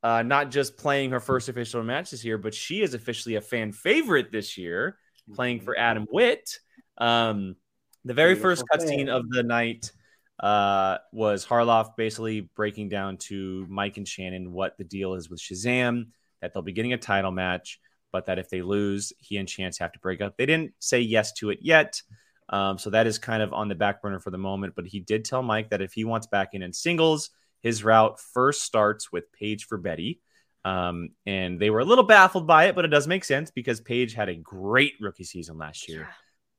uh, 0.07 0.22
not 0.22 0.52
just 0.52 0.76
playing 0.76 1.11
her 1.11 1.18
first 1.18 1.48
official 1.48 1.82
match 1.82 2.12
this 2.12 2.24
year, 2.24 2.38
but 2.38 2.54
she 2.54 2.80
is 2.80 2.94
officially 2.94 3.34
a 3.34 3.40
fan 3.40 3.72
favorite 3.72 4.30
this 4.30 4.57
year, 4.57 4.98
playing 5.34 5.59
for 5.59 5.76
Adam 5.76 6.07
Witt. 6.09 6.61
Um, 6.96 7.57
the 8.04 8.14
very 8.14 8.36
first 8.36 8.62
Beautiful 8.70 8.98
cutscene 8.98 9.09
of 9.09 9.28
the 9.28 9.42
night 9.42 9.90
uh, 10.38 10.98
was 11.12 11.44
Harloff 11.44 11.96
basically 11.96 12.42
breaking 12.54 12.88
down 12.88 13.16
to 13.16 13.66
Mike 13.68 13.96
and 13.96 14.07
Shannon 14.07 14.52
what 14.52 14.78
the 14.78 14.84
deal 14.84 15.14
is 15.14 15.28
with 15.28 15.40
Shazam, 15.40 16.11
that 16.40 16.54
they'll 16.54 16.62
be 16.62 16.70
getting 16.70 16.92
a 16.92 16.98
title 16.98 17.32
match, 17.32 17.80
but 18.12 18.26
that 18.26 18.38
if 18.38 18.48
they 18.48 18.62
lose, 18.62 19.12
he 19.18 19.38
and 19.38 19.48
Chance 19.48 19.76
have 19.78 19.90
to 19.90 19.98
break 19.98 20.20
up. 20.20 20.36
They 20.36 20.46
didn't 20.46 20.74
say 20.78 21.00
yes 21.00 21.32
to 21.38 21.50
it 21.50 21.59
yet. 21.62 22.00
Um, 22.48 22.78
so 22.78 22.90
that 22.90 23.09
is 23.09 23.18
kind 23.18 23.42
of 23.42 23.52
on 23.52 23.68
the 23.68 23.74
back 23.74 24.02
burner 24.02 24.20
for 24.20 24.30
the 24.30 24.38
moment. 24.38 24.74
But 24.76 24.86
he 24.86 25.00
did 25.00 25.24
tell 25.24 25.42
Mike 25.42 25.70
that 25.70 25.82
if 25.82 25.92
he 25.94 26.04
wants 26.04 26.28
back 26.28 26.50
in 26.52 26.62
in 26.62 26.72
singles, 26.72 27.30
his 27.62 27.84
route 27.84 28.20
first 28.20 28.62
starts 28.62 29.11
with 29.11 29.32
Paige 29.32 29.66
Frabetti. 29.68 30.18
Um, 30.64 31.11
and 31.26 31.61
they 31.61 31.70
were 31.70 31.80
a 31.80 31.84
little 31.84 32.04
baffled 32.04 32.46
by 32.46 32.64
it, 32.64 32.74
but 32.74 32.84
it 32.84 32.88
does 32.88 33.07
make 33.07 33.24
sense 33.24 33.50
because 33.50 33.80
Paige 33.80 34.14
had 34.14 34.28
a 34.28 34.34
great 34.34 34.94
rookie 35.00 35.24
season 35.24 35.59
last 35.59 35.88
year. 35.88 36.09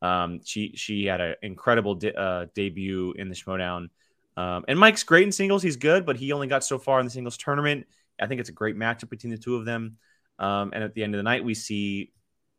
Um, 0.01 0.39
she 0.45 0.73
she 0.75 1.05
had 1.05 1.19
an 1.19 1.35
incredible 1.41 1.95
de- 1.95 2.17
uh, 2.17 2.45
debut 2.55 3.13
in 3.17 3.29
the 3.29 3.35
Schmoedown. 3.35 3.89
Um, 4.37 4.63
and 4.67 4.79
Mike's 4.79 5.03
great 5.03 5.23
in 5.23 5.31
singles; 5.31 5.63
he's 5.63 5.75
good, 5.75 6.05
but 6.05 6.15
he 6.15 6.31
only 6.31 6.47
got 6.47 6.63
so 6.63 6.77
far 6.77 6.99
in 6.99 7.05
the 7.05 7.09
singles 7.11 7.35
tournament. 7.35 7.87
I 8.19 8.27
think 8.27 8.39
it's 8.39 8.49
a 8.49 8.53
great 8.53 8.77
matchup 8.77 9.09
between 9.09 9.31
the 9.31 9.37
two 9.37 9.55
of 9.55 9.65
them. 9.65 9.97
Um, 10.39 10.71
and 10.73 10.83
at 10.83 10.93
the 10.93 11.03
end 11.03 11.15
of 11.15 11.19
the 11.19 11.23
night, 11.23 11.43
we 11.43 11.53
see 11.53 12.11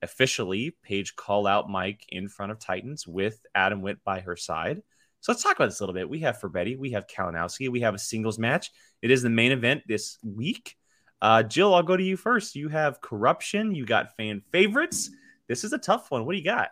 officially 0.02 0.76
Paige 0.82 1.16
call 1.16 1.46
out 1.46 1.70
Mike 1.70 2.04
in 2.08 2.28
front 2.28 2.52
of 2.52 2.58
Titans 2.58 3.06
with 3.06 3.40
Adam 3.54 3.82
Witt 3.82 4.02
by 4.04 4.20
her 4.20 4.36
side. 4.36 4.82
So 5.20 5.32
let's 5.32 5.42
talk 5.42 5.56
about 5.56 5.66
this 5.66 5.80
a 5.80 5.82
little 5.82 5.94
bit. 5.94 6.08
We 6.08 6.20
have 6.20 6.38
Frabetti, 6.38 6.78
we 6.78 6.90
have 6.92 7.06
Kalinowski, 7.06 7.68
we 7.68 7.80
have 7.80 7.94
a 7.94 7.98
singles 7.98 8.38
match. 8.38 8.70
It 9.02 9.10
is 9.10 9.22
the 9.22 9.30
main 9.30 9.52
event 9.52 9.82
this 9.86 10.18
week. 10.22 10.76
Uh, 11.20 11.42
Jill, 11.42 11.74
I'll 11.74 11.82
go 11.82 11.96
to 11.96 12.02
you 12.02 12.16
first. 12.16 12.54
You 12.54 12.68
have 12.68 13.00
corruption, 13.00 13.74
you 13.74 13.84
got 13.84 14.16
fan 14.16 14.42
favorites. 14.52 15.10
This 15.48 15.64
is 15.64 15.72
a 15.72 15.78
tough 15.78 16.10
one. 16.10 16.24
What 16.24 16.32
do 16.32 16.38
you 16.38 16.44
got? 16.44 16.70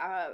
uh, 0.00 0.28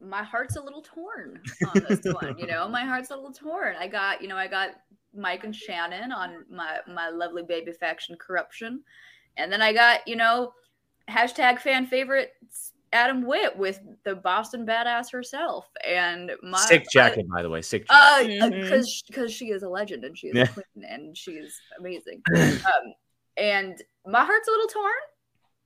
my 0.00 0.22
heart's 0.22 0.56
a 0.56 0.62
little 0.62 0.82
torn 0.82 1.40
on 1.74 1.84
this 1.88 2.00
one. 2.04 2.36
You 2.38 2.46
know, 2.46 2.68
my 2.68 2.84
heart's 2.84 3.10
a 3.10 3.16
little 3.16 3.32
torn. 3.32 3.74
I 3.78 3.88
got, 3.88 4.22
you 4.22 4.28
know, 4.28 4.36
I 4.36 4.46
got 4.46 4.70
Mike 5.14 5.44
and 5.44 5.54
Shannon 5.54 6.12
on 6.12 6.44
my 6.50 6.78
my 6.88 7.10
lovely 7.10 7.42
baby 7.42 7.72
faction 7.72 8.16
corruption, 8.16 8.82
and 9.36 9.52
then 9.52 9.60
I 9.60 9.72
got, 9.72 10.06
you 10.06 10.16
know, 10.16 10.52
hashtag 11.10 11.58
fan 11.58 11.86
favorites 11.86 12.72
Adam 12.92 13.22
Witt 13.26 13.56
with 13.56 13.80
the 14.04 14.14
Boston 14.14 14.66
badass 14.66 15.10
herself 15.10 15.68
and 15.84 16.32
my 16.42 16.58
Sick 16.58 16.86
jacket, 16.92 17.26
by 17.28 17.42
the 17.42 17.48
way. 17.48 17.62
Sick. 17.62 17.86
Uh, 17.88 18.20
Mhm. 18.22 18.62
because 18.62 19.02
because 19.06 19.32
she 19.32 19.50
is 19.50 19.62
a 19.62 19.68
legend 19.68 20.04
and 20.04 20.16
she 20.16 20.28
is 20.28 20.34
Yeah. 20.36 20.44
a 20.44 20.48
queen 20.48 20.84
and 20.84 21.16
she 21.16 21.32
is 21.32 21.58
amazing. 21.78 22.22
um, 22.36 22.94
and 23.36 23.82
my 24.06 24.24
heart's 24.24 24.48
a 24.48 24.50
little 24.50 24.68
torn. 24.68 24.92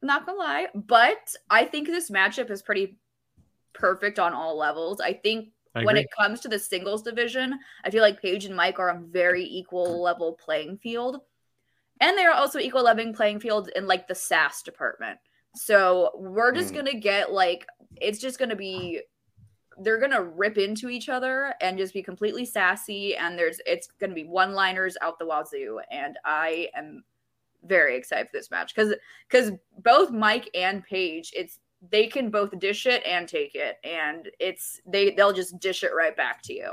Not 0.02 0.24
gonna 0.26 0.38
lie, 0.38 0.68
but 0.74 1.34
I 1.50 1.64
think 1.64 1.88
this 1.88 2.10
matchup 2.10 2.50
is 2.50 2.62
pretty 2.62 2.98
perfect 3.72 4.18
on 4.18 4.32
all 4.32 4.56
levels. 4.56 5.00
I 5.00 5.12
think 5.14 5.50
I 5.74 5.84
when 5.84 5.96
it 5.96 6.06
comes 6.16 6.40
to 6.40 6.48
the 6.48 6.58
singles 6.58 7.02
division, 7.02 7.58
I 7.84 7.90
feel 7.90 8.02
like 8.02 8.22
Paige 8.22 8.44
and 8.44 8.54
Mike 8.56 8.78
are 8.78 8.90
on 8.90 9.10
very 9.10 9.44
equal 9.44 10.00
level 10.00 10.34
playing 10.34 10.78
field. 10.78 11.20
And 12.00 12.16
they 12.16 12.24
are 12.24 12.32
also 12.32 12.58
equal 12.58 12.82
leveling 12.84 13.14
playing 13.14 13.40
field 13.40 13.68
in 13.74 13.86
like 13.86 14.06
the 14.06 14.14
sass 14.14 14.62
department. 14.62 15.18
So 15.56 16.12
we're 16.14 16.52
just 16.52 16.72
Mm. 16.72 16.76
gonna 16.76 16.94
get 16.94 17.32
like 17.32 17.66
it's 18.00 18.18
just 18.18 18.38
gonna 18.38 18.56
be 18.56 19.00
they're 19.78 19.98
gonna 19.98 20.22
rip 20.22 20.58
into 20.58 20.88
each 20.88 21.08
other 21.08 21.54
and 21.60 21.76
just 21.78 21.92
be 21.94 22.02
completely 22.02 22.44
sassy 22.44 23.16
and 23.16 23.38
there's 23.38 23.60
it's 23.66 23.88
gonna 24.00 24.14
be 24.14 24.24
one 24.24 24.52
liners 24.54 24.96
out 25.02 25.18
the 25.18 25.26
wazoo 25.26 25.80
and 25.90 26.18
I 26.24 26.68
am 26.74 27.04
very 27.64 27.96
excited 27.96 28.28
for 28.28 28.36
this 28.36 28.50
match 28.50 28.74
because 28.74 28.94
because 29.28 29.52
both 29.78 30.10
Mike 30.10 30.48
and 30.54 30.84
Paige 30.84 31.32
it's 31.34 31.58
they 31.90 32.06
can 32.06 32.30
both 32.30 32.58
dish 32.58 32.86
it 32.86 33.02
and 33.04 33.28
take 33.28 33.54
it 33.54 33.76
and 33.84 34.30
it's 34.40 34.80
they 34.86 35.10
they'll 35.10 35.32
just 35.32 35.58
dish 35.60 35.82
it 35.84 35.94
right 35.94 36.16
back 36.16 36.42
to 36.42 36.54
you 36.54 36.72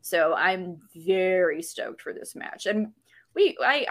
so 0.00 0.32
i'm 0.34 0.78
very 0.94 1.60
stoked 1.60 2.00
for 2.00 2.12
this 2.12 2.34
match 2.36 2.66
and 2.66 2.88
we 3.34 3.56
i 3.62 3.84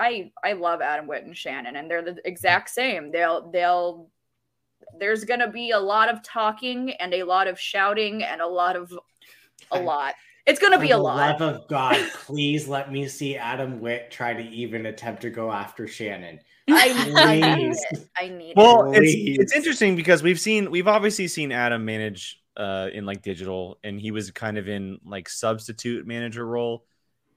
i 0.44 0.50
i 0.50 0.54
love 0.54 0.82
adam 0.82 1.06
witt 1.06 1.26
and 1.26 1.36
shannon 1.36 1.76
and 1.76 1.92
they're 1.92 2.02
the 2.02 2.18
exact 2.26 2.70
same 2.70 3.12
they'll 3.12 3.52
they'll 3.52 4.10
there's 5.00 5.24
gonna 5.24 5.52
be 5.52 5.72
a 5.72 5.80
lot 5.80 6.10
of 6.10 6.24
talking 6.24 6.92
and 6.94 7.14
a 7.14 7.24
lot 7.24 7.48
of 7.48 7.60
shouting 7.60 8.24
and 8.24 8.42
a 8.42 8.48
lot 8.48 8.76
of 8.76 8.94
a 9.72 9.80
lot 9.80 10.14
it's 10.46 10.60
gonna 10.60 10.80
be 10.80 10.92
a 10.92 10.98
lot 10.98 11.40
love 11.40 11.56
of 11.56 11.68
God, 11.70 11.96
please 12.26 12.68
let 12.68 12.92
me 12.92 13.08
see 13.08 13.38
Adam 13.38 13.80
Witt 13.80 14.12
try 14.12 14.34
to 14.34 14.42
even 14.42 14.88
attempt 14.88 15.22
to 15.22 15.30
go 15.30 15.50
after 15.50 15.88
Shannon. 15.88 16.40
I 16.70 16.88
need 17.06 17.72
Please. 17.72 17.86
it. 17.92 18.10
I 18.18 18.28
need 18.28 18.54
Well, 18.56 18.92
it's 18.94 19.14
it's 19.42 19.54
interesting 19.54 19.96
because 19.96 20.22
we've 20.22 20.40
seen 20.40 20.70
we've 20.70 20.88
obviously 20.88 21.28
seen 21.28 21.52
Adam 21.52 21.86
manage 21.86 22.42
uh 22.58 22.90
in 22.94 23.06
like 23.06 23.22
digital 23.22 23.80
and 23.84 24.00
he 24.00 24.12
was 24.12 24.32
kind 24.32 24.58
of 24.58 24.68
in 24.68 25.00
like 25.06 25.30
substitute 25.30 26.06
manager 26.06 26.46
role. 26.46 26.86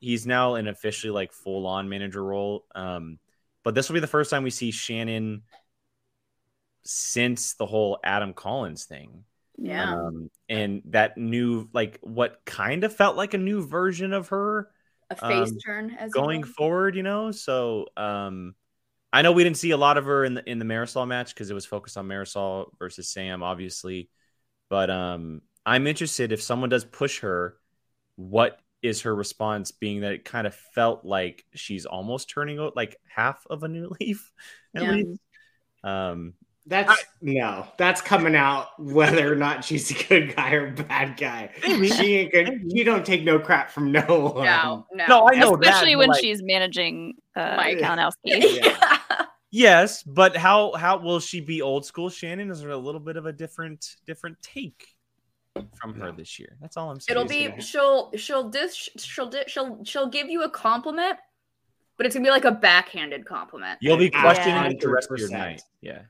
He's 0.00 0.26
now 0.26 0.56
in 0.56 0.66
officially 0.66 1.12
like 1.12 1.32
full 1.32 1.66
on 1.66 1.88
manager 1.88 2.22
role. 2.22 2.64
Um 2.74 3.18
but 3.62 3.74
this 3.74 3.88
will 3.88 3.94
be 3.94 4.00
the 4.00 4.06
first 4.08 4.30
time 4.30 4.42
we 4.42 4.50
see 4.50 4.72
Shannon 4.72 5.42
since 6.86 7.54
the 7.54 7.66
whole 7.66 7.98
Adam 8.04 8.34
Collins 8.34 8.84
thing. 8.84 9.24
Yeah. 9.58 9.96
Um 9.96 10.30
and 10.48 10.82
that 10.86 11.18
new 11.18 11.68
like 11.72 11.98
what 12.02 12.40
kind 12.46 12.84
of 12.84 12.94
felt 12.94 13.16
like 13.16 13.34
a 13.34 13.38
new 13.38 13.66
version 13.66 14.12
of 14.12 14.28
her 14.28 14.70
A 15.10 15.16
face 15.16 15.50
um, 15.50 15.64
turn 15.64 15.90
as 15.90 16.14
going 16.14 16.42
well. 16.42 16.44
forward, 16.44 16.96
you 16.96 17.02
know. 17.02 17.30
So 17.32 17.88
um 17.96 18.54
I 19.12 19.22
know 19.22 19.32
we 19.32 19.44
didn't 19.44 19.58
see 19.58 19.70
a 19.72 19.76
lot 19.76 19.98
of 19.98 20.04
her 20.06 20.24
in 20.24 20.34
the 20.34 20.50
in 20.50 20.58
the 20.58 20.64
Marisol 20.64 21.06
match 21.06 21.34
because 21.34 21.50
it 21.50 21.54
was 21.54 21.66
focused 21.66 21.96
on 21.96 22.08
Marisol 22.08 22.68
versus 22.78 23.08
Sam, 23.10 23.42
obviously. 23.42 24.10
But 24.68 24.90
um 24.90 25.42
I'm 25.66 25.86
interested 25.86 26.32
if 26.32 26.42
someone 26.42 26.70
does 26.70 26.84
push 26.84 27.20
her, 27.20 27.58
what 28.16 28.60
is 28.82 29.02
her 29.02 29.14
response 29.14 29.72
being 29.72 30.02
that 30.02 30.12
it 30.12 30.24
kind 30.24 30.46
of 30.46 30.54
felt 30.54 31.04
like 31.04 31.44
she's 31.54 31.86
almost 31.86 32.30
turning 32.30 32.58
out 32.58 32.76
like 32.76 32.96
half 33.08 33.46
of 33.50 33.62
a 33.64 33.68
new 33.68 33.90
leaf 34.00 34.32
at 34.74 34.82
Yeah. 34.82 34.88
least. 34.88 35.20
Um 35.84 36.34
That's 36.68 37.04
no, 37.22 37.68
that's 37.78 38.00
coming 38.00 38.34
out 38.34 38.68
whether 38.80 39.32
or 39.32 39.36
not 39.36 39.64
she's 39.64 39.88
a 39.92 40.04
good 40.08 40.34
guy 40.34 40.50
or 40.52 40.72
bad 40.72 41.16
guy. 41.16 41.50
Maybe. 41.62 41.88
She 41.88 42.16
ain't 42.16 42.32
good. 42.32 42.60
You 42.66 42.82
don't 42.82 43.06
take 43.06 43.22
no 43.22 43.38
crap 43.38 43.70
from 43.70 43.92
no 43.92 44.00
one. 44.34 44.44
no 44.44 44.86
no 44.92 45.06
no, 45.06 45.28
I 45.28 45.36
know 45.36 45.54
Especially 45.54 45.92
that, 45.92 45.98
when 45.98 46.08
like, 46.08 46.20
she's 46.20 46.42
managing 46.42 47.14
uh, 47.36 47.54
Mike. 47.56 47.78
Kalinowski. 47.78 48.12
Yeah. 48.62 49.26
Yes, 49.52 50.02
but 50.02 50.36
how 50.36 50.72
how 50.74 50.98
will 50.98 51.20
she 51.20 51.40
be 51.40 51.62
old 51.62 51.86
school 51.86 52.10
Shannon? 52.10 52.50
Is 52.50 52.60
there 52.60 52.70
a 52.70 52.76
little 52.76 53.00
bit 53.00 53.16
of 53.16 53.26
a 53.26 53.32
different 53.32 53.96
different 54.04 54.36
take 54.42 54.88
from 55.80 55.94
her 55.94 56.10
this 56.12 56.38
year? 56.38 56.56
That's 56.60 56.76
all 56.76 56.90
I'm 56.90 56.98
saying. 57.00 57.16
It'll 57.16 57.28
be 57.28 57.46
gonna- 57.48 57.62
she'll 57.62 58.10
she'll 58.16 58.50
dish 58.50 58.90
she'll 58.96 59.30
di- 59.30 59.44
she'll 59.46 59.82
she'll 59.84 60.08
give 60.08 60.28
you 60.28 60.42
a 60.42 60.50
compliment, 60.50 61.16
but 61.96 62.04
it's 62.06 62.14
gonna 62.16 62.26
be 62.26 62.30
like 62.30 62.44
a 62.44 62.50
backhanded 62.50 63.24
compliment. 63.24 63.78
You'll 63.80 63.96
be 63.96 64.10
Yeah. 64.12 64.20
questioning 64.20 64.72
it 64.72 64.80
the 64.80 64.88
rest 64.90 65.10
of 65.12 65.18
your 65.18 65.30
night. 65.30 65.62
Yeah. 65.80 66.02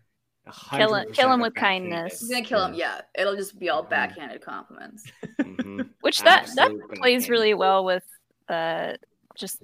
Kill 0.70 0.94
him- 0.94 1.12
kill 1.12 1.32
him 1.32 1.40
with 1.40 1.55
kindness. 1.55 2.20
He's 2.20 2.30
gonna 2.30 2.44
kill 2.44 2.64
him. 2.64 2.74
Yeah, 2.74 3.01
it'll 3.16 3.34
just 3.36 3.59
be 3.59 3.68
all 3.68 3.84
Mhm. 3.84 3.90
backhanded 3.90 4.40
compliments. 4.42 5.05
Mhm. 5.40 5.90
Which 6.03 6.22
that 6.22 6.49
that 6.57 6.70
plays 6.94 7.22
bacon. 7.24 7.32
really 7.32 7.55
well 7.55 7.84
with 7.84 8.05
uh, 8.49 8.92
just 9.34 9.61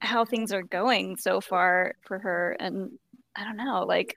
how 0.00 0.24
things 0.24 0.52
are 0.52 0.62
going 0.62 1.16
so 1.16 1.40
far 1.40 1.94
for 2.02 2.18
her. 2.18 2.56
And 2.60 2.98
I 3.34 3.44
don't 3.44 3.56
know, 3.56 3.84
like 3.88 4.16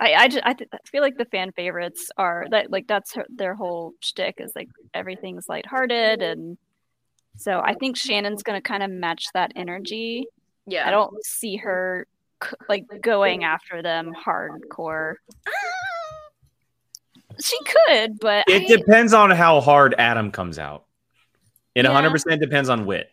I 0.00 0.14
I, 0.14 0.28
just, 0.28 0.46
I, 0.46 0.52
th- 0.54 0.70
I 0.72 0.78
feel 0.86 1.02
like 1.02 1.16
the 1.18 1.24
fan 1.26 1.50
favorites 1.52 2.10
are 2.16 2.46
that 2.50 2.70
like 2.70 2.86
that's 2.86 3.14
her, 3.14 3.26
their 3.28 3.54
whole 3.54 3.94
shtick 4.00 4.36
is 4.38 4.52
like 4.54 4.68
everything's 4.94 5.48
lighthearted 5.48 6.22
and 6.22 6.56
so 7.36 7.60
I 7.60 7.74
think 7.74 7.96
Shannon's 7.96 8.42
gonna 8.42 8.60
kind 8.62 8.82
of 8.82 8.90
match 8.90 9.26
that 9.34 9.52
energy. 9.56 10.26
Yeah, 10.66 10.86
I 10.88 10.90
don't 10.90 11.14
see 11.24 11.56
her 11.56 12.06
c- 12.08 12.17
like 12.68 12.86
going 13.02 13.44
after 13.44 13.82
them 13.82 14.12
hardcore. 14.14 15.14
Ah! 15.46 15.50
She 17.40 17.56
could, 17.64 18.18
but 18.20 18.44
It 18.48 18.64
I- 18.70 18.76
depends 18.76 19.12
on 19.12 19.30
how 19.30 19.60
hard 19.60 19.94
Adam 19.98 20.30
comes 20.32 20.58
out. 20.58 20.84
It 21.74 21.84
Yeah. 21.84 21.90
100% 21.92 22.40
depends 22.40 22.68
on 22.68 22.84
Witt. 22.86 23.10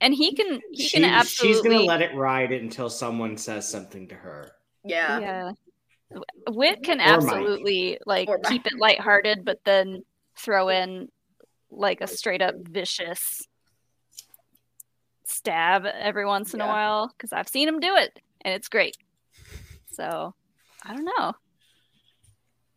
and 0.00 0.14
he 0.14 0.34
can 0.34 0.60
he 0.72 0.84
She- 0.88 1.00
can 1.00 1.04
absolutely 1.10 1.54
She's 1.54 1.62
gonna 1.62 1.80
let 1.84 2.02
it 2.02 2.14
ride 2.14 2.52
until 2.52 2.88
someone 2.90 3.36
says 3.36 3.68
something 3.68 4.08
to 4.08 4.14
her. 4.14 4.52
Yeah, 4.84 5.18
yeah. 5.18 5.52
Witt 6.48 6.82
can 6.84 7.00
Or 7.00 7.04
Mike. 7.04 7.14
absolutely 7.16 7.98
like 8.06 8.28
Or 8.28 8.38
keep 8.38 8.64
Mike. 8.64 8.72
it 8.72 8.78
lighthearted, 8.78 9.44
but 9.44 9.64
then 9.64 10.04
throw 10.36 10.68
in 10.68 11.10
like 11.70 12.00
a 12.00 12.06
straight 12.06 12.40
up 12.42 12.54
vicious 12.56 13.46
stab 15.24 15.84
every 15.86 16.24
once 16.24 16.54
in 16.54 16.60
a 16.60 16.66
while 16.66 17.08
because 17.08 17.32
I've 17.32 17.48
seen 17.48 17.66
him 17.68 17.80
do 17.80 17.96
it 17.96 18.18
and 18.46 18.54
it's 18.54 18.68
great. 18.68 18.96
So 19.92 20.34
I 20.84 20.94
don't 20.94 21.04
know. 21.04 21.34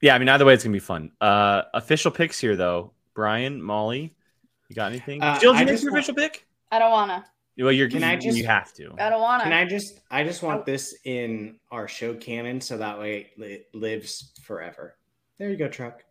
Yeah, 0.02 0.16
I 0.16 0.20
mean, 0.20 0.28
either 0.30 0.46
way, 0.46 0.54
it's 0.56 0.64
going 0.64 0.72
to 0.74 0.76
be 0.76 0.80
fun. 0.80 1.12
Uh, 1.22 1.64
official 1.74 2.10
picks 2.12 2.40
here, 2.40 2.56
though. 2.56 2.94
Brian, 3.14 3.62
Molly, 3.62 4.16
you 4.70 4.76
got 4.76 4.92
anything? 4.92 5.22
Uh, 5.22 5.38
Jill, 5.40 5.54
did 5.54 5.58
I 5.58 5.62
you 5.62 5.66
make 5.68 5.82
your 5.82 5.92
want- 5.92 6.00
official 6.04 6.16
pick? 6.16 6.48
I 6.72 6.80
don't 6.80 6.92
wanna. 6.92 7.26
Well, 7.58 7.72
you're 7.72 7.90
Can 7.90 8.04
I 8.04 8.16
just- 8.16 8.38
You 8.38 8.46
have 8.46 8.74
to. 8.76 8.96
I 9.00 9.10
don't 9.10 9.20
wanna. 9.22 9.44
Can 9.44 9.54
I 9.54 9.66
just 9.66 10.00
I 10.10 10.24
just 10.24 10.42
want 10.44 10.66
this 10.66 10.96
in 11.04 11.60
our 11.72 11.88
show 11.88 12.14
canon 12.14 12.62
so 12.62 12.78
that 12.78 12.98
way 12.98 13.32
it 13.38 13.68
lives 13.74 14.32
forever. 14.44 14.96
There 15.40 15.50
you 15.50 15.58
go, 15.58 15.68
truck. 15.68 16.04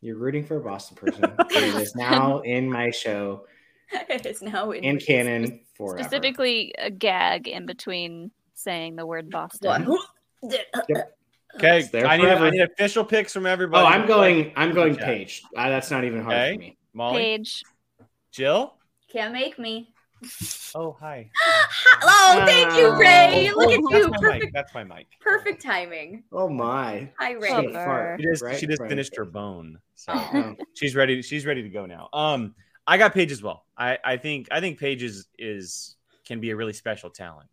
You're 0.00 0.16
rooting 0.16 0.44
for 0.46 0.56
a 0.56 0.60
Boston 0.62 0.96
person. 0.96 1.24
it 1.50 1.74
is 1.82 1.94
now 1.94 2.38
in 2.40 2.70
my 2.70 2.90
show 2.90 3.44
it's 4.08 4.40
now 4.40 4.70
in, 4.70 4.84
in 4.84 4.98
canon 4.98 5.60
forever. 5.76 6.02
Specifically 6.02 6.72
a 6.78 6.90
gag 6.90 7.48
in 7.48 7.66
between 7.66 8.30
saying 8.62 8.96
the 8.96 9.06
word 9.06 9.30
Boston. 9.30 9.96
Okay, 11.56 11.82
there 11.92 12.06
I 12.06 12.16
need, 12.16 12.24
forever. 12.24 12.44
I 12.46 12.50
need 12.50 12.62
official 12.62 13.04
picks 13.04 13.32
from 13.32 13.44
everybody. 13.44 13.84
Oh, 13.84 13.86
I'm 13.86 14.06
going. 14.06 14.52
I'm 14.56 14.72
going 14.72 14.94
Chat. 14.96 15.04
Paige. 15.04 15.42
Uh, 15.56 15.68
that's 15.68 15.90
not 15.90 16.04
even 16.04 16.22
hard 16.22 16.36
Okay. 16.36 16.54
for 16.54 16.60
me. 16.60 16.78
Molly, 16.94 17.22
Paige. 17.22 17.62
Jill. 18.32 18.74
Can't 19.12 19.32
make 19.32 19.58
me. 19.58 19.92
Oh, 20.74 20.96
hi. 21.00 21.30
oh, 22.02 22.42
thank 22.46 22.76
you, 22.76 22.96
Ray. 22.98 23.50
Oh, 23.52 23.58
Look 23.58 23.72
at 23.72 23.80
That's 23.90 24.04
you. 24.04 24.10
my 24.10 24.18
mic. 24.18 24.22
Perfect, 24.22 24.54
That's 24.54 24.74
my 24.74 24.84
mic. 24.84 25.06
perfect 25.20 25.62
timing. 25.62 26.22
Oh 26.30 26.48
my! 26.48 27.10
Hi, 27.18 27.32
Ray. 27.32 27.48
gonna 27.48 27.70
Oh, 27.70 27.84
fart 27.84 28.20
She 28.20 28.26
just 28.26 28.42
right 28.42 28.60
she 28.60 28.66
just 28.66 28.76
front 28.76 28.92
of 28.92 28.96
finished 28.96 29.16
her 29.16 29.24
bone, 29.24 29.78
so 29.96 30.12
Oh, 30.34 30.54
she's 30.74 30.94
ready. 30.94 31.22
She's 31.22 31.46
ready 31.46 31.62
to 31.62 31.68
go 31.68 31.86
now. 31.86 32.08
Um, 32.12 32.54
I 32.86 32.98
got 32.98 33.12
Paige 33.12 33.32
as 33.32 33.42
well. 33.42 33.64
I 33.76 33.98
I 34.04 34.16
think 34.18 34.48
I 34.52 34.60
think 34.60 34.78
Paige 34.78 35.02
is 35.02 35.26
is 35.38 35.96
can 36.24 36.40
be 36.40 36.50
a 36.50 36.56
really 36.56 36.72
special 36.74 37.10
talent. 37.10 37.48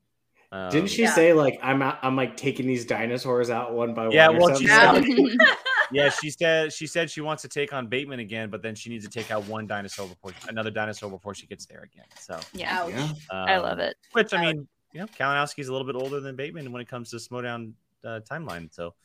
Um, 0.51 0.69
Didn't 0.71 0.89
she 0.89 1.01
Yeah. 1.03 1.13
say 1.13 1.33
like 1.33 1.59
I'm 1.61 1.81
out, 1.81 1.99
I'm 2.01 2.15
like 2.15 2.37
taking 2.37 2.67
these 2.67 2.85
dinosaurs 2.85 3.49
out 3.49 3.73
one 3.73 3.93
by 3.93 4.09
Yeah, 4.09 4.29
one? 4.29 4.37
or 4.37 4.39
well, 4.51 4.57
she 4.59 4.67
said- 4.67 5.03
Yeah, 5.91 6.09
she 6.09 6.29
said 6.31 6.73
she 6.73 6.85
said 6.85 7.09
she 7.09 7.21
wants 7.21 7.41
to 7.43 7.47
take 7.47 7.71
on 7.71 7.87
Bateman 7.87 8.19
again, 8.19 8.49
but 8.49 8.61
then 8.61 8.75
she 8.75 8.89
needs 8.89 9.05
to 9.05 9.11
take 9.11 9.31
out 9.31 9.45
one 9.47 9.67
dinosaur 9.67 10.07
before 10.07 10.31
another 10.49 10.69
dinosaur 10.69 11.09
before 11.09 11.33
she 11.33 11.47
gets 11.47 11.65
there 11.65 11.79
again. 11.81 12.05
So 12.19 12.39
yeah. 12.53 12.85
Yeah. 12.87 13.03
um, 13.03 13.15
I 13.31 13.57
love 13.57 13.79
it. 13.79 13.95
Which 14.11 14.33
I 14.33 14.41
mean, 14.41 14.67
you 14.93 14.99
know, 15.01 15.07
Kalinowski's 15.07 15.69
a 15.69 15.71
little 15.71 15.87
bit 15.87 15.95
older 15.95 16.19
than 16.19 16.35
Bateman 16.35 16.71
when 16.73 16.81
it 16.81 16.89
comes 16.89 17.09
to 17.11 17.17
Schmoedown 17.17 17.71
uh, 18.03 18.19
timeline, 18.29 18.73
so 18.73 18.95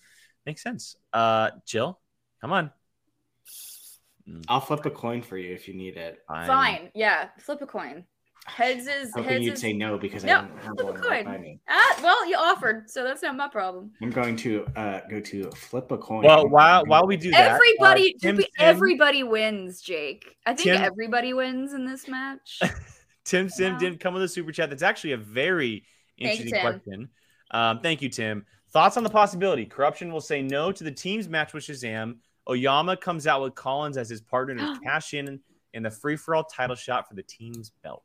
makes 0.45 0.61
sense. 0.63 0.97
Uh, 1.13 1.51
Jill, 1.67 2.01
come 2.41 2.53
on. 2.53 2.73
Mm, 4.29 4.45
I'll 4.49 4.61
flip 4.61 4.85
a 4.87 4.91
coin 4.91 5.23
for 5.23 5.37
you 5.39 5.53
if 5.55 5.69
you 5.69 5.75
need 5.75 5.97
it. 5.97 6.19
fine. 6.29 6.47
Fine. 6.47 6.91
Yeah. 6.95 7.29
Flip 7.39 7.61
a 7.63 7.67
coin. 7.67 8.05
Heads 8.47 8.89
is 8.89 9.11
Hoping 9.15 9.31
heads 9.31 9.45
you'd 9.45 9.53
is. 9.55 9.61
say 9.61 9.73
no 9.73 9.97
because 9.97 10.25
No, 10.25 10.39
I 10.39 10.41
don't 10.41 10.51
have 10.59 10.65
flip 10.75 10.81
a 10.81 10.85
one 10.85 11.01
right 11.03 11.25
coin. 11.25 11.35
by 11.35 11.39
me. 11.41 11.61
Ah, 11.69 12.01
well, 12.03 12.29
you 12.29 12.37
offered, 12.37 12.91
so 12.91 13.05
that's 13.05 13.23
not 13.23 13.37
my 13.37 13.47
problem. 13.49 13.93
I'm 14.03 14.11
going 14.11 14.35
to 14.39 14.67
uh, 14.75 15.01
go 15.09 15.21
to 15.21 15.51
flip 15.53 15.91
a 15.93 15.97
coin. 15.99 16.25
Well, 16.25 16.49
while 16.49 16.85
while 16.87 17.07
we 17.07 17.17
do 17.17 17.31
that, 17.31 17.53
Everybody, 17.53 18.15
uh, 18.17 18.19
Tim 18.21 18.37
Tim, 18.39 18.47
everybody 18.59 19.23
wins, 19.23 19.81
Jake. 19.81 20.37
I 20.45 20.55
think 20.55 20.65
Tim- 20.71 20.83
everybody 20.83 21.33
wins 21.35 21.73
in 21.73 21.87
this 21.87 22.09
match. 22.09 22.61
Tim 23.25 23.49
Sim 23.49 23.75
Wow. 23.75 23.79
didn't 23.79 24.01
come 24.01 24.15
with 24.15 24.25
a 24.25 24.29
super 24.29 24.51
chat. 24.51 24.69
That's 24.71 24.83
actually 24.83 25.13
a 25.13 25.19
very 25.19 25.85
interesting 26.19 26.51
Tim. 26.53 26.61
question. 26.61 27.09
Um, 27.53 27.79
thank 27.81 28.03
you, 28.03 28.09
Tim. 28.09 28.45
Thoughts 28.73 28.97
on 28.97 29.05
the 29.05 29.11
possibility? 29.11 29.67
Corruption 29.67 30.13
will 30.13 30.21
say 30.21 30.43
no 30.43 30.73
to 30.73 30.83
the 30.83 30.91
team's 30.91 31.29
match 31.29 31.53
with 31.55 31.63
Shazam. 31.65 32.17
Oyama 32.51 32.97
comes 32.97 33.29
out 33.29 33.41
with 33.43 33.55
Collins 33.55 33.97
as 33.97 34.09
his 34.11 34.21
partner 34.21 34.57
to 34.57 34.81
cash 34.85 35.15
in 35.15 35.39
in 35.75 35.83
the 35.83 35.91
free 35.91 36.17
for 36.17 36.35
all 36.35 36.45
title 36.45 36.77
shot 36.77 37.09
for 37.09 37.15
the 37.15 37.23
team's 37.23 37.71
belt. 37.83 38.03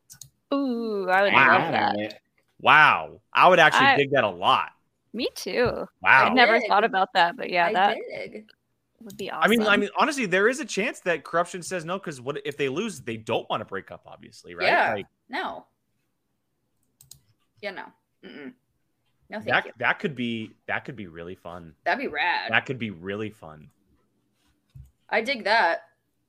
Ooh, 0.54 1.08
I 1.10 1.24
would 1.24 1.34
Wow. 1.34 1.60
love 1.60 1.72
that. 1.72 2.22
Wow, 2.60 3.22
I 3.34 3.48
would 3.48 3.60
actually 3.60 3.88
I- 3.88 3.98
dig 3.98 4.12
that 4.12 4.24
a 4.24 4.30
lot. 4.30 4.72
Me 5.14 5.28
too. 5.36 5.88
Wow. 6.02 6.28
I'd 6.28 6.34
never 6.34 6.60
thought 6.62 6.84
about 6.84 7.14
that, 7.14 7.38
but 7.38 7.50
yeah, 7.50 7.68
I 7.68 7.74
that 7.74 7.98
dig. 8.10 8.50
would 9.02 9.18
be 9.18 9.32
awesome. 9.32 9.44
I 9.44 9.48
mean, 9.48 9.62
I 9.68 9.78
mean, 9.78 9.90
honestly, 9.98 10.26
there 10.26 10.48
is 10.48 10.60
a 10.60 10.66
chance 10.66 11.00
that 11.02 11.24
corruption 11.24 11.64
says 11.64 11.86
no 11.86 11.98
because 11.98 12.20
what 12.22 12.40
if 12.46 12.56
they 12.58 12.70
lose? 12.70 13.02
They 13.02 13.18
don't 13.18 13.50
want 13.50 13.62
to 13.62 13.66
break 13.66 13.90
up, 13.90 14.02
obviously, 14.06 14.54
right? 14.54 14.68
Yeah. 14.68 14.94
Like, 14.94 15.06
No. 15.30 15.66
Yeah, 17.62 17.72
no. 17.72 17.84
Mm-mm. 18.24 18.54
No, 19.30 19.40
thank 19.40 19.46
that 19.48 19.66
you. 19.66 19.72
that 19.80 20.00
could 20.00 20.16
be 20.16 20.52
that 20.68 20.86
could 20.86 20.96
be 20.96 21.08
really 21.08 21.36
fun. 21.36 21.74
That'd 21.84 22.00
be 22.00 22.08
rad. 22.08 22.52
That 22.52 22.66
could 22.66 22.80
be 22.80 22.92
really 22.92 23.30
fun. 23.30 23.70
I 25.10 25.22
dig 25.22 25.44
that. 25.46 25.87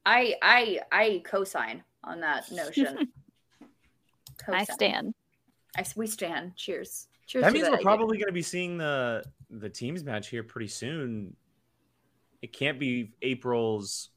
I 0.08 0.34
I 0.40 0.80
I 0.90 1.22
co-sign 1.24 1.84
on 2.02 2.20
that 2.20 2.50
notion. 2.50 3.12
I 4.48 4.64
stand. 4.64 5.14
I 5.76 5.84
we 5.96 6.06
stand. 6.06 6.56
Cheers. 6.56 7.08
Cheers. 7.26 7.44
That 7.44 7.52
means 7.52 7.64
that 7.66 7.72
we're 7.72 7.76
idea. 7.76 7.84
probably 7.84 8.16
going 8.16 8.28
to 8.28 8.32
be 8.32 8.40
seeing 8.42 8.78
the 8.78 9.22
the 9.50 9.68
teams 9.68 10.02
match 10.02 10.28
here 10.28 10.42
pretty 10.42 10.68
soon. 10.68 11.36
It 12.40 12.54
can't 12.54 12.78
be 12.78 13.12
April's 13.20 14.08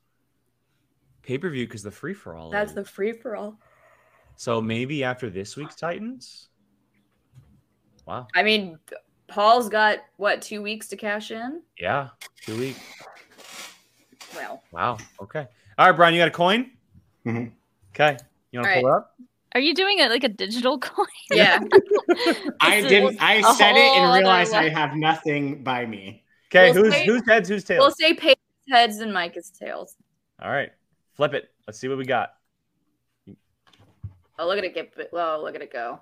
pay 1.24 1.38
per 1.38 1.50
view 1.50 1.66
because 1.66 1.84
the 1.84 1.92
free 1.92 2.14
for 2.14 2.36
all. 2.36 2.52
That's 2.52 2.72
the 2.72 2.86
free 2.86 3.12
for 3.12 3.36
all. 3.36 3.60
so 4.38 4.62
maybe 4.62 5.04
after 5.04 5.30
this 5.30 5.58
week's 5.58 5.76
Titans. 5.76 6.48
Wow. 8.06 8.28
I 8.34 8.44
mean, 8.44 8.80
Paul's 9.28 9.68
got 9.68 10.00
what 10.16 10.42
two 10.42 10.62
weeks 10.62 10.88
to 10.88 10.96
cash 10.96 11.32
in. 11.32 11.62
Yeah. 11.78 12.10
Two 12.46 12.58
weeks. 12.58 12.80
Well, 14.36 14.64
Wow. 14.72 14.98
Okay. 15.22 15.48
All 15.82 15.88
right, 15.88 15.96
Brian, 15.96 16.14
you 16.14 16.20
got 16.22 16.28
a 16.28 16.32
coin? 16.32 16.70
Mhm. 17.26 17.54
Okay. 17.90 18.16
You 18.52 18.60
want 18.60 18.68
to 18.72 18.76
All 18.76 18.82
pull 18.82 18.88
it 18.88 18.94
up? 18.98 19.16
Are 19.56 19.60
you 19.60 19.74
doing 19.74 19.98
it 19.98 20.12
like 20.12 20.24
a 20.24 20.30
digital 20.30 20.78
coin? 20.80 21.08
yeah. 21.32 21.58
I 22.62 22.82
didn't. 22.82 23.18
I 23.20 23.42
said 23.56 23.76
it 23.76 23.98
and 23.98 24.14
realized 24.14 24.54
I 24.54 24.70
have 24.70 24.96
nothing 24.96 25.64
by 25.64 25.88
me. 25.88 26.24
Okay. 26.52 26.72
We'll 26.72 26.84
who's 26.84 26.94
say- 26.94 27.06
who's 27.08 27.24
heads? 27.28 27.50
Who's 27.50 27.64
tails? 27.64 27.80
we'll 27.80 27.96
say 27.96 28.14
Peyton's 28.14 28.38
heads 28.70 29.00
and 29.00 29.12
Micah's 29.12 29.50
tails. 29.50 29.96
All 30.40 30.52
right. 30.52 30.70
Flip 31.16 31.34
it. 31.34 31.50
Let's 31.66 31.80
see 31.80 31.88
what 31.88 31.98
we 31.98 32.06
got. 32.06 32.34
Oh, 34.38 34.46
look 34.46 34.60
at 34.60 34.64
it 34.64 34.76
get. 34.76 34.94
Well, 35.12 35.42
look 35.42 35.56
at 35.56 35.64
it 35.64 35.74
go. 35.74 36.00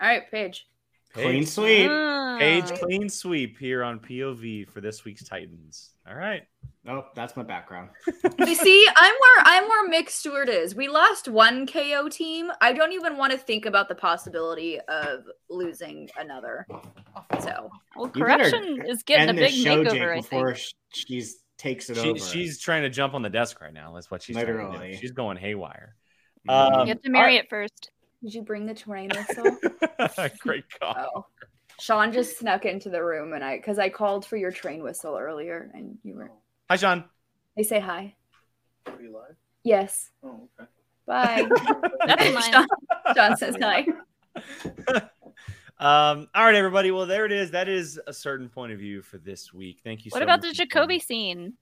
All 0.00 0.06
right, 0.06 0.30
Paige. 0.30 0.68
Clean 1.16 1.40
Paige, 1.40 1.48
sweep. 1.48 1.88
Ah. 1.90 2.36
Paige 2.38 2.70
clean 2.78 3.08
sweep 3.08 3.58
here 3.58 3.82
on 3.82 3.98
POV 3.98 4.68
for 4.68 4.80
this 4.80 5.04
week's 5.04 5.24
Titans. 5.24 5.94
All 6.08 6.14
right. 6.14 6.42
Oh, 6.88 7.04
that's 7.14 7.36
my 7.36 7.42
background. 7.42 7.88
You 8.38 8.54
see, 8.54 8.86
I'm 8.96 9.14
where 9.14 9.42
I'm 9.44 9.64
where 9.64 9.90
Mick 9.90 10.08
Stewart 10.10 10.48
is. 10.48 10.74
We 10.74 10.88
lost 10.88 11.26
one 11.28 11.66
KO 11.66 12.08
team. 12.08 12.50
I 12.60 12.72
don't 12.72 12.92
even 12.92 13.16
want 13.16 13.32
to 13.32 13.38
think 13.38 13.66
about 13.66 13.88
the 13.88 13.94
possibility 13.96 14.78
of 14.88 15.24
losing 15.50 16.08
another. 16.18 16.66
So 17.40 17.70
Well, 17.96 18.12
You 18.14 18.22
corruption 18.22 18.84
is 18.86 19.02
getting 19.02 19.30
a 19.30 19.34
big 19.34 19.50
the 19.50 19.56
show, 19.64 19.82
Jake, 19.84 19.92
makeover. 19.94 20.12
I 20.12 20.16
before 20.20 20.54
think. 20.54 20.66
she's 20.94 21.38
takes 21.58 21.88
it 21.90 21.96
She, 21.96 22.10
over. 22.10 22.18
she's 22.18 22.60
trying 22.60 22.82
to 22.82 22.90
jump 22.90 23.14
on 23.14 23.22
the 23.22 23.30
desk 23.30 23.60
right 23.62 23.72
now. 23.72 23.92
That's 23.94 24.10
what 24.10 24.22
she's 24.22 24.36
trying 24.36 24.46
to 24.46 24.52
Literally. 24.52 24.92
do. 24.92 24.98
She's 24.98 25.12
going 25.12 25.38
haywire. 25.38 25.96
Um, 26.48 26.82
You 26.82 26.86
have 26.88 27.02
to 27.02 27.10
marry 27.10 27.36
it 27.36 27.46
first. 27.48 27.90
Did 28.22 28.34
you 28.34 28.42
bring 28.42 28.66
the 28.66 28.74
train 28.86 29.10
whistle? 29.14 29.56
Great 30.38 30.64
call. 30.80 30.96
oh, 30.98 31.26
Sean 31.80 32.12
just 32.12 32.38
snuck 32.38 32.64
into 32.64 32.88
the 32.90 33.02
room, 33.02 33.32
and 33.32 33.44
I 33.44 33.56
because 33.56 33.78
I 33.78 33.88
called 33.88 34.24
for 34.24 34.36
your 34.36 34.50
train 34.50 34.82
whistle 34.82 35.16
earlier, 35.16 35.70
and 35.74 35.98
you 36.02 36.14
were. 36.14 36.30
Hi, 36.70 36.76
Sean. 36.76 37.04
They 37.56 37.62
say 37.62 37.80
hi. 37.80 38.14
Are 38.86 39.00
you 39.00 39.12
live? 39.12 39.36
Yes. 39.62 40.10
Oh, 40.22 40.48
okay. 40.60 40.68
Bye. 41.06 41.48
That's 42.06 42.34
mine. 42.34 42.52
Sean, 42.52 42.66
Sean 43.14 43.36
says 43.36 43.56
hi. 43.60 43.86
Um, 45.78 46.28
all 46.34 46.44
right, 46.44 46.54
everybody. 46.54 46.90
Well, 46.90 47.06
there 47.06 47.26
it 47.26 47.32
is. 47.32 47.50
That 47.50 47.68
is 47.68 48.00
a 48.06 48.12
certain 48.12 48.48
point 48.48 48.72
of 48.72 48.78
view 48.78 49.02
for 49.02 49.18
this 49.18 49.52
week. 49.52 49.80
Thank 49.84 50.04
you. 50.04 50.10
What 50.10 50.20
so 50.20 50.24
about 50.24 50.40
much 50.40 50.50
the 50.50 50.54
Jacoby 50.54 50.98
scene? 50.98 51.52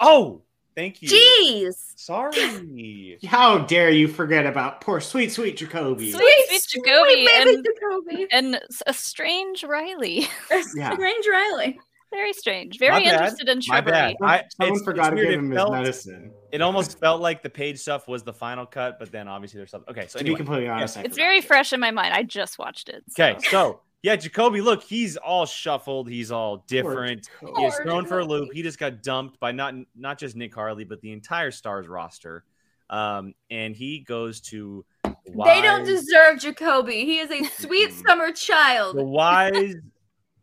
Oh, 0.00 0.42
thank 0.74 1.02
you. 1.02 1.08
Jeez. 1.08 1.74
Sorry. 1.96 3.18
How 3.26 3.58
dare 3.58 3.90
you 3.90 4.08
forget 4.08 4.46
about 4.46 4.80
poor 4.80 5.00
sweet, 5.00 5.32
sweet 5.32 5.56
Jacoby? 5.56 6.12
Sweet, 6.12 6.46
sweet 6.48 6.84
Jacoby 6.84 7.26
baby 7.26 7.28
and- 7.56 7.64
Jacoby. 7.64 8.26
And 8.30 8.54
s- 8.56 8.82
a 8.86 8.94
strange 8.94 9.64
Riley. 9.64 10.26
Yeah. 10.76 10.94
Strange 10.94 11.26
Riley. 11.30 11.78
Very 12.10 12.32
strange. 12.32 12.78
Very 12.78 12.92
My 12.92 13.00
interested 13.00 13.48
in 13.48 13.60
My 13.68 13.80
bad. 13.80 14.16
shrubbery. 14.18 14.30
I, 14.30 14.42
Someone 14.56 14.76
it's- 14.76 14.84
forgot 14.84 15.12
it's 15.12 15.20
to 15.20 15.24
give 15.26 15.32
It 15.32 15.38
him 15.38 15.50
his 15.50 15.70
medicine. 15.70 16.32
It 16.52 16.60
almost 16.62 16.98
felt 17.00 17.20
like 17.20 17.42
the 17.42 17.50
Paige 17.50 17.78
stuff 17.80 18.06
was 18.06 18.22
the 18.22 18.32
final 18.32 18.66
cut, 18.66 18.98
but 19.00 19.10
then 19.10 19.26
obviously 19.26 19.58
there's 19.58 19.70
something. 19.72 19.90
Okay, 19.90 20.06
so 20.06 20.18
to 20.18 20.24
anyway. 20.24 20.34
be 20.34 20.36
completely 20.36 20.68
honest, 20.68 20.96
I 20.96 21.02
It's 21.02 21.16
very 21.16 21.40
fresh 21.40 21.72
in 21.72 21.80
my 21.80 21.90
mind. 21.90 22.14
I 22.14 22.22
just 22.22 22.56
watched 22.58 22.88
it. 22.88 23.02
so- 23.08 23.24
Okay, 23.24 23.38
so 23.48 23.80
yeah, 24.04 24.16
Jacoby, 24.16 24.60
look, 24.60 24.82
he's 24.82 25.16
all 25.16 25.46
shuffled. 25.46 26.10
He's 26.10 26.30
all 26.30 26.58
different. 26.66 27.26
Jacoby. 27.40 27.58
He 27.58 27.66
is 27.66 27.74
thrown 27.76 28.04
for 28.04 28.18
a 28.18 28.24
loop. 28.24 28.52
He 28.52 28.62
just 28.62 28.78
got 28.78 29.02
dumped 29.02 29.40
by 29.40 29.50
not 29.50 29.74
not 29.96 30.18
just 30.18 30.36
Nick 30.36 30.54
Harley, 30.54 30.84
but 30.84 31.00
the 31.00 31.10
entire 31.10 31.50
Stars 31.50 31.88
roster. 31.88 32.44
Um, 32.90 33.32
and 33.48 33.74
he 33.74 34.00
goes 34.00 34.42
to 34.42 34.84
They 35.04 35.62
don't 35.62 35.84
deserve 35.86 36.38
Jacoby. 36.38 37.06
He 37.06 37.18
is 37.18 37.30
a 37.30 37.44
sweet 37.62 37.94
summer 37.94 38.30
child. 38.30 38.98
the 38.98 39.04
wise 39.04 39.76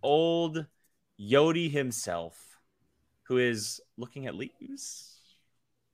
old 0.02 0.66
Yodi 1.20 1.70
himself, 1.70 2.58
who 3.28 3.38
is 3.38 3.80
looking 3.96 4.26
at 4.26 4.34
leaves. 4.34 5.20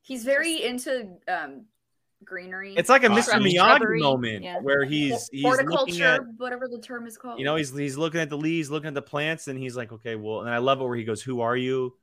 He's 0.04 0.24
very 0.24 0.64
into 0.64 1.18
um, 1.28 1.66
greenery. 2.24 2.74
It's 2.76 2.90
like 2.90 3.04
a 3.04 3.12
Uh, 3.12 3.16
Mr. 3.16 3.32
Shrub- 3.32 3.42
Miyagi 3.44 3.54
shrubbery, 3.78 4.00
moment 4.02 4.44
yeah. 4.44 4.60
where 4.60 4.84
he's 4.86 5.30
he's 5.32 5.44
looking 5.44 6.02
at 6.02 6.22
whatever 6.38 6.68
the 6.68 6.80
term 6.80 7.08
is 7.08 7.18
called. 7.18 7.40
you 7.40 7.46
know 7.46 7.56
he's 7.56 7.76
he's 7.76 7.98
looking 7.98 8.20
at 8.22 8.30
the 8.30 8.38
leaves, 8.38 8.70
looking 8.72 8.88
at 8.90 8.94
the 8.94 9.02
plants, 9.02 9.48
and 9.48 9.58
he's 9.60 9.76
like, 9.78 9.92
okay, 9.92 10.16
well, 10.16 10.42
and 10.42 10.50
I 10.50 10.58
love 10.58 10.82
it 10.82 10.84
where 10.84 10.96
he 10.96 11.04
goes, 11.04 11.22
"Who 11.22 11.42
are 11.42 11.56
you?" 11.56 11.96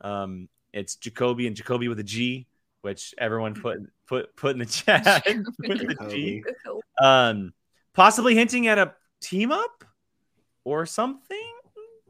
Um, 0.00 0.48
it's 0.72 0.96
Jacoby 0.96 1.46
and 1.46 1.54
Jacoby 1.56 1.88
with 1.88 1.98
a 2.00 2.04
G, 2.04 2.46
which 2.82 3.14
everyone 3.18 3.54
put 3.54 3.78
put 4.06 4.34
put 4.36 4.52
in 4.52 4.58
the 4.58 4.66
chat 4.66 5.24
with 5.58 5.78
the 5.86 6.06
G. 6.10 6.44
Um, 7.00 7.52
possibly 7.94 8.34
hinting 8.34 8.66
at 8.68 8.78
a 8.78 8.94
team 9.20 9.52
up 9.52 9.84
or 10.64 10.86
something, 10.86 11.52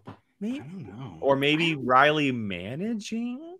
I 0.07 0.13
maybe, 0.41 0.59
don't 0.59 0.87
know. 0.87 1.17
or 1.21 1.37
maybe 1.37 1.75
Riley 1.75 2.33
managing. 2.33 3.57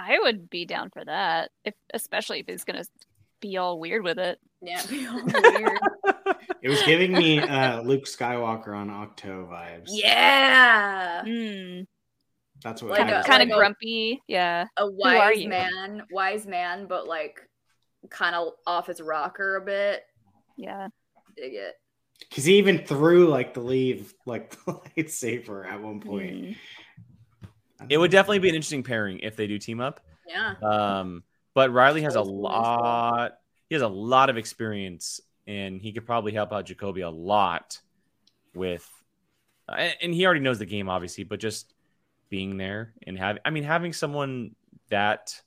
I 0.00 0.18
would 0.20 0.48
be 0.48 0.64
down 0.64 0.90
for 0.90 1.04
that, 1.04 1.50
if 1.64 1.74
especially 1.92 2.38
if 2.40 2.46
he's 2.46 2.64
gonna 2.64 2.84
be 3.40 3.56
all 3.56 3.78
weird 3.78 4.02
with 4.04 4.18
it. 4.18 4.38
yeah, 4.62 4.80
weird. 4.90 5.78
it 6.62 6.68
was 6.68 6.82
giving 6.82 7.12
me 7.12 7.38
uh, 7.40 7.80
Luke 7.82 8.04
Skywalker 8.04 8.76
on 8.76 8.88
Ahch-To 8.88 9.26
vibes. 9.48 9.86
yeah, 9.88 11.22
Mm, 11.24 11.86
that's 12.62 12.82
what. 12.82 12.92
Like 12.92 13.08
it 13.08 13.12
a- 13.12 13.16
was 13.18 13.26
kind 13.26 13.40
like 13.40 13.48
of 13.50 13.54
a- 13.54 13.58
grumpy. 13.58 14.20
Yeah. 14.26 14.66
a 14.76 14.90
wise 14.90 15.46
man, 15.46 16.02
wise 16.10 16.46
man, 16.46 16.86
but 16.88 17.06
like 17.06 17.40
kind 18.10 18.34
of 18.34 18.52
off 18.66 18.86
his 18.86 19.00
rocker 19.00 19.56
a 19.56 19.60
bit. 19.60 20.02
Yeah. 20.56 20.88
Dig 21.36 21.54
it. 21.54 21.74
Because 22.28 22.44
he 22.44 22.56
even 22.58 22.84
threw 22.84 23.28
like 23.28 23.54
the 23.54 23.60
leave, 23.60 24.12
like 24.26 24.50
the 24.64 24.72
lightsaber 24.96 25.64
at 25.66 25.80
one 25.80 26.00
point. 26.00 26.32
Mm. 26.34 26.56
It 27.88 27.96
would 27.96 28.10
definitely 28.10 28.40
be 28.40 28.48
an 28.48 28.56
interesting 28.56 28.82
pairing 28.82 29.20
if 29.20 29.36
they 29.36 29.46
do 29.46 29.56
team 29.58 29.80
up. 29.80 30.00
Yeah. 30.26 30.54
Um, 30.62 31.22
but 31.58 31.72
Riley 31.72 32.02
has 32.02 32.14
a 32.14 32.20
Old 32.20 32.28
school 32.28 32.48
as 32.48 32.52
well. 32.78 32.80
lot. 32.82 33.32
He 33.68 33.74
has 33.74 33.82
a 33.82 33.88
lot 33.88 34.30
of 34.30 34.36
experience, 34.36 35.20
and 35.46 35.80
he 35.80 35.92
could 35.92 36.06
probably 36.06 36.32
help 36.32 36.52
out 36.52 36.66
Jacoby 36.66 37.00
a 37.00 37.10
lot 37.10 37.80
with. 38.54 38.88
uh, 39.68 39.90
and 40.02 40.14
he 40.14 40.24
already 40.24 40.40
knows 40.40 40.58
the 40.58 40.66
game, 40.66 40.88
obviously, 40.88 41.24
but 41.24 41.40
just 41.40 41.74
being 42.30 42.56
there 42.56 42.94
and 43.06 43.18
have. 43.18 43.38
I 43.44 43.50
mean, 43.50 43.64
having 43.64 43.92
someone 43.92 44.54
that 44.90 45.42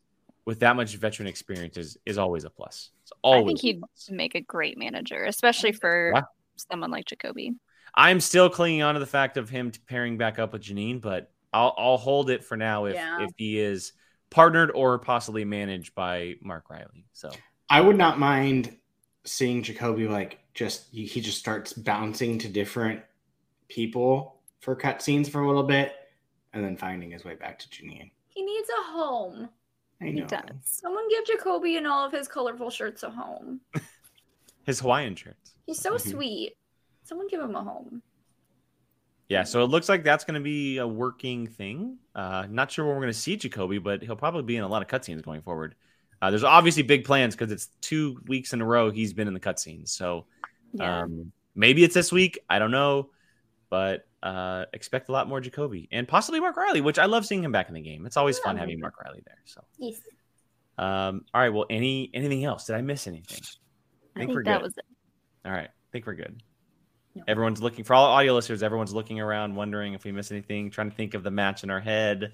with 0.46 0.60
that 0.60 0.76
much 0.76 0.96
veteran 0.98 1.28
experience 1.28 1.78
is 1.78 1.98
is 2.06 2.18
always 2.18 2.44
a 2.44 2.50
plus. 2.50 2.92
It's 3.04 3.14
always. 3.24 3.44
I 3.44 3.48
think 3.48 3.62
he'd 3.62 3.82
make 4.14 4.36
a 4.36 4.42
great 4.42 4.78
manager, 4.78 5.24
especially 5.24 5.72
for 5.72 6.12
Yeah. 6.16 6.22
someone 6.58 6.92
like 6.92 7.06
Jacoby. 7.06 7.54
I'm 7.96 8.20
still 8.20 8.50
clinging 8.50 8.82
on 8.84 8.94
to 8.96 9.00
the 9.00 9.06
fact 9.06 9.38
of 9.38 9.50
him 9.50 9.72
pairing 9.88 10.18
back 10.18 10.40
up 10.40 10.54
with 10.54 10.62
Janine, 10.64 11.00
but 11.02 11.32
I'll 11.54 11.74
I'll 11.78 11.98
hold 11.98 12.30
it 12.30 12.44
for 12.44 12.58
now 12.58 12.86
if 12.86 12.96
Yeah. 12.96 13.24
if 13.26 13.32
he 13.38 13.60
is 13.60 13.94
partnered 14.36 14.72
or 14.74 14.98
possibly 14.98 15.46
managed 15.46 15.94
by 15.94 16.36
Mark 16.42 16.70
Riley. 16.72 17.06
So 17.14 17.30
I 17.70 17.82
would 17.82 17.98
not 17.98 18.18
mind 18.18 18.76
seeing 19.26 19.62
Jacoby 19.62 20.08
like 20.08 20.40
just 20.56 20.88
he 20.92 21.06
he 21.06 21.22
just 21.22 21.38
starts 21.38 21.74
bouncing 21.74 22.40
to 22.40 22.50
different 22.50 23.02
people 23.68 24.40
for 24.62 24.76
cutscenes 24.76 25.30
for 25.30 25.42
a 25.42 25.48
little 25.48 25.64
bit, 25.64 25.94
and 26.54 26.64
then 26.64 26.76
finding 26.78 27.12
his 27.12 27.24
way 27.24 27.36
back 27.36 27.60
to 27.60 27.70
Janine. 27.70 28.12
He 28.30 28.42
needs 28.44 28.70
a 28.70 28.92
home. 28.92 29.50
I 30.02 30.06
He 30.06 30.12
know. 30.14 30.26
does. 30.26 30.42
Someone 30.64 31.08
give 31.10 31.26
Jacoby 31.26 31.78
and 31.78 31.86
all 31.88 32.06
of 32.06 32.12
his 32.12 32.28
colorful 32.28 32.70
shirts 32.70 33.04
a 33.04 33.10
home. 33.12 33.62
his 34.66 34.80
Hawaiian 34.80 35.16
shirts. 35.16 35.54
He's 35.66 35.80
so 35.80 35.94
Mhm. 35.96 36.12
sweet. 36.12 36.58
Someone 37.04 37.28
give 37.28 37.42
him 37.42 37.56
a 37.56 37.64
home. 37.64 38.02
Yeah, 39.32 39.44
so 39.44 39.64
it 39.64 39.68
looks 39.68 39.88
like 39.88 40.04
that's 40.04 40.26
going 40.26 40.36
to 40.36 40.44
be 40.44 40.78
a 40.80 40.86
working 40.86 41.48
thing. 41.48 41.98
Uh, 42.14 42.48
not 42.50 42.70
sure 42.70 42.86
when 42.86 42.96
we're 42.96 43.02
going 43.04 43.14
to 43.14 43.18
see 43.20 43.38
Jacoby, 43.38 43.78
but 43.78 44.02
he'll 44.04 44.18
probably 44.18 44.44
be 44.44 44.58
in 44.58 44.64
a 44.64 44.68
lot 44.68 44.82
of 44.82 44.90
cutscenes 44.90 45.24
going 45.24 45.42
forward. 45.42 45.74
Uh, 46.22 46.30
there's 46.30 46.44
obviously 46.44 46.84
big 46.84 47.06
plans 47.06 47.34
because 47.34 47.50
it's 47.50 47.70
two 47.80 48.20
weeks 48.28 48.52
in 48.52 48.60
a 48.62 48.66
row 48.66 48.92
he's 48.92 49.14
been 49.14 49.30
in 49.30 49.34
the 49.34 49.40
cutscenes. 49.40 49.88
So 49.88 50.26
Yeah. 50.74 51.04
um, 51.04 51.32
maybe 51.56 51.86
it's 51.86 51.94
this 51.94 52.12
week. 52.12 52.40
I 52.50 52.60
don't 52.60 52.72
know, 52.72 53.12
but 53.70 54.06
uh, 54.22 54.66
expect 54.74 55.08
a 55.08 55.14
lot 55.14 55.30
more 55.30 55.40
Jacoby 55.40 55.88
and 55.94 56.06
possibly 56.08 56.42
Mark 56.42 56.58
Riley, 56.58 56.82
which 56.82 57.00
I 57.00 57.06
love 57.06 57.26
seeing 57.26 57.42
him 57.44 57.54
back 57.54 57.70
in 57.70 57.74
the 57.76 57.82
game. 57.82 58.06
It's 58.06 58.18
always 58.18 58.38
fun 58.38 58.58
having 58.58 58.82
Mark 58.82 58.96
Riley 59.02 59.24
there. 59.26 59.38
So, 59.46 59.62
Yes. 59.80 59.96
um, 60.78 61.24
all 61.34 61.40
right. 61.40 61.50
Well, 61.54 61.68
any 61.70 62.12
anything 62.14 62.44
else? 62.44 62.66
Did 62.66 62.76
I 62.76 62.82
miss 62.82 63.08
anything? 63.08 63.40
I 64.14 64.20
think 64.20 64.28
think 64.28 64.36
we're 64.36 64.44
that 64.44 64.58
good. 64.58 64.64
was 64.64 64.78
it. 64.78 64.86
All 65.46 65.54
right. 65.54 65.70
I 65.70 65.88
think 65.94 66.06
we're 66.06 66.16
good. 66.16 66.44
No. 67.14 67.24
Everyone's 67.28 67.62
looking 67.62 67.84
for 67.84 67.94
all 67.94 68.06
audio 68.06 68.34
listeners. 68.34 68.64
Everyone's 68.64 68.94
looking 68.94 69.20
around, 69.20 69.56
wondering 69.56 69.94
if 69.94 70.06
we 70.06 70.12
miss 70.12 70.32
anything, 70.32 70.72
trying 70.72 70.90
to 70.90 70.96
think 70.96 71.14
of 71.14 71.24
the 71.24 71.32
match 71.32 71.64
in 71.64 71.70
our 71.70 71.80
head. 71.80 72.34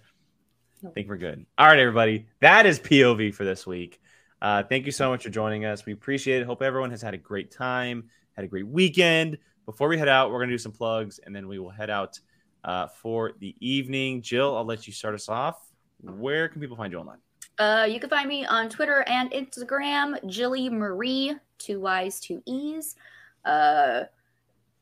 I 0.86 0.90
think 0.92 1.10
we're 1.10 1.18
good. 1.18 1.46
All 1.58 1.68
right, 1.68 1.80
everybody. 1.80 2.28
That 2.42 2.68
is 2.68 2.80
POV 2.80 3.34
for 3.34 3.44
this 3.44 3.66
week. 3.66 4.00
Uh, 4.42 4.62
thank 4.64 4.86
you 4.86 4.92
so 4.92 5.10
much 5.10 5.24
for 5.24 5.30
joining 5.30 5.66
us. 5.66 5.86
We 5.86 5.94
appreciate 5.94 6.42
it. 6.42 6.46
Hope 6.46 6.62
everyone 6.62 6.92
has 6.92 7.02
had 7.02 7.16
a 7.16 7.18
great 7.18 7.50
time, 7.50 8.10
had 8.34 8.46
a 8.46 8.48
great 8.48 8.68
weekend. 8.68 9.40
Before 9.66 9.88
we 9.88 9.98
head 9.98 10.08
out, 10.08 10.30
we're 10.30 10.38
going 10.38 10.50
to 10.50 10.54
do 10.54 10.60
some 10.60 10.72
plugs 10.72 11.20
and 11.26 11.36
then 11.36 11.48
we 11.48 11.58
will 11.58 11.72
head 11.72 11.90
out 11.90 12.20
uh, 12.64 12.88
for 12.88 13.34
the 13.40 13.56
evening. 13.60 14.22
Jill, 14.22 14.56
I'll 14.56 14.66
let 14.66 14.86
you 14.86 14.94
start 14.94 15.16
us 15.16 15.28
off. 15.28 15.68
Where 16.02 16.48
can 16.48 16.62
people 16.62 16.78
find 16.78 16.94
you 16.94 17.00
online? 17.00 17.18
Uh, 17.58 17.88
you 17.90 18.00
can 18.00 18.10
find 18.10 18.30
me 18.30 18.46
on 18.46 18.70
Twitter 18.70 19.04
and 19.08 19.32
Instagram, 19.32 20.24
Jilly 20.30 20.70
Marie, 20.70 21.34
two 21.58 21.80
Y's, 21.80 22.20
two 22.20 22.44
E's. 22.46 22.96
Uh, 23.44 24.04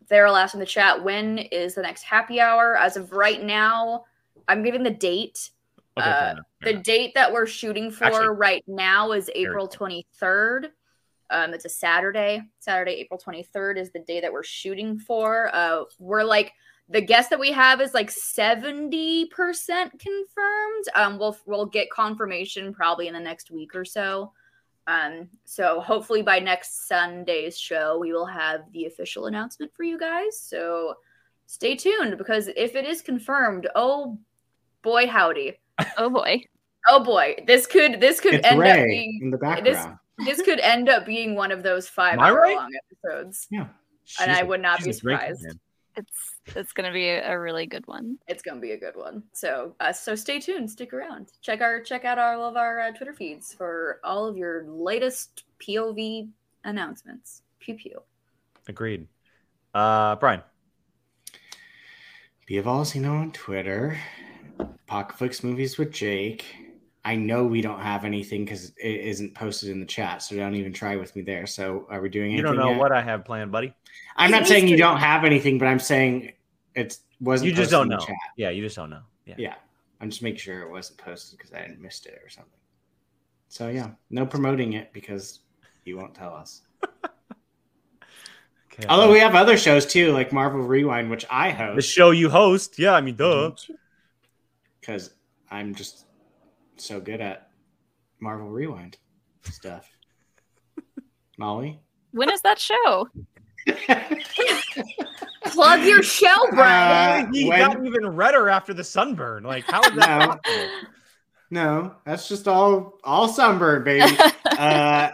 Farrell 0.08 0.36
asked 0.36 0.54
in 0.54 0.60
the 0.60 0.66
chat, 0.66 1.04
when 1.04 1.38
is 1.38 1.76
the 1.76 1.82
next 1.82 2.04
happy 2.04 2.40
hour? 2.40 2.78
As 2.78 2.98
of 2.98 3.12
right 3.12 3.42
now, 3.44 4.06
I'm 4.48 4.64
giving 4.64 4.84
the 4.84 4.92
date. 4.92 5.50
Okay, 5.98 6.10
Uh, 6.10 6.36
The 6.62 6.70
enough. 6.72 6.84
date 6.84 7.14
that 7.16 7.32
we're 7.32 7.46
shooting 7.46 7.90
for 7.92 8.06
Actually, 8.06 8.28
right 8.30 8.64
now 8.68 9.12
is 9.14 9.30
April 9.34 9.68
23rd. 9.68 10.72
Um, 11.30 11.54
it's 11.54 11.66
a 11.66 11.70
Saturday. 11.70 12.42
Saturday, 12.60 12.94
April 12.94 13.20
23rd 13.20 13.78
is 13.78 13.92
the 13.92 14.00
day 14.00 14.22
that 14.22 14.32
we're 14.32 14.44
shooting 14.44 15.00
for. 15.00 15.50
Uh, 15.56 15.84
we're 16.00 16.24
like 16.24 16.54
the 16.90 17.02
guest 17.02 17.32
that 17.32 17.40
we 17.40 17.52
have 17.52 17.82
is 17.82 17.96
like 17.96 18.12
70% 18.12 19.28
confirmed. 20.00 20.86
Um, 20.94 21.18
we'll 21.18 21.36
we'll 21.46 21.66
get 21.66 21.90
confirmation 21.90 22.74
probably 22.74 23.08
in 23.08 23.14
the 23.14 23.20
next 23.20 23.50
week 23.52 23.74
or 23.76 23.86
so. 23.86 24.34
Um, 24.88 25.30
so 25.46 25.80
hopefully 25.80 26.22
by 26.22 26.40
next 26.40 26.88
Sunday's 26.88 27.58
show, 27.58 27.98
we 27.98 28.14
will 28.14 28.26
have 28.28 28.62
the 28.72 28.86
official 28.86 29.26
announcement 29.26 29.72
for 29.76 29.84
you 29.84 29.98
guys. 29.98 30.40
So 30.40 30.96
stay 31.48 31.76
tuned 31.76 32.18
because 32.18 32.48
if 32.56 32.76
it 32.76 32.86
is 32.86 33.02
confirmed, 33.02 33.68
oh 33.76 34.20
boy, 34.84 35.08
howdy. 35.08 35.60
Oh 35.98 36.10
boy. 36.10 36.44
Oh 36.88 37.04
boy, 37.04 37.34
this 37.48 37.66
could 37.66 38.00
this 38.00 38.20
could 38.20 38.36
It's 38.36 38.46
end 38.48 38.62
up 38.62 38.86
being 38.86 39.20
in 39.24 39.32
the 39.32 39.38
it 39.58 39.66
is- 39.66 39.76
background. 39.76 39.98
this 40.24 40.40
could 40.44 40.60
end 40.60 40.88
up 40.88 41.04
being 41.04 41.34
one 41.34 41.52
of 41.52 41.64
those 41.64 41.90
five 41.90 42.20
hour 42.20 42.40
right? 42.42 42.56
long 42.56 42.70
episodes. 42.92 43.48
Yeah. 43.50 43.70
and 44.22 44.32
I 44.32 44.44
would 44.44 44.62
not 44.62 44.84
be 44.84 44.94
surprised. 44.94 45.44
Man. 45.96 46.06
It's 46.06 46.56
it's 46.56 46.74
gonna 46.74 46.92
be 46.92 47.10
a, 47.10 47.34
a 47.34 47.40
really 47.40 47.66
good 47.66 47.86
one. 47.88 48.18
It's 48.28 48.42
gonna 48.42 48.62
be 48.62 48.72
a 48.72 48.78
good 48.78 48.96
one. 48.96 49.24
So 49.34 49.76
uh, 49.80 49.94
so 49.94 50.16
stay 50.16 50.40
tuned, 50.40 50.70
stick 50.70 50.94
around, 50.94 51.32
check 51.42 51.62
our 51.62 51.82
check 51.82 52.06
out 52.06 52.18
all 52.18 52.44
of 52.44 52.58
our 52.58 52.80
uh, 52.82 52.92
Twitter 52.92 53.14
feeds 53.14 53.54
for 53.54 54.00
all 54.04 54.28
of 54.28 54.38
your 54.38 54.66
latest 54.68 55.44
POV 55.60 56.30
announcements. 56.64 57.44
Pew 57.60 57.76
pew. 57.76 58.02
Agreed. 58.68 59.08
Uh, 59.74 60.16
Brian. 60.16 60.42
Biavalsino 62.50 63.22
on 63.22 63.32
Twitter. 63.32 63.98
Pocketflix 64.88 65.44
movies 65.44 65.78
with 65.78 65.92
Jake. 65.92 66.46
I 67.06 67.16
know 67.16 67.46
we 67.46 67.62
don't 67.62 67.80
have 67.80 68.04
anything 68.04 68.46
because 68.46 68.72
it 68.72 69.00
isn't 69.02 69.36
posted 69.36 69.70
in 69.70 69.80
the 69.80 69.86
chat, 69.86 70.24
so 70.24 70.36
don't 70.36 70.56
even 70.56 70.74
try 70.74 70.96
with 70.96 71.16
me 71.16 71.22
there. 71.22 71.46
So 71.46 71.86
are 71.88 72.02
we 72.02 72.10
doing 72.10 72.34
anything? 72.34 72.38
You 72.38 72.44
don't 72.44 72.58
know 72.58 72.72
yet? 72.72 72.80
what 72.80 72.92
I 72.92 73.04
have 73.04 73.24
planned, 73.24 73.52
buddy. 73.52 73.76
I'm 74.18 74.32
not 74.32 74.48
saying 74.48 74.68
you 74.68 74.76
don't 74.76 74.98
have 74.98 75.24
anything, 75.24 75.60
but 75.60 75.68
I'm 75.68 75.80
saying 75.80 76.34
it 76.74 76.98
wasn't. 77.22 77.52
You 77.52 77.56
just 77.56 77.72
posted 77.72 77.90
don't 77.90 78.00
know. 78.00 78.04
Chat. 78.04 78.16
Yeah, 78.38 78.50
you 78.50 78.64
just 78.64 78.76
don't 78.76 78.90
know. 78.90 79.04
Yeah. 79.28 79.36
Yeah, 79.38 79.54
I'm 80.02 80.10
just 80.10 80.24
making 80.24 80.40
sure 80.40 80.64
it 80.64 80.72
wasn't 80.72 80.98
posted 80.98 81.38
because 81.38 81.54
I 81.54 81.62
didn't 81.62 81.80
missed 81.80 82.08
it 82.08 82.20
or 82.24 82.30
something. 82.30 82.52
So 83.50 83.70
yeah, 83.70 83.92
no 84.10 84.26
promoting 84.26 84.74
it 84.74 84.92
because 84.92 85.42
you 85.84 85.98
won't 85.98 86.16
tell 86.16 86.34
us. 86.34 86.64
Okay. 88.78 88.88
Although 88.90 89.10
we 89.10 89.20
have 89.20 89.36
other 89.36 89.56
shows 89.56 89.86
too, 89.86 90.12
like 90.12 90.34
Marvel 90.34 90.60
Rewind, 90.60 91.10
which 91.10 91.26
I 91.30 91.50
host. 91.52 91.78
the 91.78 91.82
show 91.82 92.12
you 92.12 92.30
host, 92.30 92.78
yeah, 92.78 92.92
I 92.92 93.00
mean, 93.00 93.16
duh. 93.16 93.52
because 94.82 95.12
I'm 95.50 95.74
just 95.74 96.06
so 96.78 97.00
good 97.00 97.22
at 97.22 97.50
Marvel 98.20 98.50
Rewind 98.50 98.98
stuff. 99.44 99.88
Molly, 101.38 101.80
When 102.12 102.30
is 102.32 102.42
that 102.42 102.60
show? 102.60 103.10
Plug 105.46 105.84
your 105.84 106.04
show, 106.04 106.36
Brian. 106.52 107.28
Uh, 107.28 107.32
he 107.34 107.48
when- 107.50 107.60
got 107.60 107.86
even 107.86 108.08
redder 108.16 108.50
after 108.50 108.74
the 108.74 108.84
sunburn. 108.84 109.44
Like, 109.44 109.64
how 109.66 109.82
is 109.82 109.96
that 109.96 110.40
No. 110.46 110.70
no, 111.52 111.96
that's 112.06 112.28
just 112.28 112.48
all 112.48 112.98
all 113.04 113.28
sunburn, 113.28 113.84
baby. 113.84 114.18
uh, 114.58 115.10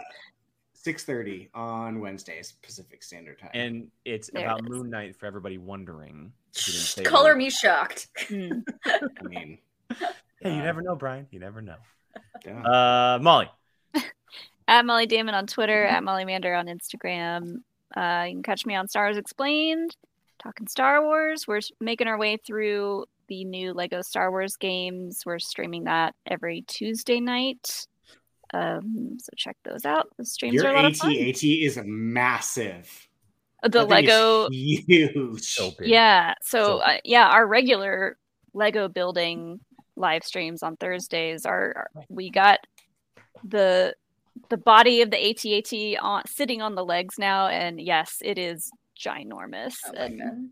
six 0.74 1.04
thirty 1.04 1.48
on 1.54 2.00
Wednesdays 2.00 2.52
Pacific 2.62 3.02
Standard 3.02 3.38
Time. 3.38 3.50
And 3.54 3.88
it's 4.04 4.30
There 4.32 4.44
about 4.44 4.62
is. 4.62 4.68
Moon 4.68 4.90
Knight 4.90 5.16
for 5.16 5.26
everybody 5.26 5.58
wondering. 5.58 6.32
if 6.54 6.66
you 6.66 6.72
didn't 6.72 6.86
say 6.86 7.02
Color 7.04 7.32
that. 7.32 7.38
me 7.38 7.50
shocked. 7.50 8.08
Hmm. 8.28 8.60
I 8.84 9.00
mean, 9.28 9.58
Hey, 10.42 10.54
you 10.56 10.62
never 10.62 10.82
know, 10.82 10.96
Brian. 10.96 11.26
You 11.30 11.38
never 11.38 11.62
know. 11.62 11.76
yeah. 12.46 12.62
Uh, 12.62 13.18
Molly. 13.20 13.48
at 14.68 14.84
Molly 14.84 15.06
Damon 15.06 15.34
on 15.34 15.46
Twitter, 15.46 15.84
at 15.84 16.02
Molly 16.02 16.24
Mander 16.24 16.54
on 16.54 16.66
Instagram. 16.66 17.62
Uh, 17.96 18.24
you 18.26 18.34
can 18.34 18.42
catch 18.42 18.64
me 18.66 18.74
on 18.74 18.88
Stars 18.88 19.16
Explained, 19.16 19.96
talking 20.42 20.66
Star 20.66 21.02
Wars. 21.02 21.46
We're 21.46 21.60
making 21.80 22.08
our 22.08 22.18
way 22.18 22.38
through 22.38 23.04
the 23.28 23.44
new 23.44 23.72
Lego 23.72 24.02
Star 24.02 24.30
Wars 24.30 24.56
games. 24.56 25.22
We're 25.24 25.38
streaming 25.38 25.84
that 25.84 26.14
every 26.26 26.62
Tuesday 26.62 27.20
night. 27.20 27.86
Um, 28.54 29.16
so 29.18 29.30
check 29.36 29.56
those 29.64 29.84
out. 29.86 30.08
The 30.18 30.24
streams 30.26 30.54
Your 30.54 30.66
are 30.66 30.72
a 30.72 30.74
lot 30.76 30.84
of 30.86 30.92
AT 30.92 30.96
fun. 30.98 31.12
AT 31.12 31.42
is 31.42 31.78
massive. 31.84 33.08
The 33.62 33.68
That 33.70 33.88
thing 33.88 34.04
is 34.04 34.10
Lego, 34.10 34.48
huge. 34.50 35.42
So 35.44 35.70
big. 35.78 35.88
yeah. 35.88 36.34
So- 36.42 36.58
So 36.64 36.78
uh, 36.80 36.98
yeah, 37.04 37.28
our 37.28 37.46
regular 37.46 38.18
Lego 38.54 38.88
building 38.88 39.60
live 39.96 40.24
streams 40.24 40.62
on 40.62 40.76
Thursdays 40.76 41.44
are 41.46 41.72
are- 41.96 42.02
we 42.08 42.30
got 42.30 42.60
the 43.44 43.94
the 44.48 44.56
body 44.56 45.02
of 45.02 45.10
the 45.10 45.16
ATAT 45.16 45.96
on 46.00 46.22
sitting 46.26 46.62
on 46.62 46.74
the 46.74 46.84
legs 46.84 47.18
now, 47.18 47.48
and 47.48 47.80
yes, 47.80 48.18
it 48.24 48.38
is 48.38 48.70
ginormous. 48.98 49.74
Oh 49.86 49.92
and 49.96 50.18
God. 50.20 50.48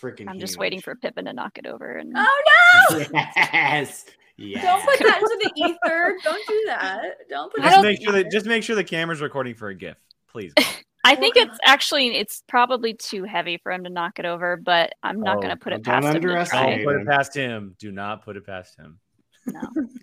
Freaking. 0.00 0.28
I'm 0.28 0.38
just 0.38 0.58
waiting 0.58 0.80
for 0.80 0.94
Pippin 0.94 1.24
to 1.26 1.32
knock 1.32 1.58
it 1.58 1.66
over. 1.66 1.92
And 1.96 2.12
Oh 2.16 2.42
no! 2.90 2.98
Yes. 3.14 4.04
Yes. 4.38 4.62
Don't 4.64 4.82
put 4.84 4.98
that 4.98 5.18
into 5.18 5.38
the 5.54 5.62
ether. 5.68 6.16
Don't 6.24 6.46
do 6.48 6.62
that. 6.66 7.00
Don't 7.28 7.52
put 7.52 7.60
I 7.60 7.64
that 7.64 7.68
Just 7.70 7.76
don't- 7.76 7.84
make 7.84 7.98
the 7.98 8.04
sure 8.04 8.12
that 8.12 8.30
just 8.30 8.46
make 8.46 8.62
sure 8.62 8.76
the 8.76 8.84
camera's 8.84 9.20
recording 9.20 9.54
for 9.54 9.68
a 9.68 9.74
GIF, 9.74 9.96
please. 10.28 10.52
I 11.04 11.16
think 11.16 11.36
it's 11.36 11.58
actually 11.64 12.16
it's 12.16 12.42
probably 12.48 12.94
too 12.94 13.24
heavy 13.24 13.58
for 13.58 13.72
him 13.72 13.84
to 13.84 13.90
knock 13.90 14.18
it 14.18 14.24
over, 14.24 14.56
but 14.56 14.92
I'm 15.02 15.20
not 15.20 15.38
Oh, 15.38 15.40
going 15.40 15.50
to 15.50 15.56
put 15.56 15.72
it 15.72 15.82
past 15.84 16.04
him 16.06 16.12
to 16.12 16.16
underestimate 16.16 16.62
try. 16.64 16.76
Don't 16.76 16.84
put 16.84 16.94
him. 16.96 17.00
it 17.02 17.06
past 17.10 17.34
him. 17.34 17.76
Do 17.78 17.90
not 17.92 18.24
put 18.24 18.36
it 18.36 18.46
past 18.46 18.76
him. 18.78 18.98
No. 19.46 19.60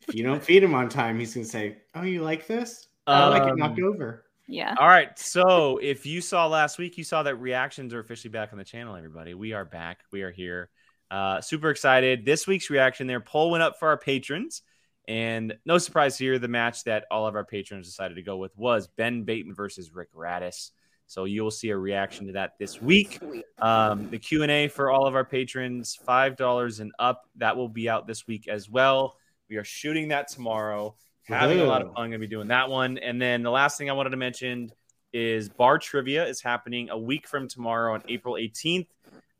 If 0.07 0.15
you 0.15 0.23
don't 0.23 0.43
feed 0.43 0.61
him 0.63 0.75
on 0.75 0.89
time, 0.89 1.17
he's 1.17 1.33
gonna 1.33 1.45
say, 1.45 1.77
"Oh, 1.95 2.01
you 2.01 2.21
like 2.23 2.45
this? 2.45 2.87
I 3.07 3.27
like 3.29 3.43
it 3.43 3.51
Um, 3.51 3.57
knocked 3.57 3.79
over." 3.79 4.25
Yeah. 4.47 4.75
All 4.77 4.87
right. 4.87 5.17
So 5.17 5.77
if 5.81 6.05
you 6.05 6.19
saw 6.19 6.47
last 6.47 6.77
week, 6.77 6.97
you 6.97 7.05
saw 7.05 7.23
that 7.23 7.35
reactions 7.35 7.93
are 7.93 7.99
officially 7.99 8.31
back 8.31 8.51
on 8.51 8.57
the 8.57 8.65
channel, 8.65 8.95
everybody. 8.97 9.33
We 9.35 9.53
are 9.53 9.63
back. 9.63 9.99
We 10.11 10.23
are 10.23 10.31
here. 10.31 10.69
Uh, 11.09 11.39
super 11.39 11.69
excited. 11.69 12.25
This 12.25 12.47
week's 12.47 12.69
reaction 12.69 13.07
there, 13.07 13.21
poll 13.21 13.51
went 13.51 13.63
up 13.63 13.79
for 13.79 13.87
our 13.87 13.97
patrons. 13.97 14.61
And 15.07 15.57
no 15.65 15.77
surprise 15.77 16.17
here, 16.17 16.37
the 16.37 16.47
match 16.49 16.83
that 16.83 17.05
all 17.09 17.25
of 17.25 17.35
our 17.35 17.45
patrons 17.45 17.87
decided 17.87 18.15
to 18.15 18.21
go 18.21 18.37
with 18.37 18.55
was 18.57 18.87
Ben 18.87 19.23
Bateman 19.23 19.55
versus 19.55 19.91
Rick 19.93 20.13
Raddus. 20.13 20.71
So 21.09 21.25
you 21.25 21.41
will 21.41 21.49
see 21.49 21.69
a 21.69 21.77
reaction 21.77 22.27
to 22.27 22.33
that 22.33 22.59
this 22.59 22.79
week. 22.79 23.19
Um, 23.57 24.11
the 24.11 24.19
Q 24.19 24.43
and 24.43 24.51
A 24.51 24.67
for 24.67 24.91
all 24.91 25.07
of 25.07 25.15
our 25.15 25.25
patrons, 25.25 25.97
five 26.05 26.35
dollars 26.35 26.81
and 26.81 26.91
up. 26.99 27.27
That 27.37 27.57
will 27.57 27.67
be 27.67 27.89
out 27.89 28.05
this 28.05 28.27
week 28.27 28.47
as 28.47 28.69
well. 28.69 29.17
We 29.49 29.55
are 29.55 29.63
shooting 29.63 30.09
that 30.09 30.27
tomorrow. 30.27 30.95
Having 31.25 31.61
a 31.61 31.63
lot 31.63 31.81
of 31.81 31.87
Woohoo. 31.87 31.95
fun. 31.95 32.09
Going 32.09 32.11
to 32.11 32.19
be 32.19 32.27
doing 32.27 32.49
that 32.49 32.69
one. 32.69 32.99
And 32.99 33.19
then 33.19 33.41
the 33.41 33.49
last 33.49 33.75
thing 33.75 33.89
I 33.89 33.93
wanted 33.93 34.11
to 34.11 34.17
mention 34.17 34.71
is 35.11 35.49
Bar 35.49 35.79
Trivia 35.79 36.27
is 36.27 36.41
happening 36.41 36.91
a 36.91 36.97
week 36.97 37.27
from 37.27 37.47
tomorrow 37.47 37.95
on 37.95 38.03
April 38.07 38.35
18th. 38.35 38.87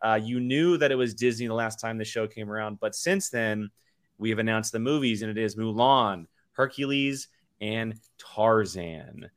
Uh, 0.02 0.20
you 0.22 0.40
knew 0.40 0.76
that 0.78 0.92
it 0.92 0.96
was 0.96 1.14
Disney 1.14 1.46
the 1.46 1.54
last 1.54 1.80
time 1.80 2.00
the 2.00 2.06
show 2.06 2.26
came 2.26 2.50
around, 2.50 2.80
but 2.80 2.96
since 2.96 3.30
then 3.30 3.70
we 4.18 4.32
have 4.32 4.40
announced 4.40 4.72
the 4.72 4.80
movies, 4.80 5.22
and 5.22 5.30
it 5.30 5.38
is 5.38 5.56
Mulan, 5.56 6.26
Hercules, 6.54 7.28
and 7.62 7.94
Tarzan. 8.18 9.30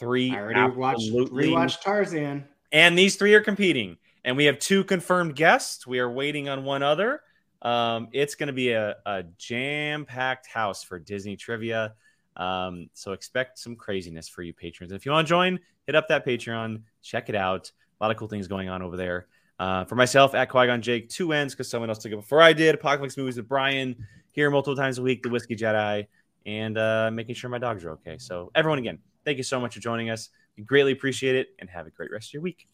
Three 0.00 0.32
I 0.32 0.40
already 0.40 0.76
watched 0.76 1.12
rewatched 1.12 1.82
Tarzan. 1.82 2.44
and 2.72 2.98
these 2.98 3.14
three 3.16 3.34
are 3.34 3.40
competing. 3.40 3.98
and 4.24 4.36
we 4.36 4.46
have 4.46 4.58
two 4.58 4.82
confirmed 4.84 5.36
guests. 5.36 5.86
We 5.86 5.98
are 5.98 6.10
waiting 6.10 6.48
on 6.48 6.64
one 6.64 6.82
other. 6.82 7.20
Um, 7.62 8.08
it's 8.12 8.34
going 8.34 8.46
to 8.48 8.52
be 8.52 8.72
a, 8.72 8.96
a 9.06 9.24
jam 9.38 10.04
packed 10.06 10.46
house 10.46 10.82
for 10.82 10.98
Disney 10.98 11.36
trivia. 11.36 11.94
Um, 12.36 12.88
so 12.94 13.12
expect 13.12 13.58
some 13.58 13.76
craziness 13.76 14.28
for 14.28 14.42
you 14.42 14.52
patrons. 14.54 14.92
If 14.92 15.04
you 15.04 15.12
want 15.12 15.26
to 15.26 15.28
join, 15.28 15.60
hit 15.86 15.94
up 15.94 16.08
that 16.08 16.24
Patreon, 16.24 16.82
check 17.02 17.28
it 17.28 17.34
out. 17.34 17.70
A 18.00 18.04
lot 18.04 18.10
of 18.10 18.16
cool 18.16 18.28
things 18.28 18.48
going 18.48 18.68
on 18.70 18.80
over 18.82 18.96
there. 18.96 19.26
Uh, 19.58 19.84
for 19.84 19.94
myself, 19.94 20.34
at 20.34 20.48
Qui 20.48 20.66
Gon 20.66 20.80
Jake, 20.80 21.10
two 21.10 21.34
ends 21.34 21.52
because 21.54 21.68
someone 21.68 21.90
else 21.90 21.98
took 21.98 22.12
it 22.12 22.16
before 22.16 22.40
I 22.40 22.54
did. 22.54 22.74
Apocalypse 22.74 23.18
movies 23.18 23.36
with 23.36 23.46
Brian 23.46 23.94
here 24.32 24.50
multiple 24.50 24.76
times 24.76 24.96
a 24.96 25.02
week, 25.02 25.22
the 25.22 25.28
Whiskey 25.28 25.54
Jedi, 25.54 26.06
and 26.46 26.78
uh, 26.78 27.10
making 27.12 27.34
sure 27.34 27.50
my 27.50 27.58
dogs 27.58 27.84
are 27.84 27.90
okay. 27.90 28.16
So, 28.16 28.50
everyone, 28.54 28.78
again, 28.78 29.00
thank 29.24 29.38
you 29.38 29.44
so 29.44 29.60
much 29.60 29.74
for 29.74 29.80
joining 29.80 30.10
us. 30.10 30.30
We 30.56 30.64
greatly 30.64 30.92
appreciate 30.92 31.36
it 31.36 31.48
and 31.58 31.70
have 31.70 31.86
a 31.86 31.90
great 31.90 32.10
rest 32.10 32.30
of 32.30 32.34
your 32.34 32.42
week. 32.42 32.66